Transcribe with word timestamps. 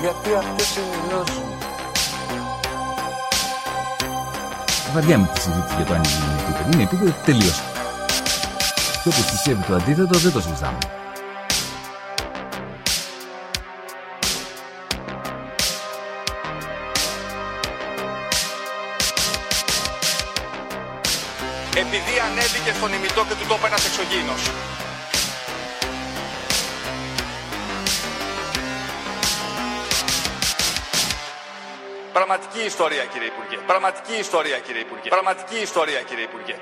Γιατί 0.00 0.34
αυτές 0.34 0.76
είναι 0.76 0.86
οι 0.86 1.08
γνώσεις 1.08 1.34
μου. 1.36 1.58
Βαριά 4.94 5.18
με 5.18 5.30
τη 5.34 5.40
συζήτηση 5.40 5.74
για 5.76 5.84
το 5.84 5.94
αν 5.94 6.02
είναι 6.02 6.40
επίπεδο. 6.40 6.70
Είναι 6.72 6.82
επίπεδο 6.82 7.14
τελείωσε. 7.24 7.62
Και 9.02 9.08
όπως 9.08 9.24
πιστεύει 9.30 9.62
το 9.62 9.74
αντίθετο 9.74 10.18
δεν 10.18 10.32
το 10.32 10.40
συζητάμε. 10.40 10.78
επειδή 21.84 22.14
ανέβηκε 22.28 22.72
στον 22.78 22.90
ημιτό 22.96 23.22
και 23.28 23.34
του 23.38 23.46
τόπου 23.50 23.66
ένας 23.66 23.82
εξωγήινος. 23.88 24.42
Πραγματική 32.28 32.66
ιστορία 32.66 33.04
κύριε 33.12 33.28
Υπουργέ. 33.34 33.56
Πραγματική 33.66 34.14
ιστορία 34.26 34.58
κύριε 34.66 34.80
Υπουργέ. 34.80 35.08
Πραγματική 35.08 35.58
ιστορία 35.68 36.00
κύριε 36.08 36.24
Υπουργέ. 36.24 36.56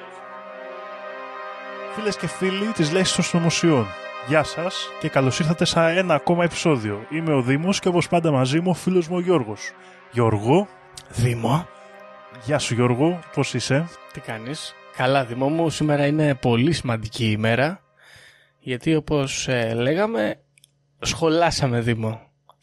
Φίλες 1.94 2.16
και 2.16 2.26
φίλοι 2.26 2.72
της 2.72 2.92
Λέξης 2.92 3.14
των 3.14 3.24
Συνωμοσιών. 3.24 3.86
Γεια 4.28 4.42
σας 4.42 4.88
και 5.00 5.08
καλώς 5.08 5.38
ήρθατε 5.38 5.64
σε 5.64 5.80
ένα 5.80 6.14
ακόμα 6.14 6.44
επεισόδιο. 6.44 7.06
Είμαι 7.10 7.34
ο 7.34 7.42
Δήμος 7.42 7.80
και 7.80 7.88
όπως 7.88 8.08
πάντα 8.08 8.30
μαζί 8.30 8.60
μου 8.60 8.70
ο 8.70 8.74
φίλος 8.74 9.08
μου 9.08 9.16
ο 9.16 9.20
Γιώργος. 9.20 9.72
Γιώργο, 10.10 10.68
Δήμο, 11.08 11.68
γεια 12.44 12.58
σου 12.58 12.74
Γιώργο, 12.74 13.20
πώς 13.34 13.54
είσαι; 13.54 13.88
τι 14.12 14.20
κάνεις; 14.20 14.74
Καλά, 14.96 15.24
Δήμο 15.24 15.48
μου, 15.48 15.70
σήμερα 15.70 16.06
είναι 16.06 16.34
πολύ 16.34 16.72
σημαντική 16.72 17.30
ημέρα, 17.30 17.80
γιατί 18.58 18.94
όπως 18.94 19.48
ε, 19.48 19.74
λέγαμε, 19.74 20.40
σχολάσαμε 21.00 21.80
Δήμο. 21.80 22.20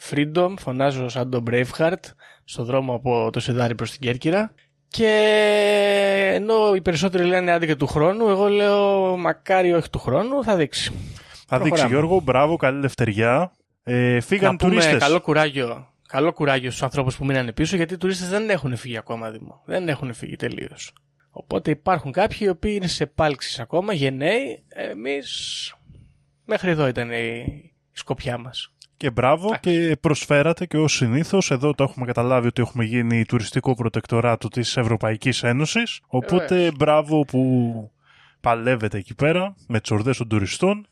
Freedom, 0.10 0.54
φωνάζω 0.60 1.10
σαν 1.10 1.30
τον 1.30 1.44
Braveheart, 1.50 2.04
στο 2.44 2.64
δρόμο 2.64 2.94
από 2.94 3.30
το 3.32 3.40
Σεδάρι 3.40 3.76
προς 3.76 3.92
την 3.92 4.00
Κέρκυρα. 4.00 4.54
Και 4.88 6.32
ενώ 6.34 6.76
οι 6.76 6.82
περισσότεροι 6.82 7.24
λένε 7.24 7.52
άντε 7.52 7.66
και 7.66 7.76
του 7.76 7.88
χρόνου, 7.88 8.30
εγώ 8.30 8.48
λέω 8.48 9.18
μακάρι 9.18 9.74
όχι 9.74 9.90
του 9.90 10.00
χρόνου, 10.00 10.44
θα 10.44 10.56
δείξει. 10.56 10.92
Θα 11.48 11.58
δείξει 11.58 11.70
Προχωράμε. 11.70 11.90
Γιώργο, 11.90 12.20
μπράβο, 12.20 12.56
καλή 12.56 12.78
ελευθεριά. 12.78 13.52
Ε, 13.84 14.20
φύγαν 14.20 14.52
να 14.52 14.58
πούμε 14.58 14.72
τουρίστες. 14.72 15.00
καλό 15.00 15.22
κουράγιο, 15.22 15.94
καλό 16.08 16.34
κουράγιο 16.34 16.70
στους 16.70 16.84
ανθρώπους 16.84 17.18
που 17.18 17.26
μείνανε 17.26 17.52
πίσω, 17.52 17.76
γιατί 17.76 17.94
οι 17.94 17.98
τουρίστες 17.98 18.30
δεν 18.30 18.50
έχουν 18.50 18.76
φύγει 18.76 18.98
ακόμα, 18.98 19.32
Δήμο. 19.32 19.62
Δεν 19.66 19.90
έχουν 19.90 20.14
φύγει 20.14 20.36
τελείως. 20.36 20.94
Οπότε 21.32 21.72
υπάρχουν 21.72 22.12
κάποιοι 22.12 22.38
οι 22.42 22.50
οποίοι 22.50 22.74
είναι 22.76 22.88
σε 22.88 23.06
πάλξεις 23.06 23.60
ακόμα, 23.60 23.94
γενναίοι. 23.94 24.64
Εμείς 24.68 25.74
μέχρι 26.46 26.70
εδώ 26.70 26.88
ήταν 26.88 27.12
η, 27.12 27.44
η 27.92 27.98
σκοπιά 27.98 28.38
μας. 28.38 28.74
Και 28.98 29.12
μπράβο 29.12 29.56
και 29.60 29.98
προσφέρατε 30.02 30.66
και 30.66 30.78
ως 30.78 30.94
συνήθως 30.94 31.52
εδώ 31.52 31.74
το 31.74 31.84
έχουμε 31.84 32.06
καταλάβει 32.06 32.48
ότι 32.48 32.62
έχουμε 32.62 32.84
γίνει 32.84 33.26
τουριστικό 33.26 33.76
προτεκτοράτο 33.76 34.48
της 34.48 34.78
Ευρωπαϊκής 34.78 35.44
Ένωσης 35.44 36.00
οπότε 36.08 36.56
Βεβαίως. 36.56 36.76
μπράβο 36.76 37.22
που 37.22 37.92
παλεύετε 38.42 38.98
εκεί 38.98 39.16
πέρα 39.16 39.56
με 39.68 39.80
τις 39.80 39.92
ορδές 39.92 40.18
των 40.18 40.28
τουριστών 40.28 40.88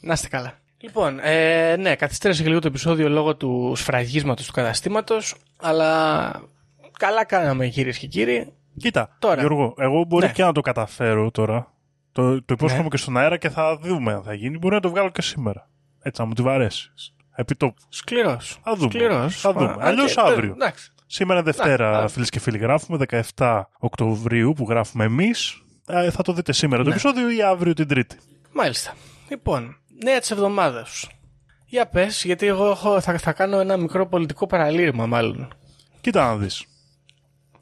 Να 0.00 0.12
είστε 0.12 0.28
καλά. 0.28 0.58
Λοιπόν, 0.80 1.18
ε, 1.22 1.76
ναι, 1.76 1.94
καθυστέρησε 1.96 2.42
και 2.42 2.48
λίγο 2.48 2.60
το 2.60 2.66
επεισόδιο 2.68 3.08
λόγω 3.08 3.36
του 3.36 3.72
σφραγίσματος 3.76 4.46
του 4.46 4.52
καταστήματος, 4.52 5.34
αλλά 5.60 6.30
καλά 6.98 7.24
κάναμε 7.24 7.68
κυρίες 7.68 7.98
και 7.98 8.06
κύριοι. 8.06 8.52
Κοίτα, 8.78 9.16
Τώρα. 9.18 9.40
Γιώργο, 9.40 9.74
εγώ 9.78 10.04
μπορεί 10.04 10.26
Ναι. 10.26 10.32
και 10.32 10.42
να 10.42 10.52
το 10.52 10.60
καταφέρω 10.60 11.30
τώρα 11.30 11.72
το, 12.12 12.42
το 12.42 12.54
υπόσχομαι 12.54 12.82
Ναι. 12.82 12.88
και 12.88 12.96
στον 12.96 13.16
αέρα 13.16 13.36
και 13.36 13.48
θα 13.48 13.76
δούμε 13.78 14.12
αν 14.12 14.22
θα 14.22 14.34
γίνει 14.34 14.58
μπορεί 14.58 14.74
να 14.74 14.80
το 14.80 14.88
βγάλω 14.90 15.10
και 15.10 15.22
σήμερα 15.22 15.68
έτσι 16.02 16.20
να 16.20 16.26
μου 16.26 16.34
τη 16.34 16.42
βαρέσεις 16.42 17.14
Επιτόπου. 17.38 17.82
Σκληρός. 17.88 18.58
Θα 18.62 18.74
δούμε. 18.74 18.90
Σκληρός. 18.90 19.40
Θα 19.40 19.52
δούμε. 19.52 19.70
Α, 19.70 19.76
Αλλιώς 19.80 20.14
και- 20.14 20.20
αύριο. 20.20 20.52
Εντάξει. 20.52 20.90
Σήμερα 21.06 21.40
είναι 21.40 21.50
Δευτέρα, 21.50 21.98
α. 22.02 22.08
φίλες 22.08 22.30
και 22.30 22.40
φίλοι, 22.40 22.58
γράφουμε 22.58 22.98
17 23.36 23.70
Οκτωβρίου 23.78 24.52
που 24.52 24.66
γράφουμε 24.68 25.04
εμείς. 25.04 25.60
θα 26.10 26.22
το 26.22 26.32
δείτε 26.32 26.52
σήμερα 26.52 26.82
το 26.82 26.88
Ναι. 26.88 26.94
επεισόδιο 26.94 27.30
ή 27.30 27.42
αύριο 27.42 27.72
την 27.72 27.88
Τρίτη. 27.88 28.16
Μάλιστα. 28.52 28.94
Λοιπόν, 29.28 29.76
νέα 30.04 30.18
της 30.18 30.30
εβδομάδας. 30.30 31.08
Για 31.66 31.86
πες, 31.86 32.24
γιατί 32.24 32.46
εγώ 32.46 32.70
έχω, 32.70 33.00
θα, 33.00 33.18
θα 33.18 33.32
κάνω 33.32 33.58
ένα 33.58 33.76
μικρό 33.76 34.06
πολιτικό 34.06 34.46
παραλήρημα, 34.46 35.06
μάλλον. 35.06 35.48
Κοίτα 36.00 36.26
να 36.26 36.36
δεις. 36.36 36.64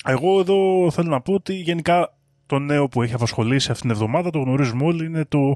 Εγώ 0.07 0.41
εδώ 0.41 0.91
θέλω 0.91 1.09
να 1.09 1.21
πω 1.21 1.33
ότι 1.33 1.55
γενικά 1.55 2.15
το 2.47 2.59
νέο 2.59 2.89
που 2.89 3.03
έχει 3.03 3.15
απασχολήσει 3.15 3.71
αυτήν 3.71 3.89
την 3.89 3.97
εβδομάδα, 4.01 4.31
το 4.31 4.39
γνωρίζουμε 4.39 4.85
όλοι, 4.85 5.05
είναι 5.05 5.25
το 5.25 5.55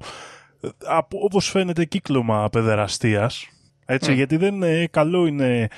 ε, 0.60 0.68
από- 0.86 1.18
όπως 1.22 1.48
φαίνεται 1.50 1.84
κύκλωμα 1.84 2.48
παιδεραστίας. 2.52 3.46
Έτσι, 3.90 4.10
Mm. 4.12 4.14
γιατί 4.14 4.36
δεν 4.36 4.54
είναι 4.54 4.86
καλό 4.86 5.26
είναι 5.26 5.68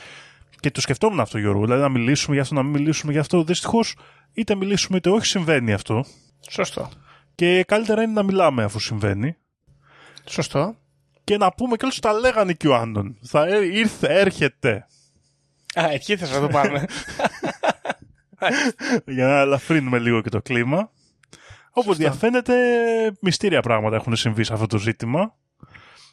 και 0.61 0.71
το 0.71 0.81
σκεφτόμουν 0.81 1.21
αυτό 1.21 1.39
Γιώργο, 1.39 1.65
δηλαδή 1.65 1.81
να 1.83 1.89
μιλήσουμε 1.89 2.35
για 2.35 2.43
αυτό, 2.43 2.55
να 2.55 2.63
μην 2.63 2.73
μιλήσουμε 2.73 3.13
για 3.13 3.21
αυτό. 3.21 3.43
Δυστυχώς, 3.45 3.97
είτε 4.33 4.55
μιλήσουμε 4.55 4.97
είτε 4.97 5.11
όχι 5.11 5.27
συμβαίνει 5.27 5.73
αυτό 5.73 6.05
Σωστό. 6.51 6.91
και 7.35 7.65
καλύτερα 7.65 8.03
είναι 8.03 8.13
να 8.13 8.23
μιλάμε 8.23 8.63
αφού 8.65 8.79
συμβαίνει. 8.79 9.37
Σωστό. 10.25 10.77
και 11.25 11.37
να 11.37 11.53
πούμε 11.53 11.77
και 11.77 11.85
όλους 11.85 11.99
τα 11.99 12.13
λέγανε 12.13 12.53
και 12.53 12.69
ο 12.69 12.75
Άντων. 12.75 13.17
Θα 13.23 13.47
ε, 13.47 13.65
ήρθε, 13.65 14.07
έρχεται. 14.21 14.87
Α, 15.81 15.91
εκεί 15.91 16.17
θες 16.17 16.31
να 16.31 16.41
το 16.41 16.49
πάμε. 16.49 16.85
για 19.07 19.27
να 19.27 19.39
ελαφρύνουμε 19.41 19.99
λίγο 19.99 20.21
και 20.21 20.29
το 20.29 20.43
κλίμα. 20.43 20.91
Όπως 21.71 21.97
διαφαίνεται, 21.97 22.55
μυστήρια 23.21 23.61
πράγματα 23.61 23.97
έχουν 23.97 24.17
συμβεί 24.17 24.45
σε 24.45 24.53
αυτό 24.53 24.67
το 24.67 24.79
ζήτημα. 24.79 25.35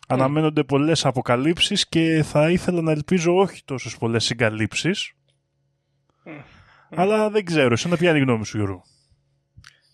Αναμένονται 0.10 0.64
πολλές 0.64 1.06
αποκαλύψεις 1.06 1.88
και 1.88 2.24
θα 2.24 2.50
ήθελα 2.50 2.82
να 2.82 2.92
ελπίζω 2.92 3.36
όχι 3.36 3.62
τόσες 3.66 3.98
πολλές 3.98 4.24
συγκαλύψεις. 4.26 5.12
Αλλά 6.90 7.30
δεν 7.30 7.46
ξέρω, 7.46 7.74
εσένα 7.74 7.98
ποια 7.98 8.10
είναι 8.10 8.18
η 8.20 8.22
γνώμη 8.22 8.46
σου 8.46 8.58
Γιώργο; 8.58 8.84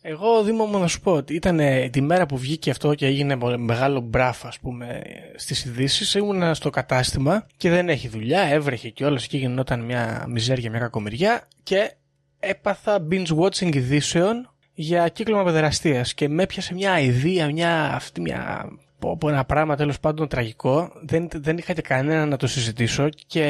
Εγώ, 0.01 0.43
Δήμο 0.43 0.65
μου, 0.65 0.79
να 0.79 0.87
σου 0.87 0.99
πω 0.99 1.11
ότι 1.11 1.33
ήταν 1.35 1.59
ε, 1.59 1.89
τη 1.89 2.01
μέρα 2.01 2.25
που 2.25 2.37
βγήκε 2.37 2.69
αυτό 2.69 2.95
και 2.95 3.05
έγινε 3.05 3.35
μο- 3.35 3.57
μεγάλο 3.57 3.99
μπράφ, 3.99 4.45
ας 4.45 4.59
πούμε, 4.59 5.01
στις 5.35 5.65
ειδήσεις. 5.65 6.13
Ήμουνα 6.13 6.53
στο 6.53 6.69
κατάστημα 6.69 7.47
και 7.57 7.69
δεν 7.69 7.89
έχει 7.89 8.07
δουλειά, 8.07 8.41
έβρεχε 8.41 8.89
και 8.89 9.05
όλα 9.05 9.19
και 9.27 9.37
γινόταν 9.37 9.79
μια 9.79 10.25
μιζέρια, 10.27 10.69
μια 10.69 10.79
κακομοιριά 10.79 11.47
και 11.63 11.95
έπαθα 12.39 13.07
binge 13.11 13.37
watching 13.37 13.75
ειδήσεων 13.75 14.53
για 14.73 15.07
κύκλωμα 15.07 15.43
παιδεραστίας 15.43 16.13
και 16.13 16.29
με 16.29 16.43
έπιασε 16.43 16.73
μια 16.73 16.99
ιδέα, 16.99 17.51
μια, 17.51 17.93
αυτή 17.93 18.21
μια, 18.21 18.67
πω, 19.03 19.17
πω, 19.17 19.29
ένα 19.29 19.45
πράγμα 19.45 19.75
τέλος 19.75 19.99
πάντων 19.99 20.27
τραγικό. 20.27 20.91
Δεν, 21.01 21.27
δεν 21.31 21.57
είχα 21.57 21.73
και 21.73 21.81
κανένα 21.81 22.25
να 22.25 22.37
το 22.37 22.47
συζητήσω 22.47 23.09
και 23.27 23.43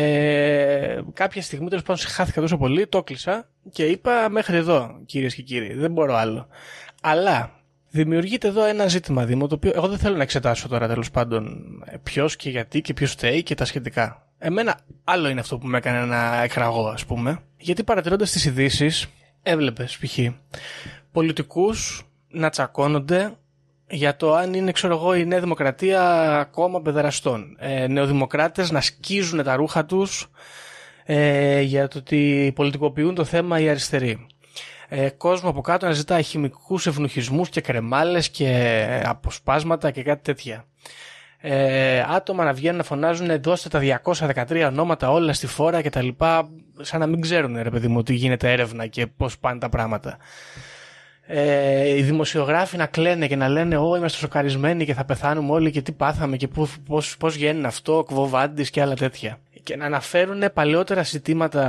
κάποια 1.13 1.41
στιγμή 1.41 1.69
τέλος 1.69 1.83
πάντων 1.83 2.03
χάθηκα 2.05 2.41
τόσο 2.41 2.57
πολύ, 2.57 2.87
το 2.87 3.03
κλείσα 3.03 3.47
και 3.71 3.85
είπα 3.85 4.29
μέχρι 4.29 4.57
εδώ 4.57 4.99
κυρίες 5.05 5.35
και 5.35 5.41
κύριοι, 5.41 5.73
δεν 5.73 5.91
μπορώ 5.91 6.15
άλλο. 6.15 6.47
Αλλά 7.01 7.51
δημιουργείται 7.89 8.47
εδώ 8.47 8.65
ένα 8.65 8.87
ζήτημα 8.87 9.25
Δήμο, 9.25 9.47
το 9.47 9.55
οποίο 9.55 9.71
εγώ 9.75 9.87
δεν 9.87 9.97
θέλω 9.97 10.15
να 10.15 10.23
εξετάσω 10.23 10.67
τώρα 10.67 10.87
τέλος 10.87 11.11
πάντων 11.11 11.63
ποιος 12.03 12.35
και 12.35 12.49
γιατί 12.49 12.81
και 12.81 12.93
ποιος 12.93 13.11
φταίει 13.11 13.43
και 13.43 13.55
τα 13.55 13.65
σχετικά. 13.65 14.27
Εμένα 14.37 14.79
άλλο 15.03 15.29
είναι 15.29 15.39
αυτό 15.39 15.57
που 15.57 15.67
με 15.67 15.77
έκανε 15.77 16.05
να 16.05 16.41
εκραγώ 16.41 16.87
ας 16.87 17.05
πούμε. 17.05 17.39
Γιατί 17.57 17.83
παρατηρώντας 17.83 18.31
τις 18.31 18.45
ειδήσεις, 18.45 19.07
έβλεπες 19.43 19.97
π.χ. 19.97 20.17
πολιτικούς 21.11 22.07
να 22.29 22.49
τσακώνονται 22.49 23.33
για 23.93 24.15
το 24.15 24.33
αν 24.35 24.53
είναι, 24.53 24.71
ξέρω 24.71 24.95
εγώ, 24.95 25.15
η 25.15 25.25
Νέα 25.25 25.39
Δημοκρατία 25.39 26.47
κόμμα 26.51 26.81
παιδεραστών. 26.81 27.55
Ε, 27.59 27.87
νεοδημοκράτες 27.87 28.71
να 28.71 28.81
σκίζουν 28.81 29.43
τα 29.43 29.55
ρούχα 29.55 29.85
τους 29.85 30.29
ε, 31.05 31.61
για 31.61 31.87
το 31.87 31.97
ότι 31.97 32.51
πολιτικοποιούν 32.55 33.15
το 33.15 33.23
θέμα 33.23 33.59
οι 33.59 33.69
αριστεροί. 33.69 34.27
Ε, 34.89 35.09
κόσμο 35.09 35.49
από 35.49 35.61
κάτω 35.61 35.85
να 35.85 35.91
ζητάει 35.91 36.23
χημικούς 36.23 36.87
ευνοχισμούς 36.87 37.49
και 37.49 37.61
κρεμάλες 37.61 38.29
και 38.29 39.03
αποσπάσματα 39.05 39.91
και 39.91 40.03
κάτι 40.03 40.21
τέτοια. 40.21 40.65
Ε, 41.45 42.03
άτομα 42.07 42.43
να 42.43 42.53
βγαίνουν 42.53 42.77
να 42.77 42.83
φωνάζουν 42.83 43.41
δώστε 43.41 43.69
τα 43.69 44.01
213 44.05 44.65
ονόματα 44.67 45.11
όλα 45.11 45.33
στη 45.33 45.47
φόρα 45.47 45.81
και 45.81 45.89
τα 45.89 46.01
λοιπά 46.01 46.49
σαν 46.81 46.99
να 46.99 47.07
μην 47.07 47.21
ξέρουν 47.21 47.61
ρε 47.61 47.69
παιδί 47.69 47.87
μου 47.87 47.97
ότι 47.97 48.13
γίνεται 48.13 48.51
έρευνα 48.51 48.87
και 48.87 49.07
πώς 49.07 49.37
πάνε 49.39 49.59
τα 49.59 49.69
πράγματα. 49.69 50.17
Ε, 51.25 51.97
οι 51.97 52.01
δημοσιογράφοι 52.01 52.77
να 52.77 52.85
κλαίνε 52.85 53.27
και 53.27 53.35
να 53.35 53.47
λένε 53.47 53.77
«Ω, 53.77 53.95
είμαστε 53.95 54.17
σοκαρισμένοι 54.17 54.85
και 54.85 54.93
θα 54.93 55.05
πεθάνουμε 55.05 55.51
όλοι 55.51 55.71
και 55.71 55.81
τι 55.81 55.91
πάθαμε 55.91 56.37
και 56.37 56.47
πώς, 56.47 56.75
πώς, 56.85 57.17
πώς 57.17 57.35
γίνει 57.35 57.65
αυτό, 57.65 58.03
κβοβάντης 58.07 58.69
και 58.69 58.81
άλλα 58.81 58.95
τέτοια». 58.95 59.39
Και 59.63 59.75
να 59.75 59.85
αναφέρουν 59.85 60.43
παλαιότερα 60.53 61.03
ζητήματα 61.03 61.63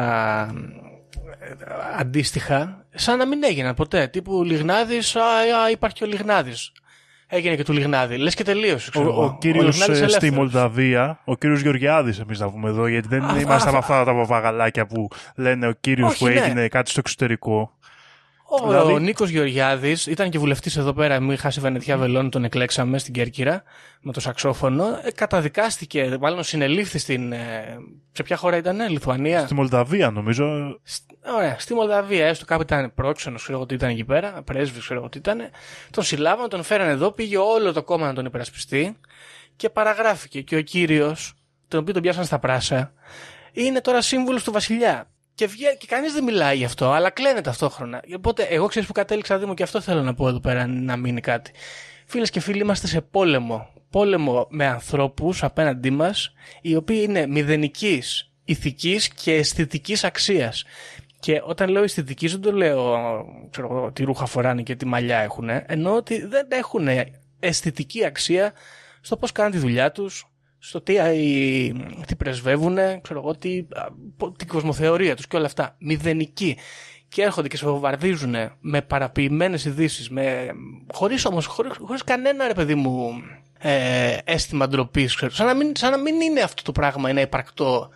ε, 1.41 1.53
αντίστοιχα, 1.99 2.87
σαν 2.95 3.19
να 3.19 3.27
μην 3.27 3.45
έγιναν 3.45 3.75
ποτέ. 3.75 4.07
Τύπου 4.07 4.45
Λιγνάδης, 4.45 5.17
α, 5.17 5.23
α, 5.65 5.71
υπάρχει 5.71 5.97
και 5.97 6.05
ο 6.05 6.07
Λιγνάδης. 6.07 6.73
Έγινε 7.27 7.57
και 7.57 7.63
του 7.63 7.73
Λιγνάδη. 7.73 8.17
Λες 8.17 8.35
και 8.35 8.45
τελείωσε. 8.45 8.91
Ο, 8.95 9.25
ο 9.25 9.37
κύριος 9.41 9.89
στη 10.07 10.31
Μολδαβία, 10.31 11.21
ο 11.25 11.37
κύριος 11.37 11.61
Γεωργιάδης, 11.61 12.19
εμείς 12.19 12.41
να 12.41 12.51
πούμε 12.51 12.69
εδώ, 12.69 12.87
γιατί 12.87 13.09
δεν 13.09 13.25
α, 13.25 13.41
είμαστε 13.41 13.69
από 13.69 13.79
αυτά 13.79 14.05
τα 14.05 14.15
παπαγαλάκια 14.15 14.87
που 14.87 15.09
λένε 15.37 15.67
ο 15.67 15.73
κύριος 15.81 16.17
που 16.17 16.27
ναι. 16.27 16.33
έγινε 16.33 16.69
κάτι 16.69 16.91
στο 16.91 17.01
εξωτερικό. 17.01 17.74
Ο, 18.63 18.69
δηλαδή... 18.69 18.93
ο 18.93 18.99
Νίκος 18.99 19.31
Γεωργιάδης 19.31 20.07
ήταν 20.07 20.31
και 20.31 20.39
βουλευτής 20.39 20.77
εδώ 20.77 20.93
πέρα. 20.93 21.21
Μην 21.21 21.39
χάσει 21.39 21.61
Βενετιά 21.61 21.97
Βελών, 21.97 22.31
τον 22.31 22.45
εκλέξαμε 22.45 22.99
στην 22.99 23.13
Κέρκυρα 23.13 23.63
με 24.01 24.13
το 24.13 24.21
σαξόφωνο. 24.21 25.01
Ε, 25.03 25.11
καταδικάστηκε, 25.11 26.17
μάλλον 26.21 26.43
συνελήφθη 26.43 26.99
στην. 26.99 27.33
Ε, 27.33 27.77
σε 28.13 28.23
ποια 28.23 28.37
χώρα 28.37 28.57
ήταν, 28.57 28.89
Λιθουανία; 28.89 29.41
Στη 29.41 29.55
Μολδαβία, 29.55 30.11
νομίζω. 30.11 30.45
Ωραία, 31.37 31.59
στη 31.59 31.75
Μολδαβία, 31.75 32.27
έστω 32.27 32.45
κάπου 32.45 32.63
ήταν 32.63 32.95
πρόξενος, 32.95 33.43
ξέρω 33.43 33.57
εγώ 33.57 33.67
τι 33.67 33.75
ήταν 33.75 33.91
εκεί 33.91 34.05
πέρα, 34.05 34.43
πρέσβης, 34.43 34.81
ξέρω 34.81 35.01
εγώ 35.01 35.09
τι 35.09 35.19
ήταν. 35.19 35.39
Τον 35.91 36.05
συλλάβαν, 36.05 36.49
τον 36.49 36.63
φέραν 36.63 36.89
εδώ, 36.89 37.11
πήγε 37.11 37.37
όλο 37.37 37.73
το 37.73 37.83
κόμμα 37.83 38.07
να 38.07 38.13
τον 38.13 38.25
υπερασπιστεί 38.25 38.97
και 39.57 39.69
παραγράφηκε. 39.69 40.41
Και 40.41 40.57
ο 40.57 40.63
κύριος, 40.63 41.35
τον 41.69 41.81
οποίο 41.81 41.93
τον 41.93 42.03
πιάσαν 42.03 42.25
στα 42.25 42.39
πράσα, 42.39 42.93
είναι 43.53 43.81
τώρα 43.81 44.03
σύμβουλος 44.03 44.45
του 44.45 44.53
Βασιλιά. 44.53 45.09
Και, 45.35 45.47
βγα... 45.47 45.75
και 45.75 45.87
κανείς 45.87 46.13
δεν 46.13 46.25
μιλάει 46.25 46.57
γι' 46.57 46.65
αυτό, 46.65 46.91
αλλά 46.91 47.11
κλαίνε 47.11 47.41
ταυτόχρονα. 47.41 48.03
Οπότε, 48.17 48.43
εγώ 48.43 48.67
ξέρω 48.67 48.87
που 48.87 48.93
κατέληξα 48.93 49.39
Δήμο 49.39 49.55
και 49.55 49.63
αυτό 49.63 49.81
θέλω 49.81 50.03
να 50.03 50.15
πω 50.15 50.29
εδώ 50.29 50.41
πέρα, 50.41 50.67
να 50.67 50.97
μείνει 50.97 51.21
κάτι. 51.21 51.51
Φίλες 52.07 52.31
και 52.31 52.41
φίλοι, 52.41 52.61
είμαστε 52.61 52.87
σε 52.87 53.01
πόλεμο. 53.01 53.69
Πόλεμο 53.91 54.47
με 54.51 54.67
ανθρώπους 54.67 55.43
απέναντί 55.43 55.91
μας, 55.91 56.33
οι 56.61 56.77
οποίοι 56.77 57.05
είναι 57.09 57.27
μηδενικής 57.27 58.31
ηθικής 58.45 59.09
και 59.09 59.35
αισθητικής 59.35 60.05
αξίας. 60.05 60.65
Και 61.21 61.41
όταν 61.45 61.69
λέω 61.71 61.83
αισθητικής, 61.83 62.33
δεν 62.33 62.41
το 62.41 62.53
λέω 62.53 62.97
ξέρω, 63.51 63.91
τι 63.93 64.05
ρούχα 64.05 64.27
φοράνε 64.27 64.63
και 64.63 64.75
τι 64.75 64.87
μαλλιά 64.87 65.19
έχουν, 65.19 65.49
ενώ 65.67 65.95
ότι 65.95 66.27
δεν 66.27 66.47
έχουν 66.49 66.89
αισθητική 67.41 68.05
αξία 68.05 68.53
στο 69.01 69.17
πώς 69.17 69.33
κάνουν 69.33 69.53
τη 69.53 69.59
δουλειά 69.59 69.93
τους, 69.93 70.27
στο 70.67 70.81
τι, 70.81 70.95
τι 72.07 72.15
πρεσβεύουν, 72.17 72.77
ξέρω 73.03 73.21
εγώ, 73.21 73.37
τι, 73.37 73.67
την 74.37 74.49
κοσμοθεωρία 74.49 75.17
τους 75.17 75.27
και 75.27 75.37
όλα 75.37 75.47
αυτά. 75.47 75.77
Μηδενική. 75.79 76.57
Και 77.09 77.23
έρχονται 77.23 77.49
και 77.49 77.57
σε 77.57 77.67
βομβαρδίζουν 77.67 78.35
με 78.61 78.83
παραποιημένες 78.83 79.65
ειδήσεις, 79.65 80.11
με... 80.11 80.51
χωρίς 80.93 81.25
όμως, 81.25 81.47
χωρίς, 81.47 81.73
χωρίς 81.81 82.05
κανένα 82.05 82.47
ρε 82.47 82.55
παιδί 82.55 82.75
μου 82.75 83.23
ε, 83.59 84.17
αίσθημα 84.25 84.69
ντροπής, 84.69 85.17
σαν, 85.29 85.47
να 85.47 85.55
μην, 85.55 85.77
σαν 85.77 85.91
να 85.91 85.99
μην 85.99 86.21
είναι 86.21 86.41
αυτό 86.41 86.63
το 86.63 86.73
πράγμα 86.73 87.11
ένα 87.11 87.21
υπαρκτό 87.21 87.91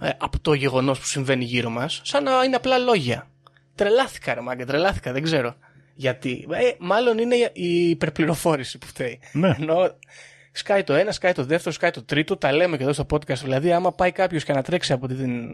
ε, 0.00 0.08
από 0.18 0.40
το 0.40 0.52
γεγονός 0.52 0.98
που 0.98 1.06
συμβαίνει 1.06 1.44
γύρω 1.44 1.70
μας, 1.70 2.00
σαν 2.04 2.22
να 2.22 2.44
είναι 2.44 2.56
απλά 2.56 2.78
λόγια. 2.78 3.28
Τρελάθηκα 3.74 4.34
ρε 4.34 4.40
μάγκα, 4.40 4.66
τρελάθηκα, 4.66 5.12
δεν 5.12 5.22
ξέρω. 5.22 5.54
Γιατί, 5.94 6.46
ε, 6.50 6.70
μάλλον 6.78 7.18
είναι 7.18 7.50
η 7.52 7.88
υπερπληροφόρηση 7.88 8.78
που 8.78 8.86
φταίει. 8.86 9.18
Ναι. 9.32 9.56
Ενώ 9.60 9.94
σκάει 10.52 10.84
το 10.84 10.94
ένα, 10.94 11.12
σκάει 11.12 11.32
το 11.32 11.44
δεύτερο, 11.44 11.74
σκάει 11.74 11.90
το 11.90 12.04
τρίτο. 12.04 12.36
Τα 12.36 12.52
λέμε 12.52 12.76
και 12.76 12.82
εδώ 12.82 12.92
στο 12.92 13.06
podcast. 13.10 13.36
Δηλαδή, 13.42 13.72
άμα 13.72 13.92
πάει 13.92 14.12
κάποιος 14.12 14.44
και 14.44 14.52
ανατρέξει 14.52 14.92
από, 14.92 15.06
την, 15.06 15.50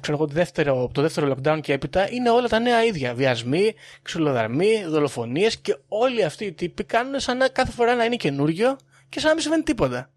ξέρω 0.00 0.16
εγώ, 0.16 0.26
δεύτερο, 0.26 0.90
το 0.94 1.02
δεύτερο 1.02 1.34
lockdown 1.34 1.58
και 1.62 1.72
έπειτα, 1.72 2.10
είναι 2.12 2.30
όλα 2.30 2.48
τα 2.48 2.58
νέα 2.58 2.84
ίδια. 2.84 3.14
Βιασμοί, 3.14 3.74
ξυλοδαρμοί, 4.02 4.84
δολοφονίες 4.86 5.58
και 5.58 5.76
όλοι 5.88 6.24
αυτοί 6.24 6.44
οι 6.44 6.52
τύποι 6.52 6.84
κάνουν 6.84 7.20
σαν 7.20 7.36
να 7.36 7.48
κάθε 7.48 7.72
φορά 7.72 7.94
να 7.94 8.04
είναι 8.04 8.16
καινούριο 8.16 8.76
και 9.08 9.18
σαν 9.18 9.28
να 9.28 9.34
μην 9.34 9.42
συμβαίνει 9.42 9.62
τίποτα. 9.62 10.10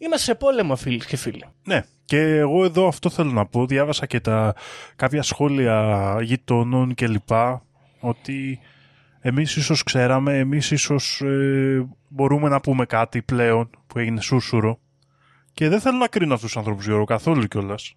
Είμαστε 0.00 0.24
σε 0.24 0.34
πόλεμο, 0.34 0.76
φίλοι 0.76 1.04
και 1.04 1.16
φίλοι. 1.16 1.44
Ναι. 1.64 1.82
Και 2.04 2.18
εγώ 2.18 2.64
εδώ 2.64 2.88
αυτό 2.88 3.10
θέλω 3.10 3.30
να 3.30 3.46
πω. 3.46 3.66
Διάβασα 3.66 4.06
και 4.06 4.20
τα 4.20 4.54
κάποια 4.96 5.22
σχόλια 5.22 6.16
γειτονών 6.22 6.94
κλπ. 6.94 7.30
Ότι 8.00 8.60
εμείς 9.26 9.56
ίσως 9.56 9.82
ξέραμε, 9.82 10.38
εμείς 10.38 10.70
ίσως 10.70 11.20
ε, 11.20 11.86
μπορούμε 12.08 12.48
να 12.48 12.60
πούμε 12.60 12.86
κάτι 12.86 13.22
πλέον 13.22 13.70
που 13.86 13.98
έγινε 13.98 14.20
σούσουρο 14.20 14.78
και 15.52 15.68
δεν 15.68 15.80
θέλω 15.80 15.96
να 15.96 16.08
κρίνω 16.08 16.34
αυτούς 16.34 16.48
τους 16.48 16.56
ανθρώπους 16.56 16.84
Γιώργο 16.84 17.04
καθόλου 17.04 17.46
κιόλας. 17.46 17.94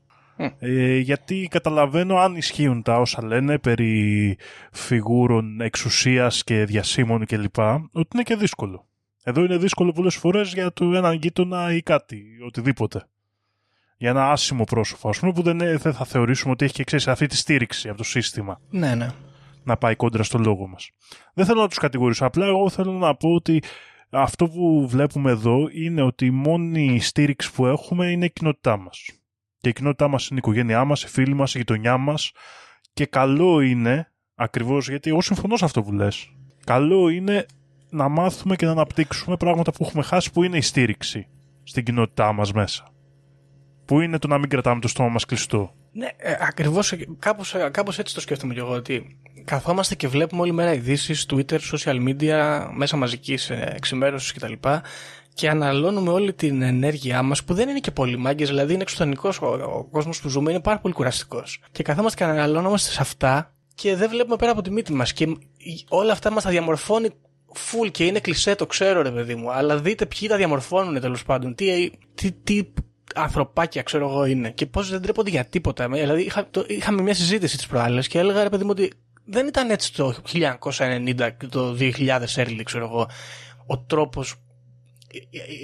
Ε, 0.60 0.98
γιατί 0.98 1.48
καταλαβαίνω 1.52 2.18
αν 2.18 2.36
ισχύουν 2.36 2.82
τα 2.82 3.00
όσα 3.00 3.26
λένε 3.26 3.58
περί 3.58 4.38
φιγούρων 4.72 5.62
εξουσίας 5.62 6.44
και 6.44 6.66
διασύμων 6.66 7.26
κλπ. 7.26 7.58
Ότι 7.92 8.10
είναι 8.14 8.24
και 8.24 8.36
δύσκολο. 8.36 8.88
Εδώ 9.24 9.44
είναι 9.44 9.58
δύσκολο 9.58 9.92
πολλές 9.92 10.16
φορές 10.16 10.54
για 10.54 10.74
το 10.74 10.96
έναν 10.96 11.14
γείτονα 11.14 11.74
ή 11.74 11.82
κάτι, 11.82 12.24
οτιδήποτε. 12.46 13.08
Για 13.98 14.10
ένα 14.10 14.32
άσημο 14.32 14.64
πρόσωπο, 14.64 15.10
ας 15.10 15.20
πούμε, 15.20 15.32
που 15.32 15.42
δεν, 15.42 15.58
δεν 15.58 15.94
θα 15.94 16.06
θεωρήσουμε 16.06 16.52
ότι 16.52 16.66
έχει 16.66 16.74
και 16.74 16.84
ξέρεις 16.84 17.08
αυτή 17.08 17.28
τη 17.28 17.36
στήριξη 17.36 17.90
από 17.90 17.98
το 17.98 18.04
σύστημα. 18.04 18.60
Ναι, 18.70 18.96
ναι 18.96 19.08
να 19.68 19.78
πάει 19.78 19.96
κόντρα 19.96 20.24
στο 20.24 20.38
λόγο 20.38 20.68
μας. 20.68 20.90
Δεν 21.34 21.46
θέλω 21.46 21.62
να 21.62 21.68
τους 21.68 21.78
κατηγορήσω, 21.78 22.26
απλά 22.26 22.46
εγώ 22.46 22.70
θέλω 22.70 22.92
να 22.92 23.16
πω 23.16 23.30
ότι 23.30 23.62
αυτό 24.10 24.48
που 24.48 24.88
βλέπουμε 24.88 25.32
εδώ 25.32 25.68
είναι 25.72 26.02
ότι 26.02 26.26
η 26.26 26.32
μόνη 26.32 27.00
στήριξη 27.00 27.54
που 27.54 27.66
έχουμε 27.66 28.12
είναι 28.12 28.26
η 28.26 28.30
κοινότητά 28.30 28.78
μας. 28.78 29.10
Και 29.60 29.70
η 29.70 29.74
κοινότητά 29.74 30.08
μας 30.08 30.28
είναι 30.28 30.40
η 30.40 30.42
οικογένειά 30.46 30.86
μας, 30.86 31.04
οι 31.04 31.08
φίλοι 31.08 31.34
μας, 31.34 31.56
η 31.56 31.58
γειτονιά 31.58 31.98
μας 31.98 32.32
και 32.94 33.06
καλό 33.06 33.62
είναι, 33.62 34.12
ακριβώς 34.36 34.90
γιατί 34.90 35.10
εγώ 35.10 35.22
συμφωνώ 35.22 35.58
σε 35.58 35.66
αυτό 35.66 35.84
που 35.84 35.92
λες, 35.92 36.30
καλό 36.66 37.10
είναι 37.10 37.46
να 37.90 38.08
μάθουμε 38.08 38.56
και 38.56 38.66
να 38.66 38.72
αναπτύξουμε 38.72 39.38
πράγματα 39.38 39.72
που 39.72 39.84
έχουμε 39.84 40.04
χάσει 40.04 40.32
που 40.32 40.44
είναι 40.44 40.58
η 40.58 40.62
στήριξη 40.62 41.28
στην 41.64 41.84
κοινότητά 41.84 42.34
μας 42.34 42.54
μέσα. 42.54 42.97
Που 43.88 44.02
είναι 44.02 44.20
το 44.20 44.28
να 44.28 44.38
μην 44.38 44.50
κρατάμε 44.50 44.82
το 44.82 44.88
στόμα 44.88 45.10
μας 45.10 45.26
κλειστό. 45.26 45.74
Ναι, 45.92 46.08
ε, 46.18 46.36
ακριβώς 46.40 46.94
κάπως, 47.20 47.56
κάπως 47.72 48.00
έτσι 48.00 48.14
το 48.14 48.22
σκέφτομαι 48.22 48.54
κι 48.54 48.60
εγώ. 48.60 48.74
Ότι 48.74 49.18
καθόμαστε 49.44 49.96
και 49.96 50.08
βλέπουμε 50.08 50.42
όλη 50.42 50.52
μέρα 50.52 50.74
ειδήσεις, 50.74 51.26
Twitter, 51.30 51.60
social 51.72 52.08
media, 52.08 52.68
μέσα 52.74 52.98
μαζικής 52.98 53.50
εξημέρωσης 53.50 54.34
κτλ. 54.34 54.54
Και 55.34 55.50
αναλώνουμε 55.50 56.12
όλη 56.12 56.34
την 56.34 56.62
ενέργειά 56.62 57.22
μας, 57.22 57.44
που 57.44 57.54
δεν 57.54 57.70
είναι 57.70 57.80
και 57.80 57.92
πολύ 57.92 58.18
μάγκες, 58.18 58.48
δηλαδή 58.50 58.74
είναι 58.74 58.82
εξωτερικός 58.82 59.42
ο, 59.42 59.46
ο 59.46 59.84
κόσμος 59.84 60.22
που 60.22 60.30
ζούμε, 60.30 60.52
είναι 60.52 60.60
πάρα 60.60 60.80
πολύ 60.80 60.94
κουραστικός. 60.94 61.62
Και 61.72 61.84
καθόμαστε 61.84 62.24
και 62.24 62.30
αναλώνομαστε 62.30 62.92
σε 62.92 63.02
αυτά 63.02 63.54
και 63.76 63.96
δεν 63.96 64.10
βλέπουμε 64.10 64.36
πέρα 64.36 64.52
από 64.52 64.62
τη 64.62 64.72
μύτη 64.72 64.94
μας. 64.94 65.14
Και 65.14 65.38
όλα 65.90 66.12
αυτά 66.12 66.32
μας 66.32 66.44
τα 66.44 66.50
διαμορφώνει 66.50 67.10
full 67.54 67.92
και 67.92 68.06
είναι 68.06 68.20
κλεισέ, 68.20 68.56
το 68.56 68.66
ξέρω 68.66 69.02
ρε 69.02 69.12
παιδί 69.12 69.36
μου. 69.36 69.52
Αλλά 69.52 69.78
δείτε 69.78 70.06
ποιοι 70.06 70.28
τα 70.28 70.38
διαμορφώνουν 70.38 71.00
τέλος 71.00 71.24
πάντων. 71.24 71.56
Τι, 71.56 71.92
τι, 72.16 72.32
τι 72.32 72.64
ανθρωπάκια, 73.16 73.82
ξέρω 73.82 74.10
εγώ, 74.10 74.26
είναι. 74.26 74.50
Και 74.50 74.66
πώς 74.66 74.90
δεν 74.90 75.02
τρέπονται 75.02 75.30
για 75.30 75.46
τίποτα. 75.46 75.90
Δηλαδή, 75.90 76.22
είχα, 76.22 76.48
το, 76.52 76.66
είχαμε 76.68 77.02
μια 77.02 77.14
συζήτηση 77.14 77.58
τις 77.58 77.68
προάλλες 77.68 78.08
και 78.08 78.20
έλεγα, 78.20 78.44
ρε 78.44 78.50
παιδί 78.50 78.64
μου, 78.64 78.70
ότι 78.72 78.92
δεν 79.26 79.48
ήταν 79.48 79.70
έτσι 79.70 79.94
το 79.94 80.16
1990 80.34 81.30
και 81.38 81.48
το 81.48 81.76
2000 81.80 82.20
early, 82.36 82.62
ξέρω 82.64 82.86
εγώ, 82.86 83.10
ο 83.66 83.78
τρόπος, 83.78 84.36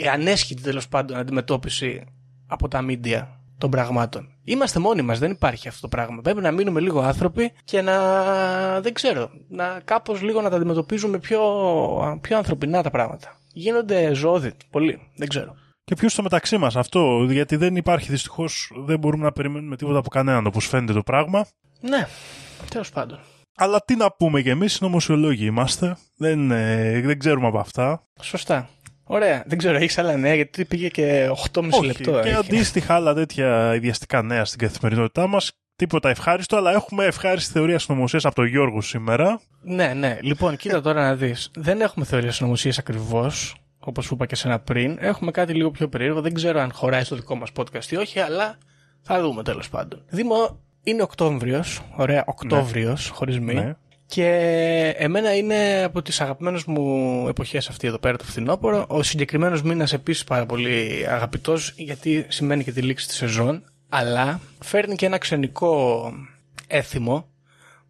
η 0.01 0.07
ανέσχυτη 0.07 0.61
τέλος 0.61 0.87
πάντων 0.87 1.17
αντιμετώπιση 1.17 2.03
από 2.47 2.67
τα 2.67 2.81
μίντια 2.81 3.39
των 3.57 3.69
πραγμάτων. 3.69 4.27
Είμαστε 4.43 4.79
μόνοι 4.79 5.01
μας, 5.01 5.19
δεν 5.19 5.31
υπάρχει 5.31 5.67
αυτό 5.67 5.81
το 5.81 5.87
πράγμα. 5.87 6.21
Πρέπει 6.21 6.41
να 6.41 6.51
μείνουμε 6.51 6.79
λίγο 6.79 6.99
άνθρωποι 6.99 7.51
και 7.63 7.81
να, 7.81 8.81
δεν 8.81 8.93
ξέρω, 8.93 9.29
να 9.49 9.81
κάπως 9.85 10.21
λίγο 10.21 10.41
να 10.41 10.49
τα 10.49 10.55
αντιμετωπίζουμε 10.55 11.19
πιο, 11.19 11.39
πιο 12.21 12.37
ανθρωπινά 12.37 12.83
τα 12.83 12.89
πράγματα. 12.89 13.37
Γίνονται 13.53 14.13
ζώδι, 14.13 14.51
πολύ, 14.69 14.99
δεν 15.15 15.27
ξέρω 15.27 15.55
και 15.83 15.95
ποιος 15.95 16.11
στο 16.11 16.21
μεταξύ 16.21 16.57
μας 16.57 16.75
αυτό. 16.75 17.27
Γιατί 17.29 17.55
δεν 17.55 17.75
υπάρχει 17.75 18.09
δυστυχώς, 18.09 18.71
δεν 18.85 18.99
μπορούμε 18.99 19.23
να 19.23 19.31
περιμένουμε 19.31 19.75
τίποτα 19.75 19.97
από 19.97 20.09
κανέναν 20.09 20.45
όπως 20.47 20.67
φαίνεται 20.67 20.93
το 20.93 21.03
πράγμα. 21.03 21.45
Ναι, 21.79 22.07
τέλος 22.69 22.89
πάντων. 22.89 23.19
Αλλά 23.55 23.81
τι 23.85 23.95
να 23.95 24.11
πούμε 24.11 24.41
κι 24.41 24.49
εμείς, 24.49 24.81
νομοσιολόγοι 24.81 25.45
είμαστε. 25.45 25.97
Δεν, 26.17 26.51
ε, 26.51 27.01
δεν 27.01 27.19
ξέρουμε 27.19 27.47
από 27.47 27.59
αυτά. 27.59 28.03
Σωστά. 28.21 28.69
Ωραία. 29.03 29.43
Δεν 29.47 29.57
ξέρω, 29.57 29.77
έχεις 29.77 29.97
άλλα 29.97 30.17
νέα 30.17 30.35
γιατί 30.35 30.65
πήγε 30.65 30.87
και 30.89 31.29
8,5 31.51 31.67
Όχι, 31.71 31.85
λεπτό. 31.85 32.11
Και 32.11 32.29
έχει. 32.29 32.33
αντίστοιχα 32.33 32.95
άλλα 32.95 33.13
τέτοια 33.13 33.75
ιδιαστικά 33.75 34.21
νέα 34.21 34.45
στην 34.45 34.59
καθημερινότητά 34.59 35.27
μας. 35.27 35.51
Τίποτα 35.75 36.09
ευχάριστο, 36.09 36.57
αλλά 36.57 36.71
έχουμε 36.71 37.05
ευχάριστη 37.05 37.51
θεωρία 37.51 37.79
συνωμοσία 37.79 38.19
από 38.23 38.35
τον 38.35 38.45
Γιώργο 38.45 38.81
σήμερα. 38.81 39.41
Ναι, 39.61 39.93
ναι. 39.93 40.17
Λοιπόν, 40.21 40.55
κοίτα 40.55 40.81
τώρα 40.81 41.01
να 41.01 41.15
δεις. 41.15 41.51
Δεν 41.55 41.81
έχουμε 41.81 42.05
θεωρία 42.05 42.31
συνωμοσία 42.31 42.73
ακριβώς 42.77 43.55
όπως 43.85 44.05
σου 44.05 44.13
είπα 44.13 44.25
και 44.25 44.35
σένα 44.35 44.59
πριν, 44.59 44.97
έχουμε 44.99 45.31
κάτι 45.31 45.53
λίγο 45.53 45.71
πιο 45.71 45.87
περίεργο. 45.87 46.21
Δεν 46.21 46.33
ξέρω 46.33 46.59
αν 46.59 46.71
χωράει 46.73 47.03
στο 47.03 47.15
δικό 47.15 47.35
μας 47.35 47.49
podcast 47.55 47.85
ή 47.89 47.95
όχι, 47.95 48.19
αλλά 48.19 48.57
θα 49.01 49.21
δούμε 49.21 49.43
τέλος 49.43 49.69
πάντων. 49.69 50.01
Δήμο, 50.09 50.59
είναι 50.83 51.01
Οκτώβριος, 51.01 51.81
ωραία, 51.95 52.23
Οκτώβριος, 52.27 53.09
ναι. 53.09 53.15
χωρίς 53.15 53.39
μη. 53.39 53.53
Ναι. 53.53 53.75
Και 54.05 54.27
εμένα 54.97 55.35
είναι 55.35 55.83
από 55.83 56.01
τις 56.01 56.21
αγαπημένες 56.21 56.63
μου 56.63 57.25
εποχές 57.27 57.69
αυτή 57.69 57.87
εδώ 57.87 57.97
πέρα 57.97 58.17
το 58.17 58.23
φθινόπωρο. 58.23 58.85
Ο 58.87 59.03
συγκεκριμένος 59.03 59.61
μήνας 59.61 59.93
επίσης 59.93 60.23
πάρα 60.23 60.45
πολύ 60.45 61.05
αγαπητός, 61.09 61.73
γιατί 61.75 62.25
σημαίνει 62.27 62.63
και 62.63 62.71
τη 62.71 62.81
λήξη 62.81 63.07
της 63.07 63.15
σεζόν. 63.15 63.63
Αλλά 63.89 64.39
φέρνει 64.59 64.95
και 64.95 65.05
ένα 65.05 65.17
ξενικό 65.17 66.03
έθιμο 66.67 67.27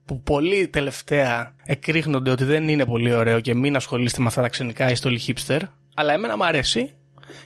που 0.06 0.22
πολύ 0.22 0.68
τελευταία 0.68 1.56
εκρήγνονται 1.64 2.32
ότι 2.32 2.44
δεν 2.44 2.68
είναι 2.68 2.86
πολύ 2.86 3.14
ωραίο 3.14 3.40
και 3.40 3.56
μην 3.56 3.76
ασχολείστε 3.76 4.22
με 4.22 4.28
αυτά 4.28 4.42
τα 4.42 4.50
ξενικά 4.50 4.92
ή 4.92 4.96
στολή 4.96 5.22
hipster, 5.28 5.60
αλλά 5.94 6.14
εμένα 6.14 6.38
μου 6.38 6.46
αρέσει 6.46 6.94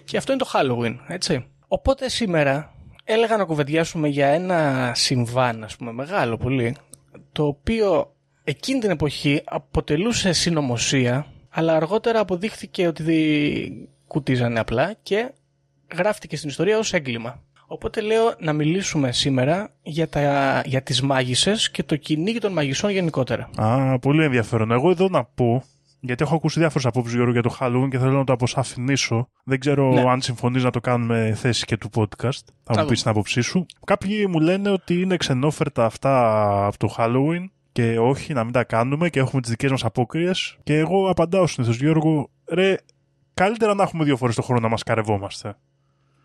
και 0.03 0.17
αυτό 0.17 0.33
είναι 0.33 0.41
το 0.41 0.49
Halloween, 0.53 0.95
έτσι. 1.07 1.45
Οπότε 1.67 2.09
σήμερα 2.09 2.73
έλεγα 3.03 3.37
να 3.37 3.43
κουβεντιάσουμε 3.45 4.07
για 4.07 4.27
ένα 4.27 4.91
συμβάν, 4.95 5.63
ας 5.63 5.75
πούμε, 5.75 5.91
μεγάλο 5.91 6.37
πολύ, 6.37 6.75
το 7.31 7.45
οποίο 7.45 8.13
εκείνη 8.43 8.79
την 8.79 8.89
εποχή 8.89 9.41
αποτελούσε 9.45 10.31
συνωμοσία, 10.31 11.25
αλλά 11.49 11.75
αργότερα 11.75 12.19
αποδείχθηκε 12.19 12.87
ότι 12.87 13.03
δι- 13.03 13.87
κουτίζανε 14.07 14.59
απλά 14.59 14.95
και 15.03 15.31
γράφτηκε 15.95 16.37
στην 16.37 16.49
ιστορία 16.49 16.77
ως 16.77 16.93
έγκλημα. 16.93 17.41
Οπότε 17.67 18.01
λέω 18.01 18.33
να 18.39 18.53
μιλήσουμε 18.53 19.11
σήμερα 19.11 19.69
για, 19.83 20.07
τα, 20.07 20.61
για 20.65 20.81
τις 20.81 21.01
μάγισσες 21.01 21.71
και 21.71 21.83
το 21.83 21.95
κυνήγι 21.95 22.39
των 22.39 22.51
μαγισσών 22.53 22.89
γενικότερα. 22.89 23.49
Α, 23.55 23.99
πολύ 23.99 24.23
ενδιαφέρον. 24.23 24.71
Εγώ 24.71 24.89
εδώ 24.89 25.07
να 25.09 25.23
πω, 25.23 25.63
γιατί 25.99 26.23
έχω 26.23 26.35
ακούσει 26.35 26.59
διάφορες 26.59 26.85
απόψεις 26.85 27.13
Γιώργο 27.13 27.31
για 27.31 27.41
το 27.41 27.57
Halloween 27.59 27.87
και 27.89 27.97
θέλω 27.99 28.11
να 28.17 28.23
το 28.23 28.33
αποσαφηνίσω. 28.33 29.29
Δεν 29.43 29.59
ξέρω 29.59 29.93
Ναι. 29.93 30.09
αν 30.09 30.21
συμφωνείς 30.21 30.63
να 30.63 30.69
το 30.69 30.79
κάνουμε 30.79 31.33
θέση 31.35 31.65
και 31.65 31.77
του 31.77 31.89
podcast. 31.95 32.39
Θα 32.63 32.73
Θα 32.73 32.81
μου 32.81 32.87
πεις 32.87 32.87
δούμε. 32.87 32.95
την 32.95 33.09
άποψή 33.09 33.41
σου. 33.41 33.65
Κάποιοι 33.85 34.25
μου 34.29 34.39
λένε 34.39 34.69
ότι 34.69 35.01
είναι 35.01 35.17
ξενόφερτα 35.17 35.85
αυτά 35.85 36.65
από 36.65 36.77
το 36.77 36.95
Halloween 36.97 37.45
και 37.71 37.99
όχι 37.99 38.33
να 38.33 38.43
μην 38.43 38.53
τα 38.53 38.63
κάνουμε 38.63 39.09
και 39.09 39.19
έχουμε 39.19 39.41
τις 39.41 39.49
δικές 39.49 39.71
μας 39.71 39.85
απόκριες. 39.85 40.57
Και 40.63 40.77
εγώ 40.77 41.09
απαντάω 41.09 41.47
συνήθως, 41.47 41.77
Γιώργο, 41.77 42.29
ρε, 42.51 42.75
καλύτερα 43.33 43.73
να 43.73 43.83
έχουμε 43.83 44.03
δύο 44.03 44.17
φορές 44.17 44.35
το 44.35 44.41
χρόνο 44.41 44.61
να 44.61 44.67
μας 44.67 44.83
καρευόμαστε. 44.83 45.55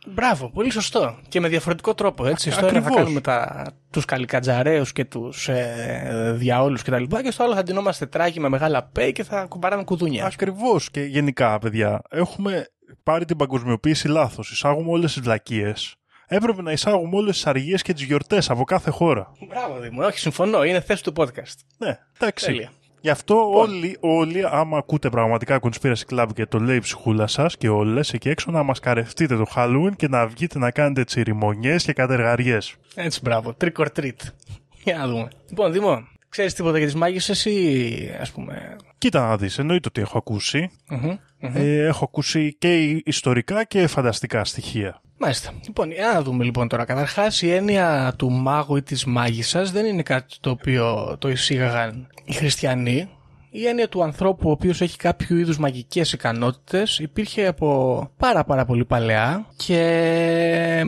Μπράβο, 0.07 0.51
πολύ 0.51 0.71
σωστό. 0.71 1.19
Και 1.29 1.41
με 1.41 1.49
διαφορετικό 1.49 1.95
τρόπο, 1.95 2.27
έτσι. 2.27 2.49
Α- 2.49 2.53
Στο 2.53 2.67
ένα 2.67 2.73
θα 2.73 2.79
ακριβώς. 2.79 3.03
κάνουμε 3.03 3.21
τα, 3.21 3.67
τους 3.91 4.05
καλικατζαρέους 4.05 4.93
και 4.93 5.05
τους 5.05 5.49
ε, 5.49 6.33
διαόλους 6.37 6.83
και 6.83 6.91
τα 6.91 6.99
λοιπά 6.99 7.23
και 7.23 7.31
στο 7.31 7.43
άλλο 7.45 7.55
θα 7.55 7.63
ντυνόμαστε 7.63 8.07
τράγοι 8.07 8.41
με 8.41 8.49
μεγάλα 8.49 8.83
πέι 8.83 9.13
και 9.13 9.25
θα 9.25 9.45
κουμπαράμε 9.45 9.85
κουδούνια. 9.85 10.25
Ακριβώς. 10.27 10.91
Και 10.91 11.01
γενικά, 11.01 11.59
παιδιά, 11.59 12.03
έχουμε 12.11 12.67
πάρει 13.03 13.25
την 13.25 13.37
παγκοσμιοποίηση 13.37 14.09
λάθος. 14.09 14.51
Εισάγουμε 14.51 14.91
όλες 14.91 15.13
τις 15.13 15.23
βλακίες. 15.23 15.95
Έπρεπε 16.27 16.63
να 16.63 16.73
εισάγουμε 16.73 17.17
όλες 17.17 17.35
τις 17.35 17.47
αργίες 17.47 17.83
και 17.83 17.93
τις 17.93 18.03
γιορτές 18.03 18.51
από 18.51 18.65
κάθε 18.65 18.91
χώρα. 18.91 19.33
Μπράβο, 19.49 19.79
Δήμο. 19.81 20.05
Όχι, 20.07 20.19
συμφωνώ. 20.19 20.65
Είναι 20.65 20.81
θέση 20.81 21.03
του 21.03 21.13
podcast. 21.17 21.55
Ναι, 21.79 21.99
εντάξει. 22.19 22.45
Τέλεια. 22.47 22.71
Γι' 23.03 23.11
αυτό 23.11 23.51
όλοι, 23.51 23.97
όλοι, 24.01 24.43
άμα 24.51 24.79
ακούτε 24.79 25.09
πραγματικά 25.09 25.61
Conspiracy 25.63 26.15
Club 26.15 26.27
και 26.35 26.47
το 26.47 26.59
λέει 26.59 26.77
η 26.77 26.81
ψυχούλα 26.81 27.27
σας 27.27 27.57
και 27.57 27.69
όλες 27.69 28.13
εκεί 28.13 28.29
έξω, 28.29 28.51
να 28.51 28.63
μα 28.63 28.73
καρευτείτε 28.73 29.37
το 29.37 29.45
Halloween 29.57 29.97
και 29.97 30.09
να 30.09 30.27
βγείτε 30.27 30.59
να 30.59 30.71
κάνετε 30.71 31.05
τσιριμονιέ 31.05 31.77
και 31.77 31.93
κατεργαριές. 31.93 32.75
Έτσι, 32.95 33.21
μπράβο. 33.23 33.57
Trick 33.61 33.85
or 33.85 33.87
treat. 34.01 34.17
Για 34.85 34.97
να 34.97 35.07
δούμε. 35.07 35.29
Λοιπόν, 35.49 35.73
Δήμο, 35.73 36.03
ξέρεις 36.33 36.55
τίποτα 36.55 36.77
για 36.79 36.87
τις 36.87 36.95
μάγισσες 36.95 37.45
ή 37.45 38.11
ας 38.21 38.31
πούμε... 38.31 38.77
Κοίτα 38.99 39.29
να 39.29 39.37
δεις, 39.37 39.59
εννοείται 39.59 39.89
ότι 39.89 40.01
έχω 40.01 40.19
ακούσει. 40.19 40.71
Μμμ, 40.89 41.17
μμμ. 41.41 41.57
Ε, 41.57 41.87
έχω 41.87 42.05
ακούσει 42.05 42.57
και 42.59 43.03
ιστορικά 43.05 43.65
και 43.65 43.87
φανταστικά 43.87 44.45
στοιχεία. 44.45 45.01
Μάλιστα. 45.19 45.53
Λοιπόν, 45.67 45.93
για 45.93 46.13
να 46.13 46.23
δούμε 46.23 46.45
λοιπόν 46.45 46.69
τώρα. 46.69 46.85
Καταρχάς, 46.85 47.43
η 47.43 47.51
έννοια 47.51 48.15
του 48.19 48.31
μάγου 48.31 48.77
ή 48.77 48.83
της 48.83 49.05
μάγισσας 49.05 49.73
δεν 49.73 49.87
είναι 49.87 50.03
κάτι 50.03 50.37
το 50.41 50.51
οποίο 50.51 51.17
το 51.19 51.29
εισήγαγαν 51.29 52.09
οι 52.25 52.33
χριστιανοί. 52.33 53.09
Η 53.51 53.67
έννοια 53.67 53.89
του 53.89 54.03
ανθρώπου 54.03 54.49
ο 54.49 54.53
οποίος 54.53 54.81
έχει 54.81 54.97
κάποιο 54.97 55.37
είδους 55.37 55.59
μαγικές 55.59 56.13
ικανότητες 56.13 56.99
υπήρχε 56.99 57.47
από 57.47 58.11
πάρα 58.17 58.45
πάρα 58.45 58.65
πολύ 58.65 58.85
παλαιά 58.85 59.47
και 59.57 60.85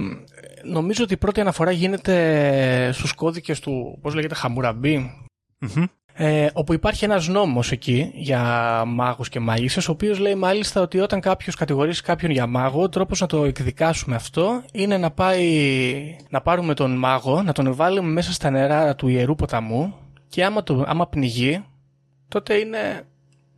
νομίζω 0.64 1.04
ότι 1.04 1.12
η 1.12 1.16
πρώτη 1.16 1.40
αναφορά 1.40 1.70
γίνεται 1.70 2.90
στους 2.92 3.12
κώδικες 3.12 3.60
του, 3.60 3.98
πώς 4.02 4.14
λέγεται, 4.14 4.34
Χαμουραμπή, 4.34 5.23
Μμμ. 5.76 5.84
ε, 6.14 6.46
όπου 6.52 6.72
υπάρχει 6.72 7.04
ένας 7.04 7.28
νόμος 7.28 7.72
εκεί 7.72 8.10
για 8.14 8.42
μάγους 8.86 9.28
και 9.28 9.40
μάγισσες, 9.40 9.88
ο 9.88 9.92
οποίος 9.92 10.18
λέει 10.18 10.34
μάλιστα 10.34 10.80
ότι 10.80 11.00
όταν 11.00 11.20
κάποιος 11.20 11.54
κατηγορήσει 11.54 12.02
κάποιον 12.02 12.30
για 12.30 12.46
μάγο, 12.46 12.82
ο 12.82 12.88
τρόπος 12.88 13.20
να 13.20 13.26
το 13.26 13.44
εκδικάσουμε 13.44 14.14
αυτό 14.14 14.62
είναι 14.72 14.98
να 14.98 15.10
πάει 15.10 16.16
να 16.28 16.40
πάρουμε 16.40 16.74
τον 16.74 16.96
μάγο, 16.96 17.42
να 17.42 17.52
τον 17.52 17.74
βάλουμε 17.74 18.08
μέσα 18.08 18.32
στα 18.32 18.50
νερά 18.50 18.94
του 18.94 19.08
Ιερού 19.08 19.34
Ποταμού 19.34 19.94
και 20.28 20.44
άμα, 20.44 20.62
το, 20.62 20.84
άμα 20.86 21.06
πνιγεί, 21.06 21.64
τότε 22.28 22.54
είναι, 22.54 23.02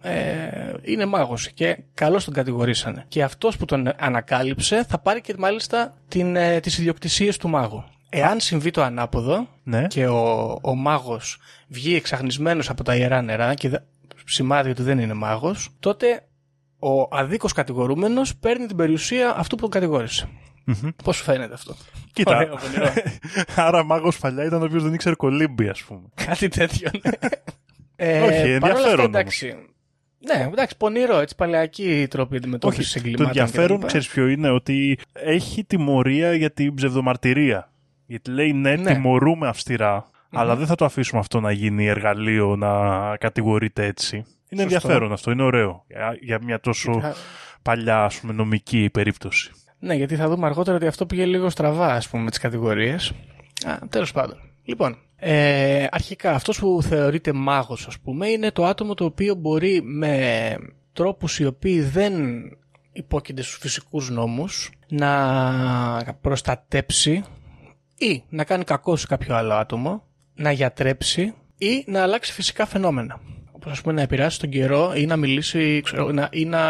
ε, 0.03 0.73
είναι 0.83 1.05
μάγος 1.07 1.51
και 1.51 1.79
καλώς 1.95 2.25
τον 2.25 2.35
κατηγορήσανε. 2.35 3.05
Και 3.09 3.23
αυτός 3.23 3.57
που 3.57 3.65
τον 3.65 3.93
ανακάλυψε 3.99 4.85
θα 4.89 4.99
πάρει 4.99 5.21
και 5.21 5.35
μάλιστα 5.39 5.95
την, 6.09 6.37
ε, 6.37 6.61
τις 6.61 6.79
ιδιοκτησίες 6.79 7.37
του 7.37 7.49
μάγου. 7.49 7.85
Εάν 8.09 8.41
συμβεί 8.41 8.71
το 8.71 8.83
ανάποδο, 8.83 9.49
Ναι. 9.63 9.87
και 9.87 10.07
ο, 10.07 10.59
ο 10.63 10.75
μάγος 10.75 11.39
βγει 11.69 11.95
εξαγνισμένος 11.95 12.71
από 12.71 12.85
τα 12.85 12.97
ιερά 12.97 13.23
νερά 13.23 13.55
και 13.55 13.69
δε- 13.69 13.79
σημάδι 14.25 14.71
ότι 14.71 14.83
δεν 14.83 14.99
είναι 14.99 15.15
μάγος, 15.15 15.69
τότε 15.81 16.27
ο 16.79 17.17
αδίκος 17.17 17.53
κατηγορούμενος 17.53 18.37
παίρνει 18.37 18.67
την 18.67 18.77
περιουσία 18.77 19.37
αυτού 19.37 19.55
που 19.57 19.61
τον 19.63 19.71
κατηγόρησε. 19.71 20.29
Μμμ. 20.65 20.89
Πώς 21.05 21.17
σου 21.17 21.23
φαίνεται 21.25 21.55
αυτό; 21.55 21.75
Κοίτα. 22.13 22.37
Ωραίο, 22.37 22.57
πονηρό. 22.57 22.93
Άρα 23.67 23.85
μάγος 23.85 24.19
παλιά 24.19 24.45
ήταν 24.45 24.63
ο 24.63 24.65
οποίος 24.65 24.83
δεν 24.83 24.95
ήξερε 24.95 25.15
κολύμπη, 25.15 25.69
ας 25.69 25.83
πούμε. 25.83 26.01
Κάτι 26.27 26.49
τέτοιο, 26.49 26.91
ναι. 27.03 27.11
ε, 27.97 28.21
Όχι, 28.21 28.31
παρ' 28.31 28.43
όλα 28.43 28.53
αυτά, 28.53 28.67
ενδιαφέρον 28.67 29.05
εντάξει. 29.05 29.55
Ναι, 30.19 30.43
εντάξει, 30.53 30.77
πονηρό, 30.77 31.19
έτσι, 31.19 31.35
παλαιακή 31.35 32.07
τρόπη 32.11 32.37
αντιμετώπισης 32.37 32.95
Όχι, 32.95 33.01
το 33.01 33.09
εγκλημάτων. 33.09 33.27
ενδιαφέρον, 33.41 33.77
κτλ. 33.79 33.87
ξέρεις 33.87 34.09
ποιο 34.09 34.27
είναι, 34.29 34.51
ότι 34.51 34.99
έχει 35.13 35.65
τιμωρία 35.65 36.35
για 36.35 36.51
την 36.53 36.75
ψευδομαρτυρία. 36.75 37.71
Γιατί 38.07 38.31
λέει 38.31 38.53
ναι, 38.53 38.75
Ναι. 38.77 38.93
τιμωρούμε 38.93 39.49
αυστηρά, 39.49 40.11
αλλά 40.31 40.57
δεν 40.57 40.67
θα 40.67 40.75
το 40.75 40.85
αφήσουμε 40.85 41.21
αυτό 41.21 41.41
να 41.41 41.51
γίνει 41.53 41.87
εργαλείο 41.87 42.57
να 42.57 43.17
κατηγορείται 43.17 43.85
έτσι. 43.87 44.25
Είναι 44.49 44.63
ενδιαφέρον 44.63 45.13
αυτό, 45.13 45.31
είναι 45.31 45.43
ωραίο 45.43 45.85
για, 45.89 46.17
για 46.21 46.39
μια 46.43 46.61
τόσο 46.61 47.01
Θα- 47.01 47.15
παλιά 47.63 48.05
ας 48.05 48.21
πούμε, 48.21 48.33
νομική 48.33 48.89
περίπτωση. 48.93 49.51
Ναι, 49.79 49.95
γιατί 49.95 50.17
θα 50.17 50.29
δούμε 50.29 50.47
αργότερα 50.47 50.77
ότι 50.77 50.87
αυτό 50.87 51.07
πήγε 51.07 51.25
λίγο 51.27 51.51
στραβά, 51.51 51.87
ας 51.95 52.09
πούμε, 52.09 52.23
με 52.23 52.31
τις 52.31 52.39
κατηγορίες. 52.39 53.13
Α, 53.67 53.79
τέλος 53.89 54.13
πάντων. 54.13 54.37
Λοιπόν, 54.65 54.97
ε, 55.17 55.87
αρχικά 55.91 56.33
αυτός 56.33 56.59
που 56.59 56.79
θεωρείται 56.83 57.33
μάγος, 57.33 57.87
ας 57.87 57.99
πούμε, 57.99 58.29
είναι 58.29 58.51
το 58.51 58.65
άτομο 58.65 58.95
το 58.95 59.05
οποίο 59.05 59.35
μπορεί 59.35 59.83
με 59.83 60.55
τρόπους 60.93 61.39
οι 61.39 61.47
οποίοι 61.47 61.81
δεν 61.81 62.15
υπόκεινται 62.93 63.43
στους 63.43 63.57
φυσικούς 63.59 64.11
νόμους 64.11 64.71
να 64.89 66.15
προστατέψει 66.21 67.25
ή 67.99 68.23
να 68.29 68.45
κάνει 68.45 68.65
κακό 68.65 68.97
σε 68.97 69.07
κάποιο 69.07 69.37
άλλο 69.37 69.55
άτομο, 69.55 70.03
να 70.35 70.53
γιατρέψει 70.53 71.35
ή 71.59 71.85
να 71.87 72.03
αλλάξει 72.03 72.33
φυσικά 72.33 72.67
φαινόμενα. 72.67 73.21
Όπως 73.53 73.73
ας 73.73 73.81
πούμε 73.81 73.95
να 73.95 74.03
επηρεάσει 74.03 74.41
τον 74.41 74.49
καιρό 74.49 74.93
ή 74.97 75.07
να 75.07 75.17
μιλήσει 75.17 75.81
ξέρω, 75.81 76.13
να, 76.13 76.29
ή 76.33 76.45
να 76.45 76.61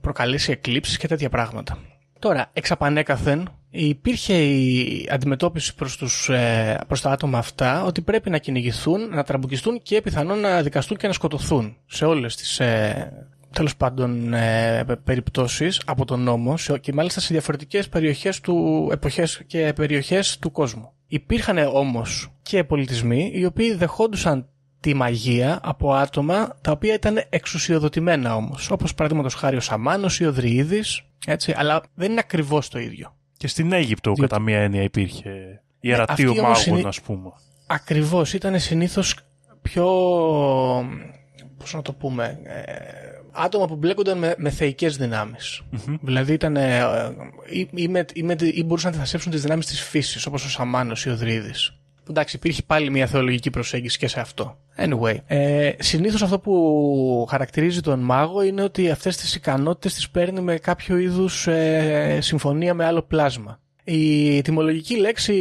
προκαλέσει 0.00 0.52
εκλήψεις 0.52 0.96
και 0.98 1.06
τέτοια 1.06 1.28
πράγματα. 1.28 1.78
Τώρα, 2.18 2.50
εξ 2.52 2.70
απανέκαθεν, 2.70 3.48
υπήρχε 3.70 4.34
η 4.34 5.08
αντιμετώπιση 5.10 5.74
προς, 5.74 5.96
τους, 5.96 6.28
ε, 6.28 6.80
προς 6.86 7.00
τα 7.00 7.10
άτομα 7.10 7.38
αυτά 7.38 7.84
ότι 7.84 8.00
πρέπει 8.00 8.30
να 8.30 8.38
κυνηγηθούν, 8.38 9.08
να 9.08 9.22
τραμπουκιστούν 9.22 9.82
και 9.82 10.02
πιθανόν 10.02 10.38
να 10.38 10.62
δικαστούν 10.62 10.96
και 10.96 11.06
να 11.06 11.12
σκοτωθούν 11.12 11.76
σε 11.86 12.04
όλες 12.04 12.36
τις 12.36 12.60
ε, 12.60 13.28
τέλος 13.52 13.76
πάντων 13.76 14.32
ε, 14.34 14.84
περιπτώσεις 15.04 15.82
από 15.86 16.04
τον 16.04 16.20
νόμο 16.22 16.56
σε- 16.56 16.78
και 16.78 16.92
μάλιστα 16.92 17.20
σε 17.20 17.28
διαφορετικές 17.32 17.88
περιοχές 17.88 18.40
του, 18.40 18.88
εποχές 18.92 19.42
και 19.46 19.72
περιοχές 19.76 20.38
του 20.38 20.50
κόσμου. 20.52 20.92
Υπήρχαν 21.06 21.58
όμως 21.58 22.28
και 22.42 22.64
πολιτισμοί 22.64 23.30
οι 23.34 23.44
οποίοι 23.44 23.74
δεχόντουσαν 23.74 24.48
τη 24.80 24.94
μαγεία 24.94 25.58
από 25.62 25.92
άτομα 25.94 26.56
τα 26.60 26.70
οποία 26.72 26.94
ήταν 26.94 27.22
εξουσιοδοτημένα 27.28 28.36
όμως 28.36 28.70
όπως 28.70 28.94
παραδείγματος 28.94 29.34
χάρη 29.34 29.56
ο 29.56 29.60
Σαμάνος 29.60 30.20
ή 30.20 30.24
ο 30.26 30.32
Δριίδης 30.32 31.02
έτσι, 31.26 31.54
αλλά 31.56 31.82
δεν 31.94 32.10
είναι 32.10 32.20
ακριβώς 32.24 32.68
το 32.68 32.78
ίδιο. 32.78 33.16
Και 33.36 33.48
στην 33.48 33.72
Αίγυπτο, 33.72 34.12
Διότι- 34.12 34.30
κατά 34.30 34.42
μία 34.42 34.58
έννοια, 34.60 34.82
υπήρχε 34.82 35.62
ιερατείο 35.80 36.30
αυτή 36.30 36.40
όμως 36.40 36.58
μάγων, 36.66 36.78
είναι- 36.78 36.88
ας 36.88 37.00
πούμε. 37.00 37.30
Ακριβώς, 37.66 38.32
ήταν 38.32 38.60
συνήθως 38.60 39.16
πιο, 39.62 39.84
πώς 41.58 41.74
να 41.74 41.82
το 41.82 41.92
πούμε, 41.92 42.38
ε, 42.42 42.62
άτομα 43.38 43.66
που 43.66 43.76
μπλέκονταν 43.76 44.18
με, 44.18 44.34
με 44.38 44.50
θεϊκές 44.50 44.96
δυνάμεις. 44.96 45.60
Δηλαδή 46.00 46.32
ήταν, 46.32 46.56
ε, 46.56 46.80
ή, 47.50 47.68
ή, 47.74 47.88
με- 47.88 48.04
ή, 48.12 48.22
με- 48.22 48.36
ή 48.40 48.62
μπορούσαν 48.64 48.90
να 48.90 48.96
αντιθασέψουν 48.96 49.32
τις 49.32 49.42
δυνάμεις 49.42 49.66
της 49.66 49.80
φύσης, 49.82 50.26
όπως 50.26 50.44
ο 50.44 50.48
Σαμάνος 50.48 51.04
ή 51.04 51.10
ο 51.10 51.16
Δρίδης. 51.16 51.72
Εντάξει, 52.10 52.36
υπήρχε 52.36 52.62
πάλι 52.66 52.90
μια 52.90 53.06
θεολογική 53.06 53.50
προσέγγιση 53.50 53.98
και 53.98 54.08
σε 54.08 54.20
αυτό. 54.20 54.58
Anyway, 54.76 55.16
ε, 55.26 55.70
συνήθως 55.78 56.22
αυτό 56.22 56.38
που 56.38 57.26
χαρακτηρίζει 57.30 57.80
τον 57.80 58.00
μάγο 58.00 58.42
είναι 58.42 58.62
ότι 58.62 58.90
αυτές 58.90 59.16
τις 59.16 59.34
ικανότητες 59.34 59.94
τις 59.94 60.10
παίρνει 60.10 60.40
με 60.40 60.56
κάποιο 60.56 60.96
είδους 60.96 61.46
ε, 61.46 62.18
συμφωνία 62.20 62.74
με 62.74 62.84
άλλο 62.84 63.02
πλάσμα. 63.02 63.60
Η 63.84 64.42
τιμολογική 64.42 64.96
λέξη 64.96 65.34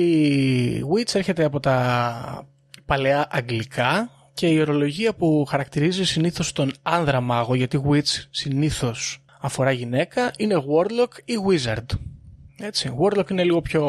witch 0.95 1.15
έρχεται 1.15 1.43
από 1.43 1.59
τα 1.59 2.47
παλαιά 2.85 3.27
αγγλικά 3.31 4.09
και 4.37 4.47
η 4.47 4.59
ορολογία 4.59 5.13
που 5.13 5.45
χαρακτηρίζει 5.49 6.05
συνήθως 6.05 6.51
τον 6.51 6.71
άνδρα 6.81 7.21
μάγο, 7.21 7.55
γιατί 7.55 7.81
witch 7.89 8.25
συνήθως 8.29 9.23
αφορά 9.41 9.71
γυναίκα, 9.71 10.31
είναι 10.37 10.55
warlock 10.55 11.19
ή 11.25 11.33
wizard. 11.49 11.85
Έτσι, 12.59 12.97
warlock 13.01 13.31
είναι 13.31 13.43
λίγο 13.43 13.61
πιο 13.61 13.83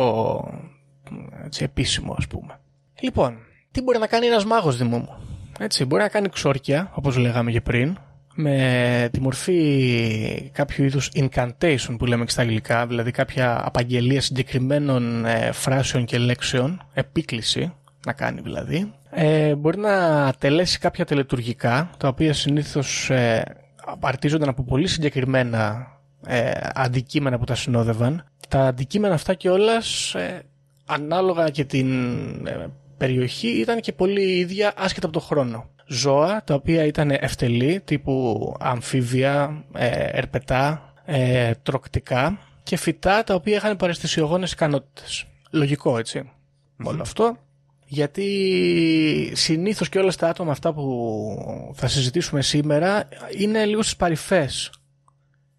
έτσι, 1.44 1.64
επίσημο 1.64 2.14
ας 2.18 2.26
πούμε. 2.26 2.60
Λοιπόν, 3.00 3.38
Τι 3.70 3.82
μπορεί 3.82 3.98
να 3.98 4.06
κάνει 4.06 4.26
ένας 4.26 4.44
μάγος, 4.44 4.76
Δημό 4.76 4.98
μου; 4.98 5.16
Έτσι, 5.58 5.84
μπορεί 5.84 6.02
να 6.02 6.08
κάνει 6.08 6.28
ξόρκια, 6.28 6.90
όπως 6.94 7.16
λέγαμε 7.16 7.50
και 7.50 7.60
πριν, 7.60 7.98
με 8.34 9.08
τη 9.12 9.20
μορφή 9.20 10.50
κάποιου 10.52 10.84
είδους 10.84 11.10
incantation 11.14 11.96
που 11.98 12.06
λέμε 12.06 12.24
και 12.24 12.30
στα 12.30 12.42
αγγλικά, 12.42 12.86
δηλαδή 12.86 13.10
κάποια 13.10 13.66
απαγγελία 13.66 14.20
συγκεκριμένων 14.20 15.24
ε, 15.24 15.52
φράσεων 15.52 16.04
και 16.04 16.18
λέξεων, 16.18 16.86
επίκληση 16.92 17.72
να 18.06 18.12
κάνει 18.12 18.40
δηλαδή. 18.40 18.92
Ε, 19.10 19.54
μπορεί 19.54 19.78
να 19.78 20.32
τελέσει 20.38 20.78
κάποια 20.78 21.04
τελετουργικά, 21.04 21.90
τα 21.96 22.08
οποία 22.08 22.32
συνήθως 22.32 23.10
ε, 23.10 23.44
απαρτίζονταν 23.84 24.48
από 24.48 24.62
πολύ 24.62 24.86
συγκεκριμένα 24.86 25.86
ε, 26.26 26.50
αντικείμενα 26.74 27.38
που 27.38 27.44
τα 27.44 27.54
συνόδευαν. 27.54 28.24
Τα 28.48 28.60
αντικείμενα 28.66 29.14
αυτά 29.14 29.34
και 29.34 29.50
όλας, 29.50 30.14
ε, 30.14 30.42
ανάλογα 30.86 31.50
και 31.50 31.64
την 31.64 31.90
ε, 32.46 32.66
περιοχή, 32.96 33.48
ήταν 33.48 33.80
και 33.80 33.92
πολύ 33.92 34.38
ίδια 34.38 34.72
άσχετα 34.76 35.06
από 35.06 35.18
το 35.18 35.24
χρόνο. 35.24 35.68
Ζώα, 35.86 36.42
τα 36.44 36.54
οποία 36.54 36.84
ήταν 36.84 37.10
ευτελή, 37.10 37.80
τύπου 37.80 38.54
αμφίβια, 38.60 39.64
ε, 39.74 39.86
ερπετά, 40.10 40.92
ε, 41.04 41.52
τροκτικά 41.62 42.38
και 42.62 42.76
φυτά, 42.76 43.24
τα 43.24 43.34
οποία 43.34 43.56
είχαν 43.56 43.76
παρεστησιογόνες 43.76 44.52
ικανότητες. 44.52 45.24
Λογικό, 45.50 46.00
Όλο 46.84 47.02
αυτό. 47.02 47.36
Γιατί 47.90 49.32
συνήθως 49.34 49.88
και 49.88 49.98
όλα 49.98 50.12
τα 50.18 50.28
άτομα 50.28 50.50
αυτά 50.50 50.72
που 50.72 51.72
θα 51.74 51.88
συζητήσουμε 51.88 52.42
σήμερα 52.42 53.08
είναι 53.38 53.64
λίγο 53.64 53.82
στις 53.82 53.96
παρυφές 53.96 54.70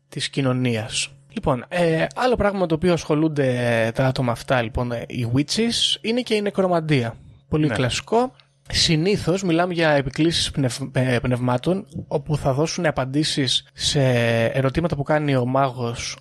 της 0.09 0.29
κοινωνίας. 0.29 1.09
Λοιπόν, 1.33 1.65
ε, 1.67 2.05
άλλο 2.15 2.35
πράγμα 2.35 2.59
με 2.59 2.67
το 2.67 2.75
οποίο 2.75 2.93
ασχολούνται 2.93 3.91
τα 3.95 4.05
άτομα 4.05 4.31
αυτά, 4.31 4.61
λοιπόν, 4.61 4.91
οι 5.07 5.31
witches, 5.35 5.97
είναι 6.01 6.21
και 6.21 6.33
η 6.35 6.41
νεκρομαντία. 6.41 7.15
Πολύ 7.49 7.67
Ναι. 7.67 7.73
κλασικό. 7.73 8.31
Συνήθως 8.71 9.43
μιλάμε 9.43 9.73
για 9.73 9.89
επικλήσεις 9.89 10.51
πνευ- 10.51 10.97
ε, 10.97 11.19
πνευμάτων, 11.19 11.85
όπου 12.07 12.37
θα 12.37 12.53
δώσουν 12.53 12.85
απαντήσεις 12.85 13.67
σε 13.73 14.01
ερωτήματα 14.45 14.95
που 14.95 15.03
κάνει 15.03 15.35
ο 15.35 15.45
μάγος 15.45 16.17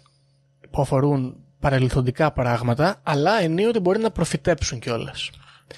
που 0.70 0.80
αφορούν 0.82 1.36
παρελθοντικά 1.60 2.32
πράγματα, 2.32 3.00
αλλά 3.02 3.40
ενίοτε 3.42 3.80
μπορεί 3.80 3.98
να 3.98 4.10
προφητέψουν 4.10 4.78
κιόλας. 4.78 5.30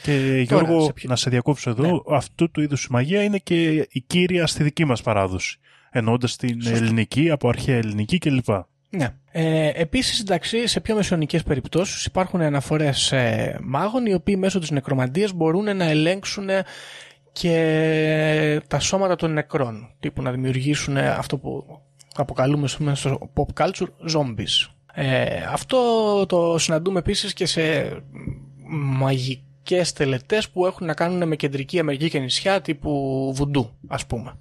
Και 0.02 0.44
Τώρα, 0.49 0.62
Γιώργο, 0.62 0.85
σε 0.85 0.92
ποιο- 0.92 1.09
να 1.11 1.16
σε 1.16 1.30
διακόψω 1.30 1.70
εδώ, 1.70 1.82
Ναι. 1.82 2.16
αυτού 2.16 2.50
του 2.50 2.61
είδους 2.61 2.85
η 2.85 2.88
μαγεία 2.90 3.23
είναι 3.23 3.38
και 3.38 3.88
η 3.90 4.00
κύρια 4.06 4.47
στη 4.47 4.62
δική 4.62 4.85
μας 4.85 5.02
παράδοση. 5.02 5.59
Εννοώντας 5.90 6.37
την 6.37 6.62
Σωστό. 6.62 6.76
ελληνική, 6.76 7.30
από 7.30 7.49
αρχαία 7.49 7.76
ελληνική 7.76 8.18
κλπ. 8.18 8.49
Ναι. 8.90 9.14
Ε, 9.32 9.70
επίσης, 9.75 10.20
εντάξει, 10.20 10.66
σε 10.66 10.80
πιο 10.80 10.94
μεσαιωνικές 10.94 11.42
περιπτώσεις 11.42 12.04
υπάρχουν 12.04 12.40
αναφορές 12.40 13.12
ε, 13.12 13.59
μάγων 13.62 14.06
οι 14.06 14.14
οποίοι 14.14 14.37
μέσω 14.38 14.59
της 14.59 14.70
νεκρομαντίας 14.70 15.32
μπορούν 15.32 15.76
να 15.76 15.85
ελέγξουν 15.85 16.49
και 17.32 18.61
τα 18.68 18.78
σώματα 18.80 19.16
των 19.16 19.32
νεκρών. 19.32 19.94
Τύπου 20.00 20.23
να 20.23 20.30
δημιουργήσουν 20.30 20.97
αυτό 20.97 21.38
που 21.38 21.64
αποκαλούμε 22.14 22.68
στο- 22.68 22.94
στο 22.94 23.30
pop 23.35 23.62
culture 23.64 23.88
zombies. 24.16 24.70
Ε, 24.94 25.26
αυτό 25.52 25.78
το 26.26 26.59
συναντούμε 26.59 26.99
επίσης 26.99 27.32
και 27.32 27.47
σε 27.47 27.62
μαγικές 29.70 29.92
τελετές 29.92 30.50
που 30.50 30.66
έχουν 30.66 30.86
να 30.86 30.94
κάνουν 30.94 31.28
με 31.28 31.36
κεντρική 31.36 31.78
Αμερική 31.78 32.10
και 32.10 32.18
νησιά 32.18 32.60
τύπου 32.60 33.32
βουντού 33.34 33.70
ας 33.88 34.06
πούμε. 34.06 34.32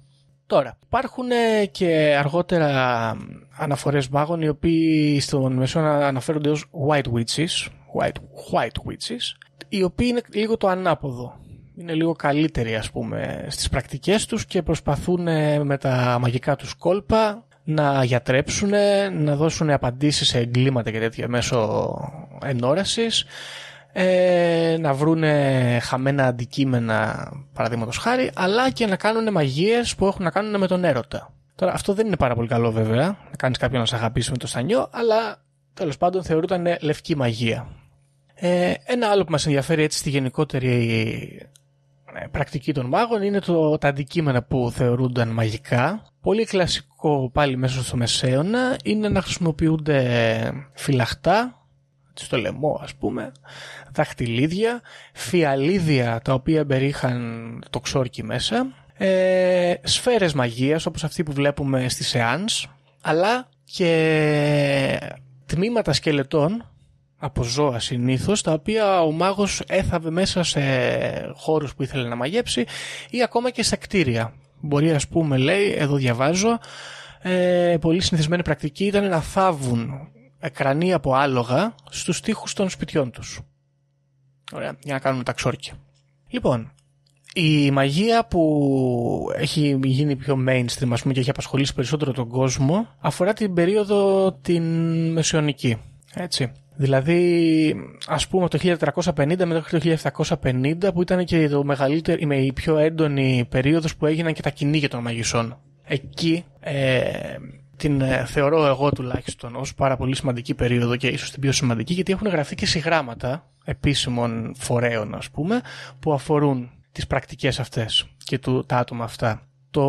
Τώρα, 0.46 0.78
υπάρχουν 0.84 1.30
ε, 1.30 1.66
και 1.66 2.16
αργότερα 2.18 3.16
αναφορές 3.56 4.08
μάγων 4.08 4.42
οι 4.42 4.48
οποίοι 4.48 5.20
στον 5.20 5.52
Μεσαίο 5.52 5.84
αναφέρονται 5.84 6.50
ως 6.50 6.64
white 6.88 7.12
witches, 7.14 7.68
white, 7.98 8.16
white 8.52 8.90
witches, 8.90 9.36
οι 9.68 9.82
οποίοι 9.82 10.06
είναι 10.10 10.22
λίγο 10.32 10.56
το 10.56 10.68
ανάποδο. 10.68 11.38
Είναι 11.76 11.94
λίγο 11.94 12.12
καλύτεροι 12.12 12.74
ας 12.74 12.90
πούμε 12.90 13.46
στις 13.48 13.68
πρακτικές 13.68 14.26
τους 14.26 14.46
και 14.46 14.62
προσπαθούν 14.62 15.28
ε, 15.28 15.64
με 15.64 15.78
τα 15.78 16.18
μαγικά 16.20 16.56
τους 16.56 16.74
κόλπα 16.74 17.44
να 17.64 18.04
γιατρέψουν, 18.04 18.70
να 19.12 19.36
δώσουν 19.36 19.70
απαντήσεις 19.70 20.28
σε 20.28 20.38
εγκλήματα 20.38 20.90
και 20.90 20.98
τέτοια 20.98 21.28
μέσω 21.28 21.90
ενόρασης 22.44 23.24
ε, 23.92 24.76
να 24.80 24.94
βρούνε 24.94 25.78
χαμένα 25.82 26.26
αντικείμενα 26.26 27.28
παραδείγματος 27.52 27.96
χάρη 27.96 28.30
αλλά 28.34 28.70
και 28.70 28.86
να 28.86 28.96
κάνουν 28.96 29.32
μαγείες 29.32 29.94
που 29.94 30.06
έχουν 30.06 30.24
να 30.24 30.30
κάνουν 30.30 30.60
με 30.60 30.66
τον 30.66 30.84
έρωτα. 30.84 31.32
Τώρα 31.54 31.72
αυτό 31.72 31.92
δεν 31.94 32.06
είναι 32.06 32.16
πάρα 32.16 32.34
πολύ 32.34 32.48
καλό 32.48 32.70
βέβαια 32.70 33.06
να 33.06 33.36
κάνεις 33.38 33.58
κάποιον 33.58 33.80
να 33.80 33.86
σε 33.86 33.96
αγαπήσει 33.96 34.30
με 34.30 34.36
το 34.36 34.46
στανιό 34.46 34.88
αλλά 34.92 35.42
τέλος 35.74 35.96
πάντων 35.96 36.22
θεωρούταν 36.22 36.66
λευκή 36.80 37.16
μαγεία. 37.16 37.68
Ε, 38.34 38.74
ένα 38.84 39.08
άλλο 39.08 39.24
που 39.24 39.30
μας 39.30 39.46
ενδιαφέρει 39.46 39.82
έτσι 39.82 39.98
στη 39.98 40.10
γενικότερη 40.10 40.68
ε, 42.14 42.26
πρακτική 42.30 42.72
των 42.72 42.86
μάγων 42.86 43.22
είναι 43.22 43.40
το, 43.40 43.78
τα 43.78 43.88
αντικείμενα 43.88 44.42
που 44.42 44.70
θεωρούνταν 44.74 45.28
μαγικά. 45.28 46.02
Πολύ 46.20 46.44
κλασικό 46.44 47.30
πάλι 47.32 47.56
μέσα 47.56 47.82
στο 47.82 47.96
Μεσαίωνα 47.96 48.76
είναι 48.84 49.08
να 49.08 49.22
χρησιμοποιούνται 49.22 50.68
φυλαχτά 50.72 51.59
στο 52.24 52.36
λαιμό 52.36 52.80
ας 52.82 52.94
πούμε, 52.94 53.32
δαχτυλίδια, 53.92 54.80
φιαλίδια 55.12 56.20
τα 56.24 56.32
οποία 56.32 56.66
περιείχαν 56.66 57.64
το 57.70 57.80
ξόρκι 57.80 58.24
μέσα, 58.24 58.66
ε, 58.96 59.74
σφαίρες 59.82 60.32
μαγείας 60.32 60.86
όπως 60.86 61.04
αυτή 61.04 61.22
που 61.22 61.32
βλέπουμε 61.32 61.88
στη 61.88 62.04
Σεάνς, 62.04 62.66
αλλά 63.00 63.48
και 63.64 64.98
τμήματα 65.46 65.92
σκελετών 65.92 66.64
από 67.18 67.42
ζώα 67.42 67.78
συνήθως, 67.78 68.42
τα 68.42 68.52
οποία 68.52 69.02
ο 69.02 69.10
μάγος 69.10 69.62
έθαβε 69.66 70.10
μέσα 70.10 70.42
σε 70.42 70.60
χώρους 71.34 71.74
που 71.74 71.82
ήθελε 71.82 72.08
να 72.08 72.16
μαγέψει 72.16 72.64
ή 73.10 73.22
ακόμα 73.22 73.50
και 73.50 73.62
σε 73.62 73.76
κτίρια. 73.76 74.32
Μπορεί 74.60 74.92
ας 74.92 75.08
πούμε 75.08 75.36
λέει, 75.36 75.74
εδώ 75.78 75.96
διαβάζω, 75.96 76.58
ε, 77.22 77.76
πολύ 77.80 78.00
συνηθισμένη 78.00 78.42
πρακτική 78.42 78.84
ήταν 78.84 79.08
να 79.08 79.20
θάβουν 79.20 80.08
κρανία 80.48 80.96
από 80.96 81.14
άλογα 81.14 81.74
στους 81.90 82.20
τοίχους 82.20 82.52
των 82.52 82.70
σπιτιών 82.70 83.10
τους. 83.10 83.40
Ωραία, 84.52 84.76
για 84.82 84.92
να 84.92 85.00
κάνουν 85.00 85.24
τα 85.24 85.32
ξόρκια. 85.32 85.72
Λοιπόν, 86.28 86.72
η 87.34 87.70
μαγεία 87.70 88.26
που 88.26 89.30
έχει 89.36 89.78
γίνει 89.82 90.16
πιο 90.16 90.44
mainstream 90.48 90.88
ας 90.90 91.02
πούμε, 91.02 91.14
και 91.14 91.20
έχει 91.20 91.30
απασχολήσει 91.30 91.74
περισσότερο 91.74 92.12
τον 92.12 92.28
κόσμο 92.28 92.88
αφορά 92.98 93.32
την 93.32 93.54
περίοδο 93.54 94.32
την 94.42 94.62
μεσαιωνική. 95.12 95.76
Έτσι. 96.14 96.52
Δηλαδή, 96.76 97.74
ας 98.06 98.28
πούμε 98.28 98.48
το 98.48 98.58
1450 99.14 99.44
μέχρι 99.44 99.80
το 99.80 99.98
1750 100.42 100.92
που 100.94 101.02
ήταν 101.02 101.24
και 101.24 101.48
το 101.48 101.64
μεγαλύτερο, 101.64 102.34
η 102.34 102.52
πιο 102.52 102.76
έντονη 102.76 103.46
περίοδος 103.48 103.96
που 103.96 104.06
έγιναν 104.06 104.32
και 104.32 104.42
τα 104.42 104.50
κυνήγια 104.50 104.88
των 104.88 105.02
μαγισσών. 105.02 105.58
Εκεί 105.84 106.44
ε, 106.60 107.36
την 107.80 108.00
ε, 108.00 108.24
θεωρώ 108.24 108.66
εγώ 108.66 108.90
τουλάχιστον 108.90 109.56
ως 109.56 109.74
πάρα 109.74 109.96
πολύ 109.96 110.16
σημαντική 110.16 110.54
περίοδο 110.54 110.96
και 110.96 111.06
ίσως 111.08 111.30
την 111.30 111.40
πιο 111.40 111.52
σημαντική 111.52 111.92
γιατί 111.92 112.12
έχουν 112.12 112.28
γραφτεί 112.28 112.54
και 112.54 112.66
συγγράμματα 112.66 113.50
επίσημων 113.64 114.54
φορέων 114.56 115.14
ας 115.14 115.30
πούμε 115.30 115.60
που 116.00 116.12
αφορούν 116.12 116.70
τις 116.92 117.06
πρακτικές 117.06 117.60
αυτές 117.60 118.06
και 118.24 118.38
του, 118.38 118.64
τα 118.66 118.76
άτομα 118.76 119.04
αυτά. 119.04 119.42
Το, 119.70 119.82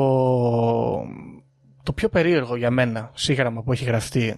το 1.83 1.93
πιο 1.93 2.09
περίεργο 2.09 2.55
για 2.55 2.71
μένα 2.71 3.11
σύγγραμμα 3.13 3.63
που 3.63 3.71
έχει 3.71 3.83
γραφτεί 3.83 4.35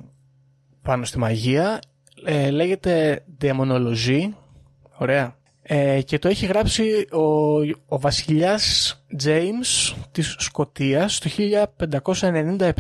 πάνω 0.81 1.05
στη 1.05 1.17
μαγεία 1.17 1.79
ε, 2.25 2.49
λέγεται 2.49 3.23
Demonology, 3.41 4.29
ωραία, 4.97 5.35
ε, 5.61 6.01
και 6.01 6.19
το 6.19 6.27
έχει 6.27 6.45
γράψει 6.45 7.07
ο, 7.11 7.23
ο 7.87 7.99
βασιλιάς 7.99 8.95
James 9.23 9.95
της 10.11 10.35
Σκοτίας 10.39 11.19
το 11.19 11.29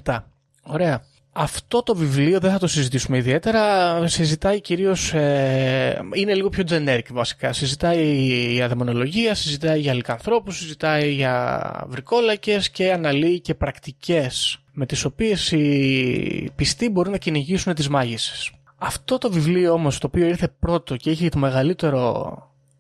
1597. 0.05 0.17
Ωραία. 0.63 1.03
Αυτό 1.35 1.83
το 1.83 1.95
βιβλίο 1.95 2.39
δεν 2.39 2.51
θα 2.51 2.59
το 2.59 2.67
συζητήσουμε 2.67 3.17
ιδιαίτερα. 3.17 4.07
Συζητάει 4.07 4.61
κυρίως... 4.61 5.13
Ε, 5.13 6.01
είναι 6.13 6.33
λίγο 6.33 6.49
πιο 6.49 6.63
generic 6.69 7.05
βασικά. 7.11 7.53
Συζητάει 7.53 8.13
για 8.51 8.67
δαιμονολογία, 8.67 9.35
συζητάει 9.35 9.79
για 9.79 9.93
λικανθρώπους, 9.93 10.57
συζητάει 10.57 11.11
για 11.13 11.85
βρικόλακες 11.87 12.69
και 12.69 12.91
αναλύει 12.91 13.39
και 13.39 13.53
πρακτικές 13.53 14.57
με 14.73 14.85
τις 14.85 15.05
οποίες 15.05 15.51
οι 15.51 16.51
πιστοί 16.55 16.89
μπορούν 16.89 17.11
να 17.11 17.17
κυνηγήσουν 17.17 17.73
τις 17.73 17.89
μάγισσες. 17.89 18.51
Αυτό 18.77 19.17
το 19.17 19.31
βιβλίο 19.31 19.73
όμως 19.73 19.97
το 19.97 20.07
οποίο 20.07 20.27
ήρθε 20.27 20.47
πρώτο 20.59 20.95
και 20.95 21.09
είχε 21.09 21.29
το 21.29 21.37
μεγαλύτερο 21.37 22.37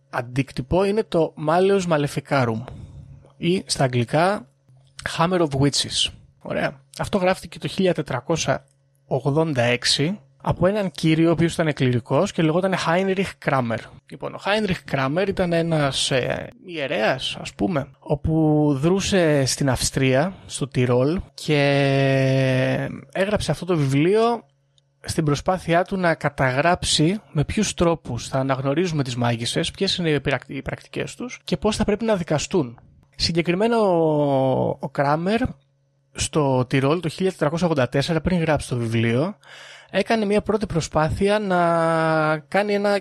αντίκτυπο 0.09 0.83
είναι 0.83 1.03
το 1.03 1.33
Malleus 1.47 1.81
Maleficarum 1.89 2.63
ή 3.37 3.63
στα 3.65 3.83
αγγλικά 3.83 4.47
Hammer 5.17 5.39
of 5.39 5.59
Witches. 5.59 6.11
Ωραία. 6.43 6.81
Αυτό 6.99 7.17
γράφτηκε 7.17 7.59
το 7.59 7.69
1486 9.07 10.15
από 10.45 10.67
έναν 10.67 10.91
κύριο 10.91 11.29
ο 11.29 11.31
οποίος 11.31 11.53
ήταν 11.53 11.73
κληρικός 11.73 12.31
και 12.31 12.41
λεγόταν 12.41 12.73
Heinrich 12.87 13.31
Kramer. 13.45 13.77
Λοιπόν, 14.11 14.33
ο 14.33 14.39
Heinrich 14.45 14.93
Kramer 14.95 15.25
ήταν 15.27 15.53
ένας 15.53 16.11
ε, 16.11 16.49
ιερέας, 16.65 17.37
ας 17.41 17.53
πούμε, 17.53 17.87
όπου 17.99 18.67
δρούσε 18.81 19.45
στην 19.45 19.69
Αυστρία, 19.69 20.33
στο 20.45 20.67
Τυρόλ 20.67 21.19
και 21.33 21.59
έγραψε 23.11 23.51
αυτό 23.51 23.65
το 23.65 23.77
βιβλίο 23.77 24.43
στην 25.05 25.25
προσπάθειά 25.25 25.83
του 25.83 25.97
να 25.97 26.15
καταγράψει 26.15 27.21
με 27.31 27.43
ποιους 27.43 27.73
τρόπους 27.73 28.27
θα 28.27 28.39
αναγνωρίζουμε 28.39 29.03
τις 29.03 29.15
μάγισσες, 29.15 29.71
ποιες 29.71 29.95
είναι 29.95 30.09
οι 30.09 30.19
πρακ- 30.21 30.49
οι 30.49 30.61
πρακτικές 30.61 31.15
τους 31.15 31.39
και 31.43 31.57
πώς 31.57 31.75
θα 31.75 31.83
πρέπει 31.83 32.05
να 32.05 32.15
δικαστούν. 32.15 32.79
Συγκεκριμένα 33.15 33.79
ο, 33.79 34.77
ο 34.79 34.89
Κράμερ 34.91 35.41
στο 36.13 36.65
Τυρόλ 36.65 36.99
το 36.99 37.09
1484 37.49 37.85
πριν 38.23 38.39
γράψει 38.39 38.69
το 38.69 38.75
βιβλίο 38.77 39.35
έκανε 39.91 40.25
μια 40.25 40.41
πρώτη 40.41 40.65
προσπάθεια 40.65 41.39
να 41.39 42.37
κάνει 42.37 42.73
ένα 42.73 42.99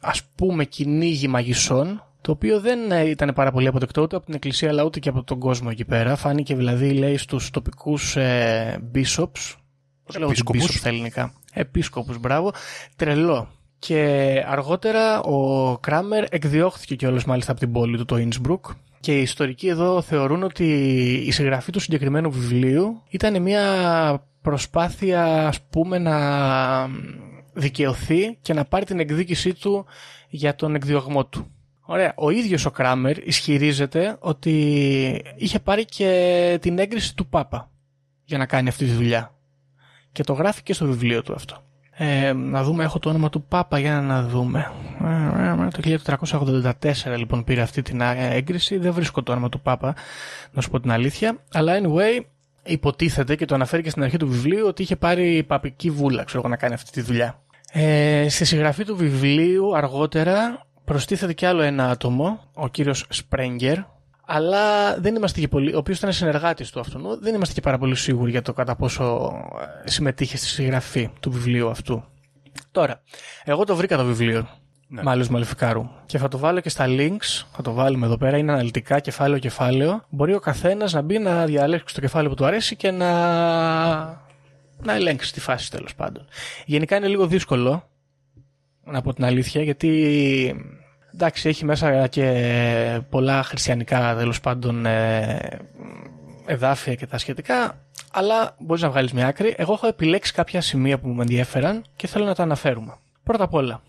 ας 0.00 0.22
πούμε 0.34 0.64
κυνήγι 0.64 1.28
μαγισσών 1.28 2.02
το 2.20 2.30
οποίο 2.30 2.60
δεν 2.60 2.90
ε, 2.90 3.08
ήταν 3.08 3.32
πάρα 3.34 3.52
πολύ 3.52 3.66
αποδεκτό 3.66 4.02
ούτε 4.02 4.16
από 4.16 4.24
την 4.24 4.34
εκκλησία 4.34 4.68
αλλά 4.68 4.82
ούτε 4.82 4.98
και 4.98 5.08
από 5.08 5.22
τον 5.22 5.38
κόσμο 5.38 5.68
εκεί 5.72 5.84
πέρα. 5.84 6.16
Φάνηκε 6.16 6.54
δηλαδή 6.54 6.92
λέει 6.92 7.16
στους 7.16 7.50
τοπικούς 7.50 8.16
ε, 8.16 8.90
bishops 8.94 9.54
Πώς 10.04 10.14
λέγονται 10.16 10.32
Επίσκοπους. 10.32 10.64
bishops 10.64 10.78
στα 10.78 10.88
ελληνικά; 10.88 11.32
Επίσκοπους, 11.52 12.18
μπράβο. 12.18 12.52
Τρελό. 12.96 13.48
Και 13.78 14.42
αργότερα 14.46 15.20
ο 15.20 15.78
Κράμερ 15.78 16.24
εκδιώχθηκε 16.30 16.94
κιόλας 16.94 17.24
μάλιστα 17.24 17.50
από 17.50 17.60
την 17.60 17.72
πόλη 17.72 17.96
του 17.96 18.04
το 18.04 18.16
Ινσμπρουκ 18.16 18.64
και 19.04 19.18
οι 19.18 19.20
ιστορικοί 19.20 19.68
εδώ 19.68 20.02
θεωρούν 20.02 20.42
ότι 20.42 20.64
η 21.26 21.30
συγγραφή 21.30 21.72
του 21.72 21.80
συγκεκριμένου 21.80 22.30
βιβλίου 22.30 23.02
ήταν 23.08 23.42
μια 23.42 24.26
προσπάθεια 24.42 25.46
ας 25.46 25.62
πούμε 25.62 25.98
να 25.98 26.16
δικαιωθεί 27.52 28.38
και 28.42 28.54
να 28.54 28.64
πάρει 28.64 28.84
την 28.84 29.00
εκδίκησή 29.00 29.54
του 29.54 29.86
για 30.28 30.54
τον 30.54 30.74
εκδιωγμό 30.74 31.26
του. 31.26 31.46
Ωραία. 31.80 32.12
Ο 32.16 32.30
ίδιος 32.30 32.64
ο 32.64 32.70
Κράμερ 32.70 33.18
ισχυρίζεται 33.18 34.16
ότι 34.20 34.52
είχε 35.36 35.58
πάρει 35.58 35.84
και 35.84 36.58
την 36.60 36.78
έγκριση 36.78 37.16
του 37.16 37.26
Πάπα 37.26 37.70
για 38.24 38.38
να 38.38 38.46
κάνει 38.46 38.68
αυτή 38.68 38.84
τη 38.84 38.90
δουλειά. 38.90 39.34
Και 40.12 40.22
το 40.22 40.32
γράφει 40.32 40.62
και 40.62 40.72
στο 40.72 40.86
βιβλίο 40.86 41.22
του 41.22 41.32
αυτό. 41.32 41.64
Ε, 41.96 42.32
να 42.32 42.62
δούμε, 42.62 42.84
έχω 42.84 42.98
το 42.98 43.08
όνομα 43.08 43.28
του 43.28 43.42
Πάπα 43.42 43.78
για 43.78 44.00
να 44.00 44.22
δούμε. 44.22 44.70
Ε, 45.04 45.68
Το 45.68 45.98
1484 47.12 47.16
λοιπόν 47.16 47.44
πήρε 47.44 47.60
αυτή 47.60 47.82
την 47.82 48.00
ε, 48.00 48.28
έγκριση. 48.30 48.78
Δεν 48.78 48.92
βρίσκω 48.92 49.22
το 49.22 49.32
όνομα 49.32 49.48
του 49.48 49.60
Πάπα, 49.60 49.94
να 50.52 50.62
σου 50.62 50.70
πω 50.70 50.80
την 50.80 50.90
αλήθεια. 50.90 51.36
Αλλά 51.52 51.72
anyway, 51.82 52.24
υποτίθεται 52.64 53.36
και 53.36 53.44
το 53.44 53.54
αναφέρει 53.54 53.82
και 53.82 53.90
στην 53.90 54.02
αρχή 54.02 54.16
του 54.16 54.28
βιβλίου 54.28 54.66
ότι 54.66 54.82
είχε 54.82 54.96
πάρει 54.96 55.42
παπική 55.42 55.90
βούλα, 55.90 56.24
ξέρω 56.24 56.38
εγώ, 56.40 56.48
να 56.48 56.56
κάνει 56.56 56.74
αυτή 56.74 56.90
τη 56.90 57.00
δουλειά. 57.00 57.38
Ε, 57.72 58.26
στη 58.28 58.44
συγγραφή 58.44 58.84
του 58.84 58.96
βιβλίου 58.96 59.76
αργότερα 59.76 60.66
προστίθεται 60.84 61.32
κι 61.32 61.46
άλλο 61.46 61.62
ένα 61.62 61.90
άτομο, 61.90 62.40
ο 62.54 62.68
κύριος 62.68 63.06
Σπρέγκερ, 63.08 63.78
αλλά 64.26 64.94
δεν 65.00 65.14
είμαστε 65.14 65.40
και 65.40 65.48
πολύ, 65.48 65.74
ο 65.74 65.78
οποίος 65.78 65.98
ήταν 65.98 66.12
συνεργάτης 66.12 66.70
του 66.70 66.80
αυτού, 66.80 67.18
δεν 67.20 67.34
είμαστε 67.34 67.54
και 67.54 67.60
πάρα 67.60 67.78
πολύ 67.78 67.94
σίγουροι 67.94 68.30
για 68.30 68.42
το 68.42 68.52
κατά 68.52 68.76
πόσο 68.76 69.32
ε, 69.84 69.90
συμμετείχε 69.90 70.36
στη 70.36 70.46
συγγραφή 70.46 71.10
του 71.20 71.30
βιβλίου 71.30 71.68
αυτού. 71.68 72.04
Τώρα, 72.70 73.02
εγώ 73.44 73.64
το 73.64 73.76
βρήκα 73.76 73.96
το 73.96 74.04
βιβλίο, 74.04 74.48
Ναι. 74.88 75.02
Μάλλον 75.02 75.26
Μαλεφικάρου. 75.30 75.88
Και 76.06 76.18
θα 76.18 76.28
το 76.28 76.38
βάλω 76.38 76.60
και 76.60 76.68
στα 76.68 76.84
links, 76.88 77.44
θα 77.52 77.62
το 77.62 77.72
βάλουμε 77.72 78.06
εδώ 78.06 78.16
πέρα, 78.16 78.36
είναι 78.36 78.52
αναλυτικά 78.52 79.00
κεφάλαιο-κεφάλαιο. 79.00 80.04
Μπορεί 80.08 80.34
ο 80.34 80.40
καθένας 80.40 80.92
να 80.92 81.00
μπει 81.02 81.18
να 81.18 81.46
διαλέξει 81.46 81.94
το 81.94 82.00
κεφάλαιο 82.00 82.30
που 82.30 82.36
του 82.36 82.44
αρέσει 82.44 82.76
και 82.76 82.90
να, 82.90 83.12
να 84.82 84.92
ελέγξει 84.94 85.32
τη 85.32 85.40
φάση 85.40 85.70
τέλος 85.70 85.94
πάντων. 85.94 86.26
Γενικά 86.66 86.96
είναι 86.96 87.08
λίγο 87.08 87.26
δύσκολο, 87.26 87.88
να 88.84 89.02
πω 89.02 89.14
την 89.14 89.24
αλήθεια, 89.24 89.62
γιατί 89.62 90.74
εντάξει 91.14 91.48
έχει 91.48 91.64
μέσα 91.64 92.06
και 92.06 93.00
πολλά 93.10 93.42
χριστιανικά 93.42 94.14
τέλος 94.16 94.40
πάντων 94.40 94.86
ε, 94.86 95.58
εδάφια 96.46 96.94
και 96.94 97.06
τα 97.06 97.18
σχετικά, 97.18 97.78
αλλά 98.12 98.56
μπορείς 98.58 98.82
να 98.82 98.90
βγάλεις 98.90 99.12
μια 99.12 99.26
άκρη. 99.26 99.54
Εγώ 99.56 99.72
έχω 99.72 99.86
επιλέξει 99.86 100.32
κάποια 100.32 100.60
σημεία 100.60 100.98
που 100.98 101.08
με 101.08 101.22
ενδιαφέραν 101.22 101.84
και 101.96 102.06
θέλω 102.06 102.24
να 102.24 102.34
τα 102.34 102.42
αναφέρουμε. 102.42 102.94
Πρώτα 103.22 103.44
απ' 103.44 103.54
όλα, 103.54 103.82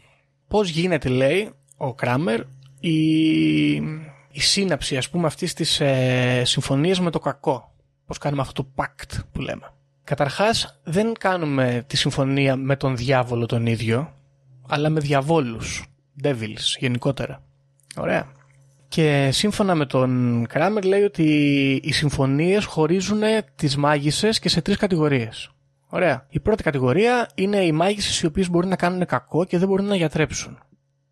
πώς 0.48 0.70
γίνεται 0.70 1.10
λέει 1.10 1.52
ο 1.78 1.94
Κράμερ 1.94 2.42
η, 2.80 3.74
η 4.32 4.40
σύναψη 4.40 4.98
ας 4.98 5.10
πούμε 5.10 5.28
αυτής 5.28 5.54
της 5.54 5.80
ε, 5.80 6.42
συμφωνίας 6.46 7.00
με 7.00 7.12
το 7.12 7.20
κακό. 7.20 7.74
Πώς 8.06 8.18
κάνουμε 8.18 8.42
αυτό 8.42 8.64
το 8.64 8.70
pact 8.76 9.20
που 9.32 9.42
λέμε. 9.42 9.74
Καταρχάς 10.04 10.80
δεν 10.84 11.14
κάνουμε 11.20 11.84
τη 11.88 11.98
συμφωνία 11.98 12.56
με 12.56 12.76
τον 12.76 12.96
διάβολο 12.96 13.46
τον 13.46 13.66
ίδιο, 13.66 14.14
αλλά 14.68 14.90
με 14.90 15.00
διαβόλους, 15.00 15.86
devils 16.24 16.78
γενικότερα. 16.80 17.44
Ωραία. 17.98 18.32
Και 18.88 19.30
σύμφωνα 19.32 19.76
με 19.76 19.86
τον 19.86 20.46
Κράμερ 20.50 20.84
λέει 20.84 21.02
ότι 21.02 21.24
οι 21.84 21.92
συμφωνίες 21.92 22.66
χωρίζουν 22.66 23.22
τις 23.56 23.76
μάγισσες 23.76 24.40
και 24.40 24.50
σε 24.50 24.62
τρεις 24.62 24.78
κατηγορίες. 24.78 25.50
Ωραία. 25.88 26.26
Η 26.30 26.40
πρώτη 26.40 26.64
κατηγορία 26.64 27.30
είναι 27.36 27.58
οι 27.58 27.72
μάγισσες 27.72 28.22
οι 28.22 28.26
οποίες 28.26 28.50
μπορούν 28.50 28.70
να 28.70 28.76
κάνουν 28.76 29.06
κακό 29.06 29.46
και 29.46 29.58
δεν 29.58 29.68
μπορούν 29.68 29.86
να 29.86 29.96
γιατρέψουν. 29.96 30.60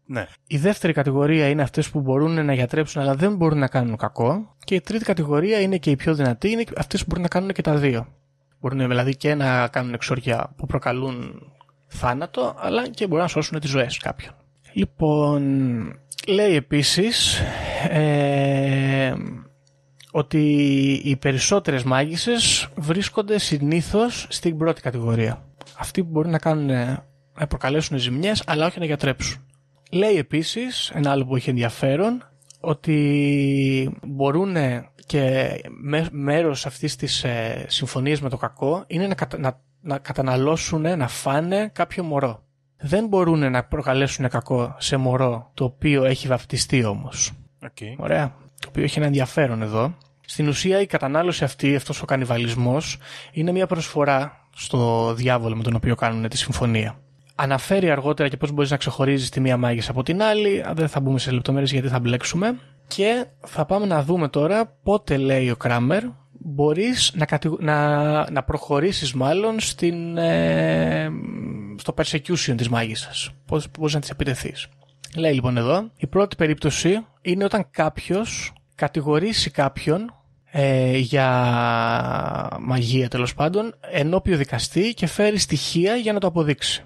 Ναι. 0.05 0.27
Η 0.47 0.57
δεύτερη 0.57 0.93
κατηγορία 0.93 1.47
είναι 1.47 1.61
αυτές 1.61 1.89
που 1.89 2.01
μπορούν 2.01 2.45
να 2.45 2.53
γιατρέψουν 2.53 3.01
αλλά 3.01 3.15
δεν 3.15 3.35
μπορούν 3.35 3.59
να 3.59 3.67
κάνουν 3.67 3.97
κακό. 3.97 4.55
Και 4.63 4.75
η 4.75 4.81
τρίτη 4.81 5.05
κατηγορία 5.05 5.61
είναι 5.61 5.77
και 5.77 5.89
η 5.89 5.95
πιο 5.95 6.15
δυνατή, 6.15 6.49
είναι 6.49 6.63
αυτές 6.77 6.99
που 6.99 7.05
μπορούν 7.07 7.23
να 7.23 7.29
κάνουν 7.29 7.51
και 7.51 7.61
τα 7.61 7.75
δύο. 7.75 8.07
Μπορούν 8.59 8.87
δηλαδή 8.87 9.15
και 9.15 9.35
να 9.35 9.67
κάνουν 9.67 9.93
εξόρια 9.93 10.53
που 10.55 10.65
προκαλούν 10.65 11.41
θάνατο, 11.87 12.55
αλλά 12.57 12.87
και 12.87 13.07
μπορούν 13.07 13.23
να 13.23 13.29
σώσουν 13.29 13.59
τις 13.59 13.69
ζωές 13.69 13.97
κάποιων. 13.97 14.33
Λοιπόν, 14.73 15.41
λέει 16.27 16.55
επίσης 16.55 17.39
ε, 17.89 19.13
ότι 20.11 20.39
οι 21.03 21.15
περισσότερες 21.15 21.83
μάγισσες 21.83 22.67
βρίσκονται 22.75 23.37
συνήθως 23.39 24.25
στην 24.29 24.57
πρώτη 24.57 24.81
κατηγορία. 24.81 25.45
Αυτοί 25.77 26.03
που 26.03 26.09
μπορούν 26.09 26.31
να 26.31 26.39
κάνουν 26.39 26.65
να 27.39 27.47
προκαλέσουν 27.47 27.97
ζημιές 27.97 28.43
αλλά 28.45 28.65
όχι 28.65 28.79
να 28.79 28.85
γιατρέψουν. 28.85 29.45
Λέει 29.91 30.15
επίσης, 30.15 30.91
ένα 30.93 31.11
άλλο 31.11 31.25
που 31.25 31.35
έχει 31.35 31.49
ενδιαφέρον, 31.49 32.23
ότι 32.59 33.97
μπορούν 34.07 34.55
και 35.05 35.49
με, 35.69 36.07
μέρος 36.11 36.65
αυτής 36.65 36.95
της 36.95 37.23
ε, 37.23 37.65
συμφωνίας 37.67 38.21
με 38.21 38.29
το 38.29 38.37
κακό 38.37 38.83
είναι 38.87 39.07
να, 39.07 39.15
κατα- 39.15 39.37
να, 39.37 39.61
να 39.81 39.97
καταναλώσουν, 39.97 40.81
να 40.97 41.07
φάνε 41.07 41.69
κάποιο 41.73 42.03
μωρό. 42.03 42.43
Δεν 42.85 43.07
μπορούν 43.07 43.51
να 43.51 43.63
προκαλέσουν 43.63 44.29
κακό 44.29 44.75
σε 44.79 44.97
μωρό 44.97 45.51
το 45.53 45.63
οποίο 45.63 46.03
έχει 46.03 46.27
βαπτιστεί 46.27 46.83
όμως. 46.83 47.31
Okay. 47.63 47.95
Ωραία. 47.97 48.35
Το 48.59 48.67
οποίο 48.67 48.83
έχει 48.83 48.97
ένα 48.97 49.07
ενδιαφέρον 49.07 49.61
εδώ. 49.61 49.93
Στην 50.25 50.47
ουσία 50.47 50.81
η 50.81 50.85
κατανάλωση 50.85 51.43
αυτή, 51.43 51.75
αυτός 51.75 52.01
ο 52.01 52.05
κανιβαλισμός, 52.05 52.97
είναι 53.31 53.51
μια 53.51 53.67
προσφορά 53.67 54.47
στο 54.55 55.13
διάβολο 55.13 55.55
με 55.55 55.63
τον 55.63 55.75
οποίο 55.75 55.95
κάνουν 55.95 56.29
τη 56.29 56.37
συμφωνία. 56.37 56.95
Αναφέρει 57.35 57.91
αργότερα 57.91 58.29
και 58.29 58.37
πώς 58.37 58.51
μπορείς 58.51 58.71
να 58.71 58.77
ξεχωρίζεις 58.77 59.29
τη 59.29 59.39
μία 59.39 59.57
μάγισσα 59.57 59.91
από 59.91 60.03
την 60.03 60.21
άλλη. 60.21 60.63
Δεν 60.73 60.87
θα 60.87 60.99
μπούμε 60.99 61.19
σε 61.19 61.31
λεπτομέρειες 61.31 61.71
γιατί 61.71 61.87
θα 61.87 61.99
μπλέξουμε. 61.99 62.59
Και 62.87 63.25
θα 63.39 63.65
πάμε 63.65 63.85
να 63.85 64.03
δούμε 64.03 64.27
τώρα 64.27 64.77
πότε 64.83 65.17
λέει 65.17 65.49
ο 65.49 65.55
Κράμερ 65.55 66.03
μπορείς 66.43 67.11
να, 67.15 67.25
κατηγο- 67.25 67.57
να, 67.59 68.31
να 68.31 68.43
προχωρήσεις 68.43 69.13
μάλλον 69.13 69.59
στην, 69.59 70.17
ε, 70.17 71.09
στο 71.77 71.93
persecution 71.97 72.53
της 72.57 72.69
μάγισσας. 72.69 73.29
Πώς 73.45 73.67
μπορείς 73.79 73.93
να 73.93 73.99
της 73.99 74.09
επιτεθείς. 74.09 74.67
Λέει 75.15 75.33
λοιπόν 75.33 75.57
εδώ, 75.57 75.89
η 75.97 76.07
πρώτη 76.07 76.35
περίπτωση 76.35 77.05
είναι 77.21 77.43
όταν 77.43 77.67
κάποιος 77.71 78.53
κατηγορήσει 78.75 79.49
κάποιον 79.51 80.13
ε, 80.51 80.97
για 80.97 81.27
μαγεία 82.59 83.09
τέλος 83.09 83.33
πάντων 83.33 83.73
ενώπιο 83.91 84.37
δικαστή 84.37 84.93
και 84.93 85.07
φέρει 85.07 85.37
στοιχεία 85.37 85.95
για 85.95 86.13
να 86.13 86.19
το 86.19 86.27
αποδείξει. 86.27 86.83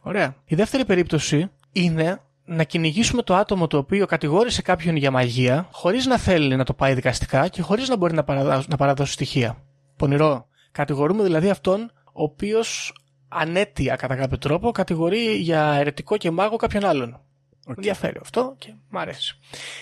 Ωραία. 0.00 0.34
Η 0.44 0.54
δεύτερη 0.54 0.84
περίπτωση 0.84 1.50
είναι 1.72 2.20
να 2.52 2.64
κυνηγήσουμε 2.64 3.22
το 3.22 3.34
άτομο 3.34 3.66
το 3.66 3.76
οποίο 3.76 4.06
κατηγόρησε 4.06 4.62
κάποιον 4.62 4.96
για 4.96 5.10
μαγεία 5.10 5.68
χωρίς 5.72 6.06
να 6.06 6.18
θέλει 6.18 6.56
να 6.56 6.64
το 6.64 6.74
πάει 6.74 6.94
δικαστικά 6.94 7.48
και 7.48 7.62
χωρίς 7.62 7.88
να 7.88 7.96
μπορεί 7.96 8.14
να, 8.14 8.24
παραδώσει, 8.24 8.66
να 8.70 8.76
παραδώσει 8.76 9.12
στοιχεία. 9.12 9.56
Πονηρό. 9.96 10.46
Κατηγορούμε 10.72 11.22
δηλαδή 11.22 11.50
αυτόν 11.50 11.92
ο 12.04 12.22
οποίος 12.22 12.94
ανέτεια 13.28 13.96
κατά 13.96 14.16
κάποιο 14.16 14.38
τρόπο 14.38 14.70
κατηγορεί 14.70 15.34
για 15.36 15.72
ερετικό 15.72 16.16
και 16.16 16.30
μάγο 16.30 16.56
κάποιον 16.56 16.84
άλλον. 16.84 17.20
Okay. 17.66 17.72
Ενδιαφέρει 17.76 18.18
αυτό 18.20 18.54
και 18.58 18.74
μ' 18.88 18.98
αρέσει. 18.98 19.38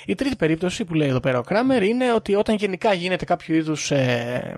Η 0.07 0.15
τρίτη 0.15 0.37
περίπτωση 0.37 0.85
που 0.85 0.95
λέει 0.95 1.09
εδώ 1.09 1.21
πέρα 1.21 1.39
ο 1.39 1.43
Κράμερ 1.43 1.83
είναι 1.83 2.13
ότι 2.13 2.35
όταν 2.35 2.57
γενικά 2.57 2.93
γίνεται 2.93 3.25
κάποιο 3.25 3.55
είδους 3.55 3.91
ε, 3.91 4.57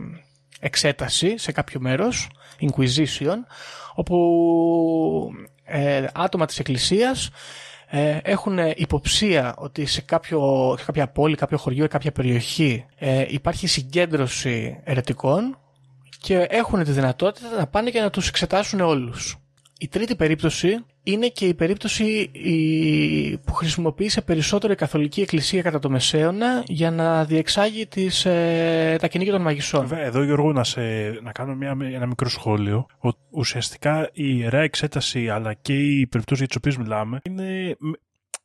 εξέταση 0.61 1.39
σε 1.39 1.53
κάποιο 1.53 1.81
μέρος, 1.81 2.29
inquisition, 2.61 3.37
όπου 3.95 5.33
ε, 5.65 6.07
άτομα 6.15 6.47
της 6.47 6.59
εκκλησίας 6.59 7.31
ε, 7.93 8.19
έχουν 8.23 8.59
υποψία 8.77 9.55
ότι 9.59 9.87
σε, 9.87 10.01
κάποιο, 10.01 10.75
σε 10.79 10.85
κάποια 10.85 11.09
πόλη, 11.09 11.37
κάποιο 11.37 11.59
χωριό 11.59 11.85
ή 11.85 11.89
κάποια 11.89 12.13
περιοχή 12.13 12.85
ε, 12.99 13.25
υπάρχει 13.29 13.67
συγκέντρωση 13.67 14.81
ερετικών 14.85 15.59
και 16.21 16.47
έχουν 16.51 16.85
τη 16.85 16.91
δυνατότητα 16.91 17.57
να 17.57 17.67
πάνε 17.67 17.91
και 17.91 18.01
να 18.01 18.11
τους 18.11 18.29
εξετάσουν 18.29 18.81
όλους. 18.81 19.37
Η 19.83 19.89
τρίτη 19.89 20.17
περίπτωση 20.17 20.85
είναι 21.03 21.29
και 21.29 21.47
η 21.47 21.55
περίπτωση 21.55 22.05
η- 22.33 23.39
που 23.39 23.53
χρησιμοποίησε 23.53 24.21
περισσότερο 24.21 24.73
η 24.73 24.77
Καθολική 24.77 25.21
Εκκλησία 25.21 25.63
κατά 25.63 25.79
το 25.79 25.91
Μεσαίωνα 25.91 26.63
για 26.67 26.91
να 26.91 27.25
διεξάγει 27.25 27.87
τις, 27.87 28.25
ε, 28.25 28.97
τα 29.01 29.09
κυνήγια 29.09 29.33
των 29.33 29.43
μαγισσών. 29.43 29.87
Βέβαια, 29.87 30.05
εδώ 30.05 30.23
Γιώργο 30.23 30.53
να, 30.53 30.65
σε, 30.65 30.81
να 31.23 31.33
κάνω 31.33 31.55
μια, 31.55 31.77
ένα 31.93 32.07
μικρό 32.07 32.29
σχόλιο. 32.29 32.87
Ο, 33.05 33.09
ουσιαστικά 33.31 34.11
η 34.13 34.25
ιερά 34.39 34.61
εξέταση 34.61 35.29
αλλά 35.29 35.55
και 35.55 35.75
οι 35.75 36.07
περιπτώσεις 36.07 36.39
για 36.39 36.47
τις 36.47 36.57
οποίες 36.57 36.77
μιλάμε 36.77 37.21
είναι 37.23 37.77
με- 37.79 37.99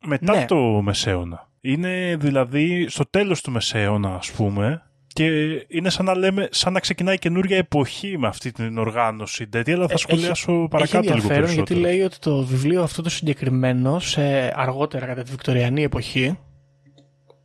μετά 0.06 0.36
Ναι. 0.36 0.46
το 0.46 0.82
Μεσαίωνα. 0.82 1.50
Είναι 1.62 2.16
δηλαδή 2.20 2.86
στο 2.90 3.06
τέλος 3.10 3.42
του 3.42 3.52
Μεσαίωνα 3.52 4.16
ας 4.16 4.32
πούμε 4.32 4.82
και 5.16 5.26
είναι 5.68 5.90
σαν 5.90 6.06
να, 6.06 6.16
λέμε, 6.16 6.48
σαν 6.52 6.74
να 6.74 6.80
ξεκινάει 6.80 7.18
καινούργια 7.20 7.58
εποχή 7.58 8.18
με 8.18 8.28
αυτή 8.28 8.52
την 8.52 8.78
οργάνωση. 8.78 9.48
τέτοια, 9.48 9.76
αλλά 9.76 9.88
θα 9.88 9.94
Ε, 9.94 9.98
σχολιάσω 9.98 10.52
έχει 10.52 10.68
παρακάτω 10.68 11.00
λίγο 11.04 11.14
ενδιαφέρον 11.14 11.44
περισσότερο. 11.46 11.80
γιατί 11.80 11.96
λέει 11.96 12.06
ότι 12.06 12.20
το 12.20 12.44
βιβλίο 12.46 12.84
αυτό 12.84 13.02
το 13.02 13.10
συγκεκριμένο 13.10 14.00
σε 14.00 14.22
αργότερα 14.56 15.06
κατά 15.06 15.24
τη 15.24 15.32
Βικτωριανή 15.32 15.84
εποχή 15.84 16.40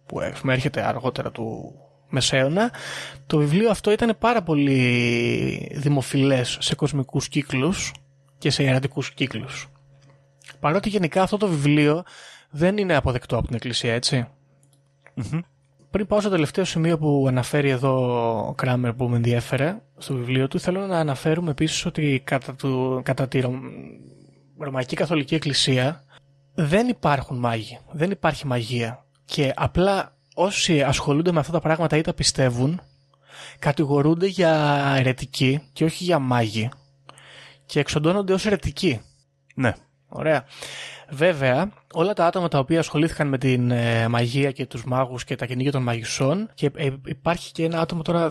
που 0.06 0.20
ε, 0.20 0.32
έρχεται 0.48 0.82
αργότερα 0.88 1.30
του 1.30 1.74
Μεσαίωνα 2.08 2.72
το 3.26 3.38
βιβλίο 3.38 3.70
αυτό 3.70 3.90
ήταν 3.90 4.16
πάρα 4.18 4.42
πολύ 4.42 5.70
δημοφιλές 5.74 6.56
σε 6.60 6.74
κοσμικούς 6.74 7.28
κύκλους 7.28 7.92
και 8.38 8.50
σε 8.50 8.62
ιερατικούς 8.62 9.10
κύκλους. 9.14 9.68
Παρότι 10.60 10.88
γενικά 10.88 11.22
αυτό 11.22 11.36
το 11.36 11.48
βιβλίο 11.48 12.02
δεν 12.50 12.76
είναι 12.78 12.96
αποδεκτό 12.96 13.36
από 13.36 13.46
την 13.46 13.54
Εκκλησία, 13.56 13.94
έτσι. 13.94 14.26
Μμμ. 15.14 15.40
Πριν 15.90 16.06
πάω 16.06 16.20
στο 16.20 16.30
τελευταίο 16.30 16.64
σημείο 16.64 16.98
που 16.98 17.24
αναφέρει 17.28 17.68
εδώ 17.68 17.92
ο 18.48 18.54
Κράμερ 18.54 18.92
που 18.92 19.08
με 19.08 19.16
ενδιέφερε 19.16 19.82
στο 19.98 20.14
βιβλίο 20.14 20.48
του, 20.48 20.60
θέλω 20.60 20.86
να 20.86 20.98
αναφέρουμε 20.98 21.50
επίσης 21.50 21.86
ότι 21.86 22.22
κατά, 22.24 22.54
του, 22.54 23.00
κατά 23.04 23.28
τη 23.28 23.40
Ρωμ- 23.40 23.62
Ρωμαϊκή 24.58 24.96
Καθολική 24.96 25.34
Εκκλησία 25.34 26.04
δεν 26.54 26.88
υπάρχουν 26.88 27.38
μάγοι, 27.38 27.78
δεν 27.92 28.10
υπάρχει 28.10 28.46
μαγεία. 28.46 29.04
Και 29.24 29.52
απλά 29.56 30.16
όσοι 30.34 30.82
ασχολούνται 30.82 31.32
με 31.32 31.38
αυτά 31.40 31.52
τα 31.52 31.60
πράγματα 31.60 31.96
ή 31.96 32.00
τα 32.00 32.14
πιστεύουν, 32.14 32.80
κατηγορούνται 33.58 34.26
για 34.26 34.52
αιρετικοί 34.96 35.60
και 35.72 35.84
όχι 35.84 36.04
για 36.04 36.18
μάγοι. 36.18 36.68
Και 37.66 37.80
εξοντώνονται 37.80 38.32
ως 38.32 38.46
αιρετικοί. 38.46 39.00
Ναι. 39.54 39.72
Ωραία. 40.12 40.44
Βέβαια, 41.10 41.72
όλα 41.92 42.12
τα 42.12 42.26
άτομα 42.26 42.48
τα 42.48 42.58
οποία 42.58 42.78
ασχολήθηκαν 42.78 43.28
με 43.28 43.38
την 43.38 43.70
ε, 43.70 44.08
μαγεία 44.08 44.50
και 44.50 44.66
τους 44.66 44.84
μάγους 44.84 45.24
και 45.24 45.36
τα 45.36 45.46
κυνήγια 45.46 45.72
των 45.72 45.82
μαγισσών 45.82 46.50
και 46.54 46.70
ε, 46.74 46.88
υπάρχει 47.06 47.52
και 47.52 47.64
ένα 47.64 47.80
άτομο 47.80 48.02
τώρα, 48.02 48.30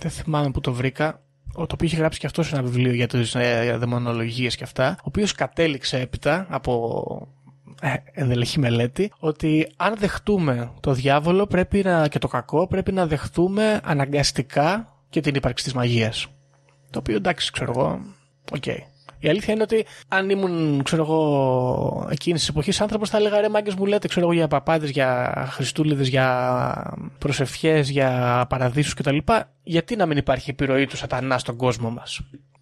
δεν 0.00 0.10
θυμάμαι 0.10 0.50
που 0.50 0.60
το 0.60 0.72
βρήκα, 0.72 1.20
ο- 1.54 1.66
το 1.66 1.74
οποίο 1.74 1.86
είχε 1.86 1.96
γράψει 1.96 2.18
και 2.18 2.26
αυτός 2.26 2.46
σε 2.46 2.54
ένα 2.54 2.64
βιβλίο 2.64 2.92
για 2.92 3.06
τις 3.06 3.34
ε, 3.34 3.76
δαιμονολογίες 3.78 4.56
και 4.56 4.64
αυτά, 4.64 4.94
ο 4.98 5.02
οποίος 5.04 5.32
κατέληξε 5.32 5.98
έπειτα 6.00 6.46
από 6.48 7.28
ε, 7.80 7.94
ενδελεχή 8.12 8.58
μελέτη 8.58 9.12
ότι 9.18 9.68
αν 9.76 9.94
δεχτούμε 9.98 10.72
το 10.80 10.92
διάβολο 10.92 11.46
πρέπει 11.46 11.82
να, 11.82 12.08
και 12.08 12.18
το 12.18 12.28
κακό 12.28 12.66
πρέπει 12.66 12.92
να 12.92 13.06
δεχτούμε 13.06 13.80
αναγκαστικά 13.84 14.96
και 15.10 15.20
την 15.20 15.34
ύπαρξη 15.34 15.64
της 15.64 15.72
μαγείας. 15.74 16.26
Το 16.90 16.98
οποίο 16.98 17.16
εντάξει, 17.16 17.52
ξέρω 17.52 17.72
εγώ, 17.76 18.00
οκ. 18.52 18.64
Η 19.20 19.28
αλήθεια 19.28 19.54
είναι 19.54 19.62
ότι 19.62 19.86
αν 20.08 20.30
ήμουν, 20.30 20.82
ξέρω 20.82 21.02
εγώ, 21.02 22.08
εκείνης 22.10 22.40
της 22.40 22.48
εποχής 22.48 22.80
άνθρωπος, 22.80 23.10
θα 23.10 23.16
έλεγα 23.16 23.40
ρε 23.40 23.48
μάγκες 23.48 23.74
μου 23.74 23.86
λέτε, 23.86 24.08
ξέρω 24.08 24.26
εγώ, 24.26 24.34
για 24.34 24.48
παπάδες, 24.48 24.90
για 24.90 25.32
χριστούλιδες, 25.50 26.08
για 26.08 26.96
προσευχές, 27.18 27.90
για 27.90 28.44
παραδείσους 28.48 28.94
κτλ. 28.94 29.16
Γιατί 29.62 29.96
να 29.96 30.06
μην 30.06 30.16
υπάρχει 30.16 30.50
επιρροή 30.50 30.86
του 30.86 30.96
σατανά 30.96 31.38
στον 31.38 31.56
κόσμο 31.56 31.90
μας 31.90 32.20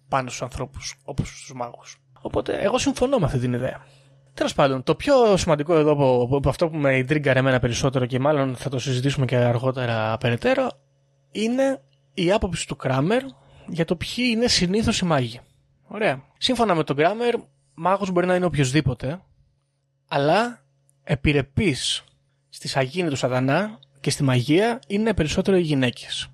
πάνω 0.09 0.29
στους 0.29 0.41
ανθρώπους, 0.41 0.95
όπως 1.03 1.27
στους 1.27 1.53
μάγους. 1.53 1.97
Οπότε, 2.21 2.57
εγώ 2.61 2.77
συμφωνώ 2.77 3.17
με 3.17 3.25
αυτή 3.25 3.39
την 3.39 3.53
ιδέα. 3.53 3.85
Τέλος 4.33 4.53
πάντων, 4.53 4.83
το 4.83 4.95
πιο 4.95 5.37
σημαντικό 5.37 5.75
εδώ 5.75 5.91
από, 5.91 6.29
από 6.31 6.49
αυτό 6.49 6.69
που 6.69 6.77
με 6.77 6.97
ιντρίγκαρε 6.97 7.39
εμένα 7.39 7.59
περισσότερο 7.59 8.05
και 8.05 8.19
μάλλον 8.19 8.55
θα 8.55 8.69
το 8.69 8.79
συζητήσουμε 8.79 9.25
και 9.25 9.35
αργότερα 9.35 10.17
περαιτέρω, 10.17 10.69
είναι 11.31 11.81
η 12.13 12.31
άποψη 12.31 12.67
του 12.67 12.75
Κράμερ 12.75 13.21
για 13.67 13.85
το 13.85 13.95
ποιοι 13.95 14.25
είναι 14.31 14.47
συνήθως 14.47 14.99
οι 14.99 15.05
μάγοι. 15.05 15.39
Ωραία. 15.91 16.23
Σύμφωνα 16.37 16.75
με 16.75 16.83
τον 16.83 16.95
Γκράμερ, 16.95 17.35
μάγος 17.73 18.11
μπορεί 18.11 18.25
να 18.25 18.35
είναι 18.35 18.45
οποιοδήποτε, 18.45 19.21
αλλά 20.07 20.63
επιρρεπής 21.03 22.03
στη 22.49 22.67
σαγίνη 22.67 23.09
του 23.09 23.15
σατανά 23.15 23.79
και 23.99 24.09
στη 24.09 24.23
μαγεία 24.23 24.79
είναι 24.87 25.13
περισσότερο 25.13 25.57
οι 25.57 25.61
γυναίκες. 25.61 26.27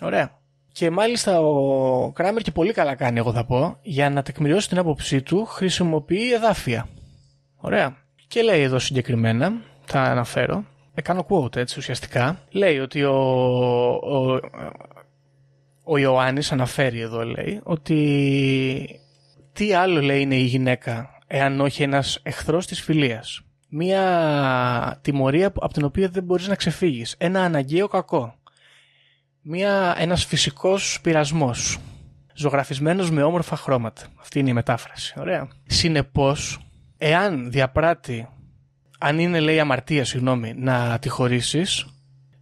Ωραία. 0.00 0.38
Και 0.72 0.90
μάλιστα 0.90 1.40
ο 1.40 2.12
Κράμερ 2.12 2.42
και 2.42 2.50
πολύ 2.50 2.72
καλά 2.72 2.94
κάνει 2.94 3.18
εγώ 3.18 3.32
θα 3.32 3.44
πω, 3.44 3.78
για 3.82 4.10
να 4.10 4.22
τεκμηριώσει 4.22 4.68
την 4.68 4.78
άποψή 4.78 5.22
του 5.22 5.44
χρησιμοποιεί 5.44 6.32
εδάφια. 6.32 6.88
Ωραία. 7.56 7.96
Και 8.26 8.42
λέει 8.42 8.62
εδώ 8.62 8.78
συγκεκριμένα, 8.78 9.52
θα 9.84 10.02
αναφέρω, 10.02 10.64
ε, 10.94 11.00
κάνω 11.02 11.26
quote 11.28 11.56
έτσι 11.56 11.78
ουσιαστικά, 11.78 12.40
λέει 12.50 12.78
ότι 12.78 13.02
ο, 13.04 13.14
ο, 13.92 14.40
ο 15.88 15.98
Ιωάννης 15.98 16.52
αναφέρει 16.52 17.00
εδώ 17.00 17.24
λέει 17.24 17.60
ότι 17.62 19.00
τι 19.52 19.72
άλλο 19.72 20.00
λέει 20.00 20.20
είναι 20.20 20.34
η 20.36 20.42
γυναίκα 20.44 21.18
εάν 21.26 21.60
όχι 21.60 21.82
ένας 21.82 22.20
εχθρός 22.22 22.66
της 22.66 22.80
φιλίας. 22.80 23.40
Μία 23.68 24.98
τιμωρία 25.02 25.52
που- 25.52 25.60
από 25.62 25.72
την 25.72 25.84
οποία 25.84 26.08
δεν 26.08 26.24
μπορείς 26.24 26.48
να 26.48 26.54
ξεφύγεις. 26.54 27.14
Ένα 27.18 27.40
αναγκαίο 27.40 27.88
κακό. 27.88 28.34
Μία, 29.42 29.94
ένας 29.98 30.24
φυσικός 30.24 30.98
πειρασμός. 31.02 31.78
Ζωγραφισμένος 32.34 33.10
με 33.10 33.22
όμορφα 33.22 33.56
χρώματα. 33.56 34.02
Αυτή 34.20 34.38
είναι 34.38 34.50
η 34.50 34.52
μετάφραση. 34.52 35.14
Ωραία. 35.18 35.48
Συνεπώς, 35.66 36.58
εάν 36.98 37.50
διαπράττει, 37.50 38.28
αν 38.98 39.18
είναι 39.18 39.40
λέει 39.40 39.60
αμαρτία, 39.60 40.04
συγγνώμη, 40.04 40.54
να 40.56 40.98
τη 40.98 41.08
χωρίσεις, 41.08 41.86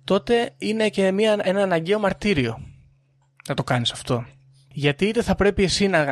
τότε 0.04 0.50
είναι 0.58 0.88
και 0.88 1.12
μια, 1.12 1.36
ένα 1.42 1.62
αναγκαίο 1.62 1.98
μαρτύριο 1.98 2.58
να 3.48 3.54
το 3.54 3.64
κάνεις 3.64 3.92
αυτό. 3.92 4.24
Γιατί 4.68 5.06
είτε 5.06 5.22
θα 5.22 5.34
πρέπει 5.34 5.62
εσύ 5.62 5.86
να 5.86 6.04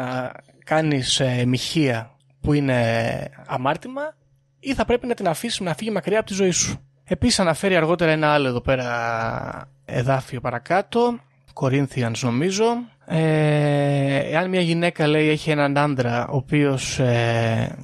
κάνεις 0.64 1.20
ε, 1.20 1.44
μοιχεία 1.46 2.16
που 2.40 2.52
είναι 2.52 3.28
αμάρτημα 3.46 4.14
ή 4.60 4.74
θα 4.74 4.84
πρέπει 4.84 5.06
να 5.06 5.14
την 5.14 5.28
αφήσεις 5.28 5.60
να 5.60 5.74
φύγει 5.74 5.90
μακριά 5.90 6.18
από 6.18 6.28
τη 6.28 6.34
ζωή 6.34 6.50
σου. 6.50 6.80
Επίσης 7.04 7.40
αναφέρει 7.40 7.76
αργότερα 7.76 8.10
ένα 8.10 8.28
άλλο 8.32 8.48
εδώ 8.48 8.60
πέρα 8.60 9.70
εδάφιο 9.84 10.40
παρακάτω, 10.40 11.18
Corinthians 11.54 12.18
νομίζω. 12.20 12.64
Ε, 13.06 14.16
εάν 14.16 14.48
μια 14.48 14.60
γυναίκα 14.60 15.06
λέει 15.06 15.28
έχει 15.28 15.50
έναν 15.50 15.78
άντρα 15.78 16.28
ο 16.28 16.36
οποίος 16.36 16.98
ε, 16.98 17.76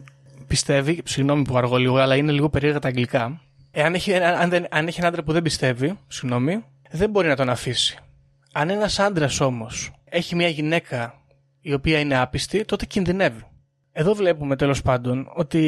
πιστεύει, 0.47 1.03
συγγνώμη 1.05 1.43
που 1.43 1.57
αργώ 1.57 1.77
λίγο, 1.77 1.97
αλλά 1.97 2.17
είναι 2.17 2.33
λίγο 2.33 2.49
περίεργα 2.49 2.79
τα 2.79 2.89
αγγλικά. 2.89 3.41
Εάν 3.71 3.95
έχει, 3.95 4.15
αν, 4.15 4.51
δεν, 4.51 4.67
αν 4.71 4.87
έχει 4.87 4.99
έναν 4.99 5.11
άντρα 5.11 5.23
που 5.23 5.33
δεν 5.33 5.43
πιστεύει, 5.43 5.99
συγγνώμη, 6.09 6.65
δεν 6.91 7.11
μπορεί 7.11 7.29
να 7.29 7.37
τον 7.37 7.51
αφήσει. 7.51 7.99
Αν 8.53 8.71
ένας 8.71 8.99
άντρας 8.99 9.41
όμως 9.41 9.93
έχει 10.05 10.35
μια 10.35 10.49
γυναίκα 10.49 11.15
η 11.61 11.73
οποία 11.73 11.99
είναι 11.99 12.19
άπιστη, 12.19 12.65
τότε 12.65 12.87
κινδυνεύει. 12.87 13.43
Εδώ 13.93 14.15
βλέπουμε 14.15 14.57
τέλος 14.57 14.83
πάντων 14.83 15.31
ότι 15.35 15.61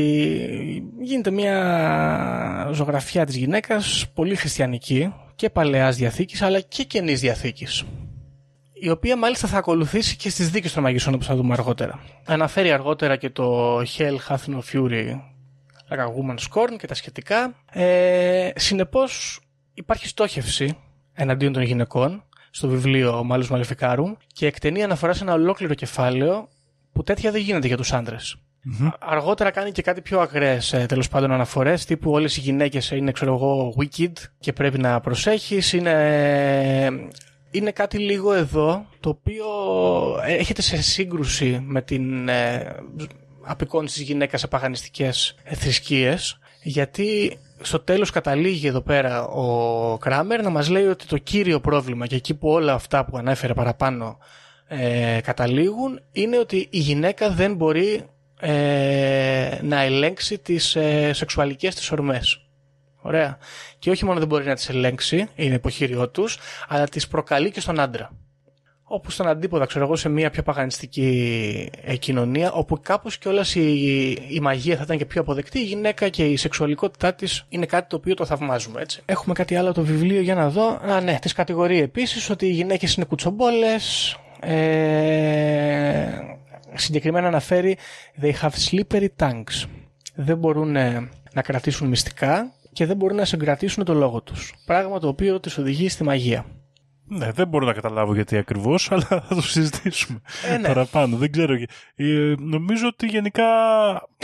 γίνεται 1.00 1.30
μια 1.30 2.70
ζωγραφιά 2.72 3.26
της 3.26 3.36
γυναίκας 3.36 4.06
πολύ 4.14 4.34
χριστιανική 4.34 5.14
και 5.34 5.50
παλαιάς 5.50 5.96
διαθήκης 5.96 6.42
αλλά 6.42 6.60
και 6.60 6.84
καινής 6.84 7.20
διαθήκης 7.20 7.84
η 8.80 8.90
οποία 8.90 9.16
μάλιστα 9.16 9.48
θα 9.48 9.58
ακολουθήσει 9.58 10.16
και 10.16 10.30
στις 10.30 10.50
δίκες 10.50 10.72
των 10.72 10.82
μαγισσών 10.82 11.14
όπως 11.14 11.26
θα 11.26 11.36
δούμε 11.36 11.52
αργότερα. 11.52 12.00
Αναφέρει 12.24 12.72
αργότερα 12.72 13.16
και 13.16 13.30
το 13.30 13.78
Hell 13.78 14.16
Hath 14.28 14.54
No 14.54 14.60
Fury 14.72 15.20
like 15.88 15.98
a 15.98 16.06
Woman's 16.06 16.44
Scorn 16.50 16.76
και 16.78 16.86
τα 16.86 16.94
σχετικά. 16.94 17.54
Ε, 17.72 18.50
συνεπώς 18.54 19.40
υπάρχει 19.74 20.08
στόχευση 20.08 20.76
εναντίον 21.12 21.52
των 21.52 21.62
γυναικών 21.62 22.24
στο 22.50 22.68
βιβλίο 22.68 23.24
Μάλους 23.24 23.50
Μαλεφικάρου 23.50 24.16
και 24.32 24.46
εκτενεί 24.46 24.82
αναφορά 24.82 25.12
σε 25.12 25.22
ένα 25.22 25.32
ολόκληρο 25.32 25.74
κεφάλαιο 25.74 26.48
που 26.92 27.02
τέτοια 27.02 27.30
δεν 27.30 27.40
γίνεται 27.40 27.66
για 27.66 27.76
τους 27.76 27.92
άντρες. 27.92 28.36
Αργότερα 28.98 29.50
κάνει 29.50 29.72
και 29.72 29.82
κάτι 29.82 30.00
πιο 30.00 30.20
ακραίες 30.20 30.72
ε, 30.72 30.86
τέλος 30.88 31.08
πάντων 31.08 31.32
αναφορές 31.32 31.84
τύπου 31.84 32.10
όλες 32.10 32.36
οι 32.36 32.40
γυναίκες 32.40 32.90
είναι 32.90 33.12
ξέρω 33.12 33.34
εγώ 33.34 33.74
wicked 33.78 34.12
και 34.40 34.52
πρέπει 34.52 34.78
να 34.78 35.00
προσέχεις 35.00 35.72
είναι, 35.72 37.08
είναι 37.50 37.70
κάτι 37.70 37.98
λίγο 37.98 38.32
εδώ 38.32 38.86
το 39.00 39.08
οποίο 39.08 39.46
έχετε 40.26 40.62
σε 40.62 40.82
σύγκρουση 40.82 41.62
με 41.66 41.82
την 41.82 42.28
ε, 42.28 42.74
απεικόνηση 43.42 43.98
της 43.98 44.06
γυναίκας 44.06 44.40
σε 44.40 44.46
παγανιστικές 44.46 45.36
ε, 45.44 45.54
θρησκείες 45.54 46.38
γιατί 46.62 47.38
στο 47.60 47.78
τέλος 47.78 48.10
καταλήγει 48.10 48.66
εδώ 48.66 48.80
πέρα 48.80 49.24
ο 49.24 49.98
Κράμερ 49.98 50.42
να 50.42 50.50
μας 50.50 50.68
λέει 50.68 50.86
ότι 50.86 51.06
το 51.06 51.18
κύριο 51.18 51.60
πρόβλημα 51.60 52.06
και 52.06 52.16
εκεί 52.16 52.34
που 52.34 52.48
όλα 52.48 52.72
αυτά 52.72 53.04
που 53.04 53.16
ανέφερε 53.16 53.54
παραπάνω 53.54 54.18
ε, 54.66 55.20
καταλήγουν 55.22 56.00
είναι 56.12 56.38
ότι 56.38 56.68
η 56.70 56.78
γυναίκα 56.78 57.30
δεν 57.30 57.54
μπορεί 57.54 58.04
ε, 58.40 59.58
να 59.62 59.82
ελέγξει 59.82 60.38
τις 60.38 60.76
ε, 60.76 61.12
σεξουαλικές 61.12 61.74
της 61.74 61.90
ορμές. 61.90 62.44
Ωραία. 63.02 63.38
Και 63.78 63.90
όχι 63.90 64.04
μόνο 64.04 64.18
δεν 64.18 64.28
μπορεί 64.28 64.44
να 64.44 64.54
τις 64.54 64.68
ελέγξει, 64.68 65.28
είναι 65.34 65.54
υποχείριό 65.54 66.08
τους, 66.08 66.38
αλλά 66.68 66.88
τις 66.88 67.08
προκαλεί 67.08 67.50
και 67.50 67.60
στον 67.60 67.80
άντρα. 67.80 68.10
Όπου 68.92 69.10
στον 69.10 69.28
αντίποδα, 69.28 69.66
ξέρω 69.66 69.84
εγώ, 69.84 69.96
σε 69.96 70.08
μια 70.08 70.30
πιο 70.30 70.42
παγανιστική 70.42 71.70
ε, 71.84 71.96
κοινωνία, 71.96 72.52
όπου 72.52 72.80
κάπως 72.82 73.18
κιόλας 73.18 73.54
η, 73.54 74.10
η 74.28 74.40
μαγεία 74.40 74.76
θα 74.76 74.82
ήταν 74.82 74.98
και 74.98 75.04
πιο 75.04 75.20
αποδεκτή, 75.20 75.58
η 75.58 75.62
γυναίκα 75.62 76.08
και 76.08 76.24
η 76.24 76.36
σεξουαλικότητά 76.36 77.14
της 77.14 77.46
είναι 77.48 77.66
κάτι 77.66 77.88
το 77.88 77.96
οποίο 77.96 78.14
το 78.14 78.24
θαυμάζουμε, 78.24 78.80
έτσι. 78.80 79.02
Έχουμε 79.04 79.34
κάτι 79.34 79.56
άλλο 79.56 79.72
το 79.72 79.82
βιβλίο 79.82 80.20
για 80.20 80.34
να 80.34 80.48
δω. 80.50 80.68
Α, 80.68 81.00
ναι, 81.00 81.18
τις 81.20 81.32
κατηγορεί 81.32 81.80
επίσης 81.80 82.30
ότι 82.30 82.46
οι 82.46 82.50
γυναίκες 82.50 82.94
είναι 82.94 83.04
κουτσομπόλες, 83.04 84.16
ε, 84.40 86.06
συγκεκριμένα 86.74 87.26
αναφέρει 87.26 87.76
they 88.22 88.32
have 88.40 88.70
slippery 88.70 89.08
tongues. 89.16 89.68
Δεν 90.14 90.38
μπορούν 90.38 90.76
ε, 90.76 91.08
να 91.32 91.42
κρατήσουν 91.42 91.88
μυστικά 91.88 92.52
και 92.72 92.86
δεν 92.86 92.96
μπορούν 92.96 93.16
να 93.16 93.24
συγκρατήσουν 93.24 93.84
το 93.84 93.94
λόγο 93.94 94.20
τους. 94.22 94.54
Πράγμα 94.66 94.98
το 94.98 95.08
οποίο 95.08 95.40
τις 95.40 95.58
οδηγεί 95.58 95.88
στη 95.88 96.04
μαγεία. 96.04 96.44
Ναι, 97.12 97.30
δεν 97.32 97.48
μπορώ 97.48 97.66
να 97.66 97.72
καταλάβω 97.72 98.14
γιατί 98.14 98.36
ακριβώς, 98.36 98.88
αλλά 98.92 99.02
θα 99.04 99.24
το 99.28 99.42
συζητήσουμε 99.42 100.20
Ε, 100.48 100.56
ναι. 100.56 100.66
παραπάνω. 100.66 101.16
Δεν 101.16 101.32
ξέρω. 101.32 101.54
Ε, 101.94 102.34
νομίζω 102.38 102.86
ότι 102.86 103.06
γενικά, 103.06 103.44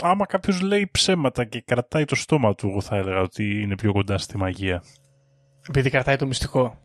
άμα 0.01 0.25
κάποιος 0.25 0.61
λέει 0.61 0.89
ψέματα 0.91 1.43
και 1.45 1.61
κρατάει 1.65 2.05
το 2.05 2.15
στόμα 2.15 2.55
του, 2.55 2.67
εγώ 2.67 2.81
θα 2.81 2.95
έλεγα 2.95 3.21
ότι 3.21 3.61
είναι 3.61 3.75
πιο 3.75 3.91
κοντά 3.91 4.17
στη 4.17 4.37
μαγεία. 4.37 4.83
Επειδή 5.69 5.89
κρατάει 5.89 6.15
το 6.15 6.25
μυστικό. 6.25 6.77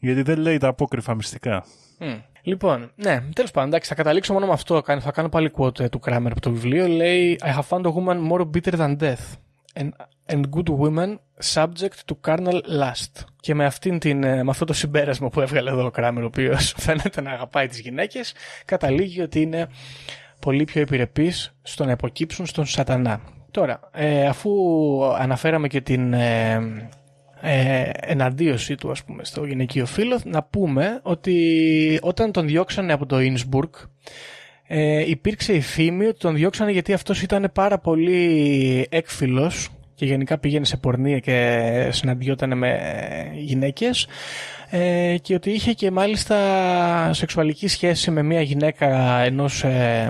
Γιατί 0.00 0.22
δεν 0.22 0.38
λέει 0.38 0.58
τα 0.58 0.68
απόκριφα 0.68 1.14
μυστικά. 1.14 1.64
Μμ. 1.98 2.14
Λοιπόν, 2.42 2.90
ναι, 2.94 3.20
τέλος 3.34 3.50
πάντων, 3.50 3.68
εντάξει, 3.68 3.88
θα 3.88 3.94
καταλήξω 3.94 4.32
μόνο 4.32 4.46
με 4.46 4.52
αυτό. 4.52 4.80
Κάνω- 4.82 5.00
Θα 5.00 5.10
κάνω 5.10 5.28
πάλι 5.28 5.50
quote 5.58 5.80
ε, 5.80 5.88
του 5.88 5.98
Κράμερ 5.98 6.32
από 6.32 6.40
το 6.40 6.50
βιβλίο. 6.50 6.86
Λέει 6.88 7.38
I 7.44 7.46
have 7.48 7.68
found 7.68 7.82
a 7.84 7.92
woman 7.92 8.30
more 8.32 8.40
bitter 8.54 8.78
than 8.78 8.96
death 8.98 9.34
and, 9.76 9.88
and 10.32 10.50
good 10.50 10.68
women 10.68 11.18
subject 11.38 11.98
to 12.06 12.14
carnal 12.26 12.60
lust. 12.66 13.24
Και 13.40 13.54
με, 13.54 13.64
αυτήν 13.64 13.98
την, 13.98 14.24
ε, 14.24 14.42
με 14.42 14.50
αυτό 14.50 14.64
το 14.64 14.72
συμπέρασμα 14.72 15.28
που 15.28 15.40
έβγαλε 15.40 15.70
εδώ 15.70 15.84
ο 15.84 15.90
Κράμερ, 15.90 16.22
ο 16.22 16.26
οποίος 16.26 16.74
φαίνεται 16.84 17.20
να 17.20 17.30
αγαπάει 17.30 17.66
τις 17.66 17.80
γυναίκες, 17.80 18.34
καταλήγει 18.64 19.20
ότι 19.20 19.40
είναι 19.40 19.68
πολύ 20.40 20.64
πιο 20.64 20.80
επιρρεπείς 20.80 21.54
στο 21.62 21.84
να 21.84 21.90
υποκύψουν 21.90 22.46
στον 22.46 22.66
σατανά. 22.66 23.20
Τώρα, 23.50 23.80
ε, 23.92 24.26
αφού 24.26 24.50
αναφέραμε 25.18 25.68
και 25.68 25.80
την 25.80 26.12
ε, 26.12 26.54
ε, 27.40 27.90
εναντίωσή 27.94 28.74
του 28.74 28.90
ας 28.90 29.04
πούμε 29.04 29.24
στο 29.24 29.44
γυναικείο 29.44 29.86
φίλο 29.86 30.20
να 30.24 30.42
πούμε 30.42 31.00
ότι 31.02 31.98
όταν 32.02 32.32
τον 32.32 32.46
διώξανε 32.46 32.92
από 32.92 33.06
το 33.06 33.20
Ινσμπουργκ 33.20 33.70
ε, 34.66 35.10
υπήρξε 35.10 35.52
η 35.52 35.60
φήμη 35.60 36.06
ότι 36.06 36.18
τον 36.18 36.34
διώξανε 36.34 36.70
γιατί 36.70 36.92
αυτός 36.92 37.22
ήταν 37.22 37.50
πάρα 37.52 37.78
πολύ 37.78 38.86
έκφυλος 38.90 39.68
και 39.94 40.04
γενικά 40.04 40.38
πήγαινε 40.38 40.64
σε 40.64 40.76
πορνεία 40.76 41.18
και 41.18 41.88
συναντιόταν 41.92 42.58
με 42.58 42.78
γυναίκες 43.34 44.08
ε, 44.70 45.16
και 45.22 45.34
ότι 45.34 45.50
είχε 45.50 45.72
και 45.72 45.90
μάλιστα 45.90 46.36
σεξουαλική 47.12 47.68
σχέση 47.68 48.10
με 48.10 48.22
μια 48.22 48.40
γυναίκα 48.40 49.18
ενός 49.18 49.64
ε, 49.64 50.08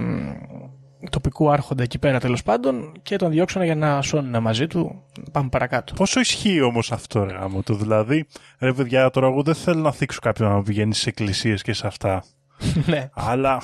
τοπικού 1.10 1.50
άρχοντα 1.50 1.82
εκεί 1.82 1.98
πέρα 1.98 2.20
τέλος 2.20 2.42
πάντων 2.42 2.92
και 3.02 3.16
τον 3.16 3.30
διώξανε 3.30 3.64
για 3.64 3.74
να 3.74 4.02
σώνουν 4.02 4.42
μαζί 4.42 4.66
του. 4.66 5.02
Πάμε 5.32 5.48
παρακάτω. 5.48 5.94
Πόσο 5.94 6.20
ισχύει 6.20 6.60
όμως 6.60 6.92
αυτό, 6.92 7.24
ρε 7.24 7.32
γάμο 7.32 7.62
το. 7.62 7.74
Δηλαδή, 7.74 8.26
ρε 8.58 8.72
παιδιά, 8.72 9.10
τώρα 9.10 9.26
εγώ 9.26 9.42
δεν 9.42 9.54
θέλω 9.54 9.80
να 9.80 9.92
θίξω 9.92 10.18
κάποιον 10.22 10.50
να 10.50 10.62
πηγαίνει 10.62 10.94
σε 10.94 11.08
εκκλησίες 11.08 11.62
και 11.62 11.72
σε 11.72 11.86
αυτά. 11.86 12.24
ναι. 12.90 13.10
Αλλά 13.14 13.62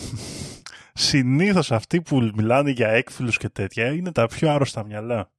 συνήθως 0.93 1.73
αυτοί 1.73 2.03
που 2.03 2.31
μιλάνε 2.35 2.71
για 2.71 2.89
έκφυλους 2.89 3.37
και 3.39 3.49
τέτοια 3.49 3.87
είναι 3.93 4.13
τα 4.13 4.27
πιο 4.27 4.51
άρρωστα 4.51 4.85
μυαλά. 4.85 5.31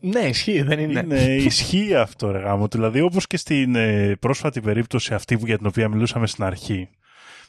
ναι, 0.00 0.20
ισχύει, 0.20 0.62
δεν 0.62 0.78
είναι. 0.78 1.00
Είναι, 1.00 1.34
ισχύει 1.34 1.94
αυτό, 1.94 2.30
ρε 2.30 2.38
γάμο. 2.38 2.66
Δηλαδή, 2.66 3.00
όπως 3.00 3.26
και 3.26 3.36
στην 3.36 3.74
ε, 3.74 4.16
πρόσφατη 4.16 4.60
περίπτωση 4.60 5.14
αυτή 5.14 5.38
που, 5.38 5.46
για 5.46 5.58
την 5.58 5.66
οποία 5.66 5.88
μιλούσαμε 5.88 6.26
στην 6.26 6.44
αρχή. 6.44 6.88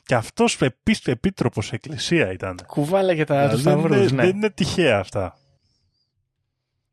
Και 0.06 0.16
αυτός 0.16 0.62
επίση 0.62 1.12
επίτροπος 1.12 1.72
εκκλησία 1.72 2.32
ήταν. 2.32 2.60
Κουβάλα 2.68 3.14
για 3.14 3.26
τα 3.26 3.36
Δηλαδή, 3.36 3.54
τους 3.56 3.64
δεν, 3.64 3.78
είναι, 3.78 3.88
σταυρούς, 3.88 4.12
ναι. 4.12 4.24
δεν 4.24 4.36
είναι 4.36 4.50
τυχαία 4.50 5.00
αυτά. 5.00 5.38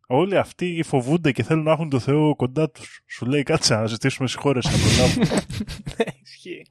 Όλοι 0.07 0.37
αυτοί 0.37 0.83
φοβούνται 0.87 1.33
και 1.33 1.43
θέλουν 1.43 1.65
να 1.65 1.73
έχουν 1.73 1.89
το 1.89 1.99
Θεό 1.99 2.37
κοντά 2.37 2.71
τους. 2.71 3.03
Σου 3.07 3.27
λέει 3.27 3.43
κάτσε 3.43 3.75
να 3.75 3.87
ζητήσουμε 3.87 4.29
συγχώρεση 4.29 4.69
να 4.71 4.77
προλάβουμε. 4.85 5.45
Ναι, 5.97 6.05
ισχύει. 6.23 6.67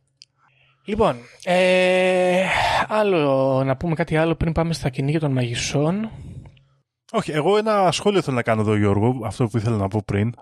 Λοιπόν, 0.90 1.16
ε, 1.44 2.44
άλλο, 2.88 3.64
να 3.66 3.78
πούμε 3.78 3.96
κάτι 3.96 4.18
άλλο 4.18 4.36
πριν 4.36 4.52
πάμε 4.52 4.74
στα 4.74 4.90
κυνήγια 4.90 5.20
των 5.20 5.32
μαγισσών. 5.32 6.10
Όχι, 7.12 7.32
εγώ 7.32 7.58
ένα 7.58 7.92
σχόλιο 7.92 8.22
θέλω 8.22 8.36
να 8.36 8.42
κάνω 8.42 8.62
εδώ, 8.62 8.76
Γιώργο, 8.76 9.22
αυτό 9.26 9.48
που 9.48 9.58
ήθελα 9.58 9.78
να 9.78 9.88
πω 9.88 10.02
πριν. 10.06 10.34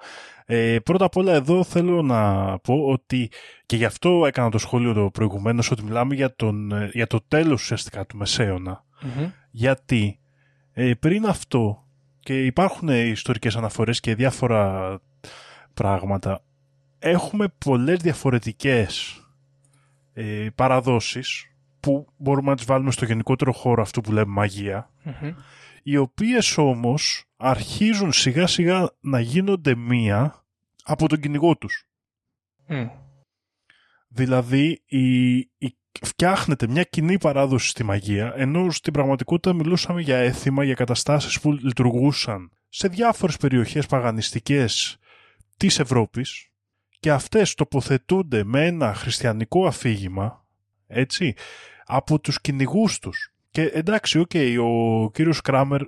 Ε, 0.45 0.77
πρώτα 0.83 1.05
απ' 1.05 1.15
όλα 1.15 1.33
εδώ 1.33 1.63
θέλω 1.63 2.01
να 2.01 2.45
πω 2.59 2.73
ότι 2.73 3.31
και 3.65 3.75
γι' 3.75 3.85
αυτό 3.85 4.25
έκανα 4.25 4.49
το 4.49 4.57
σχόλιο 4.57 4.93
το 4.93 5.09
προηγουμένως 5.09 5.71
ότι 5.71 5.83
μιλάμε 5.83 6.15
για, 6.15 6.35
τον, 6.35 6.71
ε, 6.71 6.89
για 6.93 7.07
το 7.07 7.19
τέλος 7.27 7.61
ουσιαστικά 7.61 8.05
του 8.05 8.17
Μεσαίωνα. 8.17 8.83
Μμμ. 9.01 9.29
Γιατί 9.51 10.19
ε, 10.73 10.91
πριν 10.99 11.25
αυτό 11.25 11.83
και 12.19 12.45
υπάρχουν 12.45 12.89
ε, 12.89 12.99
ιστορικές 12.99 13.55
αναφορές 13.55 13.99
και 13.99 14.15
διάφορα 14.15 14.95
πράγματα 15.73 16.41
έχουμε 16.99 17.47
πολλές 17.65 17.97
διαφορετικές 17.97 19.21
ε, 20.19 20.49
παραδόσεις 20.55 21.45
που 21.79 22.07
μπορούμε 22.17 22.49
να 22.49 22.55
τις 22.55 22.65
βάλουμε 22.65 22.91
στο 22.91 23.05
γενικότερο 23.05 23.51
χώρο 23.51 23.81
αυτού 23.81 24.01
που 24.01 24.11
λέμε 24.11 24.31
μαγεία 24.31 24.89
Μμμ. 25.03 25.33
οι 25.83 25.97
οποίες 25.97 26.57
όμως 26.57 27.25
αρχίζουν 27.37 28.11
σιγά 28.11 28.47
σιγά 28.47 28.89
να 28.99 29.19
γίνονται 29.19 29.75
μία 29.75 30.45
από 30.83 31.07
τον 31.07 31.19
κυνηγό 31.19 31.57
τους. 31.57 31.89
Μμ. 32.67 32.87
Δηλαδή 34.07 34.83
η, 34.85 35.37
η, 35.37 35.77
φτιάχνεται 36.01 36.67
μια 36.67 36.83
κοινή 36.83 37.17
παράδοση 37.17 37.67
στη 37.67 37.83
μαγεία, 37.83 38.33
ενώ 38.35 38.71
στην 38.71 38.93
πραγματικότητα 38.93 39.53
μιλούσαμε 39.53 40.01
για 40.01 40.17
έθιμα, 40.17 40.63
για 40.63 40.73
καταστάσεις 40.73 41.39
που 41.39 41.51
λειτουργούσαν 41.51 42.51
σε 42.69 42.87
διάφορες 42.87 43.37
περιοχές 43.37 43.85
παγανιστικές 43.85 44.97
της 45.57 45.79
Ευρώπης 45.79 46.49
και 46.99 47.11
αυτές 47.11 47.53
τοποθετούνται 47.53 48.43
με 48.43 48.65
ένα 48.65 48.93
χριστιανικό 48.93 49.65
αφήγημα, 49.67 50.45
έτσι, 50.87 51.33
από 51.85 52.19
τους 52.19 52.41
κυνηγούς 52.41 52.99
τους. 52.99 53.33
Και 53.51 53.61
εντάξει, 53.61 54.19
οκ, 54.19 54.31
ο 54.63 55.11
κύριος 55.11 55.41
Κράμερ, 55.41 55.81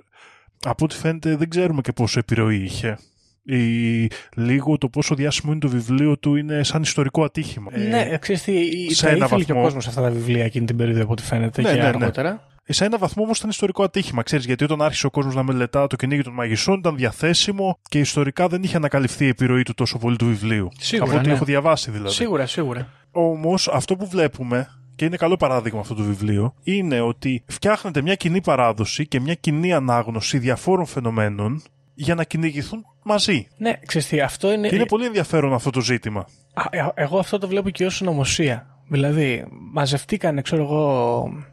από 0.64 0.84
ό,τι 0.84 0.94
φαίνεται 0.94 1.36
δεν 1.36 1.48
ξέρουμε 1.48 1.80
και 1.80 1.92
πόσο 1.92 2.18
επιρροή 2.18 2.56
είχε. 2.62 2.98
Η, 3.42 4.06
λίγο 4.36 4.78
το 4.78 4.88
πόσο 4.88 5.14
διάσημο 5.14 5.50
είναι 5.52 5.60
το 5.60 5.68
βιβλίο 5.68 6.18
του 6.18 6.36
είναι 6.36 6.62
σαν 6.62 6.82
ιστορικό 6.82 7.24
ατύχημα. 7.24 7.78
ναι, 7.78 8.00
Ε, 8.10 8.16
ξέρεις 8.16 8.42
τι, 8.42 8.52
η- 8.52 8.90
σε 8.94 9.04
τα 9.04 9.10
ένα 9.10 9.24
ήθελε 9.24 9.44
και 9.44 9.52
ο 9.52 9.54
βαθμό. 9.54 9.62
κόσμος 9.62 9.86
αυτά 9.88 10.02
τα 10.02 10.10
βιβλία 10.10 10.44
εκείνη 10.44 10.66
την 10.66 10.76
περίοδο 10.76 11.02
από 11.02 11.12
ό,τι 11.12 11.22
φαίνεται 11.22 11.62
Ναι, 11.62 11.68
και 11.74 11.82
ναι, 11.82 11.90
ναι. 12.22 12.38
Αργότερα. 12.70 12.72
σε 12.72 12.84
ένα 12.84 12.98
βαθμό 12.98 13.22
όμως 13.22 13.38
ήταν 13.38 13.50
ιστορικό 13.50 13.82
ατύχημα, 13.82 14.22
ξέρεις, 14.22 14.44
γιατί 14.46 14.64
όταν 14.64 14.82
άρχισε 14.82 15.06
ο 15.06 15.10
κόσμος 15.10 15.34
να 15.34 15.42
μελετά 15.42 15.86
το 15.86 15.96
κυνήγι 15.96 16.22
των 16.22 16.32
μαγισσών 16.32 16.78
ήταν 16.78 16.96
διαθέσιμο 16.96 17.78
και 17.88 17.98
ιστορικά 17.98 18.48
δεν 18.48 18.62
είχε 18.62 18.76
ανακαλυφθεί 18.76 19.24
η 19.24 19.28
επιρροή 19.28 19.62
του 19.62 19.74
τόσο 19.74 19.98
πολύ 19.98 20.16
του 20.16 20.26
βιβλίου. 20.26 20.68
Σίγουρα, 20.78 21.10
Από 21.10 21.18
ό,τι 21.18 21.28
ναι. 21.28 21.34
έχω 21.34 21.44
διαβάσει 21.44 21.90
δηλαδή. 21.90 22.14
Σίγουρα, 22.14 22.46
σίγουρα. 22.46 22.88
Όμως 23.10 23.68
αυτό 23.68 23.96
που 23.96 24.08
βλέπουμε, 24.08 24.68
και 24.96 25.04
είναι 25.04 25.16
καλό 25.16 25.36
παράδειγμα 25.36 25.80
αυτό 25.80 25.94
το 25.94 26.02
βιβλίο, 26.02 26.54
είναι 26.62 27.00
ότι 27.00 27.42
φτιάχνεται 27.46 28.02
μια 28.02 28.14
κοινή 28.14 28.40
παράδοση 28.40 29.06
και 29.06 29.20
μια 29.20 29.34
κοινή 29.34 29.72
ανάγνωση 29.72 30.38
διαφόρων 30.38 30.86
φαινομένων 30.86 31.62
για 31.94 32.14
να 32.14 32.24
κυνηγηθούν 32.24 32.84
μαζί. 33.02 33.48
Ναι, 33.56 33.72
ξέρεις 33.86 34.08
τι, 34.08 34.20
αυτό 34.20 34.52
είναι... 34.52 34.68
Και 34.68 34.74
είναι 34.74 34.86
πολύ 34.86 35.04
ενδιαφέρον 35.04 35.52
αυτό 35.52 35.70
το 35.70 35.80
ζήτημα. 35.80 36.26
Α, 36.54 36.62
ε, 36.70 36.86
Εγώ 36.94 37.18
αυτό 37.18 37.38
το 37.38 37.48
βλέπω 37.48 37.70
και 37.70 37.86
ως 37.86 37.96
συνωμοσία. 37.96 38.66
Δηλαδή, 38.88 39.44
μαζευτήκαν, 39.72 40.42
ξέρω 40.42 40.62
εγώ, 40.62 41.24
ε, 41.36 41.49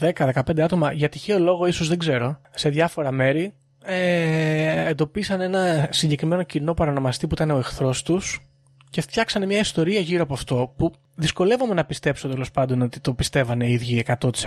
10-15 0.00 0.60
άτομα, 0.60 0.92
για 0.92 1.08
τυχαίο 1.08 1.38
λόγο 1.38 1.66
ίσως 1.66 1.88
δεν 1.88 1.98
ξέρω, 1.98 2.40
σε 2.54 2.68
διάφορα 2.68 3.10
μέρη, 3.10 3.54
ε, 3.84 4.88
εντοπίσαν 4.88 5.40
ένα 5.40 5.88
συγκεκριμένο 5.90 6.42
κοινό 6.42 6.74
παρανομαστή 6.74 7.26
που 7.26 7.34
ήταν 7.34 7.50
ο 7.50 7.58
εχθρός 7.58 8.02
τους 8.02 8.40
και 8.90 9.00
φτιάξανε 9.00 9.46
μια 9.46 9.58
ιστορία 9.58 10.00
γύρω 10.00 10.22
από 10.22 10.34
αυτό 10.34 10.72
που 10.76 10.92
δυσκολεύομαι 11.14 11.74
να 11.74 11.84
πιστέψω 11.84 12.28
τέλος 12.28 12.50
πάντων 12.50 12.82
ότι 12.82 13.00
το 13.00 13.12
πιστεύανε 13.12 13.66
οι 13.66 13.72
ίδιοι 13.72 14.04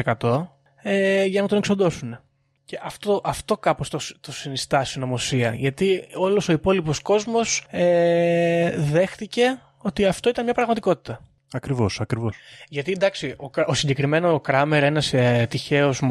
100% 0.10 0.48
ε, 0.82 1.26
για 1.26 1.42
να 1.42 1.48
τον 1.48 1.58
εξοντώσουν. 1.58 2.20
Και 2.66 2.80
αυτό, 2.84 3.22
αυτό 3.24 3.58
κάπως 3.58 3.90
το, 3.90 4.00
το 4.20 4.32
συνιστά 4.32 4.84
συνωμοσία. 4.84 5.54
Γιατί 5.54 6.08
όλος 6.16 6.50
ο 6.50 6.52
υπόλοιπος 6.52 7.00
κόσμος 7.00 7.66
ε, 7.70 8.74
δέχτηκε 8.78 9.62
ότι 9.78 10.06
αυτό 10.06 10.30
ήταν 10.30 10.44
μια 10.44 10.54
πραγματικότητα. 10.54 11.22
Ακριβώς, 11.56 12.02
ακριβώς. 12.02 12.36
Γιατί 12.70 12.92
εντάξει, 12.92 13.34
ο, 13.38 13.50
Κρα- 13.50 13.66
ο 13.68 13.74
συγκεκριμένο 13.74 14.40
Κράμερ, 14.40 14.84
ένας 14.84 15.14
ε, 15.14 15.48
τυχαίος 15.50 16.02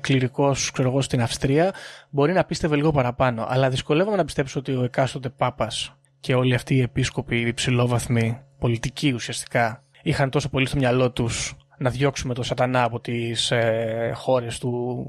κληρικός 0.00 0.72
στην 0.98 1.22
Αυστρία, 1.22 1.74
μπορεί 2.10 2.32
να 2.32 2.44
πίστευε 2.44 2.76
λίγο 2.76 2.90
παραπάνω. 2.92 3.46
Αλλά 3.48 3.68
δυσκολεύομαι 3.70 4.16
να 4.16 4.24
πιστέψω 4.24 4.58
ότι 4.58 4.72
ο 4.76 4.82
εκάστοτε 4.84 5.28
Πάπας 5.28 5.96
και 6.20 6.34
όλοι 6.34 6.54
αυτοί 6.54 6.74
οι 6.74 6.80
επίσκοποι 6.80 7.36
οι 7.36 7.46
υψηλόβαθμοι, 7.46 8.40
πολιτικοί 8.58 9.12
ουσιαστικά, 9.12 9.82
είχαν 10.02 10.30
τόσο 10.30 10.48
πολύ 10.48 10.66
στο 10.66 10.76
μυαλό 10.76 11.10
τους 11.10 11.56
να 11.78 11.90
διώξουμε 11.90 12.34
τον 12.34 12.44
Σατανά 12.44 12.82
από 12.82 13.00
τις 13.00 13.50
ε, 13.50 14.12
χώρες 14.14 14.58
του, 14.58 15.04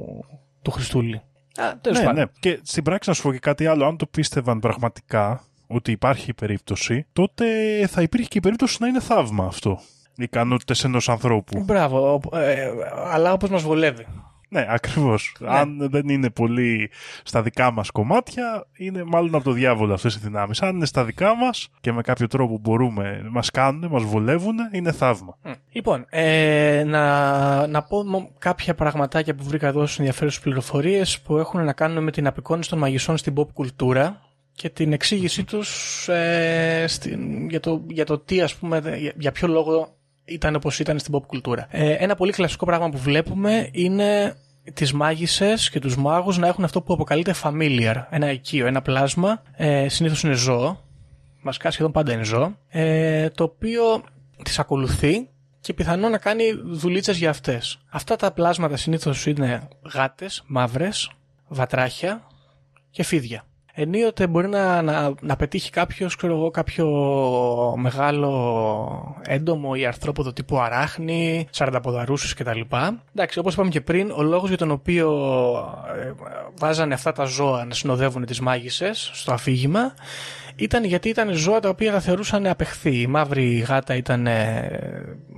του 0.61 0.71
Χριστούλη. 0.71 1.15
Α, 1.61 1.78
τέλος 1.82 1.99
Ναι, 1.99 2.05
πάντων. 2.05 2.19
ναι. 2.24 2.30
Και 2.39 2.59
στην 2.63 2.84
πράξη 2.84 3.09
να 3.09 3.15
σου 3.15 3.21
πω 3.21 3.32
και 3.32 3.39
κάτι 3.39 3.65
άλλο. 3.65 3.86
Αν 3.86 3.97
το 3.97 4.05
πίστευαν 4.05 4.59
πραγματικά 4.59 5.43
ότι 5.68 5.91
υπάρχει 5.91 6.30
η 6.30 6.34
περίπτωση, 6.34 7.05
τότε 7.13 7.45
θα 7.88 8.01
υπήρχε 8.01 8.28
και 8.28 8.38
η 8.38 8.41
περίπτωση 8.41 8.78
να 8.80 8.88
είναι 8.88 8.99
θαύμα 8.99 9.45
αυτό. 9.45 9.80
ικανότητες 10.20 10.84
ενός 10.84 11.09
ανθρώπου. 11.09 11.63
Μπράβο, 11.63 12.13
ο- 12.32 12.38
ε, 12.38 12.68
αλλά 13.11 13.34
όπως 13.34 13.49
μας 13.49 13.61
βολεύει. 13.63 14.05
Ναι, 14.49 14.65
ακριβώς. 14.70 15.36
Αν 15.45 15.88
δεν 15.91 16.09
είναι 16.09 16.30
πολύ 16.30 16.89
στα 17.24 17.41
δικά 17.41 17.72
μας 17.72 17.91
κομμάτια, 17.91 18.65
είναι 18.78 19.03
μάλλον 19.03 19.36
από 19.36 19.43
το 19.43 19.51
διάβολο 19.51 19.93
αυτές 19.93 20.15
οι 20.15 20.20
δυνάμεις. 20.24 20.61
Αν 20.61 20.76
είναι 20.76 20.86
στα 20.86 21.03
δικά 21.03 21.36
μας 21.36 21.70
και 21.82 21.91
με 21.91 22.01
κάποιο 22.01 22.28
τρόπο 22.28 22.57
μπορούμε, 22.61 23.28
μας 23.32 23.51
κάνουν, 23.51 23.88
μας 23.91 24.03
βολεύουν, 24.03 24.55
είναι 24.72 24.91
θαύμα. 24.91 25.38
Λοιπόν, 25.72 26.05
ε, 26.09 26.84
να, 26.86 27.68
να 27.68 27.84
πω 27.84 28.03
μο- 28.03 28.30
κάποια 28.39 28.76
πραγματάκια 28.76 29.36
που 29.36 29.43
βρήκα 29.43 29.68
εδώ 29.68 29.86
στις 29.86 29.97
ενδιαφέρουσες 29.99 30.39
πληροφορίες 30.41 31.22
που 31.22 31.38
έχουν 31.38 31.63
να 31.63 31.74
κάνουν 31.74 32.03
με 32.03 32.11
την 32.11 32.28
απεικόνιση 32.28 32.70
των 32.70 32.80
μαγισσών 32.80 33.18
στην 33.18 33.34
pop 33.38 33.47
κουλτούρα 33.53 34.22
και 34.58 34.70
την 34.70 34.93
εξήγησή 34.93 35.43
τους 35.43 36.08
ε, 36.08 36.86
στην, 36.88 37.49
για, 37.49 37.60
το, 37.60 37.82
για 37.88 38.05
το 38.05 38.20
τι 38.20 38.41
ας 38.41 38.55
πούμε, 38.55 38.82
για, 38.97 39.14
για 39.18 39.32
ποιο 39.32 39.47
λόγο 39.47 39.95
ήταν 40.26 40.55
όπως 40.55 40.80
ήταν 40.80 40.99
στην 40.99 41.14
pop 41.16 41.22
κουλτούρα. 41.28 41.68
Ε, 41.72 41.91
ένα 41.91 42.16
πολύ 42.16 42.32
κλασικό 42.32 42.66
πράγμα 42.66 42.89
που 42.89 42.97
βλέπουμε 42.97 43.70
είναι 43.72 44.36
τις 44.74 44.93
μάγισσες 44.93 45.70
και 45.70 45.80
τους 45.80 45.97
μάγους 45.97 46.38
να 46.38 46.47
έχουν 46.47 46.64
αυτό 46.64 46.82
που 46.82 46.93
αποκαλείται 46.93 47.34
familiar, 47.43 48.03
ένα 48.10 48.32
οικείο, 48.32 48.68
ένα 48.68 48.82
πλάσμα, 48.82 49.41
ε, 49.55 49.88
συνήθως 49.89 50.24
είναι 50.24 50.34
ζώο, 50.34 50.80
βασικά 51.41 51.72
σχεδόν 51.72 51.91
πάντα 51.91 52.14
είναι 52.14 52.24
ζώο, 52.24 52.58
ε, 52.70 53.30
το 53.30 53.43
οποίο 53.43 54.03
τις 54.43 54.60
ακολουθεί 54.60 55.30
και 55.60 55.74
πιθανόν 55.74 56.12
να 56.12 56.18
κάνει 56.18 56.43
δουλίτσες 56.66 57.18
για 57.18 57.30
αυτές. 57.30 57.80
Αυτά 57.89 58.16
τα 58.16 58.32
πλάσματα 58.32 58.78
συνήθως 58.78 59.26
είναι 59.26 59.68
γάτες, 59.93 60.43
μαύρες, 60.47 61.12
βατράχια 61.47 62.28
και 62.89 63.03
φίδια. 63.03 63.45
Ενίοτε 63.80 64.28
μπορεί 64.28 64.47
να, 64.47 64.82
να, 64.82 65.13
να 65.21 65.36
πετύχει 65.36 65.69
κάποιος, 65.69 66.15
ξέρω 66.15 66.34
εγώ, 66.34 66.49
κάποιο 66.49 66.88
μεγάλο 67.78 69.21
έντομο 69.25 69.71
ή 69.75 69.86
αρθρόποδο 69.86 70.34
τύπου 70.34 70.59
αράχνη, 70.59 71.47
σαρανταποδαρούσους 71.49 72.34
κτλ. 72.34 72.59
Εντάξει, 73.13 73.39
όπως 73.39 73.53
είπαμε 73.53 73.69
και 73.69 73.82
πριν, 73.82 74.11
ο 74.11 74.21
λόγος 74.21 74.49
για 74.49 74.57
τον 74.57 74.71
οποίο 74.71 75.09
ε, 76.01 76.11
βάζανε 76.59 76.93
αυτά 76.93 77.11
τα 77.11 77.23
ζώα 77.23 77.65
να 77.65 77.73
συνοδεύουν 77.73 78.25
τις 78.25 78.39
μάγισσες 78.39 79.09
στο 79.13 79.34
αφήγημα 79.34 79.93
ήταν 80.55 80.84
γιατί 80.84 81.09
ήταν 81.09 81.34
ζώα 81.34 81.59
τα 81.59 81.69
οποία 81.69 81.91
τα 81.91 81.99
θεωρούσαν 81.99 82.47
απεχθή. 82.47 83.01
Η 83.01 83.07
μαύρη 83.07 83.57
γάτα 83.57 83.95
ήταν 83.95 84.28
ε, 84.28 84.69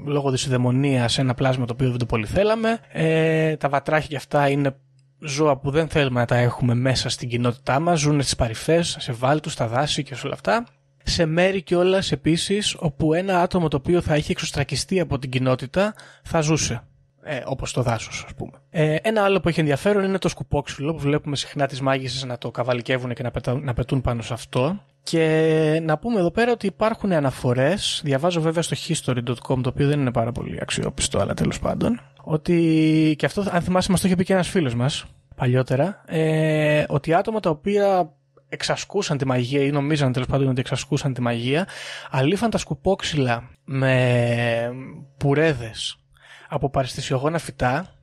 λόγω 0.05 0.31
της 0.31 0.45
ειδαιμονίας 0.45 1.17
ένα 1.17 1.33
πλάσμα 1.33 1.65
το 1.65 1.73
οποίο 1.73 1.89
δεν 1.89 1.97
το 1.97 2.05
πολύ 2.05 2.25
θέλαμε. 2.25 2.79
Ε, 2.91 3.55
τα 3.55 3.69
βατράχια 3.69 4.07
και 4.07 4.15
αυτά 4.15 4.49
είναι 4.49 4.75
ζώα 5.19 5.57
που 5.57 5.71
δεν 5.71 5.87
θέλουμε 5.87 6.19
να 6.19 6.25
τα 6.25 6.37
έχουμε 6.37 6.73
μέσα 6.73 7.09
στην 7.09 7.29
κοινότητά 7.29 7.79
μας. 7.79 7.99
Ζουν 7.99 8.21
στις 8.21 8.35
παρυφές, 8.35 8.97
σε 8.99 9.11
βάλτους, 9.11 9.53
στα 9.53 9.67
δάση 9.67 10.03
και 10.03 10.15
σε 10.15 10.25
όλα 10.25 10.35
αυτά. 10.35 10.65
Σε 11.03 11.25
μέρη 11.25 11.61
κιόλας 11.61 12.11
επίσης 12.11 12.75
όπου 12.79 13.13
ένα 13.13 13.41
άτομο 13.41 13.67
το 13.67 13.77
οποίο 13.77 14.01
θα 14.01 14.15
είχε 14.15 14.31
εξωστρακιστεί 14.31 14.99
από 14.99 15.19
την 15.19 15.29
κοινότητα 15.29 15.93
θα 16.23 16.41
ζούσε. 16.41 16.83
Ε, 17.23 17.41
Όπως 17.45 17.73
το 17.73 17.81
δάσος, 17.81 18.23
ας 18.25 18.33
πούμε. 18.33 18.51
Ε, 18.69 18.95
ένα 19.01 19.23
άλλο 19.23 19.39
που 19.39 19.49
έχει 19.49 19.59
ενδιαφέρον 19.59 20.03
είναι 20.03 20.17
το 20.17 20.29
σκουπόξυλο 20.29 20.93
που 20.93 20.99
βλέπουμε 20.99 21.35
συχνά 21.35 21.67
τις 21.67 21.81
μάγισσες 21.81 22.23
να 22.23 22.37
το 22.37 22.51
καβαλικεύουν 22.51 23.13
και 23.13 23.23
να, 23.23 23.31
πετά, 23.31 23.59
να 23.59 23.73
πετούν 23.73 24.01
πάνω 24.01 24.21
σε 24.21 24.33
αυτό. 24.33 24.83
Και 25.03 25.81
να 25.83 25.97
πούμε 25.97 26.19
εδώ 26.19 26.31
πέρα 26.31 26.51
ότι 26.51 26.65
υπάρχουν 26.65 27.11
αναφορές. 27.11 28.01
Διαβάζω 28.03 28.41
βέβαια 28.41 28.61
στο 28.61 28.75
history.com, 28.87 29.59
το 29.61 29.69
οποίο 29.69 29.87
δεν 29.87 29.99
είναι 29.99 30.11
πάρα 30.11 30.31
πολύ 30.31 30.57
αξιόπιστο, 30.61 31.19
αλλά 31.19 31.33
τέλος 31.33 31.59
πάντων. 31.59 32.01
Ότι 32.23 33.15
και 33.17 33.25
αυτό, 33.25 33.43
αν 33.49 33.61
θυμάσαι, 33.61 33.91
μας 33.91 34.01
το 34.01 34.07
είχε 34.07 34.15
πει 34.15 34.23
και 34.23 34.33
ένας 34.33 34.47
φίλος 34.49 34.75
μας 34.75 35.05
παλιότερα. 35.35 36.03
Ε, 36.05 36.83
ότι 36.87 37.13
άτομα 37.13 37.39
τα 37.39 37.49
οποία 37.49 38.13
εξασκούσαν 38.49 39.17
τη 39.17 39.25
μαγεία 39.25 39.63
ή 39.63 39.71
νομίζαν 39.71 40.11
τέλος 40.11 40.27
πάντων 40.27 40.47
ότι 40.47 40.59
εξασκούσαν 40.59 41.13
τη 41.13 41.21
μαγεία, 41.21 41.67
αλήφαν 42.09 42.49
τα 42.49 42.57
σκουπόξυλα 42.57 43.49
με 43.65 44.71
πουρέδες 45.17 45.99
από 46.49 46.69
παρεστησιογόνα 46.69 47.37
φυτά, 47.37 47.95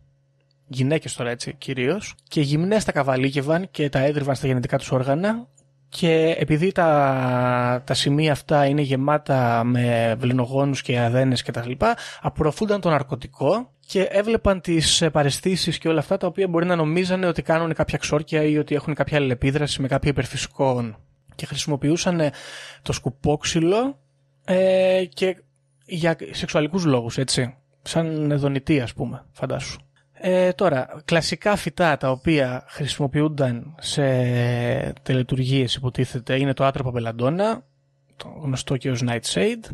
γυναίκες 0.67 1.15
τώρα 1.15 1.31
έτσι 1.31 1.55
κυρίως, 1.59 2.15
και 2.29 2.41
γυμνές 2.41 2.85
τα 2.85 2.93
καβαλίκευαν 2.93 3.71
και 3.71 3.89
τα 3.89 3.99
έδρυβαν 3.99 4.35
στα 4.35 4.47
γενετικά 4.47 4.79
τους 4.79 4.91
όργανα 4.91 5.47
και 5.89 6.37
επειδή 6.39 6.73
τα, 6.73 7.83
τα 7.87 7.95
σημεία 7.95 8.33
αυτά 8.33 8.67
είναι 8.67 8.81
γεμάτα 8.81 9.65
με 9.65 10.17
βληνογόνους 10.19 10.83
και 10.83 11.01
αδένες 11.01 11.43
και 11.43 11.51
τα 11.51 11.67
λοιπά, 11.67 11.97
απορροφούνταν 12.21 12.81
το 12.81 12.91
ναρκωτικό 12.91 13.71
και 13.87 14.03
έβλεπαν 14.03 14.61
τις 14.61 15.01
ε, 15.01 15.11
παρεστήσεις 15.11 15.79
και 15.79 15.89
όλα 15.89 15.99
αυτά 15.99 16.17
τα 16.17 16.27
οποία 16.27 16.49
μπορεί 16.49 16.67
να 16.67 16.77
νομίζανε 16.77 17.27
ότι 17.27 17.43
κάνουν 17.43 17.75
κάποια 17.75 17.99
ξόρκια 17.99 18.43
ή 18.43 18.59
ότι 18.59 18.75
έχουν 18.75 18.95
κάποια 18.95 19.17
αλληλεπίδραση 19.17 19.81
με 19.81 19.89
κάποιο 19.89 20.11
υπερφυσικό 20.11 20.95
και 21.35 21.47
χρησιμοποιούσαν 21.47 22.21
ε, 22.21 22.31
το 22.83 22.93
σκουπόξυλο 22.93 23.99
ε, 24.45 25.05
και 25.15 25.37
για 25.87 26.17
σεξουαλικούς 26.31 26.85
λόγους, 26.85 27.19
έτσι. 27.19 27.55
Σαν 27.83 28.39
δονητή, 28.39 28.81
ας 28.81 28.95
πούμε, 28.95 29.25
φαντάσου. 29.33 29.86
Ε, 30.29 30.53
τώρα, 30.53 31.03
κλασικά 31.05 31.57
φυτά 31.57 31.97
τα 31.97 32.11
οποία 32.11 32.65
χρησιμοποιούνταν 32.69 33.75
σε 33.81 34.03
τελετουργίες 35.03 35.75
υποτίθεται 35.75 36.39
είναι 36.39 36.53
το 36.53 36.65
άτροπο 36.65 36.91
μπελαντόνα, 36.91 37.65
το 38.17 38.29
γνωστό 38.43 38.77
και 38.77 38.91
ως 38.91 39.03
nightshade, 39.09 39.71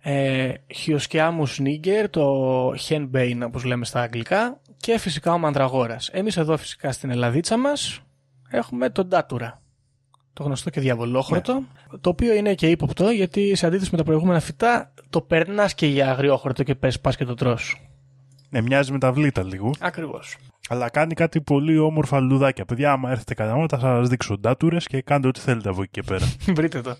ε, 0.00 0.52
Χιοσκιάμους 0.74 1.58
νίγκερ, 1.58 2.10
το 2.10 2.68
henbane 2.70 3.40
όπως 3.44 3.64
λέμε 3.64 3.84
στα 3.84 4.00
αγγλικά 4.00 4.60
και 4.76 4.98
φυσικά 4.98 5.32
ο 5.32 5.38
μανδραγόρας. 5.38 6.08
Εμείς 6.08 6.36
εδώ 6.36 6.56
φυσικά 6.56 6.92
στην 6.92 7.10
Ελλαδίτσα 7.10 7.56
μας 7.56 8.00
έχουμε 8.50 8.90
τον 8.90 9.06
ντάτουρα, 9.06 9.62
το 10.32 10.42
γνωστό 10.42 10.70
και 10.70 10.80
διαβολόχρωτο, 10.80 11.62
το 12.00 12.10
οποίο 12.10 12.34
είναι 12.34 12.54
και 12.54 12.70
ύποπτο 12.70 13.10
γιατί 13.10 13.54
σε 13.54 13.66
αντίθεση 13.66 13.90
με 13.92 13.96
τα 13.96 14.04
προηγούμενα 14.04 14.40
φυτά 14.40 14.92
το 15.10 15.20
περνάς 15.20 15.74
και 15.74 15.86
για 15.86 16.10
αγριόχρωτο 16.10 16.62
και 16.62 16.74
πες 16.74 17.00
πας 17.00 17.16
και 17.16 17.24
το 17.24 17.34
τρως. 17.34 17.80
Ναι, 18.50 18.60
μοιάζει 18.60 18.92
με 18.92 18.98
τα 18.98 19.12
βλήτα 19.12 19.42
λίγο. 19.42 19.70
Ακριβώς. 19.80 20.36
Αλλά 20.68 20.88
κάνει 20.90 21.14
κάτι 21.14 21.40
πολύ 21.40 21.78
όμορφα 21.78 22.20
λουδάκια. 22.20 22.64
Παιδιά, 22.64 22.92
άμα 22.92 23.10
έρθετε 23.10 23.34
κανένα 23.34 23.66
θα 23.70 23.78
σας 23.78 24.08
δείξω 24.08 24.38
ντάτουρες 24.38 24.86
και 24.86 25.02
κάντε 25.02 25.28
ό,τι 25.28 25.40
θέλετε 25.40 25.68
από 25.68 25.82
εκεί 25.82 25.90
και 25.90 26.02
πέρα. 26.02 26.26
Βρείτε 26.56 26.80
το. 26.80 26.96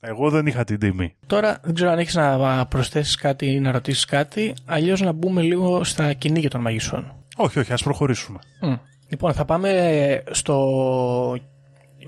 Εγώ 0.00 0.30
δεν 0.30 0.46
είχα 0.46 0.64
την 0.64 0.78
τιμή. 0.78 1.14
Τώρα 1.26 1.58
δεν 1.62 1.74
ξέρω 1.74 1.90
αν 1.90 1.98
έχεις 1.98 2.14
να 2.14 2.66
προσθέσεις 2.66 3.16
κάτι 3.16 3.46
ή 3.46 3.60
να 3.60 3.72
ρωτήσεις 3.72 4.04
κάτι, 4.04 4.54
αλλιώς 4.64 5.00
να 5.00 5.12
μπούμε 5.12 5.42
λίγο 5.42 5.84
στα 5.84 6.12
κυνήγια 6.12 6.50
των 6.50 6.60
μαγισσών. 6.60 7.12
Όχι, 7.36 7.58
όχι, 7.58 7.72
ας 7.72 7.82
προχωρήσουμε. 7.82 8.38
Μμ. 8.60 8.74
Λοιπόν, 9.08 9.32
θα 9.32 9.44
πάμε 9.44 10.22
στο 10.30 11.36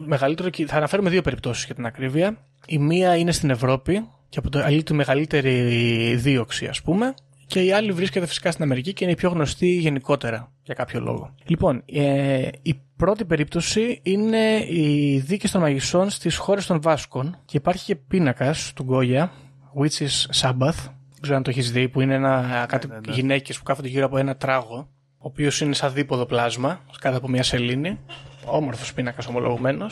μεγαλύτερο. 0.04 0.48
κι- 0.48 0.66
Θα 0.66 0.76
αναφέρουμε 0.76 1.10
δύο 1.10 1.22
περιπτώσεις 1.22 1.64
για 1.64 1.74
την 1.74 1.86
ακρίβεια. 1.86 2.36
Η 2.66 2.78
μία 2.78 3.16
είναι 3.16 3.32
στην 3.32 3.50
Ευρώπη 3.50 4.08
και 4.28 4.38
αποτελεί 4.38 4.82
τη 4.82 4.94
μεγαλύτερη 4.94 6.14
δίωξη, 6.14 6.66
ας 6.66 6.82
πούμε. 6.82 7.14
Και 7.46 7.62
η 7.62 7.72
άλλη 7.72 7.92
βρίσκεται 7.92 8.26
φυσικά 8.26 8.50
στην 8.50 8.64
Αμερική 8.64 8.92
και 8.92 9.04
είναι 9.04 9.12
η 9.12 9.16
πιο 9.16 9.30
γνωστή 9.30 9.66
γενικότερα 9.68 10.52
για 10.62 10.74
κάποιο 10.74 11.00
λόγο. 11.00 11.34
Λοιπόν, 11.46 11.82
ε, 11.86 12.48
η 12.62 12.80
πρώτη 12.96 13.24
περίπτωση 13.24 14.00
είναι 14.02 14.66
οι 14.68 15.18
δίκες 15.18 15.50
των 15.50 15.60
μαγισσών 15.60 16.10
στις 16.10 16.36
χώρες 16.36 16.66
των 16.66 16.80
Βάσκων 16.80 17.38
και 17.44 17.56
υπάρχει 17.56 17.84
και 17.84 17.96
πίνακας 17.96 18.72
του 18.72 18.82
Γκόγια, 18.82 19.32
Witches 19.80 20.40
Sabbath, 20.40 20.90
δεν 21.16 21.20
ξέρω 21.20 21.36
αν 21.36 21.42
το 21.42 21.50
έχεις 21.50 21.72
δει, 21.72 21.88
που 21.88 22.00
είναι 22.00 22.14
ένα, 22.14 22.64
κάτι 22.68 22.88
γυναίκες 23.08 23.58
που 23.58 23.62
κάθονται 23.62 23.88
γύρω 23.88 24.04
από 24.04 24.18
ένα 24.18 24.36
τράγο, 24.36 24.88
ο 25.18 25.28
οποίος 25.28 25.60
είναι 25.60 25.74
σαν 25.74 25.92
δίποδο 25.92 26.26
πλάσμα, 26.26 26.80
κάτω 27.00 27.16
από 27.16 27.28
μια 27.28 27.42
σελήνη. 27.42 27.98
Όμορφος 28.44 28.92
πίνακας 28.92 29.26
ομολογουμένο. 29.26 29.86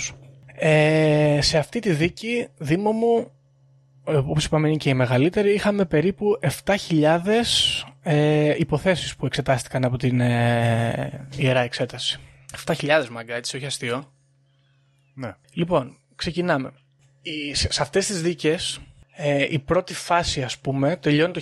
Ε, 0.57 1.39
σε 1.41 1.59
αυτή 1.59 1.81
τη 1.81 1.93
δίκη, 1.93 2.49
Δήμο 2.59 2.93
μου, 2.93 3.17
ε, 3.19 3.44
όπως 4.05 4.45
είπαμε 4.45 4.69
είναι 4.69 4.77
και 4.77 4.89
η 4.89 4.95
μεγαλύτερη, 4.95 5.55
είχαμε 5.55 5.85
περίπου 5.85 6.39
7.000 6.65 7.19
ε, 8.03 8.55
υποθέσεις 8.59 9.17
που 9.17 9.27
εξετάστηκαν 9.27 9.85
από 9.85 9.97
την 9.97 10.21
ε, 10.21 11.27
Ιερά 11.37 11.61
Εξέταση. 11.61 12.19
7.000 12.67 13.07
μάγκα, 13.11 13.35
έτσι, 13.35 13.57
όχι 13.57 13.67
αστείο. 13.67 14.13
Ναι. 15.15 15.35
Λοιπόν, 15.53 15.97
ξεκινάμε. 16.17 16.73
Η, 17.23 17.55
σε, 17.55 17.73
σε 17.73 17.83
αυτές 17.83 18.07
τις 18.07 18.23
δίκες, 18.23 18.81
ε, 19.17 19.47
η 19.51 19.59
πρώτη 19.59 19.95
φάση, 19.95 20.43
ας 20.43 20.59
πούμε, 20.59 20.97
τελειώνει 20.97 21.33
το 21.33 21.41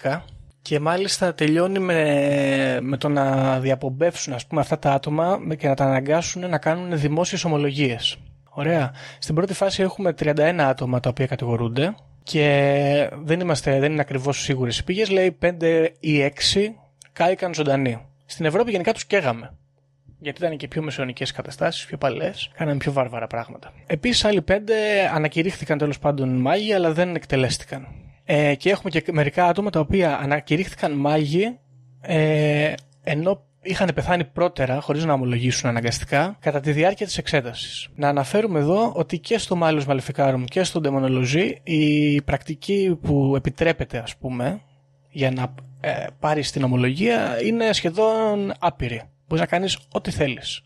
1610 0.00 0.20
και 0.62 0.80
μάλιστα 0.80 1.34
τελειώνει 1.34 1.78
με, 1.78 2.78
με 2.82 2.96
το 2.96 3.08
να 3.08 3.60
διαπομπεύσουν, 3.60 4.32
ας 4.32 4.46
πούμε, 4.46 4.60
αυτά 4.60 4.78
τα 4.78 4.92
άτομα 4.92 5.36
με- 5.36 5.56
και 5.56 5.68
να 5.68 5.74
τα 5.74 5.84
αναγκάσουν 5.84 6.48
να 6.48 6.58
κάνουν 6.58 6.98
δημόσιες 6.98 7.44
ομολογίες. 7.44 8.16
Ωραία. 8.54 8.92
Στην 9.18 9.34
πρώτη 9.34 9.54
φάση 9.54 9.82
έχουμε 9.82 10.14
31 10.18 10.36
άτομα 10.58 11.00
τα 11.00 11.08
οποία 11.08 11.26
κατηγορούνται 11.26 11.94
και 12.22 13.10
δεν, 13.22 13.40
είμαστε, 13.40 13.78
δεν 13.78 13.92
είναι 13.92 14.00
ακριβώς 14.00 14.42
σίγουρες 14.42 14.78
οι 14.78 14.84
πήγες, 14.84 15.10
λέει 15.10 15.38
5 15.42 15.88
ή 16.00 16.32
6 16.54 16.74
κάηκαν 17.12 17.54
ζωντανοί. 17.54 18.06
Στην 18.26 18.44
Ευρώπη 18.44 18.70
γενικά 18.70 18.92
τους 18.92 19.04
καίγαμε 19.04 19.50
γιατί 20.24 20.44
ήταν 20.44 20.56
και 20.56 20.68
πιο 20.68 20.82
μεσαιωνικές 20.82 21.32
καταστάσεις, 21.32 21.86
πιο 21.86 21.96
παλές, 21.96 22.50
κάναμε 22.54 22.76
πιο 22.76 22.92
βάρβαρα 22.92 23.26
πράγματα. 23.26 23.72
Επίσης 23.86 24.24
άλλοι 24.24 24.42
πέντε 24.42 24.74
ανακηρύχθηκαν 25.14 25.78
τέλος 25.78 25.98
πάντων 25.98 26.28
μάγοι, 26.28 26.72
αλλά 26.72 26.92
δεν 26.92 27.14
εκτελέστηκαν. 27.14 27.86
Ε, 28.24 28.54
και 28.54 28.70
έχουμε 28.70 28.90
και 28.90 29.04
μερικά 29.12 29.46
άτομα 29.46 29.70
τα 29.70 29.80
οποία 29.80 30.18
ανακηρύχθηκαν 30.18 30.92
μάγοι, 30.92 31.58
ε, 32.00 32.72
ενώ 33.02 33.42
είχαν 33.64 33.90
πεθάνει 33.94 34.24
πρώτερα, 34.24 34.80
χωρίς 34.80 35.04
να 35.04 35.12
ομολογήσουν 35.12 35.68
αναγκαστικά, 35.68 36.36
κατά 36.40 36.60
τη 36.60 36.72
διάρκεια 36.72 37.06
της 37.06 37.18
εξέτασης. 37.18 37.88
Να 37.94 38.08
αναφέρουμε 38.08 38.58
εδώ 38.58 38.92
ότι 38.94 39.18
και 39.18 39.38
στο 39.38 39.56
Μάλιο 39.56 39.84
Μαλεφικάρουμ 39.86 40.44
και 40.44 40.62
στο 40.62 40.80
Demonology 40.84 41.52
η 41.62 42.22
πρακτική 42.22 42.98
που 43.02 43.32
επιτρέπεται, 43.36 43.98
ας 43.98 44.16
πούμε, 44.16 44.60
για 45.10 45.30
να 45.30 45.54
ε, 45.80 46.06
πάρεις 46.20 46.50
την 46.50 46.62
ομολογία 46.62 47.42
είναι 47.44 47.72
σχεδόν 47.72 48.52
άπειρη. 48.58 49.02
Μπορείς 49.28 49.44
να 49.44 49.46
κάνεις 49.46 49.78
ό,τι 49.92 50.10
θέλεις. 50.10 50.62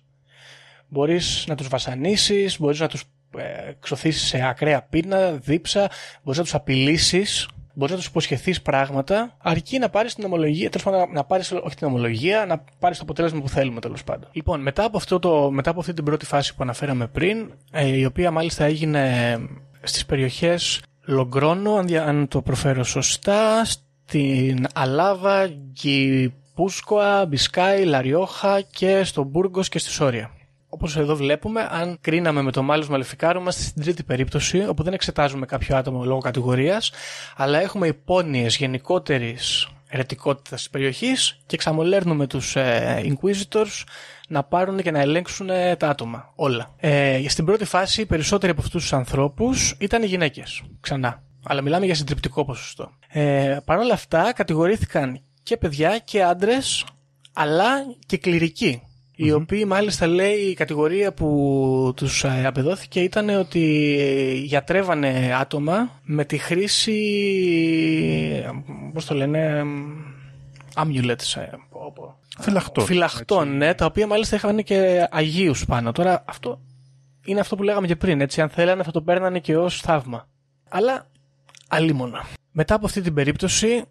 Μπορείς 0.88 1.44
να 1.48 1.54
τους 1.54 1.68
βασανίσεις, 1.68 2.60
μπορείς 2.60 2.80
να 2.80 2.88
τους 2.88 3.04
ε, 3.36 3.72
ξωθήσεις 3.80 4.28
σε 4.28 4.46
ακραία 4.46 4.82
πείνα, 4.82 5.30
δίψα, 5.30 5.90
μπορείς 6.22 6.38
να 6.38 6.44
τους 6.44 6.54
απειλήσεις 6.54 7.48
μπορεί 7.78 7.90
να 7.92 7.98
τους 7.98 8.06
υποσχεθείς 8.06 8.62
πράγματα, 8.62 9.36
αρκεί 9.38 9.78
να 9.78 9.88
πάρεις 9.88 10.14
την 10.14 10.24
ομολογία, 10.24 10.70
τέλος 10.70 10.86
πάντων 10.86 11.12
να 11.12 11.24
πάρεις, 11.24 11.52
όχι 11.52 11.76
την 11.76 11.86
ομολογία, 11.86 12.46
να 12.46 12.64
πάρεις 12.78 12.96
το 12.96 13.02
αποτέλεσμα 13.02 13.40
που 13.40 13.48
θέλουμε 13.48 13.80
τέλος 13.80 14.04
πάντων. 14.04 14.28
Λοιπόν, 14.32 14.60
μετά 14.60 14.84
από, 14.84 14.96
αυτό 14.96 15.18
το, 15.18 15.50
μετά 15.50 15.70
από 15.70 15.80
αυτή 15.80 15.92
την 15.92 16.04
πρώτη 16.04 16.24
φάση 16.24 16.54
που 16.54 16.62
αναφέραμε 16.62 17.06
πριν, 17.06 17.52
ε, 17.70 17.86
η 17.86 18.04
οποία 18.04 18.30
μάλιστα 18.30 18.64
έγινε 18.64 19.36
στις 19.82 20.06
περιοχές 20.06 20.82
Λογκρόνο, 21.04 21.74
αν, 21.74 21.94
αν 21.94 22.28
το 22.28 22.42
προφέρω 22.42 22.84
σωστά, 22.84 23.64
στην 23.64 24.66
Αλάβα, 24.74 25.46
Γκυπούσκοα, 25.72 27.26
Μπισκάι, 27.26 27.84
Λαριόχα 27.84 28.60
και 28.60 29.04
στο 29.04 29.22
Μπουργκο 29.22 29.62
και 29.62 29.78
στη 29.78 29.90
Σόρια. 29.90 30.30
Όπως 30.68 30.96
εδώ 30.96 31.16
βλέπουμε, 31.16 31.68
αν 31.70 31.98
κρίναμε 32.00 32.42
με 32.42 32.52
το 32.52 32.62
Μάλιο 32.62 32.86
Μαλεφικάρο, 32.90 33.40
είμαστε 33.40 33.62
στην 33.62 33.82
τρίτη 33.82 34.02
περίπτωση, 34.02 34.66
όπου 34.68 34.82
δεν 34.82 34.92
εξετάζουμε 34.92 35.46
κάποιο 35.46 35.76
άτομο 35.76 36.04
λόγω 36.04 36.20
κατηγορίας, 36.20 36.92
αλλά 37.36 37.60
έχουμε 37.60 37.86
υπόνοιες 37.86 38.56
γενικότερης 38.56 39.68
ερετικότητα 39.88 40.56
της 40.56 40.70
περιοχής 40.70 41.40
και 41.46 41.54
εξαμολέρνουμε 41.54 42.26
τους 42.26 42.56
ε, 42.56 43.02
Inquisitors 43.04 43.84
να 44.28 44.42
πάρουν 44.42 44.82
και 44.82 44.90
να 44.90 45.00
ελέγξουν 45.00 45.50
ε, 45.50 45.76
τα 45.76 45.88
άτομα. 45.88 46.32
Όλα. 46.34 46.74
Ε, 46.76 47.22
στην 47.28 47.44
πρώτη 47.44 47.64
φάση, 47.64 48.00
οι 48.00 48.06
περισσότεροι 48.06 48.52
από 48.52 48.60
αυτούς 48.60 48.82
τους 48.82 48.92
ανθρώπους 48.92 49.74
ήταν 49.78 50.02
γυναίκες. 50.02 50.62
Ξανά. 50.80 51.22
Αλλά 51.44 51.60
μιλάμε 51.60 51.84
για 51.84 51.94
συντριπτικό 51.94 52.44
ποσοστό. 52.44 52.90
Ε, 53.08 53.56
Παρ' 53.64 53.78
όλα 53.78 53.94
αυτά, 53.94 54.32
κατηγορήθηκαν 54.32 55.20
και 55.42 55.56
παιδιά 55.56 55.98
και 55.98 56.22
άντρες, 56.22 56.84
αλλά 57.32 57.68
και 58.06 58.18
κληρικοί 58.18 58.82
οι 59.20 59.32
οποίοι 59.32 59.64
μάλιστα 59.66 60.06
λέει 60.06 60.36
η 60.36 60.54
κατηγορία 60.54 61.12
που 61.12 61.92
τους 61.96 62.24
ε, 62.24 62.46
απεδόθηκε 62.46 63.00
ήταν 63.00 63.28
ότι 63.28 64.42
γιατρεύανε 64.44 65.34
άτομα 65.40 66.00
με 66.02 66.24
τη 66.24 66.38
χρήση, 66.38 66.94
πώς 68.92 69.04
το 69.04 69.14
λένε, 69.14 69.62
amulets, 70.74 71.40
ε, 71.40 71.48
Φυλαχτών. 72.40 72.84
Φυλαχτών, 72.84 73.56
ναι, 73.56 73.74
τα 73.74 73.86
οποία 73.86 74.06
μάλιστα 74.06 74.36
είχαν 74.36 74.62
και 74.62 75.08
αγίους 75.10 75.64
πάνω. 75.64 75.92
Τώρα 75.92 76.24
αυτό 76.26 76.60
είναι 77.24 77.40
αυτό 77.40 77.56
που 77.56 77.62
λέγαμε 77.62 77.86
και 77.86 77.96
πριν, 77.96 78.20
έτσι, 78.20 78.40
αν 78.40 78.48
θέλανε 78.48 78.82
θα 78.82 78.90
το 78.90 79.02
παίρνανε 79.02 79.38
και 79.38 79.56
ως 79.56 79.80
θαύμα. 79.80 80.28
Αλλά 80.68 81.06
αλίμονα. 81.68 82.26
Μετά 82.52 82.74
από 82.74 82.86
αυτή 82.86 83.00
την 83.00 83.14
περίπτωση 83.14 83.84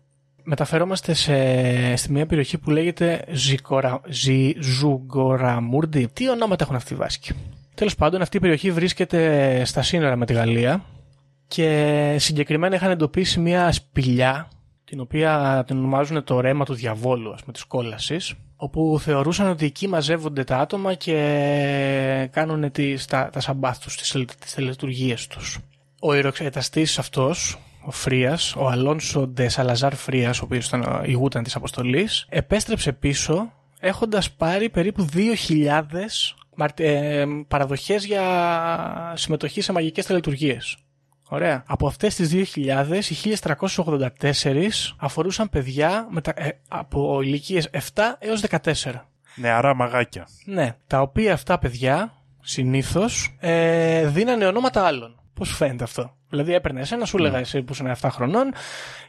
μεταφερόμαστε 0.47 1.13
σε, 1.13 1.95
στη 1.95 2.11
μια 2.11 2.25
περιοχή 2.25 2.57
που 2.57 2.69
λέγεται 2.69 3.23
Ζικορα, 3.31 4.01
Ζι, 4.07 4.55
Ζουγκοραμούρντι. 4.59 6.09
Τι 6.13 6.29
ονόματα 6.29 6.63
έχουν 6.63 6.75
αυτοί 6.75 6.93
οι 6.93 6.95
Βάσκοι; 6.95 7.31
Τέλος 7.73 7.95
πάντων 7.95 8.21
αυτή 8.21 8.37
η 8.37 8.39
περιοχή 8.39 8.71
βρίσκεται 8.71 9.61
στα 9.65 9.81
σύνορα 9.81 10.15
με 10.15 10.25
τη 10.25 10.33
Γαλλία 10.33 10.83
και 11.47 12.15
συγκεκριμένα 12.19 12.75
είχαν 12.75 12.91
εντοπίσει 12.91 13.39
μια 13.39 13.71
σπηλιά 13.71 14.47
την 14.85 14.99
οποία 14.99 15.63
την 15.67 15.77
ονομάζουν 15.77 16.23
το 16.23 16.39
ρέμα 16.39 16.65
του 16.65 16.73
διαβόλου, 16.73 17.33
ας 17.33 17.39
πούμε, 17.39 17.53
της 17.53 17.63
κόλασης, 17.63 18.33
όπου 18.55 18.99
θεωρούσαν 19.01 19.47
ότι 19.47 19.65
εκεί 19.65 19.87
μαζεύονται 19.87 20.43
τα 20.43 20.57
άτομα 20.57 20.93
και 20.93 22.29
κάνουν 22.31 22.71
τις, 22.71 23.05
τα, 23.05 23.29
τα 23.31 23.39
σαμπάθ 23.39 23.79
τους, 23.79 23.95
τις, 23.97 24.25
τις 24.39 24.53
τελετουργίες 24.53 25.27
τους. 25.27 25.59
Ο 25.99 26.13
ιεροξεταστής 26.13 26.99
αυτός, 26.99 27.57
ο 27.87 27.91
Φρίας, 27.91 28.55
ο 28.55 28.67
Αλόνσο 28.67 29.27
Ντε 29.27 29.47
Σαλαζάρ 29.47 29.95
Φρίας, 29.95 30.39
ο 30.39 30.43
οποίος 30.43 30.67
ήταν 30.67 31.01
ηγούταν 31.05 31.43
της 31.43 31.55
αποστολής, 31.55 32.25
επέστρεψε 32.29 32.91
πίσω 32.91 33.51
έχοντας 33.79 34.31
πάρει 34.31 34.69
περίπου 34.69 35.07
2.000 35.13 36.67
ε, 36.75 37.25
παραδοχές 37.47 38.05
για 38.05 38.23
συμμετοχή 39.15 39.61
σε 39.61 39.71
μαγικές 39.71 40.05
τελετουργίες. 40.05 40.77
Ωραία. 41.29 41.63
Από 41.67 41.87
αυτές 41.87 42.15
τις 42.15 42.53
2.000, 42.55 42.55
οι 43.09 43.35
1.384 43.43 44.69
αφορούσαν 44.97 45.49
παιδιά 45.49 46.07
μετα... 46.09 46.33
ε, 46.35 46.49
από 46.67 47.21
ηλικίες 47.21 47.69
7 47.71 47.79
έως 48.19 48.43
14. 48.49 48.61
Νεαρά 49.35 49.75
μαγάκια. 49.75 50.27
Ναι. 50.45 50.75
Τα 50.87 51.01
οποία 51.01 51.33
αυτά 51.33 51.59
παιδιά, 51.59 52.13
συνήθως, 52.41 53.35
ε, 53.39 54.07
δίνανε 54.07 54.45
ονόματα 54.45 54.85
άλλων. 54.85 55.19
Πώς 55.37 55.55
φαίνεται 55.55 55.83
αυτό; 55.83 56.15
Δηλαδή 56.29 56.53
έπαιρνε 56.53 56.79
εσένα, 56.79 57.05
σου 57.05 57.17
έλεγα 57.17 57.37
εσύ 57.37 57.61
που 57.61 57.73
είσαι 57.73 57.95
7 58.01 58.09
χρονών, 58.11 58.53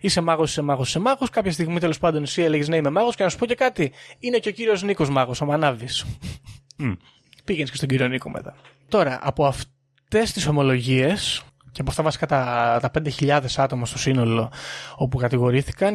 είσαι 0.00 0.20
μάγος, 0.20 0.50
είσαι 0.50 0.62
μάγος, 0.62 0.88
είσαι 0.88 0.98
μάγος. 0.98 1.30
Κάποια 1.30 1.52
στιγμή 1.52 1.80
τέλος 1.80 1.98
πάντων 1.98 2.22
εσύ 2.22 2.42
έλεγες 2.42 2.68
ναι, 2.68 2.76
είμαι 2.76 2.90
μάγος 2.90 3.14
και 3.16 3.22
να 3.22 3.28
σου 3.28 3.38
πω 3.38 3.46
και 3.46 3.54
κάτι. 3.54 3.92
Είναι 4.18 4.38
και 4.38 4.48
ο 4.48 4.52
κύριος 4.52 4.82
Νίκος 4.82 5.10
μάγος, 5.10 5.40
ο 5.40 5.44
Μανάβης. 5.44 6.04
Mm. 6.80 6.96
Πήγαινες 7.44 7.70
και 7.70 7.76
στον 7.76 7.88
κύριο 7.88 8.08
Νίκο 8.08 8.30
μετά. 8.30 8.54
Τώρα, 8.88 9.18
από 9.22 9.46
αυτές 9.46 10.32
τις 10.32 10.46
ομολογίες 10.46 11.42
και 11.72 11.80
από 11.80 11.90
αυτά 11.90 12.02
βασικά 12.02 12.26
τα, 12.26 12.78
τα 12.82 12.90
5.000 13.20 13.40
άτομα 13.56 13.86
στο 13.86 13.98
σύνολο 13.98 14.50
όπου 14.96 15.18
κατηγορήθηκαν, 15.18 15.94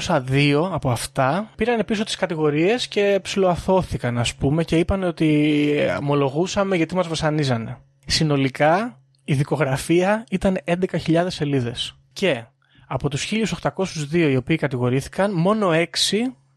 1.802 0.00 0.68
από 0.72 0.90
αυτά 0.90 1.50
πήραν 1.56 1.84
πίσω 1.84 2.04
τις 2.04 2.16
κατηγορίες 2.16 2.88
και 2.88 3.18
ψηλοαθώθηκαν 3.22 4.18
ας 4.18 4.34
πούμε 4.34 4.64
και 4.64 4.78
είπαν 4.78 5.02
ότι 5.02 5.74
ομολογούσαμε 6.00 6.76
γιατί 6.76 6.94
μας 6.94 7.08
βασανίζανε. 7.08 7.78
Συνολικά 8.06 9.01
η 9.24 9.34
δικογραφία 9.34 10.24
ήταν 10.30 10.58
11.000 10.64 11.26
σελίδες. 11.28 11.96
Και 12.12 12.44
από 12.86 13.08
τους 13.08 13.30
1.802 13.30 14.12
οι 14.12 14.36
οποίοι 14.36 14.56
κατηγορήθηκαν, 14.56 15.32
μόνο 15.32 15.70
6 15.72 15.86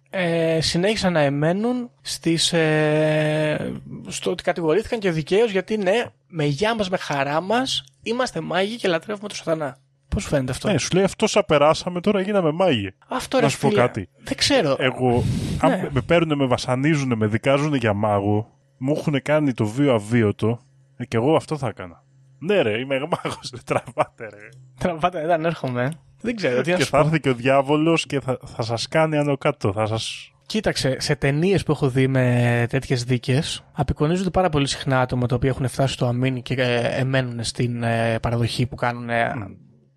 ε, 0.10 0.62
συνέχισαν 0.62 1.14
να 1.14 1.20
εμένουν 1.20 1.90
στις, 2.02 2.54
ε, 2.54 3.74
στο 4.08 4.32
ότι 4.32 4.44
κατηγορήθηκαν 4.44 5.00
και 5.00 5.12
δικαίως 5.12 5.52
γιατί 5.52 5.78
ναι, 5.78 6.04
με 6.28 6.46
γεια 6.46 6.76
μας, 6.76 6.90
με 6.90 6.98
χαρά 6.98 7.42
μας, 7.42 7.84
είμαστε 8.04 8.42
μάγοι 8.42 8.76
και 8.76 8.88
λατρεύουμε 8.88 9.28
το 9.28 9.36
σατανά. 9.36 9.78
Πώς 10.08 10.26
φαίνεται 10.26 10.52
αυτό; 10.52 10.72
Ναι, 10.72 10.78
σου 10.78 10.90
λέει 10.94 11.04
αυτός 11.04 11.32
σα 11.32 11.44
περάσαμε, 11.44 12.02
τώρα 12.02 12.22
γίναμε 12.22 12.52
μάγοι. 12.52 12.94
Αυτό 13.08 13.38
ρε 13.38 13.44
Να 13.44 13.50
σου 13.50 13.60
πω 13.60 13.68
φίλε, 13.68 13.82
κάτι. 13.82 14.10
Δεν 14.24 14.38
ξέρω. 14.38 14.76
Εγώ, 14.80 15.24
αν 15.60 15.70
Ναι. 15.70 15.90
με 15.92 16.02
παίρνουν, 16.02 16.38
με 16.38 16.46
βασανίζουν, 16.46 17.18
με 17.18 17.28
δικάζουν 17.28 17.74
για 17.74 17.94
μάγο, 17.94 18.50
μου 18.78 18.96
έχουν 18.98 19.22
κάνει 19.22 19.54
το 19.54 19.66
βίο 19.66 19.94
αβίωτο 19.94 20.60
ε, 20.98 21.06
και 21.06 21.18
εγώ 21.18 21.36
αυτό 21.36 21.58
θα 21.58 21.68
έκανα. 21.68 22.04
Ναι, 22.46 22.62
ρε, 22.62 22.80
είμαι 22.80 23.00
μάγος, 23.00 23.52
τραβάτε, 23.66 24.24
ρε. 24.24 24.50
Τραβάτε, 24.80 25.26
δεν 25.26 25.46
έρχομαι. 25.46 25.92
Δεν 26.22 26.36
ξέρω 26.36 26.62
τι 26.62 26.72
να 26.72 26.78
και 26.78 26.84
σου 26.84 26.90
θα 26.90 27.00
πω. 27.02 27.06
έρθει 27.06 27.20
και 27.20 27.30
ο 27.30 27.34
διάβολος 27.34 28.06
και 28.06 28.20
θα, 28.20 28.40
θα 28.46 28.64
σας 28.64 28.88
κάνει 28.88 29.18
άνω 29.18 29.38
κάτω. 29.38 29.74
Θα 29.74 29.86
σας... 29.86 30.32
Κοίταξε, 30.46 31.00
σε 31.00 31.16
ταινίες 31.16 31.64
που 31.64 31.72
έχω 31.72 31.90
δει 31.90 32.08
με 32.08 32.66
τέτοιες 32.70 33.04
δίκες, 33.04 33.64
απεικονίζονται 33.72 34.30
πάρα 34.30 34.50
πολύ 34.50 34.68
συχνά 34.68 35.02
άτομα 35.02 35.28
τα 35.28 35.36
οποία 35.36 35.50
έχουν 35.50 35.68
φτάσει 35.68 35.94
στο 35.94 36.06
αμήν 36.06 36.42
και 36.42 36.54
ε, 36.54 37.00
εμένουν 37.00 37.44
στην 37.44 37.84
ε, 37.84 38.20
παραδοχή 38.20 38.66
που 38.66 38.76
κάνουν 38.76 39.10
ε, 39.10 39.34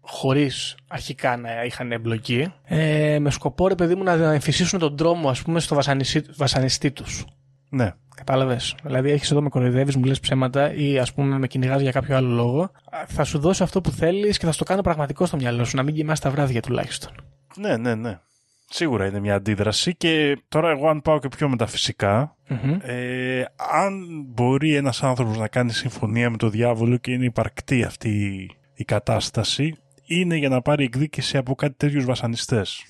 χωρίς 0.00 0.76
αρχικά 0.88 1.36
να 1.36 1.64
είχαν 1.64 1.92
εμπλοκή. 1.92 2.52
Ε, 2.64 3.18
με 3.18 3.30
σκοπό, 3.30 3.68
ρε 3.68 3.74
παιδί 3.74 3.94
μου, 3.94 4.02
να 4.02 4.12
εμφυσίσουν 4.12 4.78
τον 4.78 4.96
τρόμο, 4.96 5.28
ας 5.28 5.42
πούμε, 5.42 5.60
στο 5.60 5.74
βασανιστή, 5.74 6.24
βασανιστή 6.36 6.90
τους. 6.90 7.24
Ναι. 7.68 7.92
Κατάλαβες. 8.18 8.74
Δηλαδή, 8.84 9.10
έχεις 9.10 9.30
εδώ 9.30 9.42
με 9.42 9.48
κοροϊδεύεις, 9.48 9.96
μου 9.96 10.04
λες 10.04 10.20
ψέματα 10.20 10.74
ή 10.74 10.98
ας 10.98 11.12
πούμε 11.14 11.38
με 11.38 11.46
κυνηγάς 11.46 11.80
για 11.80 11.90
κάποιο 11.92 12.16
άλλο 12.16 12.28
λόγο. 12.28 12.62
Α, 12.62 12.70
Θα 13.06 13.24
σου 13.24 13.38
δώσω 13.38 13.64
αυτό 13.64 13.80
που 13.80 13.90
θέλεις 13.90 14.38
και 14.38 14.46
θα 14.46 14.52
στο 14.52 14.64
κάνω 14.64 14.80
πραγματικό 14.82 15.26
στο 15.26 15.36
μυαλό 15.36 15.64
σου, 15.64 15.76
να 15.76 15.82
μην 15.82 15.94
κοιμάσαι 15.94 16.22
τα 16.22 16.30
βράδια 16.30 16.62
τουλάχιστον. 16.62 17.12
ναι, 17.56 17.76
ναι, 17.76 17.94
ναι. 17.94 18.18
Σίγουρα 18.70 19.06
είναι 19.06 19.20
μια 19.20 19.34
αντίδραση 19.34 19.94
και 19.96 20.38
τώρα 20.48 20.70
εγώ 20.70 20.88
αν 20.88 21.02
πάω 21.02 21.18
και 21.18 21.28
πιο 21.28 21.48
μεταφυσικά 21.48 22.36
Μμμ. 22.48 22.76
ε, 22.82 23.44
αν 23.72 23.92
μπορεί 24.26 24.74
ένας 24.74 25.02
άνθρωπος 25.02 25.38
να 25.38 25.48
κάνει 25.48 25.72
συμφωνία 25.72 26.30
με 26.30 26.36
το 26.36 26.48
διάβολο 26.48 26.96
και 26.96 27.12
είναι 27.12 27.24
υπαρκτή 27.24 27.82
αυτή 27.82 28.46
η 28.74 28.84
κατάσταση 28.84 29.74
είναι 30.06 30.36
για 30.36 30.48
να 30.48 30.60
πάρει 30.62 30.84
εκδίκηση 30.84 31.36
από 31.36 31.54
κάτι 31.54 31.74
τέτοιους 31.76 32.04
βασανιστές. 32.04 32.84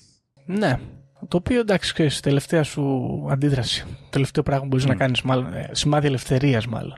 Ναι. 0.45 0.79
Το 1.27 1.37
οποίο 1.37 1.59
εντάξει, 1.59 1.93
ξέρεις, 1.93 2.19
τελευταία 2.19 2.63
σου 2.63 3.25
αντίδραση. 3.29 3.85
Τελευταίο 4.09 4.43
πράγμα 4.43 4.61
που 4.61 4.67
μπορείς 4.67 4.85
να 4.85 4.95
κάνεις, 4.95 5.21
μάλλον. 5.21 5.53
ε, 5.53 5.69
σημάδι 5.71 6.07
ελευθερίας, 6.07 6.67
μάλλον. 6.67 6.97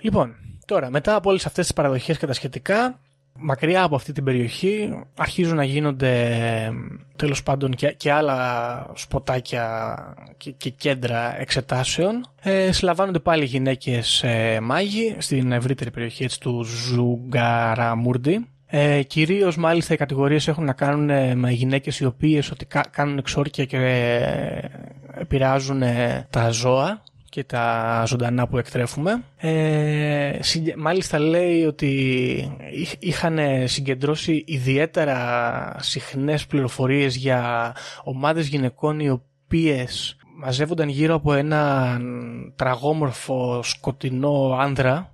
Λοιπόν, 0.00 0.34
τώρα, 0.64 0.90
μετά 0.90 1.14
από 1.14 1.30
όλες 1.30 1.46
αυτές 1.46 1.64
τις 1.64 1.74
παραδοχές 1.74 2.18
και 2.18 2.26
τα 2.26 2.32
σχετικά, 2.32 2.98
μακριά 3.38 3.82
από 3.82 3.94
αυτή 3.94 4.12
την 4.12 4.24
περιοχή 4.24 5.02
αρχίζουν 5.16 5.56
να 5.56 5.64
γίνονται 5.64 6.38
τέλος 7.16 7.42
πάντων 7.42 7.70
και, 7.70 7.92
και 7.92 8.12
άλλα 8.12 8.86
σποτάκια 8.94 9.96
και, 10.36 10.50
και 10.50 10.70
κέντρα 10.70 11.40
εξετάσεων. 11.40 12.26
Ε, 12.42 12.72
συλλαμβάνονται 12.72 13.18
πάλι 13.18 13.44
γυναίκες 13.44 14.22
ε, 14.22 14.60
μάγοι 14.60 15.16
στην 15.18 15.52
ευρύτερη 15.52 15.90
περιοχή 15.90 16.24
έτσι, 16.24 16.40
του 16.40 16.64
Ζουγκαραμούρντι. 16.64 18.46
Ε, 18.74 19.02
Κυρίως 19.02 19.56
μάλιστα 19.56 19.94
οι 19.94 19.96
κατηγορίες 19.96 20.48
έχουν 20.48 20.64
να 20.64 20.72
κάνουν 20.72 21.10
ε, 21.10 21.34
με 21.34 21.50
γυναίκες 21.50 22.00
οι 22.00 22.04
οποίες 22.04 22.50
ότι 22.50 22.64
κα- 22.64 22.86
κάνουν 22.90 23.18
εξόρκια 23.18 23.64
και 23.64 23.76
ε, 23.76 24.60
επηρεάζουν 25.20 25.82
ε, 25.82 26.26
τα 26.30 26.50
ζώα 26.50 27.02
και 27.28 27.44
τα 27.44 28.04
ζωντανά 28.06 28.46
που 28.48 28.58
εκτρέφουμε. 28.58 29.22
Ε, 29.36 30.38
συγκε- 30.40 30.76
μάλιστα 30.76 31.18
λέει 31.18 31.64
ότι 31.64 31.88
είχ- 32.72 32.94
είχαν 32.98 33.38
συγκεντρώσει 33.64 34.44
ιδιαίτερα 34.46 35.76
συχνές 35.80 36.46
πληροφορίες 36.46 37.16
για 37.16 37.74
ομάδες 38.04 38.46
γυναικών 38.46 39.00
οι 39.00 39.10
οποίες 39.10 40.16
μαζεύονταν 40.38 40.88
γύρω 40.88 41.14
από 41.14 41.32
έναν 41.32 42.02
τραγόμορφο 42.56 43.60
σκοτεινό 43.62 44.56
άνδρα 44.60 45.12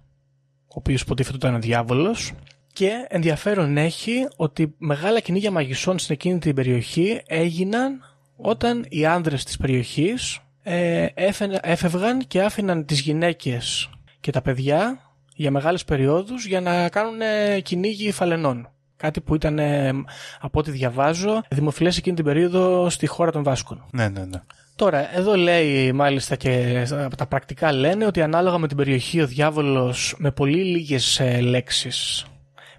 ο 0.66 0.74
οποίος 0.74 1.00
υποτίθεται 1.00 1.36
ήταν 1.36 1.54
ο 1.54 1.58
διάβολος 1.58 2.32
και 2.78 3.06
ενδιαφέρον 3.08 3.76
έχει 3.76 4.28
ότι 4.36 4.74
μεγάλα 4.78 5.20
κυνήγια 5.20 5.50
μαγισσών 5.50 5.98
στην 5.98 6.14
εκείνη 6.14 6.38
την 6.38 6.54
περιοχή 6.54 7.22
έγιναν 7.26 8.00
όταν 8.36 8.86
οι 8.88 9.06
άνδρες 9.06 9.44
της 9.44 9.56
περιοχής 9.56 10.38
ε, 10.62 11.06
έφε- 11.14 11.58
έφευγαν 11.62 12.26
και 12.26 12.42
άφηναν 12.42 12.84
τις 12.84 13.00
γυναίκες 13.00 13.90
και 14.20 14.30
τα 14.30 14.42
παιδιά 14.42 15.00
για 15.34 15.50
μεγάλες 15.50 15.84
περιόδους 15.84 16.46
για 16.46 16.60
να 16.60 16.88
κάνουν 16.88 17.20
ε, 17.20 17.60
κυνήγι 17.60 18.12
φαλενών. 18.12 18.70
Κάτι 18.96 19.20
που 19.20 19.34
ήταν, 19.34 19.58
ε, 19.58 19.92
από 20.40 20.58
ό,τι 20.58 20.70
διαβάζω, 20.70 21.42
δημοφιλές 21.50 21.96
εκείνη 21.96 22.16
την 22.16 22.24
περίοδο 22.24 22.90
στη 22.90 23.06
χώρα 23.06 23.30
των 23.30 23.42
Βάσκων. 23.42 23.84
Ναι, 23.92 24.08
ναι, 24.08 24.24
ναι. 24.24 24.40
Τώρα, 24.76 25.16
εδώ 25.16 25.36
λέει 25.36 25.92
μάλιστα 25.92 26.36
και 26.36 26.86
τα 27.16 27.26
πρακτικά 27.26 27.72
λένε 27.72 28.06
ότι 28.06 28.22
ανάλογα 28.22 28.58
με 28.58 28.68
την 28.68 28.76
περιοχή 28.76 29.20
ο 29.20 29.26
διάβολος 29.26 30.14
με 30.18 30.30
πολύ 30.30 30.64
λίγες 30.64 31.20
ε, 31.20 31.40
λέξεις 31.40 32.26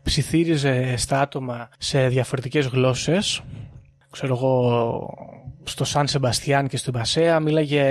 ψιθύριζε 0.09 0.97
στα 0.97 1.21
άτομα 1.21 1.69
σε 1.77 2.07
διαφορετικές 2.07 2.65
γλώσσες. 2.65 3.41
Ξέρω 4.09 4.35
εγώ, 4.35 5.13
στο 5.63 5.83
Σαν 5.83 6.07
Σεμπαστιάν 6.07 6.67
και 6.67 6.77
στην 6.77 6.93
Πασέα 6.93 7.39
μίλαγε 7.39 7.83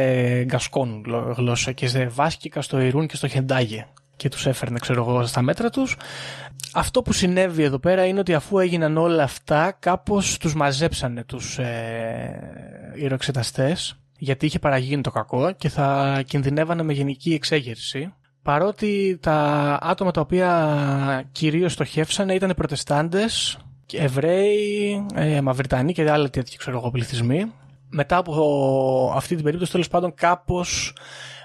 γκασκόν 0.45 1.03
γλω- 1.05 1.37
γλώσσα 1.37 1.73
και 1.73 1.89
σε 1.89 2.07
Βάσκικα 2.07 2.63
στο 2.63 2.81
Ιρούν 2.81 3.07
και 3.07 3.17
στο 3.17 3.29
Χεντάγε 3.29 3.87
και 4.17 4.29
τους 4.29 4.47
έφερνε 4.47 4.79
ξέρω 4.79 5.01
εγώ 5.09 5.27
στα 5.27 5.43
μέτρα 5.43 5.71
τους. 5.71 5.97
Αυτό 6.73 7.03
που 7.03 7.13
συνέβη 7.13 7.63
εδώ 7.63 7.79
πέρα 7.79 8.07
είναι 8.07 8.21
ότι 8.21 8.35
αφού 8.35 8.59
έγιναν 8.59 8.97
όλα 8.97 9.23
αυτά 9.23 9.77
κάπως 9.79 10.39
τους 10.39 10.55
μαζέψανε 10.55 11.25
τους 11.25 11.59
ε, 11.59 12.93
ιεροεξεταστές 12.95 13.99
γιατί 14.19 14.47
είχε 14.47 14.59
παραγίνει 14.59 15.03
το 15.03 15.11
κακό 15.11 15.53
και 15.53 15.69
θα 15.69 16.21
κινδυνεύανε 16.27 16.83
με 16.83 16.93
γενική 16.93 17.33
εξέγερση 17.35 18.13
παρότι 18.49 19.19
τα 19.21 19.39
άτομα 19.83 20.11
τα 20.11 20.21
οποία 20.21 21.25
κυρίως 21.33 21.73
στοχεύσανε 21.73 22.35
ήταν 22.35 22.55
προτεστάντες, 22.57 23.59
και; 23.87 23.99
Εβραίοι, 23.99 25.07
ε, 25.15 25.41
Μαυριτανοί 25.41 25.93
και 25.93 26.11
άλλοι 26.11 26.31
τέτοιοι 26.31 26.57
ξέρω 26.57 26.79
εγώ 26.79 26.91
πληθυσμοί. 26.91 27.53
Μετά 27.91 28.17
από 28.17 29.13
αυτή 29.17 29.35
την 29.35 29.45
περίπτωση 29.45 29.73
τέλος 29.73 29.89
πάντων 29.89 30.15
κάπως 30.15 30.95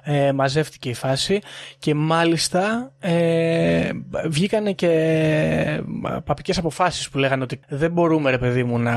ε, 0.03 0.31
μαζεύτηκε 0.31 0.89
η 0.89 0.93
φάση 0.93 1.39
και 1.79 1.93
μάλιστα 1.93 2.91
ε, 2.99 3.89
βγήκανε 4.27 4.71
και 4.71 5.81
παπικές 6.23 6.57
αποφάσεις 6.57 7.09
που 7.09 7.17
λέγανε 7.17 7.43
ότι 7.43 7.59
δεν 7.67 7.91
μπορούμε 7.91 8.29
ρε 8.29 8.37
παιδί 8.37 8.63
μου 8.63 8.79
να 8.79 8.93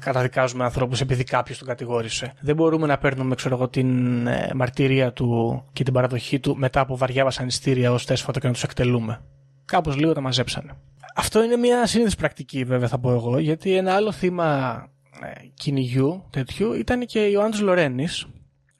καταδικάζουμε 0.00 0.64
ανθρώπους 0.64 1.00
επειδή 1.00 1.24
κάποιος 1.24 1.58
τον 1.58 1.68
κατηγόρησε. 1.68 2.32
Δεν 2.40 2.54
μπορούμε 2.54 2.86
να 2.86 2.98
παίρνουμε 2.98 3.34
ξέρω 3.34 3.54
εγώ 3.54 3.68
την 3.68 4.26
ε, 4.26 4.50
μαρτυρία 4.54 5.12
του 5.12 5.62
και 5.72 5.82
την 5.82 5.92
παραδοχή 5.92 6.40
του 6.40 6.56
μετά 6.56 6.80
από 6.80 6.96
βαριά 6.96 7.24
βασανιστήρια 7.24 7.92
ως 7.92 8.04
τέσφατο 8.04 8.40
και 8.40 8.46
να 8.46 8.52
τους 8.52 8.62
εκτελούμε. 8.62 9.20
Κάπως 9.64 9.96
λίγο 9.96 10.12
τα 10.12 10.20
μαζέψανε. 10.20 10.72
Αυτό 11.14 11.42
είναι 11.42 11.56
μια 11.56 11.86
συνήθις 11.86 12.14
πρακτική 12.14 12.64
βέβαια 12.64 12.88
θα 12.88 12.98
πω 12.98 13.12
εγώ 13.12 13.38
γιατί 13.38 13.76
ένα 13.76 13.94
άλλο 13.94 14.12
θύμα 14.12 14.78
ε, 15.22 15.46
κυνηγιού 15.54 16.24
τέτοιου 16.30 16.72
ήταν 16.72 17.06
και 17.06 17.24
η 17.24 17.30
Ιωάννης 17.32 17.60
Λορένης 17.60 18.26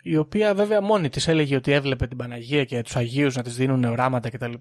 η 0.09 0.17
οποία 0.17 0.55
βέβαια 0.55 0.81
μόνη 0.81 1.09
της 1.09 1.29
έλεγε 1.29 1.57
ότι 1.57 1.73
έβλεπε 1.73 2.07
την 2.07 2.17
Παναγία 2.17 2.65
και 2.65 2.83
τους 2.83 2.97
Αγίους 2.97 3.37
να 3.37 3.43
της 3.43 3.57
δίνουν 3.57 3.85
οράματα 3.85 4.31
κτλ. 4.31 4.53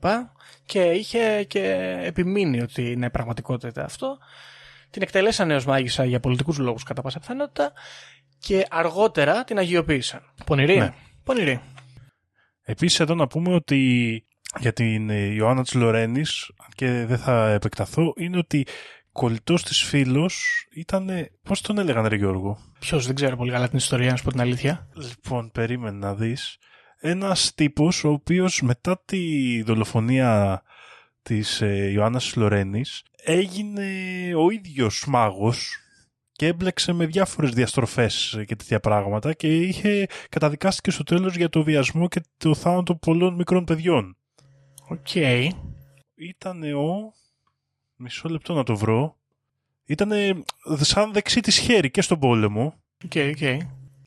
Και 0.65 0.81
είχε 0.81 1.43
και 1.43 1.95
επιμείνει 2.03 2.61
ότι 2.61 2.91
είναι 2.91 3.09
πραγματικότητα 3.09 3.83
αυτό. 3.83 4.17
Την 4.89 5.01
εκτελέσανε 5.01 5.55
ως 5.55 5.65
μάγισσα 5.65 6.05
για 6.05 6.19
πολιτικούς 6.19 6.57
λόγους 6.57 6.83
κατά 6.83 7.01
πάσα 7.01 7.19
πιθανότητα 7.19 7.73
και 8.39 8.65
αργότερα 8.69 9.43
την 9.43 9.57
αγιοποίησαν. 9.57 10.21
Πονηρή. 10.45 10.77
Ναι. 10.77 10.93
Πονηρή. 11.23 11.61
Επίσης 12.61 12.99
εδώ 12.99 13.15
να 13.15 13.27
πούμε 13.27 13.53
ότι 13.53 14.23
για 14.59 14.73
την 14.73 15.09
ε, 15.09 15.33
Ιωάννα 15.33 15.63
της 15.63 15.73
Λορένης, 15.73 16.51
αν 16.57 16.69
και 16.75 17.05
δεν 17.05 17.17
θα 17.17 17.49
επεκταθώ, 17.49 18.13
είναι 18.17 18.37
ότι 18.37 18.65
κολλητός 19.15 19.63
της 19.63 19.83
φίλος 19.83 20.65
ήταν, 20.71 21.09
πώς 21.43 21.61
τον 21.61 21.77
έλεγαν 21.77 22.07
ρε 22.07 22.15
Γιώργο; 22.15 22.57
Ποιος 22.79 23.05
δεν 23.05 23.15
ξέρω 23.15 23.35
πολύ 23.35 23.51
καλά 23.51 23.67
την 23.67 23.77
ιστορία, 23.77 24.09
να 24.09 24.15
σου 24.15 24.23
πω 24.23 24.31
την 24.31 24.41
αλήθεια. 24.41 24.87
Λοιπόν, 24.95 25.51
περίμενε 25.51 25.97
να 25.97 26.15
δεις. 26.15 26.57
Ένας 26.99 27.53
τύπος 27.55 28.03
ο 28.03 28.09
οποίος 28.09 28.61
μετά 28.61 29.01
τη 29.05 29.61
δολοφονία 29.61 30.61
της 31.21 31.61
ε, 31.61 31.89
Ιωάννας 31.91 32.35
Λορένης 32.35 33.03
έγινε 33.23 33.89
ο 34.35 34.49
ίδιος 34.49 35.05
μάγος 35.07 35.77
και 36.31 36.47
έμπλεξε 36.47 36.93
με 36.93 37.05
διάφορες 37.05 37.51
διαστροφές 37.51 38.43
και 38.45 38.55
τέτοια 38.55 38.79
πράγματα 38.79 39.33
και 39.33 39.57
είχε 39.57 40.05
καταδικάστηκε 40.29 40.91
στο 40.91 41.03
τέλος 41.03 41.35
για 41.35 41.49
το 41.49 41.63
βιασμό 41.63 42.07
και 42.07 42.21
το 42.37 42.55
θάνατο 42.55 42.95
πολλών 42.95 43.35
μικρών 43.35 43.63
παιδιών. 43.63 44.17
Οκ. 44.87 45.15
Ήταν 46.15 46.63
ο... 46.63 47.13
Μισό 47.95 48.29
λεπτό 48.29 48.53
να 48.53 48.63
το 48.63 48.77
βρω. 48.77 49.17
Ήταν 49.85 50.11
σαν 50.75 51.13
δεξί 51.13 51.39
της 51.41 51.57
χέρι 51.57 51.91
και 51.91 52.01
στον 52.01 52.19
πόλεμο. 52.19 52.73
OK, 53.05 53.11
OK. 53.29 53.61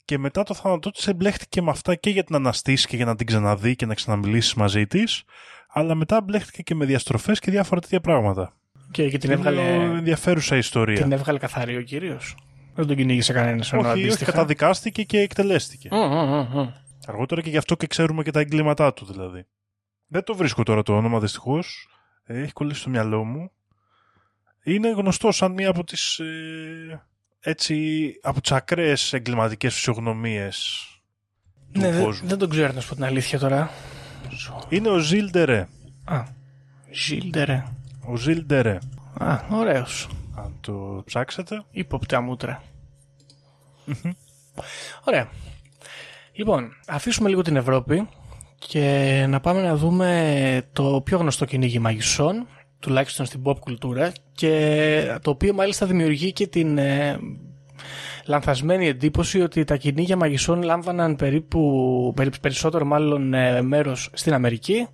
Και 0.04 0.18
μετά 0.18 0.42
το 0.42 0.54
θάνατό 0.54 0.90
της 0.90 1.06
εμπλέχτηκε 1.06 1.62
με 1.62 1.70
αυτά 1.70 1.94
και 1.94 2.10
για 2.10 2.24
την 2.24 2.34
αναστήσει 2.34 2.86
και 2.86 2.96
για 2.96 3.04
να 3.04 3.16
την 3.16 3.26
ξαναδεί 3.26 3.76
και 3.76 3.86
να 3.86 3.94
ξαναμιλήσει 3.94 4.58
μαζί 4.58 4.86
της. 4.86 5.24
Αλλά 5.68 5.94
μετά 5.94 6.20
μπλέχτηκε 6.20 6.62
και 6.62 6.74
με 6.74 6.84
διαστροφές 6.84 7.38
και 7.38 7.50
διάφορα 7.50 7.80
τέτοια 7.80 8.00
πράγματα. 8.00 8.52
Και, 8.90 9.10
και 9.10 9.18
την 9.18 9.30
Είναι 9.30 9.38
έβγαλε, 9.38 9.74
ενδιαφέρουσα 9.74 10.56
ιστορία. 10.56 11.02
την 11.02 11.12
έβγαλε 11.12 11.38
καθαρή 11.38 11.76
ο 11.76 11.82
κύριος; 11.82 12.36
Δεν 12.74 12.86
τον 12.86 12.96
κυνήγησε 12.96 13.32
κανένας 13.32 13.72
ενώ 13.72 13.80
όχι, 13.82 13.90
όχι, 13.90 14.00
αντίστοιχα; 14.00 14.30
καταδικάστηκε 14.30 15.02
και 15.02 15.20
εκτελέστηκε. 15.20 15.88
Μμ, 15.92 15.96
μμ, 15.96 16.60
μμ. 16.60 16.68
Αργότερα 17.06 17.40
και 17.40 17.50
γι' 17.50 17.56
αυτό 17.56 17.76
και 17.76 17.86
ξέρουμε 17.86 18.22
και 18.22 18.30
τα 18.30 18.40
εγκλήματά 18.40 18.92
του 18.92 19.04
δηλαδή. 19.04 19.46
Δεν 20.06 20.24
το 20.24 20.34
βρίσκω 20.34 20.62
τώρα 20.62 20.82
το 20.82 20.96
όνομα 20.96 21.20
δυστυχώς. 21.20 21.88
Έχει 22.24 22.52
κολλήσει 22.52 22.80
στο 22.80 22.90
μυαλό 22.90 23.24
μου. 23.24 23.50
Είναι 24.68 24.90
γνωστό 24.90 25.32
σαν 25.32 25.52
μία 25.52 25.68
από 25.70 25.84
τις 25.84 26.18
ε, 26.18 27.02
έτσι 27.40 28.12
από 28.22 28.40
τις 28.40 28.52
ακραίες 28.52 29.12
εγκληματικές 29.12 29.74
φυσιογνωμίες 29.74 30.86
του 31.72 31.80
Ναι, 31.80 31.90
δεν, 31.90 32.04
κόσμου. 32.04 32.28
δεν 32.28 32.38
τον 32.38 32.50
ξέρω 32.50 32.72
να 32.72 32.80
σου 32.80 32.88
πω 32.88 32.94
την 32.94 33.04
αλήθεια 33.04 33.38
τώρα. 33.38 33.70
Είναι 34.68 34.88
ο 34.88 34.98
Ζιλ 34.98 35.30
Ντερέ. 35.30 35.68
Α, 36.04 36.22
Ζίλντερε. 36.92 37.64
Ο 38.04 38.16
Ζιλ 38.16 38.44
Ντερέ. 38.46 38.78
Α, 39.18 39.38
ωραίος. 39.50 40.08
Αν 40.36 40.56
το 40.60 41.02
ψάξετε. 41.06 41.64
Υποπτά 41.70 42.20
μούτρα. 42.20 42.62
Ωραία. 45.04 45.28
Λοιπόν, 46.32 46.72
αφήσουμε 46.86 47.28
λίγο 47.28 47.42
την 47.42 47.56
Ευρώπη 47.56 48.08
και 48.58 49.24
να 49.28 49.40
πάμε 49.40 49.62
να 49.62 49.76
δούμε 49.76 50.62
το 50.72 51.00
πιο 51.04 51.18
γνωστό 51.18 51.44
κυνήγι 51.44 51.78
μαγισσών, 51.78 52.46
τουλάχιστον 52.80 53.26
στην 53.26 53.42
pop 53.44 53.58
κουλτούρα 53.58 54.12
και 54.32 55.18
το 55.22 55.30
οποίο 55.30 55.54
μάλιστα 55.54 55.86
δημιουργεί 55.86 56.32
και 56.32 56.46
την 56.46 56.78
ε, 56.78 57.18
λανθασμένη 58.26 58.86
εντύπωση 58.86 59.40
ότι 59.40 59.64
τα 59.64 59.76
κυνήγια 59.76 60.16
μαγισσών 60.16 60.62
λάμβαναν 60.62 61.16
περίπου, 61.16 62.12
περί- 62.16 62.40
περισσότερο 62.40 62.84
μάλλον 62.84 63.34
ε, 63.34 63.62
μέρος 63.62 64.10
στην 64.12 64.34
Αμερική 64.34 64.88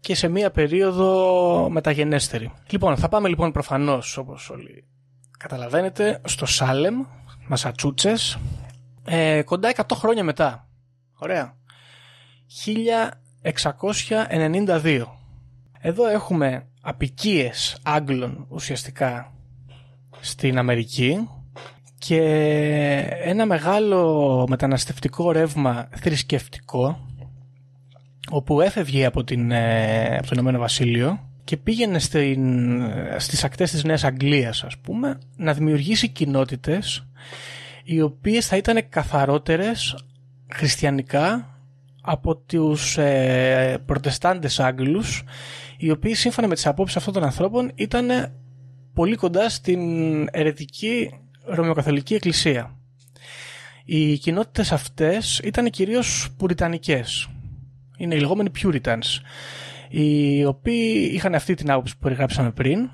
και 0.00 0.14
σε 0.14 0.28
μία 0.28 0.50
περίοδο 0.50 1.68
μεταγενέστερη. 1.70 2.52
Λοιπόν, 2.70 2.96
θα 2.96 3.08
πάμε 3.08 3.28
λοιπόν 3.28 3.52
προφανώς 3.52 4.16
όπως 4.16 4.50
όλοι 4.50 4.84
καταλαβαίνετε 5.38 6.20
στο 6.24 6.46
Σάλεμ, 6.46 7.04
Μασατσούτσες, 7.48 8.38
ε, 9.04 9.42
κοντά 9.42 9.72
100 9.76 9.82
χρόνια 9.94 10.24
μετά. 10.24 10.68
Ωραία. 11.18 11.56
1692. 12.64 15.04
Εδώ 15.80 16.08
έχουμε 16.08 16.68
απικίες 16.88 17.78
Άγγλων 17.82 18.46
ουσιαστικά 18.48 19.32
στην 20.20 20.58
Αμερική 20.58 21.28
και 21.98 22.20
ένα 23.22 23.46
μεγάλο 23.46 24.46
μεταναστευτικό 24.48 25.32
ρεύμα 25.32 25.88
θρησκευτικό 25.96 27.06
όπου 28.30 28.60
έφευγε 28.60 29.04
από, 29.04 29.24
την, 29.24 29.50
ε, 29.50 30.16
από 30.16 30.26
το 30.26 30.30
Ηνωμένο 30.32 30.58
Βασίλειο 30.58 31.20
και 31.44 31.56
πήγαινε 31.56 31.98
στην, 31.98 32.82
στις 33.16 33.44
ακτές 33.44 33.70
της 33.70 33.84
Νέας 33.84 34.04
Αγγλίας 34.04 34.64
ας 34.64 34.78
πούμε 34.78 35.18
να 35.36 35.52
δημιουργήσει 35.52 36.08
κοινότητες 36.08 37.06
οι 37.84 38.00
οποίες 38.00 38.46
θα 38.46 38.56
ήταν 38.56 38.88
καθαρότερες 38.88 39.96
χριστιανικά 40.52 41.58
από 42.00 42.36
τους 42.36 42.98
ε, 42.98 43.82
προτεστάντες 43.86 44.60
Άγγλους 44.60 45.24
οι 45.80 45.90
οποίοι 45.90 46.14
σύμφωνα 46.14 46.48
με 46.48 46.54
τις 46.54 46.66
απόψεις 46.66 46.96
αυτών 46.96 47.12
των 47.12 47.24
ανθρώπων 47.24 47.70
ήταν 47.74 48.32
πολύ 48.94 49.16
κοντά 49.16 49.48
στην 49.48 49.80
ερετική 50.30 51.10
Ρωμαιοκαθολική 51.44 52.14
Εκκλησία. 52.14 52.76
Οι 53.84 54.18
κοινότητες 54.18 54.72
αυτές 54.72 55.40
ήταν 55.44 55.70
κυρίως 55.70 56.28
πουριτανικές. 56.36 57.28
Είναι 57.96 58.14
οι 58.14 58.18
λεγόμενοι 58.20 58.50
Puritans, 58.62 59.20
οι 59.88 60.44
οποίοι 60.44 61.10
είχαν 61.12 61.34
αυτή 61.34 61.54
την 61.54 61.70
άποψη 61.70 61.94
που 61.94 62.00
περιγράψαμε 62.00 62.50
πριν 62.50 62.90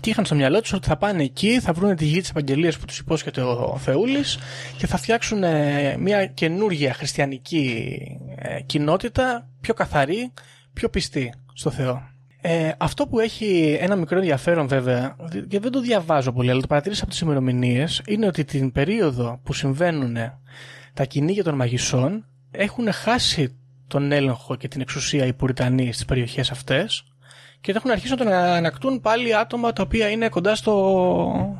και 0.00 0.10
είχαν 0.10 0.24
στο 0.24 0.34
μυαλό 0.34 0.60
τους 0.60 0.72
ότι 0.72 0.88
θα 0.88 0.96
πάνε 0.96 1.22
εκεί, 1.22 1.60
θα 1.60 1.72
βρουν 1.72 1.96
τη 1.96 2.04
γη 2.04 2.20
της 2.20 2.30
επαγγελίας 2.30 2.78
που 2.78 2.84
τους 2.84 2.98
υπόσχεται 2.98 3.40
ο 3.40 3.78
Θεούλης 3.78 4.38
και 4.76 4.86
θα 4.86 4.96
φτιάξουν 4.96 5.42
ε, 5.42 5.96
μια 5.96 6.26
καινούργια 6.26 6.94
χριστιανική 6.94 7.96
ε, 8.36 8.60
κοινότητα 8.60 9.48
πιο 9.60 9.74
καθαρή, 9.74 10.32
πιο 10.72 10.88
πιστή 10.88 11.32
στο 11.58 11.70
Θεό. 11.70 12.02
Ε, 12.40 12.72
αυτό 12.78 13.06
που 13.06 13.20
έχει 13.20 13.76
ένα 13.80 13.96
μικρό 13.96 14.18
ενδιαφέρον 14.18 14.68
βέβαια, 14.68 15.16
και 15.48 15.60
δεν 15.60 15.70
το 15.70 15.80
διαβάζω 15.80 16.32
πολύ, 16.32 16.50
αλλά 16.50 16.60
το 16.60 16.66
παρατήρησα 16.66 17.02
από 17.02 17.10
τις 17.10 17.20
ημερομηνίες, 17.20 18.02
είναι 18.06 18.26
ότι 18.26 18.44
την 18.44 18.72
περίοδο 18.72 19.40
που 19.42 19.52
συμβαίνουν 19.52 20.16
τα 20.94 21.04
κυνήγια 21.04 21.44
των 21.44 21.54
μαγισσών 21.54 22.24
έχουν 22.50 22.92
χάσει 22.92 23.56
τον 23.86 24.12
έλεγχο 24.12 24.56
και 24.56 24.68
την 24.68 24.80
εξουσία 24.80 25.26
οι 25.26 25.32
Πουριτανοί 25.32 25.92
στις 25.92 26.04
περιοχές 26.04 26.50
αυτές 26.50 27.04
και 27.60 27.72
έχουν 27.72 27.90
αρχίσει 27.90 28.10
να 28.10 28.16
τον 28.16 28.32
ανακτούν 28.32 29.00
πάλι 29.00 29.36
άτομα 29.36 29.72
τα 29.72 29.82
οποία 29.82 30.08
είναι 30.08 30.28
κοντά 30.28 30.54
στο, 30.54 31.56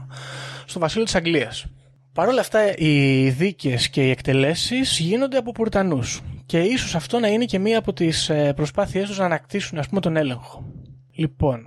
στο 0.67 0.79
βασίλειο 0.79 1.05
της 1.05 1.15
Αγγλίας. 1.15 1.65
Παρ' 2.13 2.29
όλα 2.29 2.41
αυτά 2.41 2.77
οι 2.77 3.29
δίκες 3.31 3.91
και 3.91 4.07
οι 4.07 4.11
εκτελέσεις 4.11 4.99
γίνονται 4.99 5.37
από 5.37 5.53
Πουριτανούς 5.53 6.21
και 6.49 6.61
ίσως 6.61 6.95
αυτό 6.95 7.19
να 7.19 7.29
είναι 7.29 7.45
και 7.45 7.59
μία 7.59 7.79
από 7.79 7.93
τις 7.93 8.29
ε, 8.29 8.53
προσπάθειές 8.53 9.09
τους 9.09 9.19
να 9.19 9.25
ανακτήσουν 9.25 9.79
ας 9.79 9.89
πούμε 9.89 10.01
τον 10.01 10.17
έλεγχο. 10.17 10.65
Λοιπόν, 11.13 11.67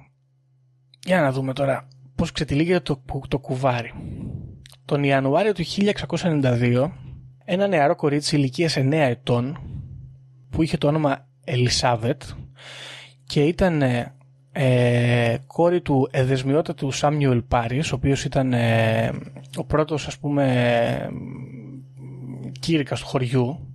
για 1.05 1.21
να 1.21 1.31
δούμε 1.31 1.53
τώρα 1.53 1.87
πώς 2.15 2.31
ξετυλίγεται 2.31 2.79
το, 2.79 3.01
το 3.27 3.39
κουβάρι. 3.39 3.93
Τον 4.85 5.03
Ιανουάριο 5.03 5.53
του 5.53 5.63
1692 5.65 6.91
ένα 7.45 7.67
νεαρό 7.67 7.95
κορίτσι 7.95 8.35
ηλικίας 8.35 8.77
9 8.77 8.91
ετών 8.91 9.59
που 10.49 10.63
είχε 10.63 10.77
το 10.77 10.87
όνομα 10.87 11.27
Ελισάβετ 11.43 12.21
και 13.23 13.43
ήταν 13.43 13.81
ε, 14.51 15.37
κόρη 15.47 15.81
του 15.81 16.07
εδεσμιότατου 16.11 16.91
Σάμιουελ 16.91 17.41
Πάρις 17.41 17.91
ο 17.91 17.95
οποίος 17.95 18.25
ήταν 18.25 18.53
ε, 18.53 19.11
ο 19.55 19.63
πρώτος 19.63 20.07
ας 20.07 20.17
πούμε 20.17 21.09
κήρυκας 22.59 22.99
του 22.99 23.07
χωριού 23.07 23.70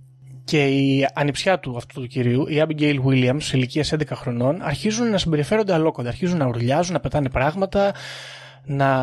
και 0.47 0.65
η 0.65 1.07
ανιψιά 1.13 1.59
του 1.59 1.77
αυτού 1.77 2.01
του 2.01 2.07
κυρίου, 2.07 2.47
η 2.47 2.63
Abigail 2.67 2.99
Williams, 3.05 3.53
ηλικίας 3.53 3.93
11 3.93 4.01
χρονών, 4.13 4.61
αρχίζουν 4.61 5.09
να 5.09 5.17
συμπεριφέρονται 5.17 5.73
αλόκοντα. 5.73 6.09
Αρχίζουν 6.09 6.37
να 6.37 6.45
ουρλιάζουν, 6.47 6.93
να 6.93 6.99
πετάνε 6.99 7.29
πράγματα, 7.29 7.93
να 8.67 8.93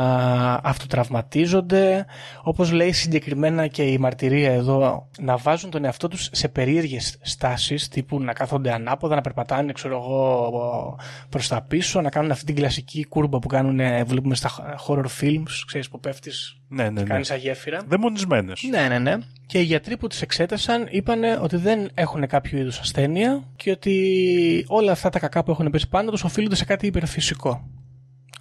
αυτοτραυματίζονται, 0.63 2.07
όπως 2.43 2.73
λέει 2.73 2.93
συγκεκριμένα 2.93 3.67
και 3.67 3.83
η 3.83 3.99
μαρτυρία 3.99 4.53
εδώ, 4.53 5.09
να 5.19 5.37
βάζουν 5.37 5.71
τον 5.71 5.85
εαυτό 5.85 6.09
τους 6.09 6.29
σε 6.33 6.49
περίεργες 6.49 7.17
στάσεις, 7.21 7.89
τύπου 7.89 8.21
να 8.21 8.33
κάθονται 8.33 8.73
ανάποδα, 8.73 9.15
να 9.15 9.21
περπατάνε, 9.21 9.73
ξέρω 9.73 9.97
εγώ, 9.97 10.99
προς 11.29 11.49
τα 11.49 11.63
πίσω, 11.63 12.01
να 12.01 12.11
κάνουν 12.11 12.31
αυτή 12.31 12.45
την 12.45 12.55
κλασική 12.55 13.05
κούρμπα 13.05 13.39
που 13.39 13.49
κάνουν, 13.49 14.07
βλέπουμε 14.07 14.35
στα 14.35 14.51
horror 14.87 15.07
films, 15.21 15.63
ξέρεις 15.67 15.89
που 15.89 16.01
πέφτεις 16.01 16.61
Ναι, 16.69 16.83
ναι, 16.83 16.89
και 16.89 17.01
ναι. 17.01 17.09
κάνεις 17.09 17.31
αγέφυρα. 17.31 17.81
Δαιμονισμένες. 17.89 18.63
Ναι, 18.71 18.89
ναι, 18.89 18.99
ναι. 18.99 19.17
Και 19.47 19.59
οι 19.59 19.63
γιατροί 19.63 19.97
που 19.97 20.07
τις 20.07 20.23
εξέτασαν 20.23 20.87
είπαν 20.91 21.23
ότι 21.41 21.57
δεν 21.57 21.91
έχουν 21.95 22.27
κάποιο 22.27 22.59
είδους 22.59 22.79
ασθένεια 22.79 23.45
και 23.57 23.71
ότι 23.71 24.65
όλα 24.69 24.93
αυτά 24.93 25.09
τα 25.11 25.19
κακά 25.19 25.45
που 25.45 25.51
έχουν 25.51 25.71
πέσει 25.71 25.89
πάνω 25.89 26.11
τους 26.11 26.25
οφείλονται 26.25 26.55
σε 26.55 26.65
κάτι 26.65 26.87
υπερφυσικό. 26.87 27.69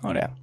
Ωραία. 0.01 0.33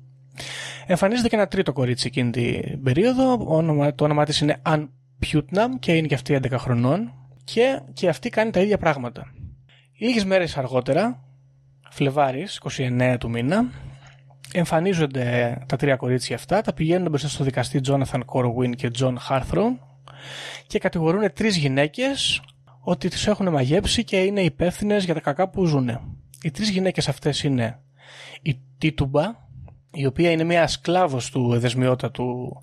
Εμφανίζεται 0.90 1.28
και 1.28 1.36
ένα 1.36 1.46
τρίτο 1.46 1.72
κορίτσι 1.72 2.06
εκείνη 2.06 2.30
την 2.30 2.82
περίοδο. 2.82 3.44
Όνομα, 3.46 3.94
το 3.94 4.04
όνομά 4.04 4.24
της 4.24 4.40
είναι 4.40 4.62
Ann 4.66 4.88
Putnam 5.26 5.68
και 5.78 5.92
είναι 5.92 6.06
και 6.06 6.14
αυτή 6.14 6.40
11 6.42 6.50
χρονών. 6.58 7.12
Και, 7.44 7.80
και 7.92 8.08
αυτή 8.08 8.28
κάνει 8.28 8.50
τα 8.50 8.60
ίδια 8.60 8.78
πράγματα. 8.78 9.32
Λίγες 9.98 10.24
μέρες 10.24 10.56
αργότερα, 10.56 11.24
Φλεβάρης, 11.90 12.60
29 12.76 13.16
του 13.20 13.30
μήνα, 13.30 13.70
εμφανίζονται 14.52 15.58
τα 15.66 15.76
τρία 15.76 15.96
κορίτσια 15.96 16.36
αυτά, 16.36 16.60
τα 16.60 16.72
πηγαίνουν 16.72 17.08
μπροστά 17.08 17.28
στο 17.28 17.44
δικαστή 17.44 17.80
Jonathan 17.86 18.20
Corwin 18.26 18.76
και 18.76 18.90
John 18.98 19.14
Harthrow 19.28 19.76
και 20.66 20.78
κατηγορούν 20.78 21.32
τρεις 21.32 21.56
γυναίκες 21.56 22.42
ότι 22.80 23.08
τις 23.08 23.26
έχουν 23.26 23.48
μαγέψει 23.48 24.04
και 24.04 24.16
είναι 24.16 24.40
υπεύθυνες 24.40 25.04
για 25.04 25.14
τα 25.14 25.20
κακά 25.20 25.48
που 25.48 25.64
ζουν. 25.64 25.88
Οι 26.42 26.50
τρεις 26.50 26.68
γυναίκες 26.70 27.08
αυτές 27.08 27.42
είναι 27.42 27.78
η 28.42 28.60
Τίτουμπα, 28.78 29.48
η 29.92 30.06
οποία 30.06 30.30
είναι 30.30 30.44
μια 30.44 30.66
σκλάβος 30.66 31.30
του 31.30 31.52
εδεσμιότατου 31.54 32.60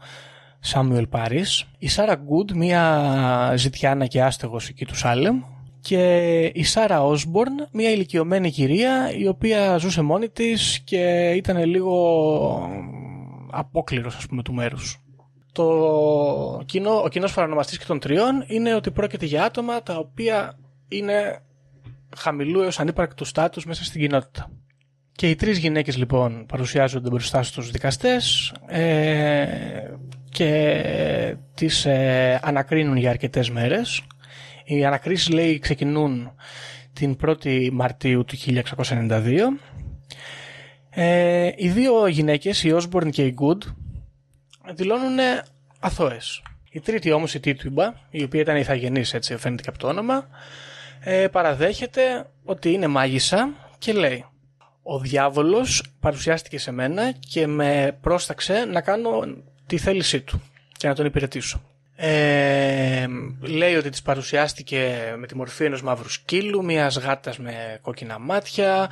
Σάμιουελ 0.59 1.07
Πάρις, 1.07 1.65
η 1.77 1.87
Σάρα 1.87 2.15
Γκούντ, 2.15 2.51
μια 2.51 3.53
ζητιάνα 3.55 4.05
και 4.05 4.23
άστεγος 4.23 4.69
εκεί 4.69 4.85
του 4.85 4.95
Σάλεμ, 4.95 5.41
και 5.79 6.51
η 6.53 6.63
Σάρα 6.63 7.03
Όσμπορν, 7.03 7.67
μια 7.71 7.91
ηλικιωμένη 7.91 8.51
κυρία 8.51 9.11
η 9.17 9.27
οποία 9.27 9.77
ζούσε 9.77 10.01
μόνη 10.01 10.29
της 10.29 10.79
και 10.79 11.31
ήταν 11.35 11.63
λίγο 11.63 12.69
απόκληρος 13.51 14.15
ας 14.15 14.25
πούμε 14.25 14.43
του 14.43 14.53
μέρους. 14.53 15.01
Το 15.51 16.61
κοινό, 16.65 17.01
ο 17.03 17.07
κοινός 17.07 17.33
παρανομαστής 17.33 17.77
και 17.77 17.85
των 17.87 17.99
τριών 17.99 18.43
είναι 18.47 18.75
ότι 18.75 18.91
πρόκειται 18.91 19.25
για 19.25 19.43
άτομα 19.43 19.83
τα 19.83 19.97
οποία 19.97 20.57
είναι 20.87 21.41
χαμηλού 22.15 22.61
έως 22.61 22.79
ανύπαρκτου 22.79 23.25
στάτους 23.25 23.65
μέσα 23.65 23.83
στην 23.83 24.01
κοινότητα. 24.01 24.51
Και 25.17 25.29
οι 25.29 25.35
τρεις 25.35 25.57
γυναίκες 25.57 25.97
λοιπόν 25.97 26.45
παρουσιάζονται 26.45 27.09
μπροστά 27.09 27.43
στους 27.43 27.71
δικαστές 27.71 28.53
ε, 28.67 29.45
και 30.29 31.35
τις 31.53 31.85
ε, 31.85 32.39
ανακρίνουν 32.43 32.97
για 32.97 33.09
αρκετές 33.09 33.49
μέρες. 33.49 34.01
Οι 34.65 34.85
ανακρίσεις 34.85 35.29
λέει 35.29 35.59
ξεκινούν 35.59 36.31
την 36.93 37.17
1η 37.25 37.69
Μαρτίου 37.71 38.25
του 38.25 38.37
1692. 38.37 39.39
Ε, 40.89 41.51
οι 41.55 41.69
δύο 41.69 42.07
γυναίκες, 42.07 42.63
η 42.63 42.75
Osborne 42.75 43.09
και 43.09 43.25
η 43.25 43.35
Good, 43.39 43.61
δηλώνουν 44.75 45.17
αθώες. 45.79 46.43
Η 46.71 46.79
τρίτη 46.79 47.11
όμως, 47.11 47.33
η 47.33 47.39
Τίτουμπα, 47.39 47.93
η 48.09 48.23
οποία 48.23 48.41
ήταν 48.41 48.55
ηθαγενής 48.55 49.13
έτσι 49.13 49.37
φαίνεται 49.37 49.61
και 49.61 49.69
από 49.69 49.77
το 49.77 49.87
όνομα, 49.87 50.27
ε, 50.99 51.27
παραδέχεται 51.27 52.29
ότι 52.43 52.71
είναι 52.71 52.87
μάγισσα 52.87 53.49
και 53.77 53.93
λέει 53.93 54.25
ο 54.89 54.99
διάβολος 54.99 55.83
παρουσιάστηκε 55.99 56.59
σε 56.59 56.71
μένα 56.71 57.11
και 57.11 57.47
με 57.47 57.97
πρόσταξε 58.01 58.65
να 58.65 58.81
κάνω 58.81 59.09
τη 59.65 59.77
θέλησή 59.77 60.21
του 60.21 60.41
και 60.77 60.87
να 60.87 60.95
τον 60.95 61.05
υπηρετήσω. 61.05 61.61
Ε, 61.95 63.05
λέει 63.41 63.75
ότι 63.75 63.89
της 63.89 64.01
παρουσιάστηκε 64.01 64.95
με 65.17 65.27
τη 65.27 65.35
μορφή 65.35 65.63
ενός 65.65 65.81
μαύρου 65.81 66.09
σκύλου, 66.09 66.63
μιας 66.65 66.97
γάτας 66.97 67.37
με 67.37 67.79
κόκκινα 67.81 68.19
μάτια, 68.19 68.89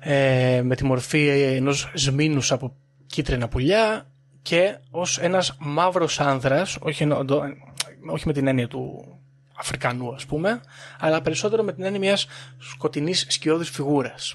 ε, 0.00 0.60
με 0.64 0.74
τη 0.76 0.84
μορφή 0.84 1.28
ενός 1.28 1.90
σμήνους 1.94 2.52
από 2.52 2.74
κίτρινα 3.06 3.48
πουλιά 3.48 4.06
και 4.42 4.76
ως 4.90 5.18
ένας 5.18 5.56
μαύρος 5.58 6.20
άνδρας, 6.20 6.76
όχι, 6.80 7.02
εννο- 7.02 7.24
το- 7.24 7.42
όχι 8.10 8.26
με 8.26 8.32
την 8.32 8.46
έννοια 8.46 8.68
του 8.68 9.04
Αφρικανού 9.56 10.14
ας 10.14 10.26
πούμε, 10.26 10.60
αλλά 11.00 11.22
περισσότερο 11.22 11.62
με 11.62 11.72
την 11.72 11.84
έννοια 11.84 12.00
μιας 12.00 12.26
σκοτεινής 12.58 13.26
σκιώδης 13.28 13.70
φιγούρας 13.70 14.34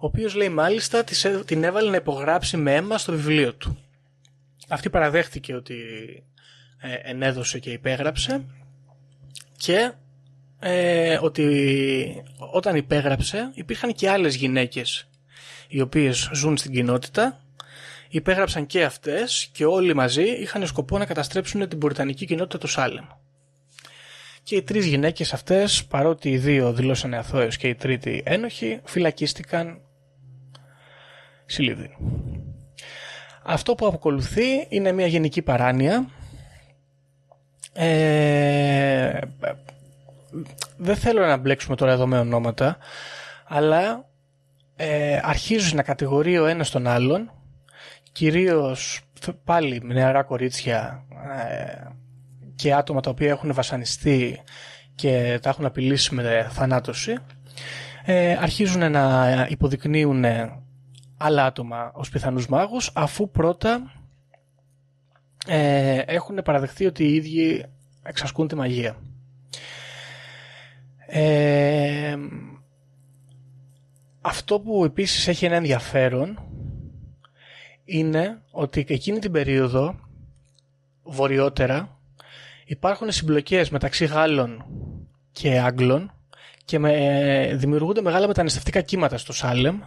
ο 0.00 0.06
οποίος 0.06 0.34
λέει 0.34 0.48
μάλιστα 0.48 1.04
της 1.04 1.24
έ- 1.24 1.44
την 1.44 1.64
έβαλε 1.64 1.90
να 1.90 1.96
υπογράψει 1.96 2.56
με 2.56 2.74
αίμα 2.74 2.98
στο 2.98 3.12
βιβλίο 3.12 3.54
του. 3.54 3.78
Αυτή 4.68 4.90
παραδέχτηκε 4.90 5.54
ότι 5.54 5.76
ε, 6.78 7.10
ενέδωσε 7.10 7.58
και 7.58 7.70
υπέγραψε 7.70 8.44
και 9.56 9.92
ε, 10.58 11.18
ότι 11.20 12.24
όταν 12.52 12.76
υπέγραψε 12.76 13.50
υπήρχαν 13.54 13.94
και 13.94 14.10
άλλες 14.10 14.34
γυναίκες 14.34 15.08
οι 15.68 15.80
οποίες 15.80 16.30
ζουν 16.32 16.56
στην 16.56 16.72
κοινότητα 16.72 17.40
υπέγραψαν 18.08 18.66
και 18.66 18.84
αυτές 18.84 19.48
και 19.52 19.64
όλοι 19.64 19.94
μαζί 19.94 20.22
είχαν 20.22 20.66
σκοπό 20.66 20.98
να 20.98 21.04
καταστρέψουν 21.04 21.68
την 21.68 21.78
πουριτανική 21.78 22.26
κοινότητα 22.26 22.58
του 22.58 22.66
Σάλεμ. 22.66 23.04
Και 24.42 24.56
οι 24.56 24.62
τρεις 24.62 24.86
γυναίκες 24.86 25.32
αυτές, 25.32 25.84
παρότι 25.84 26.30
οι 26.30 26.38
δύο 26.38 26.72
δηλώσανε 26.72 27.16
αθώες 27.16 27.56
και 27.56 27.68
οι 27.68 27.74
τρίτοι 27.74 28.22
ένοχοι, 28.26 28.80
φυλακίστηκαν 28.84 29.80
συλλήβδιν. 31.48 31.90
Αυτό 33.42 33.74
που 33.74 33.86
ακολουθεί 33.86 34.66
είναι 34.68 34.92
μια 34.92 35.06
γενική 35.06 35.42
παράνοια. 35.42 36.08
Ε, 37.72 39.18
δεν 40.76 40.96
θέλω 40.96 41.26
να 41.26 41.36
μπλέξουμε 41.36 41.76
τώρα 41.76 41.92
εδώ 41.92 42.06
με 42.06 42.18
ονόματα, 42.18 42.76
αλλά 43.46 44.04
ε, 44.76 45.20
αρχίζουν 45.22 45.76
να 45.76 45.82
κατηγορεί 45.82 46.38
ο 46.38 46.46
ένας 46.46 46.70
τον 46.70 46.86
άλλον, 46.86 47.30
κυρίως 48.12 49.00
πάλι 49.44 49.80
νεαρά 49.84 50.22
κορίτσια 50.22 51.04
ε, 51.48 51.90
και 52.54 52.74
άτομα 52.74 53.00
τα 53.00 53.10
οποία 53.10 53.28
έχουν 53.28 53.52
βασανιστεί 53.54 54.42
και 54.94 55.38
τα 55.42 55.48
έχουν 55.48 55.64
απειλήσει 55.64 56.14
με 56.14 56.48
θανάτωση, 56.50 57.16
ε, 58.04 58.32
αρχίζουν 58.40 58.90
να 58.90 59.46
υποδεικνύουν 59.50 60.24
άλλα 61.18 61.44
άτομα 61.44 61.90
ως 61.94 62.08
πιθανούς 62.08 62.48
μάγους, 62.48 62.90
αφού 62.94 63.30
πρώτα 63.30 63.92
ε, 65.46 65.98
έχουν 65.98 66.40
παραδεχθεί 66.44 66.86
ότι 66.86 67.04
οι 67.04 67.14
ίδιοι 67.14 67.64
εξασκούν 68.02 68.48
τη 68.48 68.54
μαγεία. 68.54 68.96
Ε, 71.06 72.16
αυτό 74.20 74.60
που 74.60 74.84
επίσης 74.84 75.28
έχει 75.28 75.44
ένα 75.44 75.56
ενδιαφέρον 75.56 76.38
είναι 77.84 78.42
ότι 78.50 78.86
εκείνη 78.88 79.18
την 79.18 79.32
περίοδο 79.32 79.98
βορειότερα 81.02 81.98
υπάρχουν 82.64 83.10
συμπλοκές 83.10 83.70
μεταξύ 83.70 84.04
Γάλλων 84.04 84.64
και 85.32 85.58
Άγγλων 85.60 86.12
και 86.64 86.78
με, 86.78 87.50
δημιουργούνται 87.54 88.02
μεγάλα 88.02 88.26
μεταναστευτικά 88.26 88.80
κύματα 88.80 89.18
στο 89.18 89.32
Σάλεμ 89.32 89.80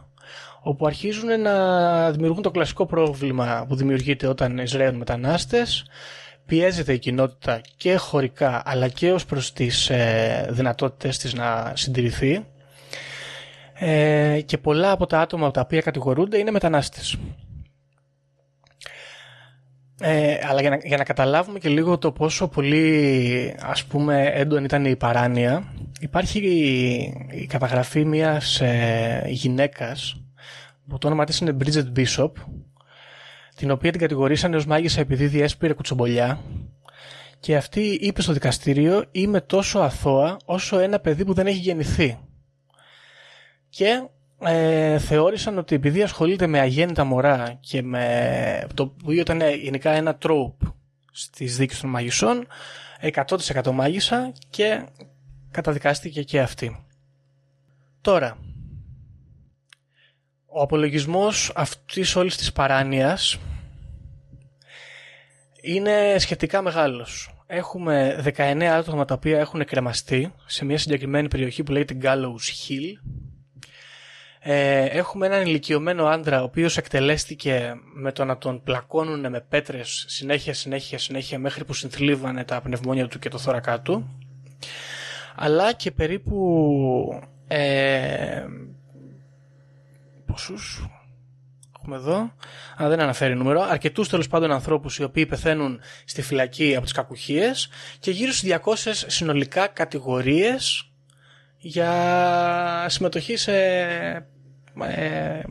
όπου 0.63 0.85
αρχίζουν 0.85 1.41
να 1.41 2.11
δημιουργούν 2.11 2.41
το 2.41 2.51
κλασικό 2.51 2.85
πρόβλημα 2.85 3.65
που 3.67 3.75
δημιουργείται 3.75 4.27
όταν 4.27 4.57
εισραίουν 4.57 4.95
μετανάστες 4.95 5.85
πιέζεται 6.45 6.93
η 6.93 6.99
κοινότητα 6.99 7.61
και 7.77 7.95
χωρικά 7.95 8.61
αλλά 8.65 8.87
και 8.87 9.11
ως 9.11 9.25
προς 9.25 9.53
τις 9.53 9.89
ε, 9.89 10.47
δυνατότητες 10.51 11.17
της 11.17 11.33
να 11.33 11.71
συντηρηθεί 11.75 12.45
ε, 13.73 14.41
και 14.45 14.57
πολλά 14.57 14.91
από 14.91 15.05
τα 15.05 15.19
άτομα 15.19 15.45
από 15.45 15.53
τα 15.53 15.61
οποία 15.61 15.81
κατηγορούνται 15.81 16.37
είναι 16.37 16.51
μετανάστες. 16.51 17.17
Ε, 20.03 20.37
αλλά 20.49 20.61
για 20.61 20.69
να, 20.69 20.75
για 20.83 20.97
να 20.97 21.03
καταλάβουμε 21.03 21.59
και 21.59 21.69
λίγο 21.69 21.97
το 21.97 22.11
πόσο 22.11 22.47
πολύ 22.47 23.55
ας 23.61 23.85
πούμε 23.85 24.31
έντονη 24.33 24.65
ήταν 24.65 24.85
η 24.85 24.95
παράνοια 24.95 25.73
υπάρχει 25.99 26.39
η, 27.31 27.45
καταγραφή 27.45 28.05
μιας 28.05 28.61
ε, 28.61 29.23
γυναίκας 29.27 30.20
που 30.91 30.97
το 30.97 31.07
όνομα 31.07 31.25
της 31.25 31.39
είναι 31.39 31.57
Bridget 31.59 31.91
Bishop 31.95 32.31
την 33.55 33.71
οποία 33.71 33.91
την 33.91 33.99
κατηγορήσανε 33.99 34.55
ως 34.55 34.65
μάγισσα 34.65 34.99
επειδή 34.99 35.27
διέσπηρε 35.27 35.73
κουτσομπολιά 35.73 36.39
και 37.39 37.55
αυτή 37.55 37.81
είπε 37.81 38.21
στο 38.21 38.33
δικαστήριο 38.33 39.03
είμαι 39.11 39.41
τόσο 39.41 39.79
αθώα 39.79 40.37
όσο 40.45 40.79
ένα 40.79 40.99
παιδί 40.99 41.25
που 41.25 41.33
δεν 41.33 41.47
έχει 41.47 41.57
γεννηθεί. 41.57 42.19
Και 43.69 44.03
ε, 44.39 44.99
θεώρησαν 44.99 45.57
ότι 45.57 45.75
επειδή 45.75 46.01
ασχολείται 46.03 46.47
με 46.47 46.59
αγέννητα 46.59 47.03
μωρά 47.03 47.57
και 47.59 47.81
με 47.81 48.67
το 48.73 48.95
οποίο 49.03 49.21
ήταν 49.21 49.41
γενικά 49.61 49.91
ένα 49.91 50.15
τρόπ 50.15 50.61
στις 51.11 51.57
δίκες 51.57 51.79
των 51.79 51.89
μαγισσών 51.89 52.47
100% 53.27 53.71
μάγισσα 53.71 54.31
και 54.49 54.85
καταδικάστηκε 55.51 56.23
και 56.23 56.39
αυτή. 56.39 56.85
Τώρα, 58.01 58.37
ο 60.53 60.61
απολογισμός 60.61 61.51
αυτής 61.55 62.15
όλης 62.15 62.37
της 62.37 62.51
παράνοιας 62.51 63.37
είναι 65.61 66.15
σχετικά 66.17 66.61
μεγάλος. 66.61 67.35
Έχουμε 67.47 68.23
19 68.37 68.63
άτομα 68.63 69.05
τα 69.05 69.13
οποία 69.13 69.39
έχουν 69.39 69.65
κρεμαστεί 69.65 70.33
σε 70.45 70.65
μια 70.65 70.77
συγκεκριμένη 70.77 71.27
περιοχή 71.27 71.63
που 71.63 71.71
λέγεται 71.71 71.97
Gallows 72.01 72.69
Hill. 72.69 72.93
Ε, 74.39 74.83
έχουμε 74.85 75.25
έναν 75.25 75.45
ηλικιωμένο 75.45 76.05
άντρα 76.05 76.41
ο 76.41 76.43
οποίος 76.43 76.77
εκτελέστηκε 76.77 77.73
με 77.93 78.11
το 78.11 78.25
να 78.25 78.37
τον 78.37 78.63
πλακώνουν 78.63 79.29
με 79.29 79.45
πέτρες 79.49 80.05
συνέχεια, 80.07 80.53
συνέχεια, 80.53 80.97
συνέχεια 80.97 81.39
μέχρι 81.39 81.65
που 81.65 81.73
συνθλίβανε 81.73 82.43
τα 82.43 82.61
πνευμόνια 82.61 83.07
του 83.07 83.19
και 83.19 83.29
το 83.29 83.37
θώρακά 83.37 83.81
του. 83.81 84.17
Αλλά 85.35 85.73
και 85.73 85.91
περίπου 85.91 87.23
ε, 87.47 88.45
πόσους 90.31 90.85
έχουμε 91.81 91.95
εδώ, 91.95 92.31
αν 92.77 92.89
δεν 92.89 92.99
αναφέρει 92.99 93.35
νούμερο, 93.35 93.61
αρκετούς 93.61 94.09
τέλος 94.09 94.27
πάντων 94.27 94.51
ανθρώπους 94.51 94.97
οι 94.97 95.03
οποίοι 95.03 95.25
πεθαίνουν 95.25 95.79
στη 96.05 96.21
φυλακή 96.21 96.73
από 96.75 96.83
τις 96.83 96.93
κακουχίες 96.93 97.69
και 97.99 98.11
γύρω 98.11 98.31
στις 98.31 98.57
200 98.65 98.73
συνολικά 99.07 99.67
κατηγορίες 99.67 100.91
για 101.57 102.85
συμμετοχή 102.89 103.35
σε 103.35 103.53
ε, 104.85 105.41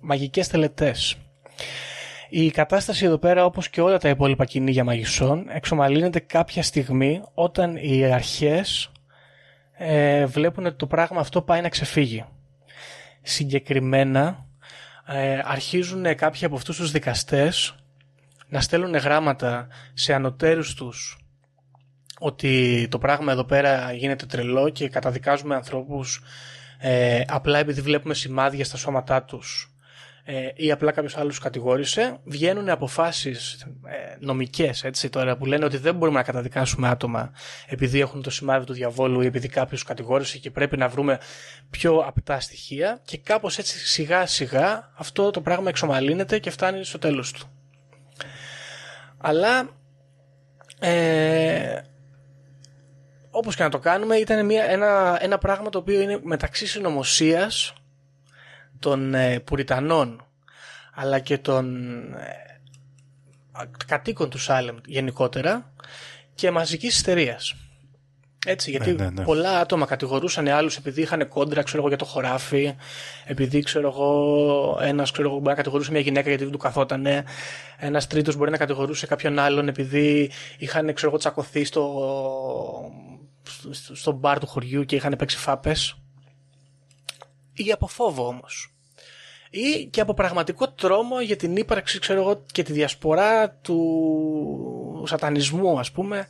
μαγικές 0.00 0.48
τελετές. 0.48 1.16
Η 2.28 2.50
κατάσταση 2.50 3.04
εδώ 3.04 3.18
πέρα, 3.18 3.44
όπως 3.44 3.68
και 3.68 3.80
όλα 3.80 3.98
τα 3.98 4.08
υπόλοιπα 4.08 4.44
κυνήγια 4.44 4.84
μαγισσών, 4.84 5.46
εξομαλύνεται 5.48 6.18
κάποια 6.18 6.62
στιγμή 6.62 7.22
όταν 7.34 7.76
οι 7.76 8.04
αρχές 8.04 8.92
ε, 9.72 10.26
βλέπουν 10.26 10.66
ότι 10.66 10.76
το 10.76 10.86
πράγμα 10.86 11.20
αυτό 11.20 11.42
πάει 11.42 11.60
να 11.60 11.68
ξεφύγει. 11.68 12.24
Συγκεκριμένα, 13.26 14.46
ε, 15.06 15.38
αρχίζουν 15.44 16.14
κάποιοι 16.14 16.44
από 16.44 16.56
αυτούς 16.56 16.76
τους 16.76 16.90
δικαστές 16.90 17.74
να 18.48 18.60
στέλνουν 18.60 18.94
γράμματα 18.94 19.68
σε 19.94 20.14
ανωτέρους 20.14 20.74
τους 20.74 21.18
ότι 22.18 22.86
το 22.90 22.98
πράγμα 22.98 23.32
εδώ 23.32 23.44
πέρα 23.44 23.92
γίνεται 23.92 24.26
τρελό 24.26 24.68
και 24.68 24.88
καταδικάζουμε 24.88 25.54
ανθρώπους 25.54 26.22
ε, 26.78 27.22
απλά 27.26 27.58
επειδή 27.58 27.80
βλέπουμε 27.80 28.14
σημάδια 28.14 28.64
στα 28.64 28.76
σώματά 28.76 29.22
τους 29.22 29.73
ε, 30.26 30.48
ή 30.54 30.70
απλά 30.70 30.92
κάποιος 30.92 31.16
άλλος 31.16 31.38
κατηγόρησε, 31.38 32.18
βγαίνουν 32.24 32.68
αποφάσεις 32.68 33.62
ε, 33.62 34.16
νομικές 34.18 34.84
τώρα 35.10 35.36
που 35.36 35.46
λένε 35.46 35.64
ότι 35.64 35.76
δεν 35.76 35.94
μπορούμε 35.94 36.18
να 36.18 36.24
καταδικάσουμε 36.24 36.88
άτομα 36.88 37.32
επειδή 37.66 38.00
έχουν 38.00 38.22
το 38.22 38.30
σημάδι 38.30 38.64
του 38.64 38.72
διαβόλου 38.72 39.20
ή 39.20 39.26
επειδή 39.26 39.48
κάποιος 39.48 39.82
κατηγόρησε 39.82 40.38
και 40.38 40.50
πρέπει 40.50 40.76
να 40.76 40.88
βρούμε 40.88 41.18
πιο 41.70 41.96
απτά 41.96 42.40
στοιχεία 42.40 43.00
και 43.04 43.18
κάπως 43.18 43.58
έτσι 43.58 43.78
σιγά 43.78 44.26
σιγά 44.26 44.92
αυτό 44.96 45.30
το 45.30 45.40
πράγμα 45.40 45.68
εξομαλύνεται 45.68 46.38
και 46.38 46.50
φτάνει 46.50 46.84
στο 46.84 46.98
τέλος 46.98 47.32
του. 47.32 47.46
Αλλά 49.18 49.68
ε, 50.80 51.80
όπως 53.30 53.56
και 53.56 53.62
να 53.62 53.68
το 53.68 53.78
κάνουμε 53.78 54.16
ήταν 54.16 54.46
μια, 54.46 54.64
ένα, 54.64 55.18
ένα 55.20 55.38
πράγμα 55.38 55.70
το 55.70 55.78
οποίο 55.78 56.00
είναι 56.00 56.20
μεταξύ 56.22 56.66
συνωμοσίας 56.66 57.74
των 58.84 59.14
ε, 59.14 59.40
Πουριτανών 59.40 60.26
αλλά 60.94 61.18
και 61.18 61.38
των 61.38 61.86
ε, 62.14 62.34
κατοίκων 63.86 64.30
του 64.30 64.38
Σάλεμ 64.38 64.76
γενικότερα 64.86 65.72
και 66.34 66.50
μαζικής 66.50 66.96
ιστερίας. 66.96 67.54
Έτσι, 68.46 68.70
γιατί 68.70 68.92
ναι, 68.92 69.04
ναι, 69.04 69.10
ναι. 69.10 69.24
πολλά 69.24 69.58
άτομα 69.58 69.86
κατηγορούσαν 69.86 70.48
άλλους 70.48 70.76
επειδή 70.76 71.00
είχαν 71.00 71.28
κόντρα 71.28 71.62
ξέρω 71.62 71.78
εγώ, 71.78 71.88
για 71.88 71.96
το 71.96 72.04
χωράφι, 72.04 72.74
επειδή 73.24 73.62
ξέρω 73.62 73.88
εγώ, 73.88 74.78
ένας 74.80 75.10
ξέρω 75.10 75.28
εγώ, 75.28 75.36
μπορεί 75.36 75.50
να 75.50 75.54
κατηγορούσε 75.54 75.90
μια 75.90 76.00
γυναίκα 76.00 76.28
γιατί 76.28 76.42
δεν 76.42 76.52
του 76.52 76.58
καθότανε, 76.58 77.24
ένας 77.78 78.06
τρίτος 78.06 78.36
μπορεί 78.36 78.50
να 78.50 78.56
κατηγορούσε 78.56 79.06
κάποιον 79.06 79.38
άλλον 79.38 79.68
επειδή 79.68 80.30
είχαν 80.58 80.94
ξέρω 80.94 81.08
εγώ, 81.08 81.18
τσακωθεί 81.18 81.64
στο, 81.64 81.84
στο, 83.42 83.94
στο 83.94 84.12
μπαρ 84.12 84.38
του 84.38 84.46
χωριού 84.46 84.84
και 84.84 84.96
είχαν 84.96 85.16
παίξει 85.18 85.36
φάπες. 85.36 85.98
Ή 87.52 87.72
από 87.72 87.86
φόβο 87.86 88.26
όμως 88.26 88.73
ή 89.54 89.84
και 89.84 90.00
από 90.00 90.14
πραγματικό 90.14 90.68
τρόμο 90.70 91.20
για 91.20 91.36
την 91.36 91.56
ύπαρξη 91.56 91.98
ξέρω 91.98 92.20
εγώ, 92.20 92.44
και 92.52 92.62
τη 92.62 92.72
διασπορά 92.72 93.50
του 93.50 95.04
σατανισμού 95.06 95.78
ας 95.78 95.92
πούμε 95.92 96.26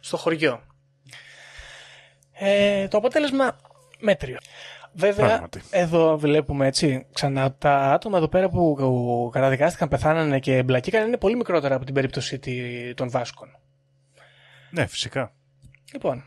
στο 0.00 0.16
χωριό. 0.16 0.62
Ε, 2.32 2.88
το 2.88 2.96
αποτέλεσμα 2.96 3.56
μέτριο. 3.98 4.38
Βέβαια, 4.92 5.48
εδώ 5.70 6.18
βλέπουμε 6.18 6.66
έτσι 6.66 7.06
ξανά 7.12 7.54
τα 7.54 7.92
άτομα 7.92 8.16
εδώ 8.16 8.28
πέρα 8.28 8.48
που 8.48 9.30
καταδικάστηκαν, 9.32 9.88
πεθάνανε 9.88 10.38
και 10.38 10.56
εμπλακήκαν 10.56 11.06
είναι 11.06 11.16
πολύ 11.16 11.36
μικρότερα 11.36 11.74
από 11.74 11.84
την 11.84 11.94
περίπτωση 11.94 12.40
των 12.94 13.10
Βάσκων. 13.10 13.48
Ναι, 14.70 14.86
φυσικά. 14.86 15.32
Λοιπόν. 15.92 16.24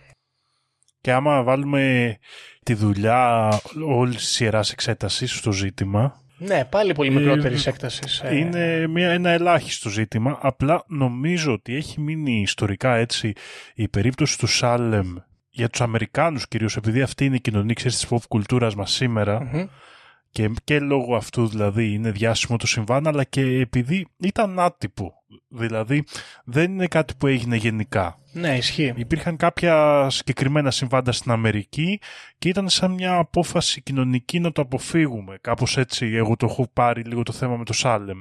Και 1.02 1.12
άμα 1.12 1.44
βάλουμε 1.44 2.18
τη 2.64 2.74
δουλειά 2.74 3.50
όλης 3.88 4.18
της 4.18 4.40
ιερά 4.40 4.64
εξέτασης 4.72 5.38
στο 5.38 5.52
ζήτημα, 5.52 6.22
ναι, 6.44 6.66
πάλι 6.66 6.94
πολύ 6.94 7.10
μικρότερης 7.10 7.66
ε, 7.66 7.70
έκτασης. 7.70 8.22
Ε. 8.24 8.36
Είναι 8.36 8.88
μια, 8.88 9.10
ένα 9.10 9.30
ελάχιστο 9.30 9.90
ζήτημα. 9.90 10.38
Απλά 10.42 10.84
νομίζω 10.88 11.54
ότι 11.54 11.76
έχει 11.76 12.02
μείνει 12.02 12.42
ιστορικά 12.42 12.96
έτσι 12.96 13.34
η 13.76 13.88
περίπτωση 13.88 14.38
του 14.38 14.48
Σάλεμ 14.48 15.16
για 15.50 15.70
τους 15.70 15.82
Αμερικάνους 15.82 16.48
κυρίως, 16.48 16.76
επειδή 16.76 17.02
αυτή 17.02 17.26
είναι 17.26 17.36
η 17.36 17.42
κοινωνία 17.42 17.74
ξέρεις, 17.74 18.00
της 18.00 18.08
pop 18.10 18.28
κουλτούρας 18.28 18.76
μας 18.76 18.92
σημερα 18.92 19.70
και, 20.32 20.52
και 20.64 20.80
λόγω 20.80 21.16
αυτού 21.16 21.48
δηλαδή 21.48 21.94
είναι 21.94 22.12
διάσημο 22.12 22.58
το 22.58 22.68
συμβάν, 22.68 23.08
αλλά 23.08 23.24
και 23.24 23.42
επειδή 23.42 24.08
ήταν 24.18 24.60
άτυπο. 24.60 25.21
Δηλαδή 25.48 26.04
δεν 26.44 26.72
είναι 26.72 26.88
κάτι 26.88 27.14
που 27.18 27.28
έγινε 27.28 27.56
γενικά. 27.56 28.16
Ναι, 28.34 28.58
ισχύει. 28.58 28.94
Υπήρχαν 28.96 29.38
κάποια 29.38 30.08
συγκεκριμένα 30.10 30.72
συμβάντα 30.72 31.12
στην 31.12 31.32
Αμερική 31.32 32.00
και 32.38 32.50
ήταν 32.50 32.70
σαν 32.70 32.92
μια 32.92 33.16
απόφαση 33.16 33.82
κοινωνική 33.82 34.40
να 34.40 34.52
το 34.52 34.62
αποφύγουμε. 34.62 35.38
Κάπως 35.42 35.78
έτσι, 35.78 36.06
εγώ 36.06 36.36
το 36.36 36.46
έχω 36.46 36.68
πάρει 36.74 37.04
λίγο 37.04 37.24
το 37.24 37.32
θέμα 37.32 37.58
με 37.58 37.66
το 37.66 37.74
Σάλεμ. 37.74 38.20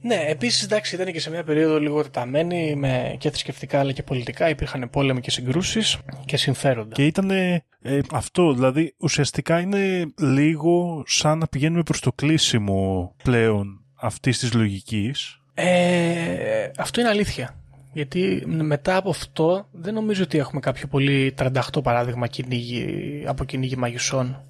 Ναι, 0.00 0.24
επίσης 0.28 0.62
εντάξει, 0.62 0.94
ήταν 0.94 1.12
και 1.12 1.20
σε 1.20 1.30
μια 1.30 1.44
περίοδο 1.44 1.80
λίγο 1.80 2.02
τεταμένη 2.02 2.76
με 2.76 3.16
και 3.18 3.28
θρησκευτικά 3.28 3.78
αλλά 3.78 3.92
και 3.92 4.02
πολιτικά. 4.02 4.48
Υπήρχαν 4.48 4.90
πόλεμοι 4.90 5.20
και 5.20 5.30
συγκρούσεις 5.30 5.98
και 6.24 6.36
συμφέροντα. 6.36 6.94
Και 6.94 7.06
ήταν 7.06 7.30
ε, 7.30 7.64
αυτό, 8.12 8.52
δηλαδή 8.52 8.94
ουσιαστικά 8.98 9.60
είναι 9.60 10.12
λίγο 10.18 11.02
σαν 11.06 11.38
να 11.38 11.46
πηγαίνουμε 11.46 11.82
προς 11.82 12.00
το 12.00 12.12
κλείσιμο 12.12 13.14
πλέον 13.22 13.84
αυτής 13.94 14.38
της 14.38 14.52
λογικής 14.54 15.41
Ε, 15.54 16.70
αυτό 16.78 17.00
είναι 17.00 17.08
αλήθεια. 17.10 17.54
Γιατί 17.92 18.42
μετά 18.46 18.96
από 18.96 19.10
αυτό 19.10 19.66
δεν 19.72 19.94
νομίζω 19.94 20.22
ότι 20.22 20.38
έχουμε 20.38 20.60
κάποιο 20.60 20.86
πολύ 20.88 21.34
38 21.38 21.82
παράδειγμα 21.82 22.26
κυνήγι, 22.26 22.86
από 23.26 23.44
κυνήγι 23.44 23.76
μαγισσών 23.76 24.40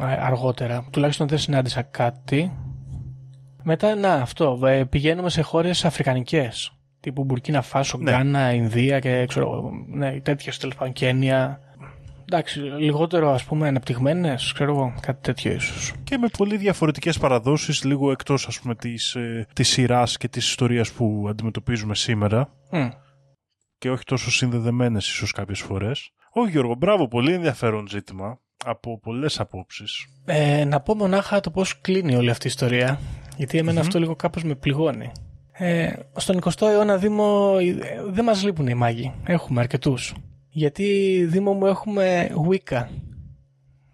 ε, 0.00 0.04
αργότερα. 0.04 0.86
Τουλάχιστον 0.92 1.28
δεν 1.28 1.38
συνάντησα 1.38 1.82
κάτι. 1.82 2.52
Μετά, 3.62 3.94
να, 3.94 4.12
αυτό. 4.12 4.60
ε, 4.66 4.84
Πηγαίνουμε 4.84 5.30
σε 5.30 5.42
χώρες 5.42 5.84
αφρικανικές. 5.84 6.72
Τύπου 7.00 7.24
Μπουρκίνα 7.24 7.62
Φάσο, 7.62 7.98
Ναι. 7.98 8.10
Γκάνα, 8.10 8.52
Ινδία 8.52 8.98
και 8.98 9.26
ξέρω, 9.28 9.46
εγώ, 9.52 9.70
ναι, 9.88 10.20
τέτοιες 10.20 10.58
τέλος 10.58 10.74
πάντων, 10.74 10.92
Κένια. 10.92 11.60
Εντάξει, 12.30 12.60
λιγότερο 12.60 13.30
ας 13.30 13.44
πούμε 13.44 13.68
αναπτυγμένες, 13.68 14.52
ξέρω 14.54 14.70
εγώ, 14.70 14.94
κάτι 15.00 15.22
τέτοιο 15.22 15.52
ίσως. 15.52 15.92
Και 16.04 16.18
με 16.18 16.28
πολύ 16.38 16.56
διαφορετικές 16.56 17.18
παραδόσεις, 17.18 17.84
λίγο 17.84 18.10
εκτός 18.10 18.46
ας 18.46 18.60
πούμε 18.60 18.74
της, 18.74 19.14
ε, 19.14 19.46
της 19.52 19.68
σειράς 19.68 20.16
και 20.16 20.28
της 20.28 20.48
ιστορίας 20.48 20.92
που 20.92 21.26
αντιμετωπίζουμε 21.28 21.94
σήμερα 21.94 22.52
Μμ. 22.70 22.88
και 23.78 23.90
όχι 23.90 24.04
τόσο 24.04 24.30
συνδεδεμένες 24.30 25.08
ίσως 25.08 25.32
κάποιες 25.32 25.60
φορές. 25.60 26.10
Όχι 26.30 26.50
Γιώργο, 26.50 26.74
μπράβο, 26.74 27.08
πολύ 27.08 27.32
ενδιαφέρον 27.32 27.88
ζήτημα 27.88 28.40
από 28.64 28.98
πολλές 28.98 29.40
απόψεις. 29.40 30.06
Ε, 30.24 30.64
να 30.64 30.80
πω 30.80 30.94
μονάχα 30.94 31.40
το 31.40 31.50
πώς 31.50 31.80
κλείνει 31.80 32.16
όλη 32.16 32.30
αυτή 32.30 32.46
η 32.46 32.50
ιστορία, 32.50 33.00
γιατί 33.36 33.58
εμένα 33.58 33.80
αυτό 33.80 33.98
λίγο 33.98 34.16
κάπως 34.16 34.44
με 34.44 34.54
πληγώνει. 34.54 35.12
Ε, 35.52 35.92
στον 36.16 36.38
20ο 36.42 36.66
αιώνα 36.66 36.96
Δήμο 36.96 37.56
ε, 37.60 38.02
δεν 38.10 38.24
μας 38.24 38.44
λείπουν 38.44 38.66
οι 38.66 38.74
μάγοι. 38.74 39.12
Έχουμε 39.26 39.60
αρκετούς. 39.60 40.14
Γιατί 40.58 41.24
Δήμο 41.28 41.52
μου 41.52 41.66
έχουμε 41.66 42.30
Wicca. 42.48 42.84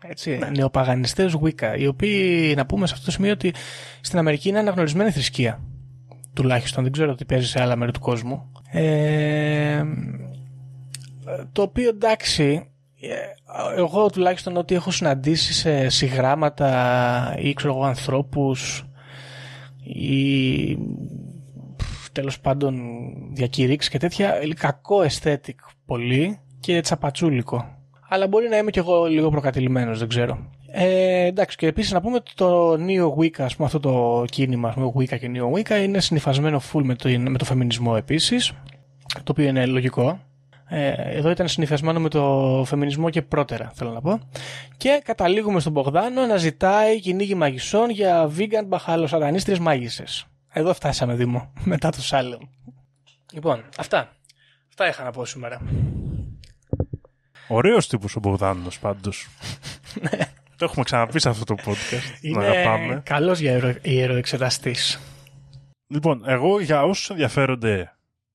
Έτσι, 0.03 0.39
νεοπαγανιστές 0.57 1.37
Wicca, 1.43 1.75
οι 1.79 1.87
οποίοι 1.87 2.55
να 2.57 2.67
πούμε 2.67 2.87
σε 2.87 2.93
αυτό 2.93 3.05
το 3.05 3.11
σημείο 3.11 3.33
ότι 3.33 3.55
στην 4.01 4.19
Αμερική 4.19 4.49
είναι 4.49 4.59
αναγνωρισμένη 4.59 5.11
θρησκεία. 5.11 5.61
Τουλάχιστον, 6.33 6.83
δεν 6.83 6.93
ξέρω 6.93 7.15
τι 7.15 7.25
παίζει 7.25 7.47
σε 7.47 7.63
άλλα 7.63 7.77
μέρη 7.77 7.93
του 7.93 8.01
κόσμου. 8.01 8.53
Ε, 8.71 9.85
το 11.53 11.63
οποίο 11.63 11.89
εντάξει, 11.89 12.69
ε, 13.01 13.77
εγώ 13.77 14.11
τουλάχιστον 14.11 14.57
ότι 14.57 14.75
έχω 14.75 14.91
συναντήσει 14.91 15.53
σε 15.53 15.89
συγγράμματα 15.89 17.37
ή 17.39 17.53
ξέρω 17.53 17.75
εγώ 17.75 17.85
ανθρώπους 17.85 18.85
ή 19.83 20.77
πφ, 21.77 22.09
τέλος 22.13 22.41
πάντων 22.41 22.81
διακηρύξεις 23.33 23.91
και 23.91 23.99
τέτοια 23.99 24.35
κακό 24.57 25.07
aesthetic 25.09 25.55
πολύ 25.87 26.39
και 26.65 26.81
τσαπατσούλικο 26.81 27.79
αλλά 28.09 28.27
μπορεί 28.27 28.49
να 28.49 28.57
είμαι 28.57 28.71
κι 28.71 28.79
εγώ 28.79 29.05
λίγο 29.05 29.31
προκατηλημένος 29.31 29.99
δεν 29.99 30.09
ξέρω 30.09 30.39
ε, 30.73 31.25
εντάξει 31.25 31.57
και 31.57 31.67
επίσης 31.67 31.93
να 31.93 32.01
πούμε 32.01 32.17
ότι 32.17 32.33
το 32.35 32.73
Neo 32.73 33.21
Wicca 33.21 33.41
ας 33.41 33.57
πούμε 33.57 33.67
αυτό 33.67 33.81
το 33.81 34.25
κίνημα 34.31 34.69
ας 34.69 34.75
πούμε, 34.75 34.93
Wicca 34.97 35.19
και 35.19 35.31
Neo 35.35 35.59
Wicca 35.59 35.83
είναι 35.83 36.01
συνυφασμένο 36.01 36.61
full 36.73 36.83
με 36.83 36.95
το, 36.95 37.09
με 37.19 37.39
το 37.39 37.45
φεμινισμό 37.45 37.95
επίσης 37.97 38.53
το 39.15 39.33
οποίο 39.33 39.45
είναι 39.45 39.67
λογικό 39.67 40.21
ε, 40.69 40.93
εδώ 40.97 41.31
ήταν 41.31 41.49
συνηθισμένο 41.49 42.01
με 42.01 42.09
το 42.09 42.63
φεμινισμό 42.67 43.11
και 43.11 43.23
πρώτερα, 43.23 43.71
θέλω 43.75 43.91
να 43.91 44.01
πω. 44.01 44.21
Και 44.77 45.01
καταλήγουμε 45.05 45.61
στον 45.61 45.73
Μπογδάνο 45.73 46.27
να 46.27 46.37
ζητάει 46.37 47.01
κυνήγι 47.01 47.35
μαγισσών 47.35 47.91
για 47.91 48.31
vegan 48.39 48.65
μπαχαλοσατανίστριες 48.67 49.59
μάγισσες. 49.59 50.27
Εδώ 50.53 50.75
φτάσαμε, 50.75 51.15
Δήμο, 51.15 51.53
μετά 51.65 51.91
το 51.91 52.03
Σάλεμ. 52.03 52.41
Λοιπόν, 53.33 53.65
αυτά. 53.79 54.09
Αυτά 54.69 54.89
είχα 54.89 55.05
να 55.05 55.11
πω 55.11 55.25
σήμερα. 55.25 55.61
Ωραίος 57.49 57.89
τύπος 57.89 58.17
ο 58.17 58.21
Μπογδάνος 58.21 58.79
πάντως. 58.79 59.29
το 60.57 60.65
έχουμε 60.65 60.85
ξαναπεί 60.85 61.21
σε 61.21 61.29
αυτό 61.29 61.45
το 61.45 61.55
podcast. 61.67 62.19
Τον 62.21 62.31
Είναι 62.31 62.45
αγαπάμε. 62.47 63.03
καλός 63.05 63.39
για 63.39 63.51
ιερο- 63.53 63.77
ιεροεξεταστής. 63.83 65.01
Λοιπόν, 65.87 66.23
εγώ 66.27 66.61
για 66.61 66.83
όσους 66.83 67.11
ενδιαφέρονται 67.11 67.94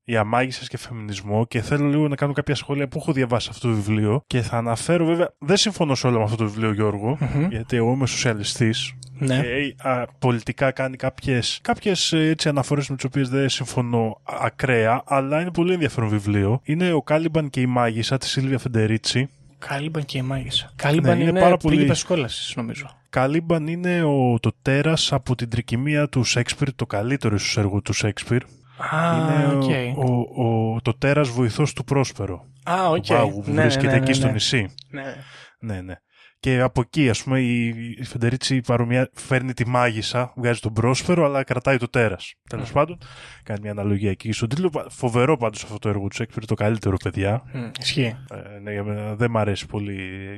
για 0.09 0.23
μάγισσες 0.23 0.67
και 0.67 0.77
φεμινισμό 0.77 1.45
και 1.47 1.61
θέλω 1.61 1.87
λίγο 1.87 2.07
να 2.07 2.15
κάνω 2.15 2.33
κάποια 2.33 2.55
σχόλια 2.55 2.87
που 2.87 2.97
έχω 2.97 3.11
διαβάσει 3.11 3.47
αυτό 3.51 3.67
το 3.67 3.73
βιβλίο 3.73 4.23
και 4.27 4.41
θα 4.41 4.57
αναφέρω 4.57 5.05
βέβαια, 5.05 5.33
δεν 5.39 5.57
συμφωνώ 5.57 5.95
σε 5.95 6.07
όλο 6.07 6.17
με 6.17 6.23
αυτό 6.23 6.35
το 6.35 6.45
βιβλίο 6.45 6.73
Γιώργο, 6.73 7.17
γιατί 7.49 7.75
εγώ 7.77 7.91
είμαι 7.91 8.07
σοσιαλιστής 8.07 8.93
Ναι. 9.19 9.41
και 9.41 9.75
α, 9.87 10.05
πολιτικά 10.19 10.71
κάνει 10.71 10.95
κάποιες, 10.97 11.59
κάποιες 11.61 12.13
ε, 12.13 12.27
έτσι, 12.29 12.49
αναφορές 12.49 12.89
με 12.89 12.95
τις 12.95 13.05
οποίες 13.05 13.29
δεν 13.29 13.49
συμφωνώ 13.49 14.21
ακραία, 14.23 15.01
αλλά 15.05 15.41
είναι 15.41 15.51
πολύ 15.51 15.73
ενδιαφέρον 15.73 16.09
βιβλίο. 16.09 16.61
Είναι 16.63 16.91
ο 16.93 17.01
Κάλιμπαν 17.01 17.49
και 17.49 17.61
η 17.61 17.65
μάγισσα 17.65 18.17
της 18.17 18.29
Σίλβια 18.29 18.59
Φεντερίτσι. 18.59 19.29
Κάλιμπαν 19.59 20.05
και 20.05 20.17
η 20.17 20.21
μάγισσα. 20.21 20.71
Κάλιμπαν 20.75 21.15
Ναι, 21.17 21.21
είναι 21.21 21.29
είναι, 21.29 21.39
πάρα 21.39 21.57
πολύ- 21.57 21.75
πρίγκιπας 21.75 22.03
κόλασης, 22.03 22.55
νομίζω. 22.55 22.89
Κάλιμπαν 23.09 23.67
είναι 23.67 24.03
ο, 24.03 24.37
το 24.39 24.51
τέρας 24.61 25.13
από 25.13 25.35
την 25.35 25.49
τρικυμία 25.49 26.09
του 26.09 26.23
Σέξπιρ, 26.23 26.73
το 26.73 26.85
καλύτερο 26.85 27.35
ίσως 27.35 27.57
έργο 27.57 27.81
του 27.81 27.93
Σέξπιρ. 27.93 28.41
Α, 28.79 29.15
είναι 29.17 29.45
ο- 29.53 29.57
οκ. 29.57 30.09
ο, 30.09 30.43
ο, 30.75 30.81
το 30.81 30.93
τέρας 30.97 31.29
βοηθός 31.29 31.73
του 31.73 31.83
Πρόσπερο. 31.83 32.45
Α, 32.69 32.89
οκ. 32.89 32.95
του 33.05 33.13
μάγου 33.13 33.41
που 33.41 33.51
Ναι, 33.51 33.61
βρίσκεται 33.61 33.85
ναι, 33.85 33.91
ναι, 33.91 33.97
εκεί 33.97 34.07
ναι, 34.07 34.13
στο 34.13 34.25
ναι. 34.25 34.31
νησί. 34.31 34.69
Ναι. 34.91 35.15
Ναι, 35.59 35.81
ναι. 35.81 35.93
Και 36.41 36.59
από 36.61 36.81
εκεί, 36.81 37.09
ας 37.09 37.23
πούμε, 37.23 37.39
η, 37.39 37.67
η 37.97 38.03
Φεντερίτσι 38.03 38.61
παρομοιά, 38.61 39.09
φέρνει 39.13 39.53
τη 39.53 39.67
μάγισσα, 39.67 40.33
βγάζει 40.35 40.59
τον 40.59 40.73
Πρόσπερο, 40.73 41.25
αλλά 41.25 41.43
κρατάει 41.43 41.77
το 41.77 41.89
τέρας. 41.89 42.33
Τέλος 42.49 42.71
πάντων, 42.71 42.97
κάνει 43.43 43.59
μια 43.61 43.71
αναλογία 43.71 44.09
εκεί 44.09 44.31
στον 44.31 44.49
τίτλο. 44.49 44.69
Πα- 44.69 44.85
Φοβερό 44.89 45.37
πάντως 45.37 45.63
αυτό 45.63 45.79
το 45.79 45.89
έργο 45.89 46.07
του 46.07 46.15
Σέξπιρ, 46.15 46.45
το 46.45 46.53
καλύτερο, 46.53 46.97
παιδιά. 47.03 47.43
Μ, 47.53 47.69
Ισχύει. 47.79 48.15
Ε, 48.31 48.59
ναι, 48.59 48.71
για 48.71 48.83
μένα 48.83 49.15
δεν 49.15 49.31
μ' 49.31 49.37
αρέσει 49.37 49.65
πολύ. 49.65 49.97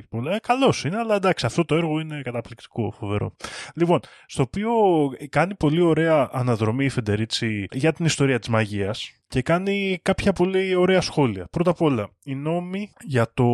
πολύ. 0.10 0.30
Ε, 0.34 0.38
καλός 0.40 0.84
είναι, 0.86 0.98
αλλά 0.98 1.16
εντάξει, 1.16 1.46
αυτό 1.46 1.66
το 1.66 1.76
έργο 1.76 2.00
είναι 2.00 2.22
καταπληκτικό, 2.24 2.92
φοβερό. 3.00 3.36
Λοιπόν, 3.76 4.00
στο 4.26 4.42
οποίο 4.42 4.72
κάνει 5.30 5.56
πολύ 5.56 5.82
ωραία 5.82 6.30
αναδρομή 6.32 6.86
η 6.86 6.90
Φεντερίτσι 6.90 7.66
για 7.72 7.94
την 7.94 8.06
ιστορία 8.06 8.40
της 8.40 8.50
μαγείας 8.50 9.12
και 9.28 9.42
κάνει 9.42 10.00
κάποια 10.02 10.34
πολύ 10.34 10.76
ωραία 10.76 11.02
σχόλια. 11.02 11.48
Πρώτα 11.52 11.70
απ' 11.70 11.82
όλα, 11.82 12.10
οι 12.24 12.36
νόμοι 12.36 12.92
για 13.06 13.32
το 13.34 13.46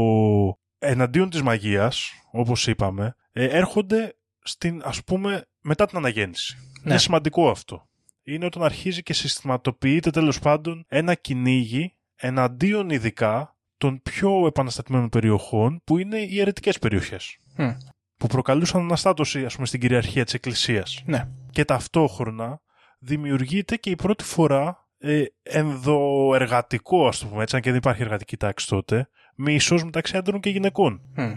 εναντίον 0.80 1.30
της 1.30 1.42
μαγείας, 1.42 2.12
όπως 2.38 2.68
είπαμε, 2.68 3.16
ε, 3.32 3.46
έρχονται 3.46 4.16
στην, 4.40 4.82
ας 4.86 5.04
πούμε, 5.04 5.46
μετά 5.62 5.86
την 5.86 5.98
αναγέννηση. 5.98 6.58
Ναι. 6.84 6.90
Είναι 6.90 7.00
σημαντικό 7.00 7.50
αυτό. 7.50 7.88
Είναι 8.24 8.46
όταν 8.46 8.64
αρχίζει 8.64 9.04
και 9.04 9.14
συστηματοποιείται 9.14 10.10
τέλος 10.10 10.40
πάντων 10.40 10.86
ένα 10.88 11.14
κυνήγι 11.16 11.96
εναντίον 12.16 12.90
ειδικά 12.90 13.56
των 13.78 14.02
πιο 14.02 14.48
επαναστατημένων 14.48 15.10
περιοχών 15.10 15.82
που 15.84 15.98
είναι 15.98 16.18
οι 16.18 16.40
αιρετικές 16.40 16.80
περιοχές 16.80 17.38
Μ, 17.56 17.70
που 18.18 18.28
προκαλούσαν 18.28 18.82
αναστάτωση 18.82 19.46
ας 19.46 19.56
πούμε 19.56 19.68
στην 19.68 19.80
κυριαρχία 19.80 20.24
της 20.24 20.34
Εκκλησίας 20.34 21.02
Ναι. 21.06 21.28
και 21.52 21.66
ταυτόχρονα 21.66 22.62
δημιουργείται 23.00 23.76
και 23.76 23.90
η 23.90 23.96
πρώτη 23.96 24.24
φορά 24.24 24.88
ε, 24.98 25.24
ενδοεργατικό 25.44 27.08
ας 27.08 27.20
το 27.20 27.26
πούμε 27.28 27.44
έτσι 27.44 27.56
αν 27.56 27.62
και 27.62 27.70
δεν 27.70 27.78
υπάρχει 27.78 28.02
εργατική 28.02 28.38
τάξη 28.38 28.68
τότε 28.68 29.10
μίσος 29.36 29.84
μεταξύ 29.84 30.18
άντρων 30.18 30.40
και 30.40 30.50
γυναικών 30.50 31.02
Μ. 31.16 31.32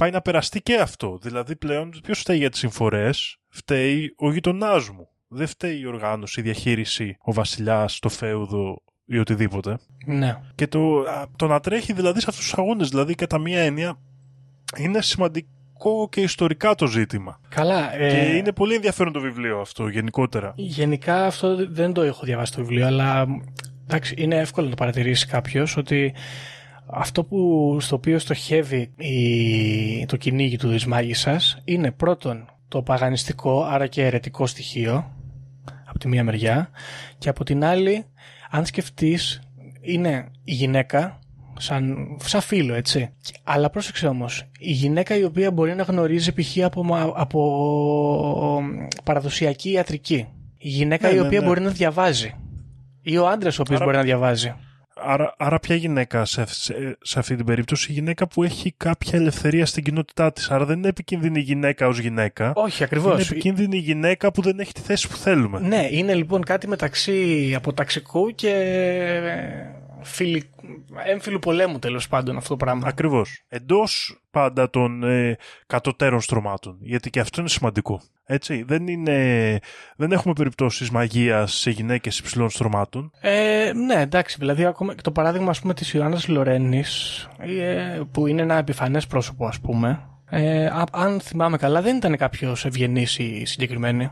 πάει 0.00 0.10
να 0.10 0.20
περαστεί 0.20 0.62
και 0.62 0.76
αυτό. 0.76 1.18
Δηλαδή 1.22 1.56
πλέον 1.56 1.90
ποιος 2.02 2.18
φταίει 2.18 2.36
για 2.36 2.50
τις 2.50 2.58
συμφορές, 2.58 3.36
φταίει 3.48 4.14
ο 4.16 4.32
γειτονάς 4.32 4.88
μου. 4.90 5.08
Δεν 5.28 5.46
φταίει 5.46 5.80
η 5.80 5.86
οργάνωση, 5.86 6.40
η 6.40 6.42
διαχείριση, 6.42 7.16
ο 7.20 7.32
βασιλιάς, 7.32 7.98
το 7.98 8.08
φέουδο 8.08 8.82
ή 9.04 9.18
οτιδήποτε. 9.18 9.78
Ναι. 10.06 10.36
Και 10.54 10.66
το, 10.66 11.00
α, 11.00 11.26
το 11.36 11.46
να 11.46 11.60
τρέχει 11.60 11.92
δηλαδή 11.92 12.20
σε 12.20 12.26
αυτούς 12.28 12.44
τους 12.44 12.58
αγώνες, 12.58 12.88
δηλαδή 12.88 13.14
κατά 13.14 13.38
μία 13.38 13.60
έννοια, 13.60 13.98
είναι 14.78 15.02
σημαντικό 15.02 16.08
και 16.10 16.20
ιστορικά 16.20 16.74
το 16.74 16.86
ζήτημα. 16.86 17.40
Καλά. 17.48 17.94
ε, 17.96 18.10
Και 18.10 18.36
είναι 18.36 18.52
πολύ 18.52 18.74
ενδιαφέρον 18.74 19.12
το 19.12 19.20
βιβλίο 19.20 19.60
αυτό 19.60 19.88
γενικότερα. 19.88 20.52
Γενικά 20.56 21.26
αυτό 21.26 21.68
δεν 21.70 21.92
το 21.92 22.02
έχω 22.02 22.24
διαβάσει 22.24 22.52
το 22.52 22.60
βιβλίο, 22.60 22.86
αλλά 22.86 23.26
εντάξει, 23.84 24.14
είναι 24.18 24.36
εύκολο 24.36 24.64
να 24.64 24.70
το 24.70 24.76
παρατηρήσει 24.76 25.26
κάποιος 25.26 25.76
ότι 25.76 26.14
αυτό 26.92 27.24
που, 27.24 27.76
στο 27.80 27.96
οποίο 27.96 28.18
στοχεύει 28.18 28.90
η, 28.96 30.06
το 30.06 30.16
κυνήγι 30.16 30.56
του 30.56 30.68
της 30.70 30.86
μάγισσας 30.86 31.58
είναι 31.64 31.90
πρώτον 31.90 32.48
το 32.68 32.82
παγανιστικό, 32.82 33.62
άρα 33.62 33.86
και 33.86 34.04
αιρετικό 34.06 34.46
στοιχείο 34.46 35.12
από 35.86 35.98
τη 35.98 36.08
μία 36.08 36.24
μεριά 36.24 36.70
και 37.18 37.28
από 37.28 37.44
την 37.44 37.64
άλλη, 37.64 38.04
αν 38.50 38.66
σκεφτείς, 38.66 39.40
είναι 39.80 40.28
η 40.44 40.52
γυναίκα 40.52 41.18
σαν, 41.58 41.96
σαν 42.24 42.40
φίλο, 42.40 42.74
έτσι. 42.74 43.10
Αλλά 43.44 43.70
πρόσεξε 43.70 44.06
όμως, 44.06 44.44
η 44.58 44.72
γυναίκα 44.72 45.16
η 45.16 45.24
οποία 45.24 45.50
μπορεί 45.50 45.74
να 45.74 45.82
γνωρίζει 45.82 46.32
π.χ. 46.32 46.56
από, 46.64 46.84
μα- 46.84 47.12
από 47.16 48.62
παραδοσιακή 49.04 49.70
ιατρική. 49.70 50.26
Η 50.58 50.68
γυναίκα 50.68 51.08
Ναι, 51.08 51.14
η 51.14 51.18
ναι, 51.18 51.26
οποία 51.26 51.40
ναι. 51.40 51.46
μπορεί 51.46 51.60
να 51.60 51.70
διαβάζει. 51.70 52.34
Ή 53.02 53.16
ο 53.16 53.28
άντρας 53.28 53.58
ο 53.58 53.62
οποίος 53.62 53.76
Άρα- 53.76 53.84
μπορεί 53.86 53.96
να 53.96 54.02
διαβάζει. 54.04 54.54
Άρα, 55.04 55.34
άρα 55.38 55.58
ποια 55.58 55.74
γυναίκα 55.74 56.24
σε, 56.24 56.44
σε, 56.46 56.98
σε 57.02 57.18
αυτή 57.18 57.36
την 57.36 57.44
περίπτωση, 57.44 57.90
η 57.90 57.94
γυναίκα 57.94 58.28
που 58.28 58.42
έχει 58.42 58.72
κάποια 58.76 59.18
ελευθερία 59.18 59.66
στην 59.66 59.84
κοινότητά 59.84 60.32
της. 60.32 60.50
Άρα 60.50 60.64
δεν 60.64 60.78
είναι 60.78 60.88
επικίνδυνη 60.88 61.38
η 61.38 61.42
γυναίκα 61.42 61.86
ως 61.86 61.98
γυναίκα. 61.98 62.52
Όχι, 62.54 62.76
Είναι 62.76 62.84
ακριβώς. 62.84 63.30
επικίνδυνη 63.30 63.76
η 63.76 63.80
γυναίκα 63.80 64.32
που 64.32 64.42
δεν 64.42 64.58
έχει 64.60 64.72
τη 64.72 64.80
θέση 64.80 65.08
που 65.08 65.16
θέλουμε. 65.16 65.60
Ναι, 65.60 65.88
είναι 65.90 66.14
λοιπόν 66.14 66.44
κάτι 66.44 66.68
μεταξύ 66.68 67.52
αποταξικού 67.56 68.34
και 68.34 68.52
φιλι... 70.02 70.50
έμφυλου 71.04 71.38
πολέμου 71.38 71.78
τέλος 71.78 72.08
πάντων 72.08 72.36
αυτό 72.36 72.48
το 72.48 72.56
πράγμα. 72.56 72.88
Ακριβώς. 72.88 73.42
Εντός 73.48 74.20
πάντα 74.30 74.70
των 74.70 75.02
ε, 75.02 75.36
κατωτέρων 75.66 76.20
στρωμάτων. 76.20 76.76
Γιατί 76.80 77.10
και 77.10 77.20
αυτό 77.20 77.40
είναι 77.40 77.48
σημαντικό. 77.50 78.00
Έτσι, 78.32 78.62
δεν, 78.62 78.86
είναι, 78.86 79.58
δεν 79.96 80.12
έχουμε 80.12 80.34
περιπτώσεις 80.34 80.90
μαγείας 80.90 81.52
σε 81.52 81.70
γυναίκες 81.70 82.18
υψηλών 82.18 82.50
στρωμάτων. 82.50 83.10
Ε, 83.20 83.72
ναι, 83.86 84.00
εντάξει, 84.00 84.36
δηλαδή 84.38 84.64
ακόμα 84.64 84.94
και 84.94 85.02
το 85.02 85.10
παράδειγμα 85.10 85.50
ας 85.50 85.60
πούμε, 85.60 85.74
της 85.74 85.92
Ιωάννας 85.92 86.28
Λορένης, 86.28 87.28
ε, 87.38 88.00
που 88.12 88.26
είναι 88.26 88.42
ένα 88.42 88.54
επιφανές 88.54 89.06
πρόσωπο 89.06 89.46
ας 89.46 89.60
πούμε, 89.60 90.00
ε, 90.30 90.66
α- 90.66 90.86
αν 90.92 91.20
θυμάμαι 91.20 91.56
καλά 91.56 91.82
δεν 91.82 91.96
ήταν 91.96 92.16
κάποιος 92.16 92.64
ευγενής 92.64 93.18
η 93.18 93.44
συγκεκριμένη. 93.44 94.10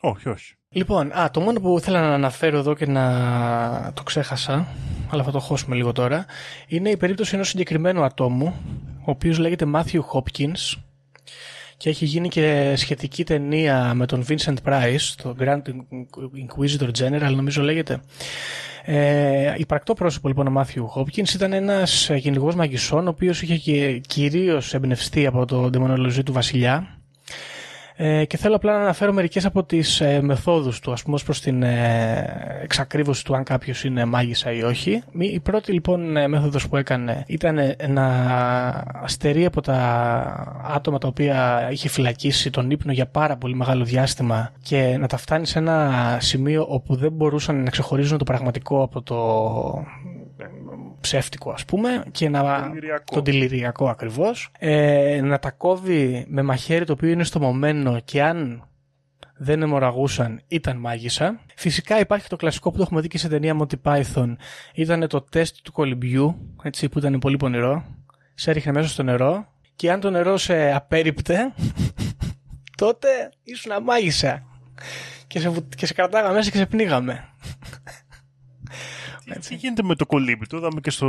Όχι, 0.00 0.28
όχι. 0.28 0.54
Λοιπόν, 0.68 1.12
α, 1.12 1.30
το 1.30 1.40
μόνο 1.40 1.60
που 1.60 1.78
ήθελα 1.78 2.00
να 2.00 2.14
αναφέρω 2.14 2.58
εδώ 2.58 2.74
και 2.74 2.86
να 2.86 3.92
το 3.94 4.02
ξέχασα, 4.02 4.66
αλλά 5.10 5.22
θα 5.22 5.30
το 5.30 5.38
χώσουμε 5.38 5.76
λίγο 5.76 5.92
τώρα, 5.92 6.26
είναι 6.66 6.90
η 6.90 6.96
περίπτωση 6.96 7.34
ενός 7.34 7.48
συγκεκριμένου 7.48 8.02
ατόμου, 8.02 8.54
ο 8.98 9.10
οποίος 9.10 9.38
λέγεται 9.38 9.66
Matthew 9.74 10.00
Hopkins 10.12 10.78
και 11.84 11.90
έχει 11.90 12.04
γίνει 12.04 12.28
και 12.28 12.72
σχετική 12.76 13.24
ταινία 13.24 13.94
με 13.94 14.06
τον 14.06 14.24
Vincent 14.28 14.54
Price, 14.64 15.14
το 15.22 15.34
Grand 15.40 15.60
Inquisitor 16.46 16.90
General 16.98 17.30
νομίζω 17.34 17.62
λέγεται. 17.62 18.00
Ε, 18.84 19.54
υπαρκτό 19.56 19.94
πρόσωπο 19.94 20.28
λοιπόν 20.28 20.46
ο 20.46 20.50
Μάθιου 20.50 20.88
Χόπκινς 20.88 21.34
ήταν 21.34 21.52
ένας 21.52 22.10
κυνηγός 22.20 22.54
μαγισσών 22.54 23.06
ο 23.06 23.10
οποίος 23.10 23.42
είχε 23.42 23.56
και 23.56 23.98
κυρίως 23.98 24.74
εμπνευστεί 24.74 25.26
από 25.26 25.44
το 25.44 25.68
δαιμονολογή 25.68 26.22
του 26.22 26.32
βασιλιά 26.32 26.98
ε, 27.96 28.24
και 28.24 28.36
θέλω 28.36 28.54
απλά 28.56 28.72
να 28.72 28.80
αναφέρω 28.82 29.12
μερικές 29.12 29.44
από 29.44 29.64
τις 29.64 30.00
ε, 30.00 30.20
μεθόδους 30.22 30.80
του, 30.80 30.92
ας 30.92 31.02
πούμε, 31.02 31.14
ως 31.14 31.22
προς 31.24 31.40
την 31.40 31.62
ε, 31.62 32.60
εξακρίβωση 32.62 33.24
του 33.24 33.34
αν 33.36 33.44
κάποιος 33.44 33.84
είναι 33.84 34.04
μάγισσα 34.04 34.52
ή 34.52 34.62
όχι. 34.62 35.02
Μη- 35.12 35.32
Η 35.32 35.40
πρώτη 35.40 35.72
λοιπόν 35.72 36.16
ε, 36.16 36.28
μέθοδος 36.28 36.68
που 36.68 36.76
έκανε 36.76 37.24
ήταν 37.26 37.58
ε, 37.58 37.76
να 37.88 38.06
αστερεί 39.02 39.44
από 39.44 39.60
τα 39.60 39.76
άτομα 40.74 40.98
τα 40.98 41.08
οποία 41.08 41.68
είχε 41.72 41.88
φυλακίσει 41.88 42.50
τον 42.50 42.70
ύπνο 42.70 42.92
για 42.92 43.06
πάρα 43.06 43.36
πολύ 43.36 43.54
μεγάλο 43.54 43.84
διάστημα 43.84 44.50
και 44.62 44.96
να 45.00 45.06
τα 45.06 45.16
φτάνει 45.16 45.46
σε 45.46 45.58
ένα 45.58 45.92
σημείο 46.20 46.66
όπου 46.68 46.96
δεν 46.96 47.12
μπορούσαν 47.12 47.62
να 47.62 47.70
ξεχωρίζουν 47.70 48.18
το 48.18 48.24
πραγματικό 48.24 48.82
από 48.82 49.02
το 49.02 49.16
ε, 49.86 50.13
ψεύτικο 51.04 51.50
ας 51.50 51.64
πούμε 51.64 52.04
και 52.10 52.28
να 52.28 52.62
Δηληριακό. 52.68 53.14
το 53.14 53.20
δηληριακό 53.22 53.88
ακριβώς 53.88 54.50
ε, 54.58 55.20
να 55.22 55.38
τα 55.38 55.50
κόβει 55.50 56.24
με 56.28 56.42
μαχαίρι 56.42 56.84
το 56.84 56.92
οποίο 56.92 57.08
είναι 57.08 57.24
στομωμένο 57.24 58.00
και 58.00 58.22
αν 58.22 58.68
δεν 59.36 59.62
αιμορραγούσαν 59.62 60.40
ήταν 60.48 60.76
μάγισσα. 60.76 61.40
Φυσικά 61.56 61.98
υπάρχει 62.00 62.28
το 62.28 62.36
κλασικό 62.36 62.70
που 62.70 62.76
το 62.76 62.82
έχουμε 62.82 63.00
δει 63.00 63.08
και 63.08 63.18
σε 63.18 63.28
ταινία 63.28 63.56
Monty 63.60 63.74
Python. 63.82 64.34
Ήταν 64.74 65.08
το 65.08 65.20
τεστ 65.20 65.56
του 65.62 65.72
κολυμπιού, 65.72 66.54
έτσι, 66.62 66.88
που 66.88 66.98
ήταν 66.98 67.18
πολύ 67.18 67.36
πονηρό. 67.36 67.84
Σε 68.34 68.50
έριχνε 68.50 68.72
μέσα 68.72 68.88
στο 68.88 69.02
νερό 69.02 69.46
και 69.76 69.92
αν 69.92 70.00
το 70.00 70.10
νερό 70.10 70.36
σε 70.36 70.72
απέριπτε, 70.72 71.52
τότε 72.82 73.08
ήσουν 73.42 73.72
αμάγισσα. 73.72 74.42
Και 75.26 75.40
σε, 75.40 75.48
βου- 75.48 75.74
και 75.74 75.86
σε 75.86 75.94
κρατάγαμε 75.94 76.34
μέσα 76.34 76.50
και 76.50 76.56
σε 76.56 76.66
πνίγαμε. 76.66 77.24
Τι 79.48 79.54
γίνεται 79.54 79.82
με 79.82 79.94
το 79.94 80.06
κολύμπι, 80.06 80.46
το 80.46 80.56
είδαμε 80.56 80.80
και 80.80 80.90
στο, 80.90 81.06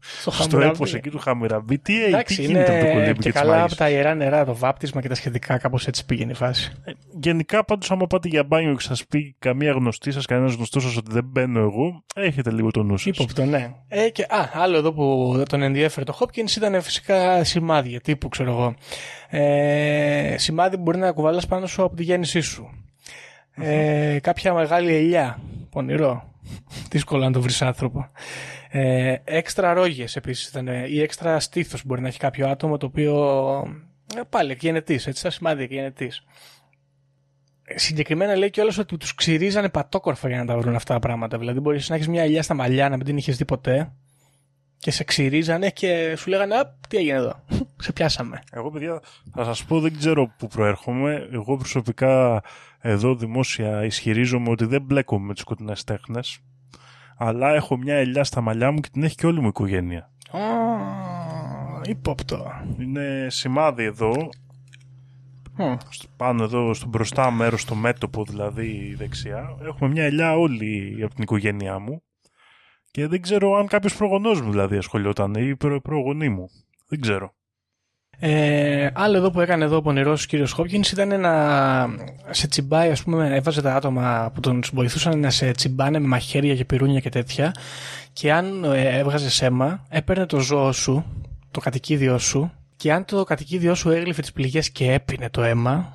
Στο 0.00 0.30
στο 0.30 0.30
Χαμουραμπί. 0.30 0.74
έπος 0.74 0.94
εκεί 0.94 1.10
του 1.10 1.18
Χαμουραμπί. 1.18 1.78
Τι, 1.78 2.04
ε, 2.04 2.06
Εντάξει, 2.06 2.36
τι 2.36 2.42
γίνεται 2.42 2.72
με 2.72 2.78
το 2.78 2.84
είναι 2.86 2.92
κολύμπι 2.94 3.12
και 3.12 3.22
και, 3.22 3.30
τις 3.30 3.32
καλά 3.32 3.50
από 3.50 3.58
μάγισσες. 3.58 3.78
τα 3.78 3.90
ιερά 3.90 4.14
νερά, 4.14 4.44
το 4.44 4.54
βάπτισμα 4.56 5.00
και 5.00 5.08
τα 5.08 5.14
σχετικά, 5.14 5.58
κάπως 5.58 5.86
έτσι 5.86 6.04
πήγαινε 6.06 6.30
η 6.30 6.34
φάση. 6.34 6.72
Γενικά, 7.20 7.64
πάντως, 7.64 7.90
άμα 7.90 8.06
πάτε 8.06 8.28
για 8.28 8.44
μπάνιο 8.44 8.74
και 8.74 8.82
σας 8.82 9.06
πει 9.06 9.36
καμία 9.38 9.72
γνωστή 9.72 10.10
σας, 10.10 10.26
κανένας 10.26 10.54
γνωστός 10.54 10.82
σας 10.82 10.96
ότι 10.96 11.12
δεν 11.12 11.24
μπαίνω 11.24 11.60
εγώ, 11.60 12.02
έχετε 12.14 12.50
λίγο 12.50 12.70
το 12.70 12.82
νου 12.82 12.96
σας. 12.96 13.06
Ύποπτο, 13.06 13.44
ναι. 13.44 13.70
Ε, 13.88 14.08
και, 14.08 14.22
α, 14.22 14.50
άλλο 14.52 14.76
εδώ 14.76 14.92
που 14.92 15.32
δεν 15.36 15.44
τον 15.48 15.62
ενδιέφερε 15.62 16.04
το 16.04 16.18
Hopkins 16.20 16.56
ήταν 16.56 16.82
φυσικά 16.82 17.44
σημάδια, 17.44 18.00
τύπου 18.00 18.28
ξέρω 18.28 18.50
εγώ. 18.50 18.74
Ε, 19.28 20.34
σημάδι 20.38 20.76
που 20.76 20.82
μπορεί 20.82 20.98
να 20.98 21.12
κουβαλάς 21.12 21.46
πάνω 21.46 21.66
σου 21.66 21.82
από 21.82 21.96
τη 21.96 22.02
γέννησή 22.02 22.40
σου. 22.40 22.70
Ε, 23.58 24.18
κάποια 24.22 24.52
μεγάλη 24.52 24.94
ελιά, 24.94 25.38
πονηρό. 25.70 26.34
Δύσκολο 26.90 27.24
να 27.24 27.32
το 27.32 27.40
βρεις 27.40 27.62
άνθρωπο. 27.62 28.10
Ε, 28.70 29.16
έξτρα 29.24 29.72
ρόγες 29.72 30.16
επίσης 30.16 30.48
ήταν, 30.48 30.68
ε, 30.68 30.86
ή 30.88 31.00
έξτρα 31.00 31.40
στήθος 31.40 31.84
μπορεί 31.84 32.00
να 32.00 32.08
έχει 32.08 32.18
κάποιο 32.18 32.48
άτομο 32.48 32.76
το 32.76 32.86
οποίο 32.86 33.14
ε, 34.16 34.20
πάλι 34.28 34.56
γενετής, 34.60 35.06
έτσι, 35.06 35.20
σαν 35.20 35.30
σημάδια 35.30 35.64
γενετής. 35.64 36.24
Ε, 37.64 37.78
Συγκεκριμένα 37.78 38.36
λέει 38.36 38.50
κιόλας 38.50 38.78
ότι 38.78 38.96
τους 38.96 39.14
ξυρίζανε 39.14 39.68
πατόκορφα 39.68 40.28
για 40.28 40.38
να 40.38 40.44
τα 40.44 40.58
βρουν 40.58 40.74
αυτά 40.74 40.94
τα 40.94 41.00
πράγματα. 41.00 41.38
Δηλαδή, 41.38 41.60
μπορείς 41.60 41.88
να 41.88 41.94
έχεις 41.94 42.08
μια 42.08 42.22
ελιά 42.22 42.42
στα 42.42 42.54
μαλλιά 42.54 42.88
να 42.88 42.96
μην 42.96 43.04
την 43.04 43.16
είχες 43.16 43.36
δει 43.36 43.44
ποτέ 43.44 43.92
και 44.78 44.90
σε 44.90 45.04
ξυρίζανε 45.04 45.70
και 45.70 46.14
σου 46.16 46.30
λέγανε 46.30 46.54
Α, 46.56 46.76
τι 46.88 46.96
έγινε 46.96 47.16
εδώ; 47.16 47.42
σε 47.84 47.92
πιάσαμε. 47.92 48.38
Εγώ, 48.52 48.70
παιδιά, 48.70 49.00
θα 49.34 49.44
σας 49.44 49.64
πω, 49.64 49.80
δεν 49.80 49.96
ξέρω 49.98 50.34
πού 50.38 50.46
προέρχομαι. 50.46 51.28
Εγώ 51.32 51.56
προσωπικά 51.56 52.42
εδώ 52.80 53.14
δημόσια 53.14 53.84
ισχυρίζομαι 53.84 54.50
ότι 54.50 54.64
δεν 54.64 54.82
μπλέκομαι 54.82 55.26
με 55.26 55.32
τις 55.32 55.42
σκοτεινές 55.42 55.84
τέχνες. 55.84 56.38
Αλλά 57.18 57.54
έχω 57.54 57.76
μια 57.76 57.94
ελιά 57.94 58.24
στα 58.24 58.40
μαλλιά 58.40 58.70
μου 58.70 58.80
και 58.80 58.88
την 58.92 59.02
έχει 59.02 59.14
και 59.14 59.26
όλη 59.26 59.38
μου 59.38 59.44
η 59.44 59.48
οικογένεια. 59.48 60.10
Α, 60.30 60.40
ύποπτο. 61.84 62.52
Είναι 62.78 63.26
σημάδι 63.30 63.84
εδώ, 63.84 64.12
Μμ. 65.56 65.74
στο- 65.88 66.08
πάνω 66.16 66.42
εδώ 66.44 66.74
στο 66.74 66.86
μπροστά 66.86 67.30
μέρος, 67.30 67.60
στο 67.60 67.74
μέτωπο 67.74 68.24
δηλαδή 68.24 68.94
δεξιά. 68.98 69.56
Έχουμε 69.66 69.90
μια 69.90 70.04
ελιά 70.04 70.36
όλη 70.38 71.00
από 71.04 71.14
την 71.14 71.22
οικογένειά 71.22 71.78
μου. 71.78 72.02
Και 72.96 73.06
δεν 73.06 73.22
ξέρω 73.22 73.54
αν 73.54 73.66
κάποιος 73.66 73.96
προγονός 73.96 74.40
μου 74.40 74.50
δηλαδή 74.50 74.76
ασχολιόταν 74.76 75.34
ή 75.34 75.56
προ, 75.56 75.80
προγονή 75.80 76.28
μου. 76.28 76.50
Δεν 76.88 77.00
ξέρω. 77.00 77.34
Ε, 78.18 78.90
άλλο 78.94 79.16
εδώ 79.16 79.30
που 79.30 79.40
έκανε 79.40 79.64
εδώ 79.64 79.76
ο 79.76 79.82
πονηρός 79.82 80.26
κύριος 80.26 80.52
Χόπκινς 80.52 80.92
ήταν 80.92 81.20
να 81.20 81.86
σε 82.30 82.48
τσιμπάει, 82.48 82.90
ας 82.90 83.02
πούμε, 83.02 83.36
έβαζε 83.36 83.62
τα 83.62 83.74
άτομα 83.74 84.30
που 84.34 84.40
τον 84.40 84.62
βοηθούσαν 84.72 85.18
να 85.20 85.30
σε 85.30 85.50
τσιμπάνε 85.50 85.98
με 85.98 86.06
μαχαίρια 86.06 86.54
και 86.56 86.64
πυρούνια 86.64 87.00
και 87.00 87.08
τέτοια 87.08 87.54
και 88.12 88.32
αν 88.32 88.64
ε, 88.64 88.98
έβγαζε 88.98 89.46
αίμα, 89.46 89.86
έπαιρνε 89.88 90.26
το 90.26 90.40
ζώο 90.40 90.72
σου, 90.72 91.04
το 91.50 91.60
κατοικίδιό 91.60 92.18
σου 92.18 92.52
και 92.76 92.92
αν 92.92 93.04
το 93.04 93.24
κατοικίδιό 93.24 93.74
σου 93.74 93.90
έγλυφε 93.90 94.20
τις 94.20 94.32
πληγές 94.32 94.70
και 94.70 94.92
έπινε 94.92 95.30
το 95.30 95.42
αίμα, 95.42 95.92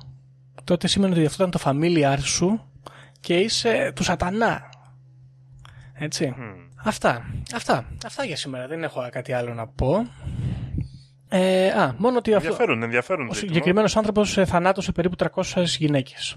τότε 0.64 0.88
σήμαινε 0.88 1.14
ότι 1.14 1.26
αυτό 1.26 1.46
ήταν 1.46 1.60
το 1.60 1.70
familiar 1.70 2.18
σου 2.20 2.60
και 3.20 3.34
είσαι 3.34 3.92
του 3.94 4.02
σατανά. 4.02 4.68
Έτσι. 5.92 6.34
Αυτά. 6.84 7.26
Αυτά. 7.54 7.86
Αυτά 8.06 8.24
για 8.24 8.36
σήμερα. 8.36 8.66
Δεν 8.66 8.82
έχω 8.82 9.08
κάτι 9.10 9.32
άλλο 9.32 9.54
να 9.54 9.66
πω. 9.66 10.06
Ε, 11.28 11.68
α, 11.68 11.94
μόνο 11.98 12.18
ότι 12.18 12.34
αυτό. 12.34 12.48
Ενδιαφέρον, 12.48 12.82
ενδιαφέρον. 12.82 13.28
Ο 13.28 13.32
ζήτημα. 13.32 13.52
συγκεκριμένος 13.52 13.96
άνθρωπος 13.96 14.38
θανάτωσε 14.46 14.92
περίπου 14.92 15.16
300 15.16 15.64
γυναίκες. 15.64 16.36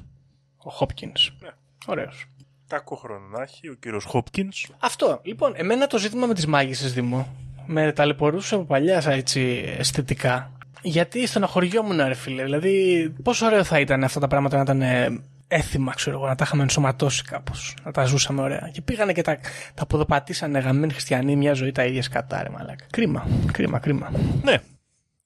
Ο 0.58 0.70
Χόπκινς. 0.70 1.32
Ναι. 1.42 1.50
Ωραίος. 1.86 2.26
Κακό 2.68 2.96
χρόνο 2.96 3.28
να 3.28 3.42
έχει 3.42 3.70
ο 3.70 3.74
κύριος 3.74 4.04
Χόπκινς. 4.04 4.68
Αυτό. 4.80 5.20
Λοιπόν, 5.24 5.54
εμένα 5.56 5.88
το 5.88 5.98
ζήτημα 5.98 6.26
με 6.26 6.34
τις 6.34 6.46
μάγισσες 6.46 6.94
Δήμο 6.94 7.28
με 7.66 7.92
ταλαιπωρούσε 7.92 8.56
από 8.56 8.64
παλιά 8.64 9.04
έτσι 9.06 9.64
αισθητικά. 9.78 10.52
Γιατί 10.82 11.28
στενοχωριόμουν, 11.28 11.98
ρε 11.98 12.14
φίλε. 12.14 12.44
Δηλαδή, 12.44 13.10
πόσο 13.24 13.46
ωραίο 13.46 13.64
θα 13.64 13.80
ήταν 13.80 14.04
αυτά 14.04 14.20
τα 14.20 14.28
πράγματα 14.28 14.56
να 14.56 14.62
ήταν 14.62 14.82
ε, 14.82 15.22
έθιμα, 15.48 15.94
ξέρω 15.94 16.18
εγώ, 16.18 16.28
να 16.28 16.36
τα 16.36 16.44
είχαμε 16.48 16.64
ενσωματώσει 16.64 17.24
κάπως. 17.24 17.76
Να 17.84 17.92
τα 17.92 18.06
ζούσαμε 18.06 18.42
ωραία. 18.42 18.70
Και 18.74 18.82
πήγανε 18.82 19.14
και 19.14 19.22
τα, 19.22 19.38
τα 19.74 19.86
ποδοπατήσανε 19.86 20.60
γαμμένοι 20.60 20.92
χριστιανοί 20.92 21.36
μια 21.36 21.54
ζωή 21.54 21.72
τα 21.72 21.86
ίδια 21.86 22.02
σκατά, 22.02 22.44
ρε 22.44 22.50
μαλάκα. 22.50 22.86
Κρίμα, 22.92 23.28
κρίμα, 23.52 23.80
κρίμα. 23.80 24.12
Ναι. 24.44 24.58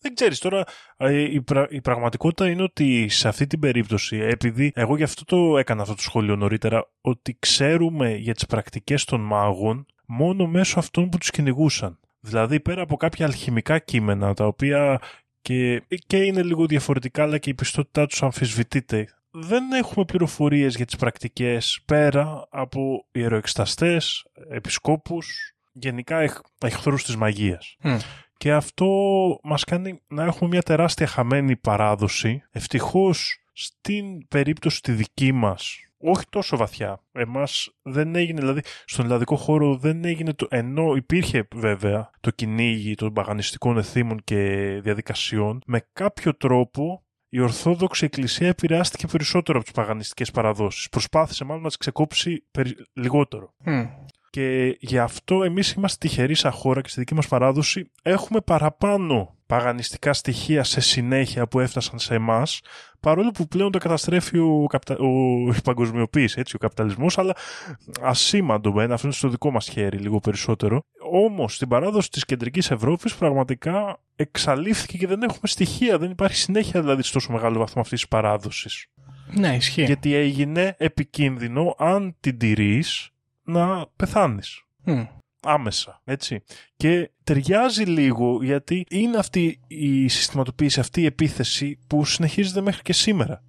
Δεν 0.01 0.13
ξέρεις 0.15 0.39
τώρα, 0.39 0.63
ε, 0.97 1.21
η, 1.21 1.41
πρα- 1.41 1.67
η 1.69 1.81
πραγματικότητα 1.81 2.49
είναι 2.49 2.63
ότι 2.63 3.09
σε 3.09 3.27
αυτή 3.27 3.47
την 3.47 3.59
περίπτωση, 3.59 4.17
επειδή 4.17 4.71
εγώ 4.75 4.97
γι' 4.97 5.03
αυτό 5.03 5.25
το 5.25 5.57
έκανα 5.57 5.81
αυτό 5.81 5.95
το 5.95 6.01
σχόλιο 6.01 6.35
νωρίτερα, 6.35 6.89
ότι 7.01 7.35
ξέρουμε 7.39 8.13
για 8.13 8.33
τις 8.33 8.45
πρακτικές 8.45 9.03
των 9.05 9.21
μάγων 9.21 9.85
μόνο 10.05 10.47
μέσω 10.47 10.79
αυτών 10.79 11.09
που 11.09 11.17
τους 11.17 11.29
κυνηγούσαν. 11.29 11.99
Δηλαδή 12.19 12.59
πέρα 12.59 12.81
από 12.81 12.95
κάποια 12.97 13.25
αλχημικά 13.25 13.79
κείμενα 13.79 14.33
τα 14.33 14.45
οποία 14.45 14.99
και, 15.41 15.83
και 16.07 16.17
είναι 16.17 16.43
λίγο 16.43 16.65
διαφορετικά 16.65 17.23
αλλά 17.23 17.37
και 17.37 17.49
η 17.49 17.53
πιστότητά 17.53 18.05
τους 18.05 18.23
αμφισβητείται. 18.23 19.07
Δεν 19.31 19.71
έχουμε 19.71 20.05
πληροφορίες 20.05 20.75
για 20.75 20.85
τις 20.85 20.95
πρακτικές 20.95 21.81
πέρα 21.85 22.47
από 22.49 23.05
ιεροεξταστές, 23.11 24.25
επισκόπους, 24.49 25.53
γενικά 25.71 26.19
εχ, 26.19 26.39
εχθρούς 26.61 27.03
της 27.03 27.15
μαγείας. 27.15 27.75
Μμ. 27.83 27.97
Και 28.37 28.53
αυτό 28.53 28.87
μας 29.43 29.63
κάνει 29.63 30.01
να 30.07 30.23
έχουμε 30.23 30.49
μια 30.49 30.61
τεράστια 30.61 31.07
χαμένη 31.07 31.57
παράδοση. 31.57 32.43
Ευτυχώς 32.51 33.43
στην 33.53 34.27
περίπτωση 34.27 34.81
τη 34.81 34.91
δική 34.91 35.31
μας, 35.31 35.77
όχι 35.97 36.23
τόσο 36.29 36.57
βαθιά. 36.57 37.03
Εμάς 37.11 37.69
δεν 37.81 38.15
έγινε, 38.15 38.39
δηλαδή 38.39 38.61
στον 38.85 39.05
ελλαδικό 39.05 39.35
χώρο 39.35 39.77
δεν 39.77 40.05
έγινε 40.05 40.33
το, 40.33 40.47
ενώ 40.49 40.95
υπήρχε 40.95 41.47
βέβαια 41.53 42.09
το 42.19 42.31
κυνήγι 42.31 42.95
των 42.95 43.13
παγανιστικών 43.13 43.77
εθήμων 43.77 44.21
και 44.23 44.35
διαδικασιών, 44.83 45.61
με 45.65 45.87
κάποιο 45.93 46.35
τρόπο 46.35 47.03
η 47.29 47.39
Ορθόδοξη 47.39 48.05
Εκκλησία 48.05 48.47
επηρεάστηκε 48.47 49.07
περισσότερο 49.07 49.57
από 49.57 49.67
τις 49.67 49.75
παγανιστικές 49.75 50.31
παραδόσεις. 50.31 50.89
Προσπάθησε 50.89 51.43
μάλλον 51.43 51.61
να 51.61 51.67
τις 51.67 51.77
ξεκόψει 51.77 52.45
περι- 52.51 52.77
λιγότερο. 52.93 53.53
Μμ. 53.63 53.83
Και 54.29 54.77
γι' 54.79 54.99
αυτό 54.99 55.43
εμείς 55.43 55.71
είμαστε 55.71 56.07
τυχεροί 56.07 56.33
σαν 56.33 56.51
χώρα 56.51 56.81
και 56.81 56.89
στη 56.89 56.99
δική 56.99 57.13
μας 57.13 57.27
παράδοση 57.27 57.91
έχουμε 58.01 58.41
παραπάνω 58.41 59.37
παγανιστικά 59.49 60.13
στοιχεία 60.13 60.63
σε 60.63 60.79
συνέχεια 60.81 61.47
που 61.47 61.59
έφτασαν 61.59 61.99
σε 61.99 62.15
εμάς, 62.15 62.61
παρόλο 62.99 63.31
που 63.31 63.47
πλέον 63.47 63.71
το 63.71 63.77
καταστρέφει 63.77 64.37
ο, 64.37 64.65
καπιτα... 64.69 64.97
ο... 64.97 65.07
η 65.55 65.61
παγκοσμιοποίηση, 65.63 66.39
έτσι, 66.39 66.55
ο 66.55 66.59
καπιταλισμός, 66.59 67.17
αλλά 67.17 67.35
ασήμαντο 68.01 68.73
μεν, 68.73 68.91
αυτό 68.91 69.07
είναι 69.07 69.15
στο 69.15 69.29
δικό 69.29 69.51
μας 69.51 69.69
χέρι 69.69 69.97
λίγο 69.97 70.19
περισσότερο. 70.19 70.83
Όμως, 71.11 71.55
στην 71.55 71.67
παράδοση 71.67 72.09
της 72.09 72.25
κεντρικής 72.25 72.71
Ευρώπης 72.71 73.15
πραγματικά 73.15 73.99
εξαλείφθηκε 74.15 74.97
και 74.97 75.07
δεν 75.07 75.21
έχουμε 75.21 75.47
στοιχεία, 75.47 75.97
δεν 75.97 76.11
υπάρχει 76.11 76.35
συνέχεια 76.35 76.81
δηλαδή 76.81 77.03
σε 77.03 77.13
τόσο 77.13 77.31
μεγάλο 77.31 77.59
βαθμό 77.59 77.81
αυτής 77.81 77.99
της 77.99 78.09
παράδοσης. 78.09 78.85
Ναι, 79.31 79.55
ισχύει. 79.55 79.83
Γιατί 79.83 80.13
έγινε 80.13 80.75
επικίνδυνο 80.77 81.75
αν 81.77 82.15
την 82.19 82.37
τηρείς 82.37 83.09
να 83.43 83.85
πεθάνεις 83.95 84.63
Μμ. 84.83 85.03
Άμεσα, 85.41 86.01
έτσι. 86.03 86.43
Και 86.75 87.11
ταιριάζει 87.23 87.83
λίγο 87.83 88.43
γιατί 88.43 88.85
είναι 88.89 89.17
αυτή 89.17 89.59
η 89.67 90.07
συστηματοποίηση, 90.07 90.79
αυτή 90.79 91.01
η 91.01 91.05
επίθεση 91.05 91.79
που 91.87 92.05
συνεχίζεται 92.05 92.61
μέχρι 92.61 92.81
και 92.81 92.93
σήμερα. 92.93 93.43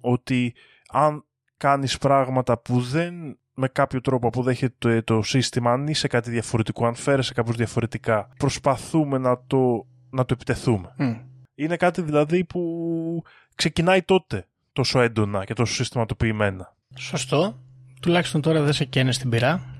Ότι 0.00 0.54
αν 0.88 1.24
κάνεις 1.56 1.98
πράγματα 1.98 2.58
που 2.58 2.80
δεν 2.80 3.38
με 3.54 3.68
κάποιο 3.68 4.00
τρόπο 4.00 4.26
αποδέχεται 4.26 4.74
το, 4.78 5.02
το 5.02 5.22
σύστημα, 5.22 5.72
αν 5.72 5.86
είσαι 5.86 6.08
κάτι 6.08 6.30
διαφορετικό, 6.30 6.86
αν 6.86 6.94
φέρεσαι 6.94 7.32
κάπως 7.32 7.56
διαφορετικά, 7.56 8.28
προσπαθούμε 8.38 9.18
να 9.18 9.44
το, 9.46 9.86
να 10.10 10.24
το 10.24 10.34
επιτεθούμε. 10.34 10.94
Μμ. 10.96 11.14
Είναι 11.54 11.76
κάτι 11.76 12.02
δηλαδή 12.02 12.44
που 12.44 13.22
ξεκινάει 13.54 14.02
τότε 14.02 14.46
τόσο 14.72 15.00
έντονα 15.00 15.44
και 15.44 15.54
τόσο 15.54 15.74
συστηματοποιημένα. 15.74 16.76
Σωστό. 16.98 17.58
Τουλάχιστον 18.00 18.40
τώρα 18.40 18.62
δεν 18.62 18.72
σε 18.72 18.84
καίνε 18.84 19.12
στην 19.12 19.30
πυρά. 19.30 19.73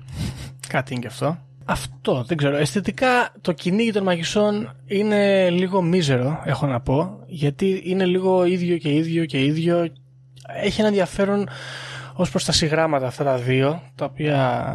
Κάτι 0.67 0.93
είναι 0.93 1.01
και 1.01 1.07
αυτό. 1.07 1.37
Αυτό, 1.65 2.23
δεν 2.23 2.37
ξέρω. 2.37 2.55
Αισθητικά 2.55 3.33
το 3.41 3.51
κυνήγι 3.51 3.91
των 3.91 4.03
μαγισσών 4.03 4.75
είναι 4.85 5.49
λίγο 5.49 5.81
μίζερο, 5.81 6.41
έχω 6.45 6.65
να 6.65 6.79
πω. 6.79 7.19
Γιατί 7.27 7.81
είναι 7.85 8.05
λίγο 8.05 8.45
ίδιο 8.45 8.77
και 8.77 8.93
ίδιο 8.93 9.25
και 9.25 9.43
ίδιο. 9.43 9.87
Έχει 10.63 10.79
ένα 10.79 10.89
ενδιαφέρον 10.89 11.47
ως 12.13 12.29
προς 12.29 12.45
τα 12.45 12.51
συγγράμματα 12.51 13.07
αυτά 13.07 13.23
τα 13.23 13.37
δύο, 13.37 13.81
τα 13.95 14.05
οποία 14.05 14.73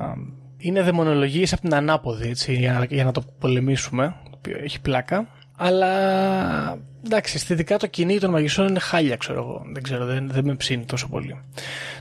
είναι 0.56 0.82
δαιμονολογίες 0.82 1.52
από 1.52 1.62
την 1.62 1.74
ανάποδη, 1.74 2.28
έτσι, 2.28 2.54
για 2.54 2.72
να, 2.72 2.84
για 2.84 3.04
να 3.04 3.12
το 3.12 3.22
πολεμήσουμε, 3.38 4.14
το 4.24 4.30
οποίο 4.36 4.56
έχει 4.64 4.80
πλάκα. 4.80 5.28
Αλλά 5.56 5.92
εντάξει, 7.04 7.36
αισθητικά 7.36 7.76
το 7.76 7.86
κυνήγι 7.86 8.18
των 8.18 8.30
μαγισσών 8.30 8.68
είναι 8.68 8.78
χάλια, 8.78 9.16
ξέρω 9.16 9.38
εγώ. 9.40 9.62
Δεν 9.72 9.82
ξέρω, 9.82 10.04
δεν, 10.04 10.30
δεν 10.30 10.44
με 10.44 10.54
ψήνει 10.54 10.84
τόσο 10.84 11.08
πολύ. 11.08 11.40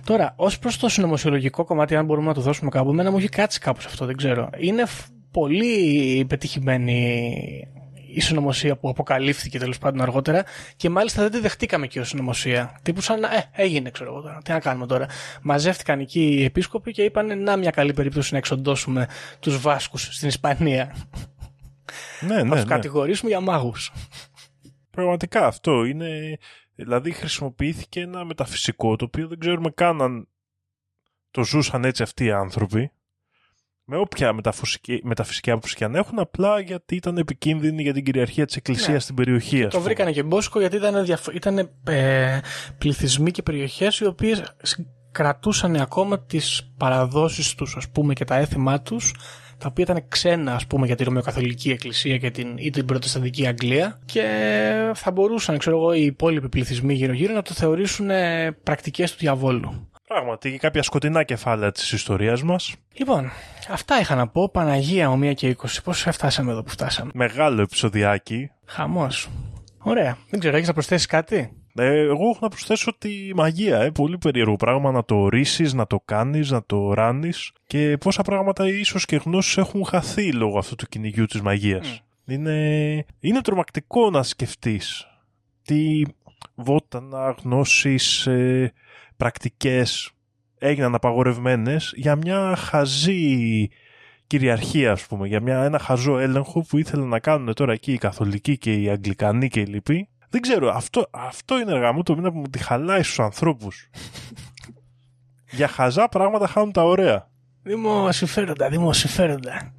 Τώρα, 0.03 0.33
ως 0.35 0.59
προς 0.59 0.77
το 0.77 0.89
συνωμοσιολογικό 0.89 1.63
κομμάτι, 1.63 1.95
αν 1.95 2.05
μπορούμε 2.05 2.27
να 2.27 2.33
το 2.33 2.41
δώσουμε 2.41 2.69
κάπου, 2.69 2.89
εμένα 2.89 3.11
μου 3.11 3.17
έχει 3.17 3.29
κάτσει 3.29 3.59
κάπως 3.59 3.85
αυτό, 3.85 4.05
δεν 4.05 4.17
ξέρω. 4.17 4.49
Είναι 4.57 4.85
φ- 4.85 5.07
πολύ 5.31 6.25
πετυχημένη 6.29 7.67
η 8.13 8.21
συνωμοσία 8.21 8.75
που 8.75 8.89
αποκαλύφθηκε 8.89 9.59
τέλος 9.59 9.77
πάντων 9.77 10.01
αργότερα 10.01 10.43
και 10.75 10.89
μάλιστα 10.89 11.21
δεν 11.21 11.31
τη 11.31 11.39
δεχτήκαμε 11.39 11.87
και 11.87 11.99
ως 11.99 12.07
συνωμοσία. 12.07 12.79
Τύπου 12.81 13.01
σαν, 13.01 13.23
ε, 13.23 13.27
έγινε, 13.51 13.89
ξέρω 13.89 14.11
εγώ 14.11 14.21
τώρα. 14.21 14.37
Τι 14.43 14.51
να 14.51 14.59
κάνουμε 14.59 14.85
τώρα. 14.85 15.05
Μαζεύτηκαν 15.41 15.99
εκεί 15.99 16.21
οι 16.21 16.43
επίσκοποι 16.43 16.91
και 16.91 17.03
είπαν, 17.03 17.43
Να 17.43 17.57
μια 17.57 17.71
καλή 17.71 17.93
περίπτωση 17.93 18.31
να 18.31 18.37
εξοντώσουμε 18.37 19.07
τους 19.39 19.61
Βάσκους 19.61 20.09
στην 20.11 20.27
Ισπανία. 20.27 20.95
Ναι, 22.19 22.35
να 22.35 22.43
ναι, 22.43 22.49
τους 22.49 22.63
ναι. 22.63 22.69
κατηγορήσουμε 22.69 23.29
για 23.29 23.39
μάγους. 23.39 23.91
Πραγματικά 24.99 25.45
αυτό 25.45 25.83
είναι. 25.83 26.37
Δηλαδή 26.75 27.11
χρησιμοποιήθηκε 27.11 27.99
ένα 28.01 28.25
μεταφυσικό 28.25 28.95
το 28.95 29.05
οποίο 29.05 29.27
δεν 29.27 29.39
ξέρουμε 29.39 29.69
καν 29.69 30.01
αν 30.01 30.27
το 31.31 31.43
ζούσαν 31.43 31.85
έτσι 31.85 32.03
αυτοί 32.03 32.25
οι 32.25 32.31
άνθρωποι. 32.31 32.91
Με 33.91 33.97
όποια 33.97 34.33
μεταφυσική, 34.33 34.99
μεταφυσική 35.03 35.51
άποψη 35.51 35.75
και 35.75 35.83
αν 35.83 35.95
έχουν, 35.95 36.19
απλά 36.19 36.59
γιατί 36.59 36.95
ήταν 36.95 37.17
επικίνδυνοι 37.17 37.81
για 37.81 37.93
την 37.93 38.03
κυριαρχία 38.03 38.45
της 38.45 38.55
Εκκλησίας 38.55 38.89
Ναι. 38.91 38.99
στην 38.99 39.15
περιοχή. 39.15 39.57
ας 39.63 39.69
Το 39.71 39.77
πούμε. 39.77 39.83
βρήκανε 39.83 40.11
και 40.11 40.23
μπόσκο 40.23 40.59
γιατί 40.59 40.75
ήταν, 40.75 41.05
διαφο- 41.05 41.31
ήταν 41.31 41.69
ε, 41.87 42.39
πληθυσμοί 42.77 43.31
και 43.31 43.41
περιοχές 43.43 43.99
οι 43.99 44.05
οποίες 44.05 44.55
σ- 44.61 44.79
κρατούσαν 45.11 45.75
ακόμα 45.75 46.19
τις 46.25 46.73
παραδόσεις 46.77 47.55
τους 47.55 47.75
ας 47.75 47.89
πούμε 47.89 48.13
και 48.13 48.25
τα 48.25 48.35
έθιμά 48.35 48.81
τους 48.81 49.13
τα 49.59 49.67
οποία 49.67 49.83
ήταν 49.83 50.03
ξένα 50.07 50.55
ας 50.55 50.67
πούμε 50.67 50.85
για 50.85 50.95
τη 50.95 51.03
Ρωμαιοκαθολική 51.03 51.69
Εκκλησία 51.71 52.17
και 52.17 52.31
την, 52.31 52.57
ή 52.57 52.69
την 52.69 52.85
Προτεσταντική 52.85 53.47
Αγγλία 53.47 53.99
και 54.05 54.23
θα 54.93 55.11
μπορούσαν 55.11 55.57
ξέρω 55.57 55.77
εγώ 55.77 55.93
οι 55.93 56.01
υπόλοιποι 56.05 56.49
πληθυσμοί 56.49 56.93
γύρω 56.93 57.13
γύρω 57.13 57.33
να 57.33 57.41
το 57.41 57.53
θεωρήσουν 57.53 58.09
ε, 58.09 58.51
πρακτικές 58.63 59.11
του 59.11 59.17
διαβόλου. 59.19 59.89
Πράγματι, 60.07 60.51
και 60.51 60.57
κάποια 60.57 60.83
σκοτεινά 60.83 61.23
κεφάλαια 61.23 61.71
της 61.71 61.91
ιστορίας 61.91 62.43
μας. 62.43 62.75
Λοιπόν, 62.93 63.31
αυτά 63.69 63.99
είχα 63.99 64.15
να 64.15 64.27
πω. 64.27 64.49
Παναγία 64.49 65.09
μου, 65.09 65.17
μία 65.17 65.33
και 65.33 65.55
20. 65.61 65.65
Πώς 65.83 66.07
φτάσαμε 66.11 66.51
εδώ 66.51 66.63
που 66.63 66.69
φτάσαμε; 66.69 67.11
Μεγάλο 67.13 67.61
επεισοδιάκι. 67.61 68.51
Χαμός. 68.65 69.29
Ωραία. 69.77 70.17
Δεν 70.29 70.39
ξέρω, 70.39 70.55
έχεις 70.55 70.67
να 70.67 70.73
προσθέσεις 70.73 71.05
κάτι; 71.05 71.51
Ε, 71.79 71.99
εγώ 71.99 72.29
έχω 72.29 72.37
να 72.41 72.47
προσθέσω 72.47 72.97
τη 72.97 73.09
μαγεία. 73.35 73.79
Ε. 73.79 73.89
Πολύ 73.89 74.17
περίεργο 74.17 74.55
πράγμα 74.55 74.91
να 74.91 75.03
το 75.03 75.15
ορίσει, 75.15 75.75
να 75.75 75.87
το 75.87 75.99
κάνεις, 76.05 76.51
να 76.51 76.63
το 76.65 76.93
ράνεις 76.93 77.51
και 77.67 77.97
πόσα 77.99 78.21
πράγματα 78.21 78.67
ίσως 78.67 79.05
και 79.05 79.15
γνώσεις 79.15 79.57
έχουν 79.57 79.85
χαθεί 79.85 80.31
λόγω 80.31 80.57
αυτού 80.57 80.75
του 80.75 80.85
κυνηγιού 80.87 81.25
της 81.25 81.41
μαγείας. 81.41 82.03
Είναι, 82.25 83.05
είναι 83.19 83.41
τρομακτικό 83.41 84.09
να 84.09 84.23
σκεφτείς 84.23 85.07
τι 85.63 86.01
βότανα, 86.55 87.35
γνώσεις, 87.43 88.27
ε, 88.27 88.73
πρακτικές 89.17 90.11
έγιναν 90.59 90.95
απαγορευμένες 90.95 91.93
για 91.95 92.15
μια 92.15 92.55
χαζή 92.55 93.69
κυριαρχία, 94.27 94.91
ας 94.91 95.05
πούμε, 95.05 95.27
για 95.27 95.41
μια, 95.41 95.63
ένα 95.63 95.79
χαζό 95.79 96.19
έλεγχο 96.19 96.61
που 96.61 96.77
ήθελαν 96.77 97.07
να 97.07 97.19
κάνουν 97.19 97.53
τώρα 97.53 97.73
εκεί 97.73 97.93
οι 97.93 97.97
καθολικοί 97.97 98.57
και 98.57 98.73
οι 98.73 98.89
αγγλικανοί 98.89 99.47
και 99.47 99.59
οι 99.59 99.65
λοιποί. 99.65 100.09
Δεν 100.29 100.41
ξέρω, 100.41 100.71
αυτό, 100.71 101.07
αυτό 101.11 101.59
είναι 101.59 101.79
γαμό 101.79 102.03
το 102.03 102.15
μήνα 102.15 102.31
που 102.31 102.37
μου 102.37 102.49
τη 102.49 102.59
χαλάει 102.59 103.03
στους 103.03 103.19
ανθρώπους. 103.19 103.89
για 105.57 105.67
χαζά 105.67 106.09
πράγματα 106.09 106.47
χάνουν 106.47 106.71
τα 106.71 106.83
ωραία. 106.83 107.29
Δημοσιοφέροντα, 107.63 108.69
δημοσιοφέροντα. 108.69 109.73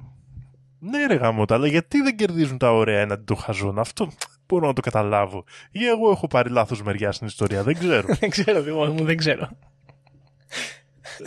Ναι, 0.79 1.05
ρε 1.05 1.15
γαμώτα, 1.15 1.55
αλλά 1.55 1.67
γιατί 1.67 2.01
δεν 2.01 2.15
κερδίζουν 2.15 2.57
τα 2.57 2.73
ωραία 2.73 2.99
έναντι 2.99 3.23
των 3.23 3.37
χαζών; 3.37 3.79
Αυτό 3.79 4.11
μπορώ 4.47 4.67
να 4.67 4.73
το 4.73 4.81
καταλάβω. 4.81 5.43
Ή 5.71 5.85
εγώ 5.85 6.11
έχω 6.11 6.27
πάρει 6.27 6.49
λάθος 6.49 6.83
μεριά 6.83 7.11
στην 7.11 7.27
ιστορία, 7.27 7.63
δεν 7.63 7.77
ξέρω. 7.79 8.07
δεν 8.19 8.29
ξέρω, 8.29 8.61
Δημό 8.61 8.85
μου, 8.85 9.03
δεν 9.03 9.17
ξέρω. 9.17 9.49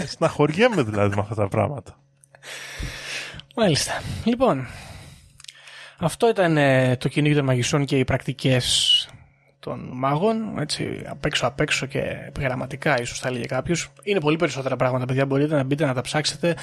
Στεναχωριέμαι 0.06 0.82
δηλαδή 0.82 1.14
με 1.14 1.20
αυτά 1.20 1.34
τα 1.34 1.48
πράγματα. 1.48 1.98
Μάλιστα. 3.56 3.92
Λοιπόν, 4.24 4.66
αυτό 5.98 6.28
ήταν 6.28 6.56
ε, 6.56 6.96
το 6.96 7.08
κυνήγι 7.08 7.34
των 7.34 7.44
μαγισσών 7.44 7.84
και 7.84 7.98
οι 7.98 8.04
πρακτικές 8.04 9.08
των 9.58 9.90
μάγων, 9.92 10.58
έτσι, 10.58 11.02
απ' 11.06 11.24
έξω 11.24 11.46
απ' 11.46 11.60
έξω 11.60 11.86
και 11.86 12.00
γραμματικά 12.40 13.00
ίσως 13.00 13.18
θα 13.18 13.28
έλεγε 13.28 13.44
κάποιος. 13.44 13.92
Είναι 14.02 14.20
πολύ 14.20 14.36
περισσότερα 14.36 14.76
πράγματα, 14.76 15.04
παιδιά, 15.04 15.26
μπορείτε 15.26 15.54
να 15.54 15.62
μπείτε 15.62 15.84
να 15.84 15.94
τα 15.94 16.00
ψάξετε. 16.00 16.56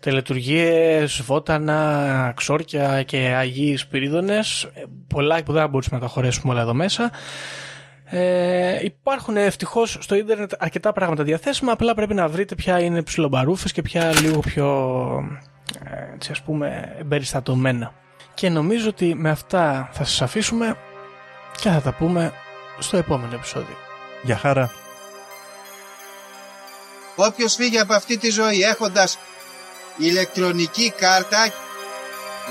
Τελετουργίες, 0.00 1.22
βότανα, 1.22 2.32
ξόρκια 2.36 3.02
και 3.02 3.18
αγίοι 3.18 3.76
σπυρίδωνες. 3.76 4.62
Ε, 4.62 4.82
Πολλά 5.06 5.42
που 5.42 5.52
δεν 5.52 5.62
θα 5.62 5.68
μπορούσαμε 5.68 6.00
να 6.00 6.06
τα 6.06 6.12
χωρέσουμε 6.12 6.52
όλα 6.52 6.62
εδώ 6.62 6.74
μέσα. 6.74 7.10
Ε, 8.04 8.84
υπάρχουν 8.84 9.36
ευτυχώς 9.36 9.96
στο 10.00 10.14
ίντερνετ 10.14 10.52
αρκετά 10.58 10.92
πράγματα 10.92 11.22
διαθέσιμα. 11.22 11.72
Απλά 11.72 11.94
πρέπει 11.94 12.14
να 12.14 12.28
βρείτε 12.28 12.54
ποια 12.54 12.80
είναι 12.80 13.02
ψιλομπαρούφες 13.02 13.72
και 13.72 13.82
ποια 13.82 14.20
λίγο 14.20 14.40
πιο 14.40 14.68
ε, 15.84 16.14
έτσι 16.14 16.32
ας 16.32 16.42
πούμε 16.42 16.94
εμπεριστατωμένα. 16.98 17.92
Και 18.38 18.48
νομίζω 18.48 18.88
ότι 18.88 19.14
με 19.14 19.30
αυτά 19.30 19.90
θα 19.92 20.04
σας 20.04 20.22
αφήσουμε 20.22 20.76
και 21.60 21.68
θα 21.68 21.80
τα 21.80 21.92
πούμε 21.92 22.32
στο 22.78 22.96
επόμενο 22.96 23.34
επεισόδιο. 23.34 23.76
Για 24.22 24.36
χαρά. 24.36 24.70
Όποιος 27.16 27.54
φύγει 27.54 27.78
από 27.78 27.94
αυτή 27.94 28.18
τη 28.18 28.30
ζωή 28.30 28.62
έχοντας 28.62 29.18
ηλεκτρονική 29.96 30.90
κάρτα 30.90 31.52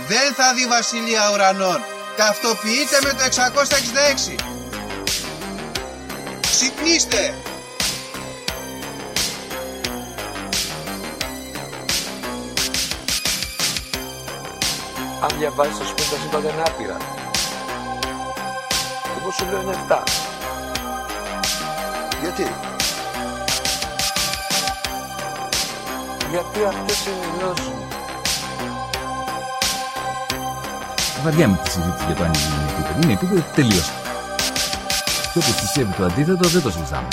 δεν 0.07 0.33
θα 0.33 0.53
δει 0.53 0.67
βασιλεία 0.67 1.31
ουρανών. 1.33 1.79
Ταυτοποιείτε 2.17 2.99
με 3.03 3.09
το 3.09 3.23
666. 3.23 4.35
Ξυπνήστε! 6.41 7.33
Αν 15.21 15.29
διαβάζεις, 15.37 15.77
θα 15.77 15.83
σου 15.85 15.93
πει 15.93 16.01
τα 16.01 16.17
σύμπαντα 16.21 16.49
είναι 16.51 16.63
άπειρα. 16.67 16.97
Εγώ 19.19 19.31
σου 19.31 19.45
λέω 19.49 19.61
είναι 19.61 19.75
7. 19.87 20.03
Γιατί; 22.21 22.47
Γιατί 26.29 26.59
αυτές 26.67 27.05
είναι 27.05 27.25
οι 27.25 27.39
γνώσεις 27.39 27.65
μου. 27.65 27.87
Βαριά 31.23 31.47
με 31.47 31.59
τη 31.63 31.69
συζήτηση 31.69 32.05
για 32.05 32.15
το 32.15 32.23
αν 32.23 32.31
είναι 32.33 32.71
επίπεδο. 32.71 32.99
Είναι 33.01 33.13
επίπεδο 33.13 33.43
τελείωσε. 33.55 33.91
Και 35.33 35.39
όπως 35.39 35.55
πιστεύει 35.61 35.93
το 35.93 36.03
αντίθετο 36.05 36.47
δεν 36.47 36.61
το 36.61 36.71
συζητάμε. 36.71 37.07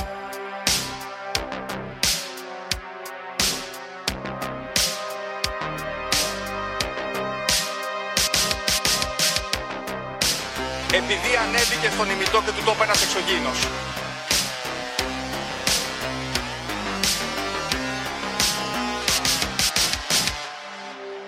Ανέβηκε 11.85 12.03
στον 12.03 12.11
ημιτό 12.11 12.43
και 12.45 12.53
του 12.57 12.65
τόπου 12.65 12.83
ένας 12.83 13.03
εξωγήινος. 13.03 13.59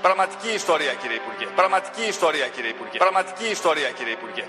Πραγματική 0.02 0.48
ιστορία 0.54 0.92
κύριε 0.94 1.16
Υπουργέ. 1.16 1.46
Πραγματική 1.54 2.04
ιστορία 2.08 2.46
κύριε 2.48 2.70
Υπουργέ. 2.70 2.98
Πραγματική 2.98 3.46
ιστορία 3.50 3.90
κύριε 3.90 4.12
Υπουργέ. 4.12 4.44